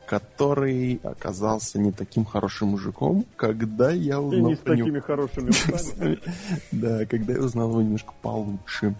Который 0.09 0.97
оказался 1.05 1.79
не 1.79 1.93
таким 1.93 2.25
хорошим 2.25 2.71
мужиком, 2.71 3.25
когда 3.37 3.93
я 3.93 4.15
И 4.17 4.19
узнал 4.19 4.49
не 4.51 4.57
с 4.57 4.59
про 4.59 4.75
него. 4.75 4.87
такими 4.89 4.99
хорошими 5.01 5.51
устами. 5.73 6.19
Да, 6.73 7.07
когда 7.07 7.35
я 7.35 7.39
узнал 7.41 7.71
его 7.71 7.83
немножко 7.83 8.13
получше. 8.21 8.97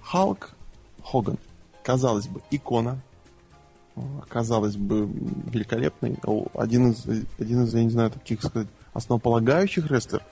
Халк 0.00 0.52
Хоган. 1.04 1.36
Казалось 1.82 2.28
бы, 2.28 2.40
икона. 2.50 2.98
Казалось 4.30 4.76
бы, 4.76 5.06
великолепный. 5.52 6.16
Один 6.54 6.92
из, 6.92 7.04
один 7.38 7.64
из, 7.64 7.74
я 7.74 7.84
не 7.84 7.90
знаю, 7.90 8.10
таких 8.10 8.42
сказать, 8.42 8.68
основополагающих 8.92 9.90
рестлеров 9.90 10.26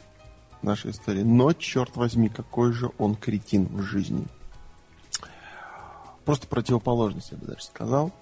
нашей 0.62 0.91
истории. 0.91 1.23
Но, 1.23 1.52
черт 1.52 1.97
возьми, 1.97 2.28
какой 2.28 2.73
же 2.73 2.91
он 2.99 3.15
кретин 3.15 3.67
в 3.67 3.83
жизни. 3.83 4.26
Просто 6.25 6.47
противоположность, 6.47 7.31
я 7.31 7.39
бы 7.39 7.47
даже 7.47 7.62
сказал. 7.62 8.12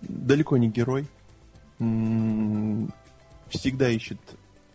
Далеко 0.00 0.56
не 0.56 0.68
герой. 0.68 1.06
М, 1.78 2.92
Всегда 3.48 3.90
ищет 3.90 4.18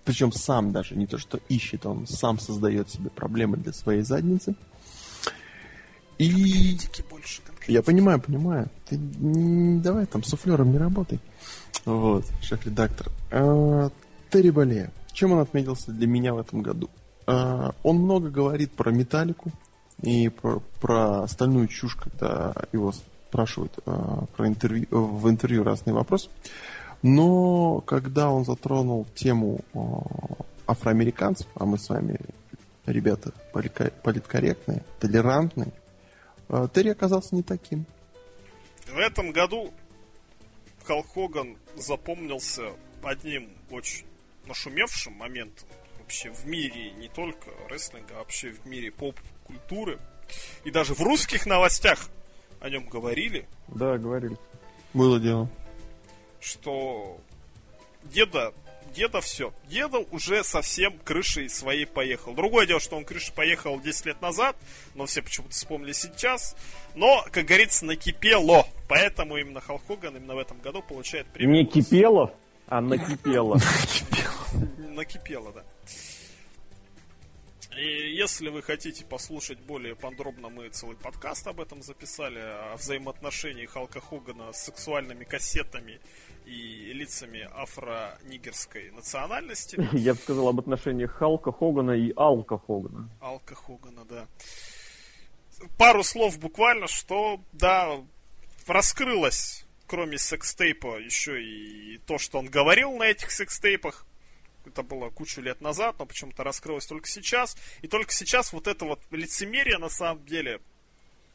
причем 0.07 0.31
сам 0.31 0.71
даже, 0.71 0.95
не 0.95 1.05
то 1.05 1.17
что 1.17 1.37
ищет, 1.49 1.85
он 1.85 2.07
сам 2.07 2.39
создает 2.39 2.89
себе 2.89 3.09
проблемы 3.09 3.57
для 3.57 3.73
своей 3.73 4.03
задницы. 4.03 4.55
И 6.17 6.79
больше 7.09 7.41
я 7.67 7.83
понимаю, 7.83 8.21
понимаю. 8.21 8.69
Ты 8.87 8.97
давай 8.97 10.05
там 10.05 10.23
суфлером 10.23 10.71
не 10.71 10.77
работай. 10.77 11.19
Вот, 11.83 12.25
шеф-редактор. 12.41 13.11
А, 13.31 13.89
Терри 14.29 14.49
Болея. 14.49 14.91
Чем 15.13 15.31
он 15.31 15.39
отметился 15.39 15.91
для 15.91 16.07
меня 16.07 16.33
в 16.33 16.39
этом 16.39 16.61
году? 16.61 16.89
А, 17.25 17.73
он 17.83 17.97
много 17.97 18.29
говорит 18.29 18.71
про 18.71 18.91
металлику 18.91 19.51
и 20.01 20.29
про, 20.29 20.59
про 20.79 21.23
остальную 21.23 21.67
чушь, 21.67 21.95
когда 21.95 22.53
его 22.71 22.91
спрашивают 22.91 23.73
а, 23.85 24.25
про 24.35 24.47
интервью, 24.47 24.87
в 24.89 25.29
интервью 25.29 25.63
разные 25.63 25.93
вопросы. 25.93 26.29
Но 27.01 27.81
когда 27.81 28.29
он 28.29 28.45
затронул 28.45 29.05
тему 29.15 29.59
а, 29.73 30.71
афроамериканцев, 30.71 31.47
а 31.55 31.65
мы 31.65 31.77
с 31.77 31.89
вами, 31.89 32.19
ребята, 32.85 33.33
политкорректные, 33.51 34.83
толерантные, 34.99 35.71
Терри 36.73 36.89
оказался 36.89 37.35
не 37.35 37.43
таким. 37.43 37.85
В 38.85 38.97
этом 38.97 39.31
году 39.31 39.73
Халк 40.85 41.07
Хоган 41.13 41.57
запомнился 41.75 42.71
одним 43.03 43.49
очень 43.69 44.05
нашумевшим 44.47 45.13
моментом 45.13 45.67
вообще 45.99 46.31
в 46.31 46.45
мире 46.47 46.91
не 46.91 47.07
только 47.09 47.51
рестлинга, 47.69 48.15
а 48.15 48.17
вообще 48.19 48.49
в 48.51 48.65
мире 48.65 48.91
поп-культуры. 48.91 49.99
И 50.63 50.71
даже 50.71 50.93
в 50.93 51.01
русских 51.01 51.45
новостях 51.45 52.09
о 52.59 52.69
нем 52.69 52.87
говорили, 52.87 53.47
Да, 53.67 53.97
говорили. 53.97 54.35
Было 54.93 55.19
дело. 55.19 55.49
что 56.39 57.19
деда, 58.03 58.53
деда 58.95 59.21
все. 59.21 59.53
Деда 59.69 59.99
уже 60.11 60.43
совсем 60.43 60.97
крышей 60.99 61.49
своей 61.49 61.85
поехал. 61.85 62.33
Другое 62.33 62.65
дело, 62.65 62.79
что 62.79 62.95
он 62.97 63.05
крышей 63.05 63.33
поехал 63.33 63.79
10 63.79 64.05
лет 64.07 64.21
назад, 64.21 64.55
но 64.95 65.05
все 65.05 65.21
почему-то 65.21 65.53
вспомнили 65.53 65.91
сейчас. 65.93 66.55
Но, 66.95 67.23
как 67.31 67.45
говорится, 67.45 67.85
накипело. 67.85 68.65
Поэтому 68.87 69.37
именно 69.37 69.59
Халк 69.61 69.85
Хоган 69.87 70.15
именно 70.15 70.35
в 70.35 70.39
этом 70.39 70.57
году 70.59 70.81
получает 70.81 71.27
премию. 71.27 71.63
Не 71.63 71.65
Кипелов, 71.65 72.31
а 72.67 72.81
накипело. 72.81 73.59
Накипело, 74.77 75.53
да. 75.53 75.63
И 77.77 78.15
если 78.15 78.49
вы 78.49 78.63
хотите 78.63 79.05
послушать 79.05 79.59
более 79.59 79.95
подробно, 79.95 80.49
мы 80.49 80.69
целый 80.69 80.97
подкаст 80.97 81.45
об 81.45 81.61
этом 81.61 81.83
записали, 81.83 82.39
о 82.39 82.75
взаимоотношении 82.75 83.67
Халка 83.67 83.99
Хогана 83.99 84.51
с 84.51 84.63
сексуальными 84.63 85.25
кассетами 85.25 85.99
и 86.47 86.91
лицами 86.93 87.47
афро-нигерской 87.53 88.89
национальности. 88.89 89.77
Я 89.93 90.15
бы 90.15 90.19
сказал 90.19 90.47
об 90.47 90.59
отношениях 90.59 91.11
Халка 91.11 91.51
Хогана 91.51 91.91
и 91.91 92.11
Алка 92.15 92.57
Хогана. 92.57 93.11
Алка 93.19 93.53
Хогана, 93.53 94.05
да. 94.05 94.27
Пару 95.77 96.03
слов 96.03 96.39
буквально, 96.39 96.87
что, 96.87 97.39
да, 97.51 98.03
раскрылось, 98.65 99.67
кроме 99.85 100.17
секстейпа, 100.17 100.97
еще 100.99 101.43
и 101.43 101.99
то, 101.99 102.17
что 102.17 102.39
он 102.39 102.47
говорил 102.47 102.97
на 102.97 103.03
этих 103.03 103.29
секстейпах. 103.29 104.06
Это 104.67 104.83
было 104.83 105.09
кучу 105.09 105.41
лет 105.41 105.61
назад, 105.61 105.95
но 105.99 106.05
почему-то 106.05 106.43
раскрылось 106.43 106.85
только 106.85 107.07
сейчас. 107.07 107.55
И 107.81 107.87
только 107.87 108.11
сейчас 108.11 108.51
вот 108.53 108.67
это 108.67 108.85
вот 108.85 108.99
лицемерие, 109.11 109.77
на 109.77 109.89
самом 109.89 110.25
деле, 110.25 110.59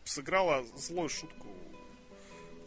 сыграло 0.05 0.65
злую 0.77 1.09
шутку 1.09 1.49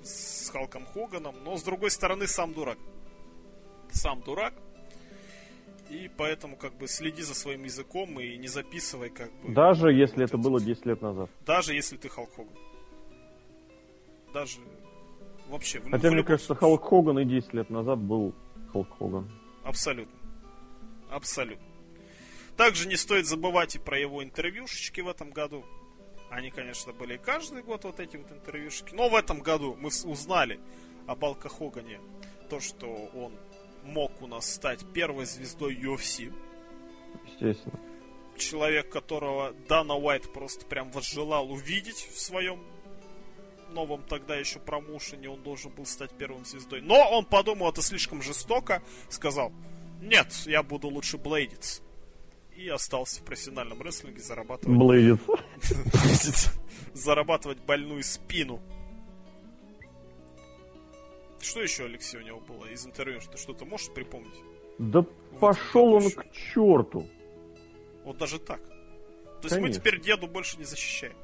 с 0.03 0.49
Халком 0.49 0.85
Хоганом, 0.85 1.35
но 1.43 1.55
с 1.57 1.63
другой 1.63 1.91
стороны 1.91 2.27
сам 2.27 2.53
дурак. 2.53 2.77
Сам 3.91 4.21
дурак. 4.21 4.53
И 5.89 6.09
поэтому 6.17 6.55
как 6.57 6.73
бы 6.77 6.87
следи 6.87 7.21
за 7.21 7.35
своим 7.35 7.63
языком 7.63 8.19
и 8.19 8.37
не 8.37 8.47
записывай 8.47 9.11
как 9.11 9.31
бы... 9.41 9.53
Даже 9.53 9.93
если 9.93 10.25
это 10.25 10.37
было 10.37 10.59
10 10.59 10.85
лет 10.87 11.01
назад. 11.01 11.29
Даже 11.45 11.75
если 11.75 11.95
ты 11.95 12.09
Халк 12.09 12.33
Хоган. 12.35 12.55
Даже 14.33 14.57
вообще... 15.47 15.79
в- 15.79 15.83
Хотя, 15.91 15.97
в 15.97 16.11
мне 16.11 16.17
любом 16.17 16.27
кажется, 16.27 16.47
случае. 16.47 16.59
Халк 16.59 16.83
Хоган 16.89 17.19
и 17.19 17.25
10 17.25 17.53
лет 17.53 17.69
назад 17.69 17.99
был 17.99 18.33
Халк 18.73 18.97
Хоган. 18.97 19.29
Абсолютно. 19.63 20.13
Абсолютно. 21.09 21.66
Также 22.58 22.88
не 22.88 22.95
стоит 22.95 23.25
забывать 23.25 23.75
и 23.75 23.80
про 23.80 24.00
его 24.00 24.24
интервьюшечки 24.24 25.01
в 25.01 25.09
этом 25.09 25.32
году. 25.32 25.66
Они, 26.30 26.50
конечно, 26.51 26.93
были 26.93 27.17
каждый 27.17 27.64
год 27.64 27.84
вот 27.84 28.00
эти 28.00 28.17
вот 28.17 28.32
интервьюшки. 28.32 28.93
Но 28.93 29.09
в 29.09 29.16
этом 29.16 29.42
году 29.42 29.75
мы 29.80 29.90
узнали 30.06 30.59
об 31.08 31.24
Алка 31.24 31.50
Хогане 31.50 32.00
то, 32.50 32.59
что 32.59 32.88
он 32.88 33.34
мог 33.84 34.22
у 34.22 34.27
нас 34.27 34.53
стать 34.53 34.85
первой 34.93 35.25
звездой 35.25 35.75
UFC. 35.75 36.34
Естественно. 37.25 37.80
Человек, 38.38 38.90
которого 38.90 39.53
Дана 39.67 39.95
Уайт 39.95 40.32
просто 40.34 40.66
прям 40.66 40.92
возжелал 40.92 41.51
увидеть 41.51 42.09
в 42.14 42.19
своем 42.19 42.59
новом 43.72 44.03
тогда 44.03 44.35
еще 44.35 44.59
промоушене. 44.59 45.30
Он 45.30 45.42
должен 45.42 45.72
был 45.72 45.85
стать 45.85 46.11
первым 46.11 46.45
звездой. 46.45 46.82
Но 46.82 47.09
он 47.11 47.25
подумал, 47.25 47.69
это 47.69 47.82
слишком 47.82 48.22
жестоко. 48.22 48.82
Сказал, 49.09 49.53
нет, 50.01 50.27
я 50.45 50.64
буду 50.64 50.88
лучше 50.88 51.17
блейдиться. 51.17 51.82
И 52.56 52.69
остался 52.69 53.19
в 53.22 53.25
профессиональном 53.25 53.82
рестлинге 53.82 54.22
зарабатывать 54.22 54.77
Блейдец. 54.77 56.51
зарабатывать 56.93 57.59
больную 57.59 58.01
спину. 58.03 58.61
Что 61.41 61.61
еще, 61.61 61.85
Алексей, 61.85 62.17
у 62.17 62.22
него 62.24 62.40
было 62.40 62.65
из 62.65 62.85
интервью? 62.85 63.19
Ты 63.32 63.38
что-то 63.38 63.65
можешь 63.65 63.90
припомнить? 63.93 64.33
Да 64.80 65.03
пошел 65.40 65.93
он 65.93 66.09
к 66.09 66.25
черту. 66.32 67.07
Вот 68.03 68.17
даже 68.17 68.40
так. 68.40 68.61
То 69.41 69.48
есть 69.49 69.57
мы 69.59 69.69
теперь 69.72 69.99
деду 70.01 70.27
больше 70.27 70.57
не 70.57 70.64
защищаем. 70.64 71.15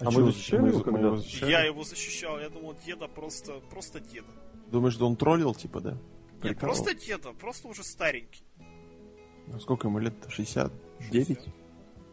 А 0.00 0.06
мы 0.06 0.12
чё, 0.12 0.26
защищали 0.30 0.60
мы- 0.60 0.68
его 0.70 0.90
мы 1.10 1.16
защищали? 1.18 1.50
Я 1.50 1.64
его 1.64 1.84
защищал, 1.84 2.40
я 2.40 2.48
думал, 2.48 2.74
деда 2.86 3.06
просто, 3.06 3.60
просто 3.70 4.00
деда. 4.00 4.26
Думаешь, 4.68 4.94
что 4.94 5.06
он 5.06 5.14
троллил, 5.16 5.54
типа, 5.54 5.80
да? 5.80 5.98
Нет, 6.42 6.58
просто 6.58 6.94
деда, 6.94 7.32
просто 7.32 7.68
уже 7.68 7.82
старенький. 7.84 8.42
А 9.52 9.58
Сколько 9.58 9.88
ему 9.88 9.98
лет? 9.98 10.14
69? 10.28 11.38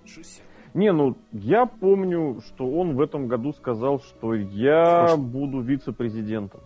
60. 0.05 0.43
Не, 0.73 0.91
ну, 0.91 1.17
я 1.31 1.65
помню, 1.65 2.41
что 2.45 2.69
он 2.69 2.95
в 2.95 3.01
этом 3.01 3.27
году 3.27 3.53
сказал, 3.53 3.99
что 3.99 4.33
я 4.35 5.07
Слушай. 5.07 5.21
буду 5.21 5.61
вице-президентом. 5.61 6.61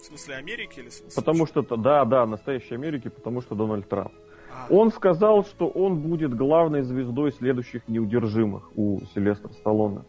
В 0.00 0.04
смысле 0.04 0.36
Америки 0.36 0.80
или 0.80 0.88
в 0.88 0.92
смысле? 0.92 1.14
Потому 1.22 1.46
что, 1.46 1.62
да, 1.76 2.04
да, 2.04 2.26
настоящей 2.26 2.74
Америки, 2.74 3.08
потому 3.08 3.40
что 3.40 3.54
Дональд 3.54 3.88
Трамп. 3.88 4.12
А, 4.52 4.66
Он 4.70 4.90
сказал, 4.90 5.44
что 5.44 5.68
он 5.68 6.00
будет 6.00 6.34
главной 6.34 6.82
звездой 6.82 7.32
следующих 7.32 7.86
неудержимых 7.88 8.70
у 8.76 9.00
Сильвестра 9.14 9.52
Сталлоне. 9.52 10.02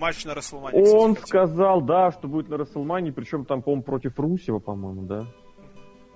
Матч 0.00 0.24
на 0.24 0.34
Расселмане, 0.34 0.82
кстати, 0.82 0.96
Он 0.96 1.10
хотел. 1.14 1.26
сказал, 1.26 1.80
да, 1.82 2.10
что 2.10 2.26
будет 2.28 2.48
на 2.48 2.56
Расселмане, 2.56 3.12
причем 3.12 3.44
там, 3.44 3.62
по-моему, 3.62 3.82
против 3.82 4.18
Русева, 4.18 4.58
по-моему, 4.58 5.02
да. 5.02 5.26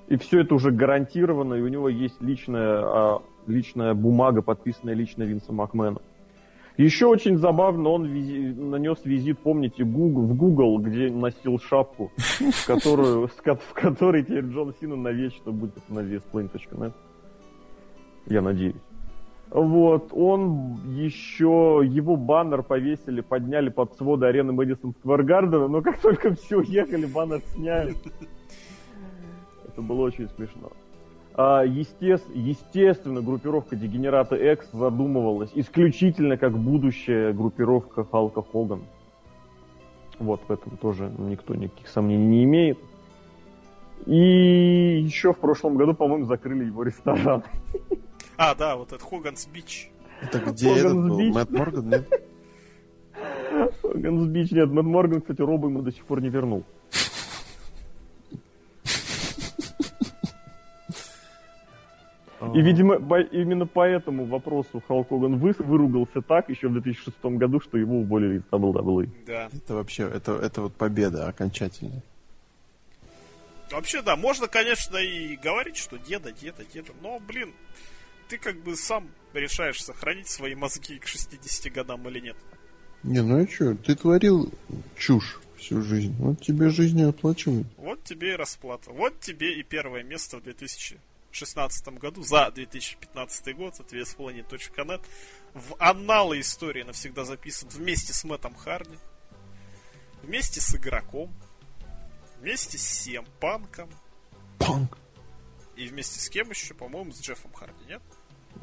И 0.09 0.17
все 0.17 0.41
это 0.41 0.55
уже 0.55 0.71
гарантировано, 0.71 1.55
и 1.55 1.61
у 1.63 1.69
него 1.69 1.89
есть 1.89 2.21
личная, 2.21 2.83
а, 2.83 3.23
личная 3.47 3.95
бумага, 3.95 4.43
подписанная 4.43 4.95
лично 4.95 5.23
Винсом 5.23 5.57
Макменом. 5.57 6.01
Еще 6.77 7.07
очень 7.07 7.37
забавно, 7.39 7.89
он 7.91 8.05
визи- 8.07 8.53
нанес 8.53 8.99
визит, 9.05 9.39
помните, 9.39 9.85
Google, 9.85 10.23
в 10.27 10.35
Google, 10.37 10.79
где 10.81 11.09
носил 11.09 11.59
шапку, 11.61 12.11
которую, 12.67 13.29
в 13.29 13.73
которой 13.75 14.25
теперь 14.25 14.45
Джон 14.47 14.75
Сина 14.81 14.97
навечно 14.97 15.53
будет 15.53 15.89
на 15.89 16.01
VSPlane.net. 16.01 16.93
Я 18.27 18.43
надеюсь. 18.43 18.75
Вот, 19.55 20.09
он 20.11 20.81
еще, 20.97 21.81
его 21.85 22.17
баннер 22.17 22.65
повесили, 22.65 23.21
подняли 23.21 23.69
под 23.69 23.95
своды 23.95 24.27
арены 24.27 24.53
Мэдисон 24.53 24.95
Сквер 24.99 25.23
Гардена, 25.23 25.69
но 25.69 25.81
как 25.81 26.01
только 26.01 26.35
все 26.35 26.59
уехали, 26.59 27.07
баннер 27.07 27.41
сняли. 27.55 27.95
Это 29.65 29.81
было 29.81 30.01
очень 30.03 30.29
смешно. 30.31 30.73
А, 31.35 31.65
естес- 31.65 32.29
естественно, 32.35 33.23
группировка 33.23 33.77
Дегенерата 33.77 34.35
X 34.35 34.71
задумывалась 34.73 35.53
исключительно 35.55 36.37
как 36.37 36.59
будущая 36.59 37.33
группировка 37.33 38.03
Халка 38.03 38.43
Хоган. 38.43 38.83
Вот, 40.19 40.41
в 40.49 40.51
этом 40.51 40.77
тоже 40.79 41.13
никто 41.17 41.55
никаких 41.55 41.87
сомнений 41.87 42.27
не 42.27 42.43
имеет. 42.43 42.79
И 44.07 45.01
еще 45.01 45.33
в 45.33 45.39
прошлом 45.39 45.77
году, 45.77 45.95
по-моему, 45.95 46.25
закрыли 46.25 46.65
его 46.65 46.83
ресторан. 46.83 47.45
А, 48.37 48.55
да, 48.55 48.77
вот 48.77 48.89
этот 48.93 49.03
Хоганс 49.03 49.47
Бич. 49.47 49.91
Это 50.21 50.39
где 50.41 50.69
Хоган's 50.69 50.79
этот 50.81 51.09
был? 51.09 51.21
Beach. 51.21 51.33
Мэтт 51.33 51.51
Морган, 51.51 51.89
нет? 51.89 52.23
Хоганс 53.83 54.27
Бич, 54.29 54.51
нет, 54.51 54.69
Мэтт 54.71 54.87
Морган, 54.87 55.21
кстати, 55.21 55.41
Роба 55.41 55.69
ему 55.69 55.83
до 55.83 55.93
сих 55.93 56.05
пор 56.05 56.21
не 56.21 56.29
вернул. 56.29 56.65
И, 62.53 62.61
видимо, 62.61 62.99
по- 63.01 63.21
именно 63.23 63.67
по 63.67 63.87
этому 63.87 64.27
вопросу 64.27 64.83
Халк 64.87 65.09
Хоган 65.09 65.39
вы- 65.39 65.55
выругался 65.59 66.21
так 66.21 66.49
еще 66.51 66.69
в 66.69 66.73
2006 66.73 67.39
году, 67.39 67.61
что 67.61 67.79
его 67.79 67.99
уволили 68.01 68.39
из 68.39 68.43
WWE. 68.51 69.09
Да. 69.27 69.49
Это 69.53 69.75
вообще, 69.75 70.03
это, 70.13 70.33
это 70.33 70.63
вот 70.63 70.75
победа 70.75 71.29
окончательная. 71.29 72.03
Вообще, 73.71 74.03
да, 74.03 74.17
можно, 74.17 74.47
конечно, 74.47 74.97
и 74.99 75.37
говорить, 75.37 75.77
что 75.77 75.97
деда, 75.97 76.33
деда, 76.33 76.65
деда, 76.73 76.91
но, 77.03 77.19
блин, 77.19 77.55
ты 78.35 78.39
как 78.39 78.57
бы 78.65 78.75
сам 78.75 79.09
решаешь, 79.33 79.83
сохранить 79.83 80.29
свои 80.29 80.57
мозги 80.57 80.99
к 80.99 81.07
60 81.07 81.73
годам 81.73 82.09
или 82.09 82.19
нет. 82.19 82.37
Не, 83.05 83.23
ну 83.23 83.45
а 83.45 83.49
что, 83.49 83.77
ты 83.77 83.95
творил 83.95 84.53
чушь 84.97 85.41
всю 85.57 85.83
жизнь. 85.83 86.15
Вот 86.19 86.41
тебе 86.41 86.71
жизнь 86.71 86.99
и 86.99 87.05
оплачивают. 87.05 87.69
Вот 87.77 88.03
тебе 88.03 88.33
и 88.33 88.37
расплата. 88.37 88.91
Вот 88.91 89.21
тебе 89.21 89.55
и 89.61 89.63
первое 89.63 90.03
место 90.03 90.39
в 90.39 90.43
2016 90.43 91.89
году 91.99 92.25
за 92.25 92.51
2015 92.51 93.57
год 93.57 93.79
от 93.79 93.93
VSPlanet.net 93.93 95.03
в 95.53 95.77
анналы 95.79 96.41
истории 96.41 96.83
навсегда 96.83 97.25
записан 97.25 97.69
вместе 97.69 98.13
с 98.13 98.25
Мэттом 98.25 98.57
Харди, 98.57 98.99
вместе 100.25 100.61
с 100.61 100.75
игроком, 100.75 101.33
вместе 102.41 102.79
с 102.79 102.83
Сем 102.83 103.27
Панком 103.39 103.91
Панк. 104.59 104.99
и 105.77 105.87
вместе 105.87 106.19
с 106.19 106.29
кем 106.29 106.51
еще, 106.51 106.75
по-моему, 106.75 107.13
с 107.13 107.21
Джеффом 107.21 107.53
Харди, 107.53 107.85
нет? 107.87 108.03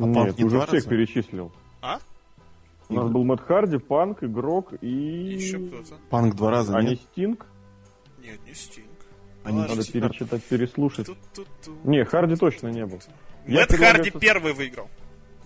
А 0.01 0.05
Нет, 0.07 0.15
Панк 0.15 0.37
не 0.37 0.45
уже 0.45 0.59
всех 0.61 0.73
раза? 0.73 0.89
перечислил. 0.89 1.51
А? 1.81 1.99
У 2.89 2.93
нас 2.93 3.09
был 3.09 3.23
Мэтт 3.23 3.43
Харди, 3.43 3.77
Панк, 3.77 4.23
Игрок 4.23 4.73
и... 4.81 4.87
Еще 4.87 5.59
кто-то? 5.59 5.95
Панк 6.09 6.35
два 6.35 6.51
раза, 6.51 6.75
А 6.75 6.81
не 6.81 6.89
нет? 6.91 6.99
Стинг? 7.01 7.45
Нет, 8.21 8.39
не 8.45 8.53
Стинг. 8.53 8.87
Они 9.43 9.57
Надо 9.57 9.69
Подожди. 9.69 9.93
перечитать, 9.93 10.43
переслушать. 10.43 11.05
Ту-ту-ту. 11.07 11.71
Не, 11.83 12.03
Харди 12.05 12.35
точно 12.35 12.67
не 12.67 12.85
был. 12.85 12.99
Мэтт 13.47 13.69
предлагаю 13.69 14.03
Харди 14.03 14.11
первый 14.19 14.53
выиграл. 14.53 14.89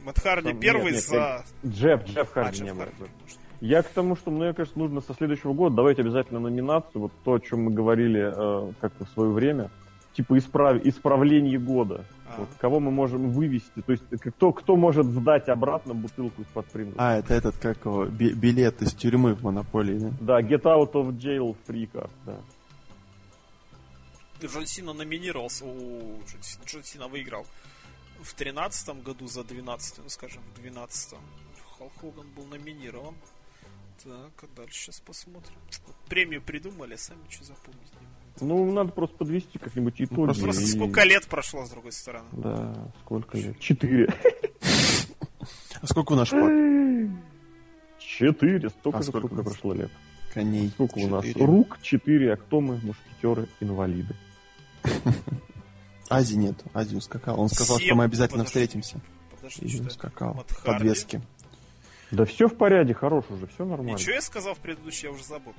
Мэтт 0.04 0.22
Харди 0.22 0.50
Там- 0.50 0.60
первый 0.60 0.92
нет, 0.92 0.94
нет, 0.94 1.04
за... 1.04 1.46
Джефф, 1.66 2.06
Джефф 2.06 2.18
А, 2.32 2.34
Харди 2.34 2.58
Джефф 2.58 2.66
не 2.66 2.74
был. 2.74 2.80
Харди, 2.80 2.96
может. 3.22 3.40
Я 3.62 3.84
к 3.84 3.88
тому, 3.90 4.16
что 4.16 4.32
мне 4.32 4.54
кажется, 4.54 4.78
нужно 4.78 5.02
со 5.02 5.14
следующего 5.14 5.54
года 5.54 5.76
давать 5.78 5.98
обязательно 6.00 6.40
номинацию, 6.40 7.04
вот 7.04 7.12
то, 7.24 7.36
о 7.36 7.40
чем 7.40 7.64
мы 7.64 7.72
говорили 7.72 8.22
э, 8.22 8.74
как-то 8.82 9.06
в 9.06 9.10
свое 9.10 9.32
время, 9.32 9.70
типа 10.14 10.38
исправ... 10.38 10.86
исправление 10.86 11.58
года. 11.58 12.06
Вот, 12.38 12.50
кого 12.60 12.80
мы 12.80 12.92
можем 12.92 13.30
вывести, 13.32 13.82
то 13.82 13.92
есть 13.92 14.04
кто, 14.20 14.52
кто 14.52 14.76
может 14.76 15.06
сдать 15.06 15.50
обратно 15.50 15.94
бутылку 15.94 16.42
из-под 16.42 16.66
Принглса. 16.68 16.98
А, 17.00 17.18
это 17.18 17.34
этот, 17.34 17.58
как 17.58 17.86
его, 17.86 18.06
би- 18.06 18.34
билет 18.34 18.82
из 18.82 18.94
тюрьмы 18.94 19.34
в 19.34 19.44
Монополии, 19.44 20.00
да? 20.00 20.12
Да, 20.22 20.42
Get 20.42 20.64
Out 20.64 20.94
of 20.94 21.18
Jail 21.18 21.56
Free 21.68 21.90
Card, 21.92 22.10
да. 22.26 22.38
Джон 24.42 24.66
Сина 24.66 24.94
номинировался, 24.94 25.66
у 25.66 26.20
Джон, 26.28 26.42
Джон 26.66 26.84
Сина 26.84 27.08
выиграл 27.08 27.46
в 28.22 28.34
13 28.34 29.04
году 29.04 29.28
за 29.28 29.44
12 29.44 30.00
ну 30.04 30.10
скажем, 30.10 30.42
в 30.56 30.62
12 30.62 31.16
Халк 31.78 31.92
Хоган 32.00 32.28
был 32.36 32.46
номинирован. 32.46 33.16
Так, 34.04 34.44
а 34.44 34.48
дальше 34.56 34.86
сейчас 34.86 35.00
посмотрим. 35.00 35.56
Премию 36.10 36.42
придумали, 36.42 36.96
сами 36.96 37.20
что 37.30 37.46
запомнить 37.46 37.94
не 37.94 38.08
могут. 38.08 38.25
Ну, 38.42 38.72
надо 38.72 38.92
просто 38.92 39.16
подвести 39.18 39.58
как-нибудь 39.58 39.96
итоги. 40.02 40.26
просто- 40.26 40.44
Просто 40.44 40.62
и- 40.64 40.66
сколько 40.66 41.04
лет 41.04 41.26
прошло, 41.28 41.66
с 41.66 41.70
другой 41.70 41.92
стороны. 41.94 42.28
Да, 42.34 42.92
сколько 43.02 43.38
лет? 43.38 43.60
Четыре. 43.60 44.08
А 45.82 45.88
сколько 45.88 46.14
у 46.14 46.16
нас? 46.16 46.30
Четыре, 48.00 48.70
столько 48.70 49.00
А 49.00 49.02
же, 49.04 49.10
сколько 49.10 49.44
прошло 49.44 49.74
лет. 49.74 49.92
Коней. 50.34 50.70
Сколько 50.70 50.98
у 51.00 51.08
нас? 51.08 51.26
Рук 51.36 51.80
четыре, 51.82 52.34
а 52.34 52.38
кто 52.38 52.62
мы? 52.62 52.80
Мушкетеры, 52.82 53.48
инвалиды. 53.60 54.16
Ази 56.10 56.36
нет. 56.36 56.56
Ази 56.74 56.96
ускакал. 56.96 57.40
Он 57.40 57.50
сказал, 57.50 57.80
что 57.80 57.96
мы 57.96 58.04
обязательно 58.06 58.46
встретимся. 58.46 59.00
Подожди, 59.36 59.82
ускакал. 59.82 60.44
Подвески. 60.64 61.22
Да 62.12 62.26
все 62.26 62.48
в 62.48 62.56
порядке, 62.56 62.94
хорош 62.94 63.26
уже, 63.30 63.48
все 63.48 63.66
нормально. 63.66 63.94
Ничего 63.98 64.14
я 64.14 64.22
сказал 64.22 64.54
в 64.54 64.60
предыдущий, 64.60 65.08
я 65.08 65.12
уже 65.12 65.24
забыл. 65.24 65.54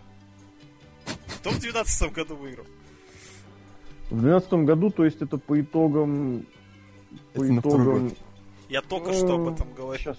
Кто 1.40 1.50
в 1.50 1.58
12 1.60 2.12
году 2.12 2.36
выиграл? 2.36 2.64
В 4.10 4.20
2012 4.20 4.52
году, 4.66 4.90
то 4.90 5.04
есть 5.04 5.20
это 5.22 5.38
по 5.38 5.60
итогам... 5.60 6.46
По 7.34 7.44
Это 7.44 7.58
итогам... 7.58 8.12
Я 8.68 8.82
только 8.82 9.12
что 9.12 9.34
об 9.34 9.48
этом 9.54 9.72
говорил. 9.74 10.14
Сейчас. 10.14 10.18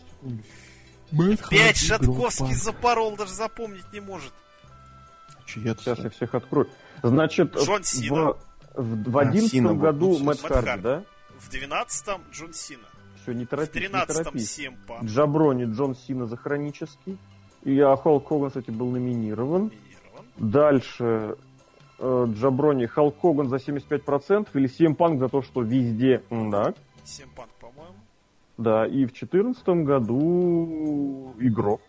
Пять 1.49 1.77
Шатковский 1.77 2.53
запорол, 2.55 3.15
даже 3.15 3.33
запомнить 3.33 3.85
не 3.93 3.99
может. 3.99 4.33
Чья-то 5.45 5.81
Сейчас 5.81 5.99
я 5.99 6.09
всех 6.09 6.35
открою. 6.35 6.69
Значит, 7.03 7.55
Джон 7.55 7.83
в, 7.83 7.87
Сина. 7.87 8.33
в, 8.73 9.11
в 9.11 9.17
А, 9.17 9.21
11 9.21 9.51
Сина 9.51 9.73
был, 9.73 9.81
году 9.81 10.17
Мэтт 10.19 10.41
Харди, 10.41 10.65
Харди. 10.67 10.83
да? 10.83 11.03
В 11.39 11.49
12-м 11.53 12.21
Джон 12.31 12.53
Сина. 12.53 12.83
Все, 13.21 13.31
не 13.33 13.45
В 13.45 13.49
торопись, 13.49 13.75
не 13.75 13.87
13-м 13.87 14.07
торопись. 14.07 14.51
Семпа. 14.51 14.99
Джаброни 15.03 15.65
Джон 15.65 15.95
Сина 15.95 16.25
за 16.25 16.35
хронический. 16.35 17.17
И 17.63 17.79
а, 17.79 17.95
Халк 17.95 18.27
Хоган, 18.27 18.49
кстати, 18.49 18.71
был 18.71 18.91
номинирован. 18.91 19.71
Дальше 20.37 21.35
э, 21.99 22.25
Джаброни 22.29 22.85
Халк 22.85 23.19
Хоган 23.19 23.49
за 23.49 23.57
75% 23.57 24.49
или 24.53 24.69
CM 24.69 24.95
Панк 24.95 25.19
за 25.19 25.29
то, 25.29 25.41
что 25.41 25.61
везде 25.61 26.23
да. 26.29 26.73
Семпанк, 27.03 27.49
по-моему. 27.59 27.95
Да, 28.57 28.85
и 28.85 29.05
в 29.05 29.13
2014 29.13 29.67
году 29.85 31.33
игрок. 31.39 31.81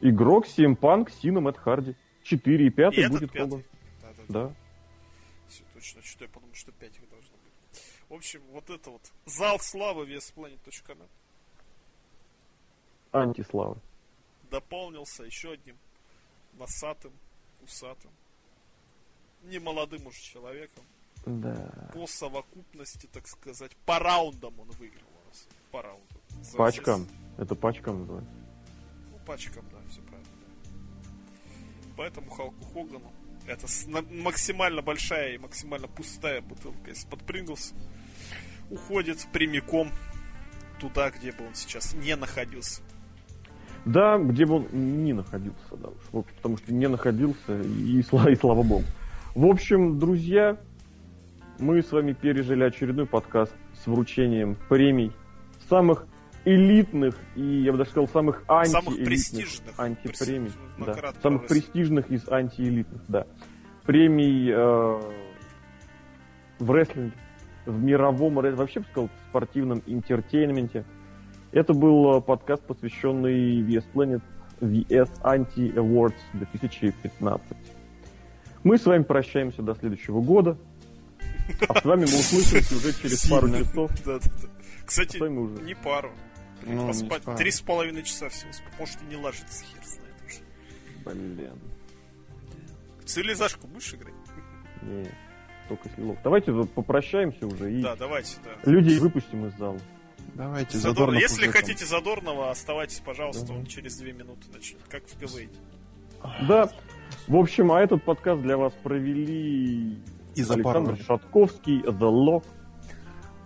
Игрок, 0.00 0.46
CM 0.46 0.74
Панк, 0.74 1.10
Сина, 1.10 1.40
Мэтт 1.40 1.58
Харди. 1.58 1.94
4 2.22 2.64
и 2.64 2.66
И 2.66 2.70
5 2.70 2.98
этот 2.98 3.10
будет 3.12 3.32
пятый. 3.32 3.50
Хоган. 3.50 3.64
Да, 4.00 4.08
да, 4.16 4.22
Да. 4.28 4.54
Все 5.48 5.64
точно, 5.74 6.02
что 6.02 6.24
я 6.24 6.30
подумал, 6.30 6.54
что 6.54 6.72
5 6.72 6.96
их 6.96 7.10
должно 7.10 7.36
быть. 7.36 7.82
В 8.08 8.14
общем, 8.14 8.40
вот 8.52 8.70
это 8.70 8.90
вот 8.90 9.02
зал 9.26 9.58
славы 9.60 10.06
веспланет.нет 10.06 11.08
Антислава. 13.12 13.78
дополнился 14.50 15.24
еще 15.24 15.52
одним 15.52 15.76
носатым, 16.60 17.12
усатым, 17.62 18.10
немолодым 19.44 20.06
уже 20.06 20.20
человеком. 20.20 20.84
Да. 21.26 21.90
По 21.92 22.06
совокупности, 22.06 23.06
так 23.12 23.26
сказать, 23.26 23.76
по 23.84 23.98
раундам 23.98 24.58
он 24.60 24.70
выиграл 24.72 25.08
у 25.24 25.28
нас. 25.28 25.46
По 25.70 25.82
раунду. 25.82 26.06
За 26.42 26.56
Пачкам. 26.56 27.06
все- 27.06 27.42
Это 27.42 27.54
пачкам 27.54 28.00
называется. 28.00 28.32
Ну, 29.10 29.18
пачкам, 29.26 29.64
да, 29.70 29.78
все 29.90 30.00
правильно. 30.02 30.28
да. 30.30 31.92
Поэтому 31.96 32.30
Халку 32.30 32.64
Хогану 32.72 33.12
это 33.46 33.66
максимально 34.10 34.80
большая 34.82 35.34
и 35.34 35.38
максимально 35.38 35.88
пустая 35.88 36.40
бутылка 36.40 36.90
из-под 36.90 37.24
Принглса 37.26 37.74
уходит 38.70 39.26
прямиком 39.32 39.90
туда, 40.80 41.10
где 41.10 41.32
бы 41.32 41.46
он 41.46 41.54
сейчас 41.54 41.92
не 41.94 42.16
находился. 42.16 42.82
Да, 43.84 44.18
где 44.18 44.44
бы 44.46 44.56
он 44.56 44.66
не 44.72 45.12
находился, 45.12 45.76
да 45.82 45.88
уж. 45.88 46.24
Потому 46.36 46.56
что 46.58 46.72
не 46.72 46.86
находился, 46.88 47.60
и, 47.60 48.00
сла- 48.02 48.30
и 48.30 48.36
слава 48.36 48.62
богу. 48.62 48.84
В 49.34 49.46
общем, 49.46 49.98
друзья, 49.98 50.56
мы 51.58 51.82
с 51.82 51.90
вами 51.92 52.12
пережили 52.12 52.62
очередной 52.64 53.06
подкаст 53.06 53.52
с 53.82 53.86
вручением 53.86 54.56
премий 54.68 55.12
самых 55.68 56.06
элитных 56.44 57.16
и, 57.36 57.42
я 57.42 57.72
бы 57.72 57.78
даже 57.78 57.90
сказал, 57.90 58.08
самых 58.08 58.42
антиэлитных 58.48 58.82
Самых 58.84 59.04
престижных. 59.04 59.74
антипремий. 59.78 60.52
Прес- 60.78 60.86
Да. 60.86 61.12
Самых 61.22 61.46
престижных 61.46 62.10
из 62.10 62.28
антиэлитных, 62.28 63.02
да. 63.08 63.26
Премий 63.84 64.50
э, 64.50 65.00
в 66.58 66.70
рестлинге, 66.70 67.12
в 67.66 67.82
мировом, 67.82 68.34
вообще, 68.34 68.80
бы 68.80 68.86
сказал, 68.90 69.08
в 69.08 69.28
спортивном 69.30 69.82
entertainment 69.86 70.71
е. 70.71 70.84
Это 71.52 71.72
был 71.74 72.16
э, 72.18 72.20
подкаст, 72.20 72.62
посвященный 72.62 73.60
VS 73.62 73.84
Planet 73.92 74.22
VS 74.60 75.10
Anti 75.22 75.74
Awards 75.74 76.14
2015. 76.34 77.56
Мы 78.62 78.78
с 78.78 78.86
вами 78.86 79.02
прощаемся 79.02 79.62
до 79.62 79.74
следующего 79.74 80.20
года. 80.20 80.56
А 81.68 81.80
с 81.80 81.84
вами 81.84 82.02
мы 82.02 82.18
услышимся 82.20 82.76
уже 82.76 82.92
через 82.92 83.28
пару 83.28 83.48
часов. 83.48 83.90
Кстати, 84.84 85.16
не 85.18 85.74
пару. 85.74 86.12
Поспать 86.86 87.22
три 87.36 87.50
с 87.50 87.60
половиной 87.60 88.02
часа 88.02 88.28
всего. 88.28 88.50
Может 88.78 89.02
и 89.02 89.06
не 89.06 89.16
ложится, 89.16 89.64
хер 89.64 89.82
знает 89.84 90.14
уже. 90.26 91.14
Блин. 91.16 91.58
Цивилизашку 93.04 93.66
будешь 93.66 93.92
играть? 93.94 94.14
Не, 94.82 95.06
только 95.68 95.88
если 95.88 96.02
лох. 96.02 96.18
Давайте 96.22 96.52
попрощаемся 96.52 97.46
уже 97.46 97.72
и 97.72 97.82
Да, 97.82 97.96
давайте, 97.96 98.36
да. 98.44 98.70
людей 98.70 98.98
выпустим 98.98 99.46
из 99.46 99.56
зала. 99.56 99.78
Давайте, 100.34 100.78
Задор- 100.78 100.80
Задорнов 100.80 101.20
Если 101.22 101.44
там. 101.44 101.52
хотите 101.52 101.84
задорного, 101.84 102.50
оставайтесь, 102.50 103.00
пожалуйста, 103.04 103.46
Давай. 103.46 103.60
он 103.62 103.66
через 103.66 103.96
две 103.98 104.12
минуты 104.12 104.46
начнет, 104.52 104.80
как 104.88 105.02
в 105.06 105.18
КВН. 105.18 105.48
Да. 106.48 106.70
В 107.26 107.36
общем, 107.36 107.72
а 107.72 107.80
этот 107.80 108.04
подкаст 108.04 108.42
для 108.42 108.56
вас 108.56 108.72
провели 108.82 109.98
И 110.34 110.42
Александр. 110.42 110.98
Шатковский, 111.06 111.80
The 111.82 111.98
Lock. 111.98 112.44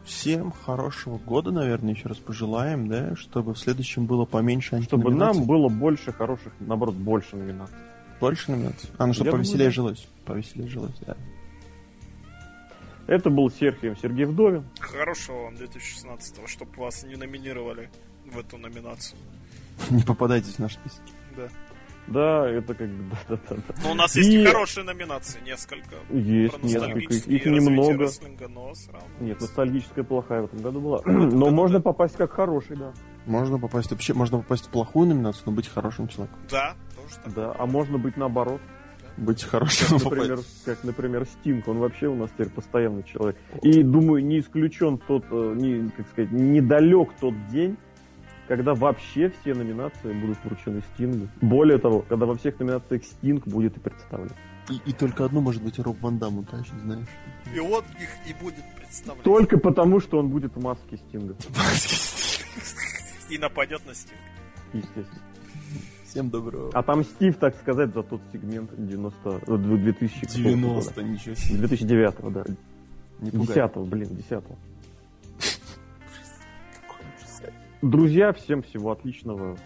Всем 0.04 0.52
хорошего 0.52 1.16
года, 1.16 1.50
наверное, 1.50 1.94
еще 1.94 2.08
раз 2.08 2.18
пожелаем, 2.18 2.88
да, 2.88 3.16
чтобы 3.16 3.54
в 3.54 3.58
следующем 3.58 4.04
было 4.04 4.26
поменьше 4.26 4.82
Чтобы 4.82 5.14
нам 5.14 5.44
было 5.46 5.70
больше 5.70 6.12
хороших, 6.12 6.52
наоборот, 6.60 6.94
больше 6.94 7.36
номинаций. 7.36 7.74
Больше 8.20 8.50
номинаций? 8.50 8.90
А, 8.98 9.06
ну 9.06 9.14
чтобы 9.14 9.28
Я 9.28 9.32
повеселее 9.32 9.70
думаю, 9.70 9.70
да. 9.70 9.74
жилось. 9.74 10.08
Повеселее 10.26 10.68
жилось, 10.68 10.94
да. 11.06 11.16
Это 13.07 13.31
был 13.31 13.50
Серхием 13.50 13.97
Сергей 13.97 14.24
Вдовин. 14.24 14.65
Хорошего 14.81 15.44
вам 15.44 15.55
2016-го, 15.55 16.47
чтобы 16.47 16.73
вас 16.76 17.05
не 17.05 17.16
номинировали 17.16 17.91
в 18.24 18.39
эту 18.39 18.57
номинацию. 18.58 19.18
Не 19.91 20.02
попадайтесь 20.02 20.55
в 20.55 20.58
наш 20.60 20.74
список. 20.74 21.02
Да. 21.36 21.49
Да, 22.07 22.49
это 22.49 22.74
как 22.74 22.89
бы... 22.89 23.16
Да, 23.28 23.39
да, 23.49 23.57
да, 23.57 23.74
Но 23.83 23.92
у 23.92 23.94
нас 23.94 24.15
И- 24.15 24.20
есть 24.20 24.31
и 24.33 24.44
хорошие 24.44 24.84
номинации, 24.84 25.41
несколько. 25.41 25.97
Есть 26.10 26.62
несколько, 26.62 27.15
их, 27.15 27.47
немного. 27.47 28.10
но. 28.49 28.70
Нет, 29.20 29.41
ностальгическая 29.41 30.05
плохая 30.05 30.42
в 30.42 30.44
этом 30.47 30.60
году 30.60 30.81
была. 30.81 31.00
Но 31.07 31.50
можно 31.50 31.81
попасть 31.81 32.16
как 32.16 32.33
хороший, 32.33 32.76
да. 32.76 32.92
Можно 33.24 33.58
попасть 33.58 33.91
вообще, 33.91 34.12
можно 34.12 34.39
попасть 34.39 34.66
в 34.66 34.68
плохую 34.68 35.08
номинацию, 35.08 35.44
но 35.47 35.52
быть 35.52 35.66
хорошим 35.66 36.08
человеком. 36.08 36.39
Да, 36.50 36.74
тоже 36.94 37.15
так. 37.24 37.33
Да, 37.34 37.55
а 37.58 37.65
можно 37.65 37.97
быть 37.97 38.18
наоборот. 38.18 38.60
Быть 39.17 39.44
хорошим, 39.44 39.99
Как, 39.99 40.05
например, 40.05 40.39
как, 40.65 40.84
например, 40.84 41.26
Стинг, 41.26 41.68
он 41.68 41.78
вообще 41.78 42.09
у 42.09 42.17
нас 42.17 42.31
теперь 42.31 42.49
постоянный 42.49 43.05
человек. 43.05 43.36
И, 43.62 43.83
думаю, 43.83 44.25
не 44.25 44.41
исключен 44.41 44.99
тот, 44.99 45.25
э, 45.31 45.55
не, 45.57 45.91
как 45.91 46.09
сказать, 46.09 46.33
недалек 46.33 47.10
тот 47.20 47.34
день, 47.49 47.76
когда 48.49 48.75
вообще 48.75 49.31
все 49.41 49.55
номинации 49.55 50.12
будут 50.12 50.39
вручены 50.44 50.83
Стингу. 50.94 51.28
Более 51.41 51.78
того, 51.78 52.05
когда 52.09 52.26
во 52.26 52.34
всех 52.34 52.59
номинациях 52.59 53.05
Стинг 53.05 53.47
будет 53.47 53.76
и 53.76 53.81
представлен. 53.81 54.33
И, 54.68 54.81
и 54.91 54.93
только 54.93 55.25
одну 55.25 55.41
может 55.41 55.62
быть 55.62 55.78
Роб 55.78 56.01
Ван 56.01 56.18
Дамм, 56.18 56.44
точно 56.44 56.81
знаешь. 56.81 57.07
И 57.55 57.59
он 57.59 57.84
их 58.01 58.10
и 58.26 58.34
будет 58.43 58.65
представлять. 58.76 59.23
Только 59.23 59.59
потому, 59.59 60.01
что 60.01 60.18
он 60.18 60.28
будет 60.28 60.57
в 60.57 60.62
маске 60.62 60.97
Стинга, 60.97 61.36
И 63.31 63.39
нападет 63.39 63.84
на 63.86 63.94
Стинг. 63.94 64.20
естественно. 64.73 65.20
Всем 66.15 66.31
доброго. 66.31 66.70
А 66.73 66.83
там 66.84 67.02
Стив, 67.02 67.36
так 67.39 67.57
сказать, 67.57 67.93
за 67.93 68.05
тот 68.05 68.20
сегмент 68.33 68.70
90... 68.76 69.41
э, 69.49 69.57
2000 69.59 70.20
какого-то 70.20 70.39
90, 70.39 71.02
ничего 71.02 71.34
себе. 71.34 71.57
года. 71.57 71.68
2009, 71.68 72.15
да. 72.33 72.44
Не 73.18 73.31
пугай. 73.33 73.57
10 73.57 73.76
блин, 73.89 74.09
10 74.15 74.44
Друзья, 77.83 78.33
всем 78.33 78.62
всего 78.62 78.93
отличного. 78.93 79.57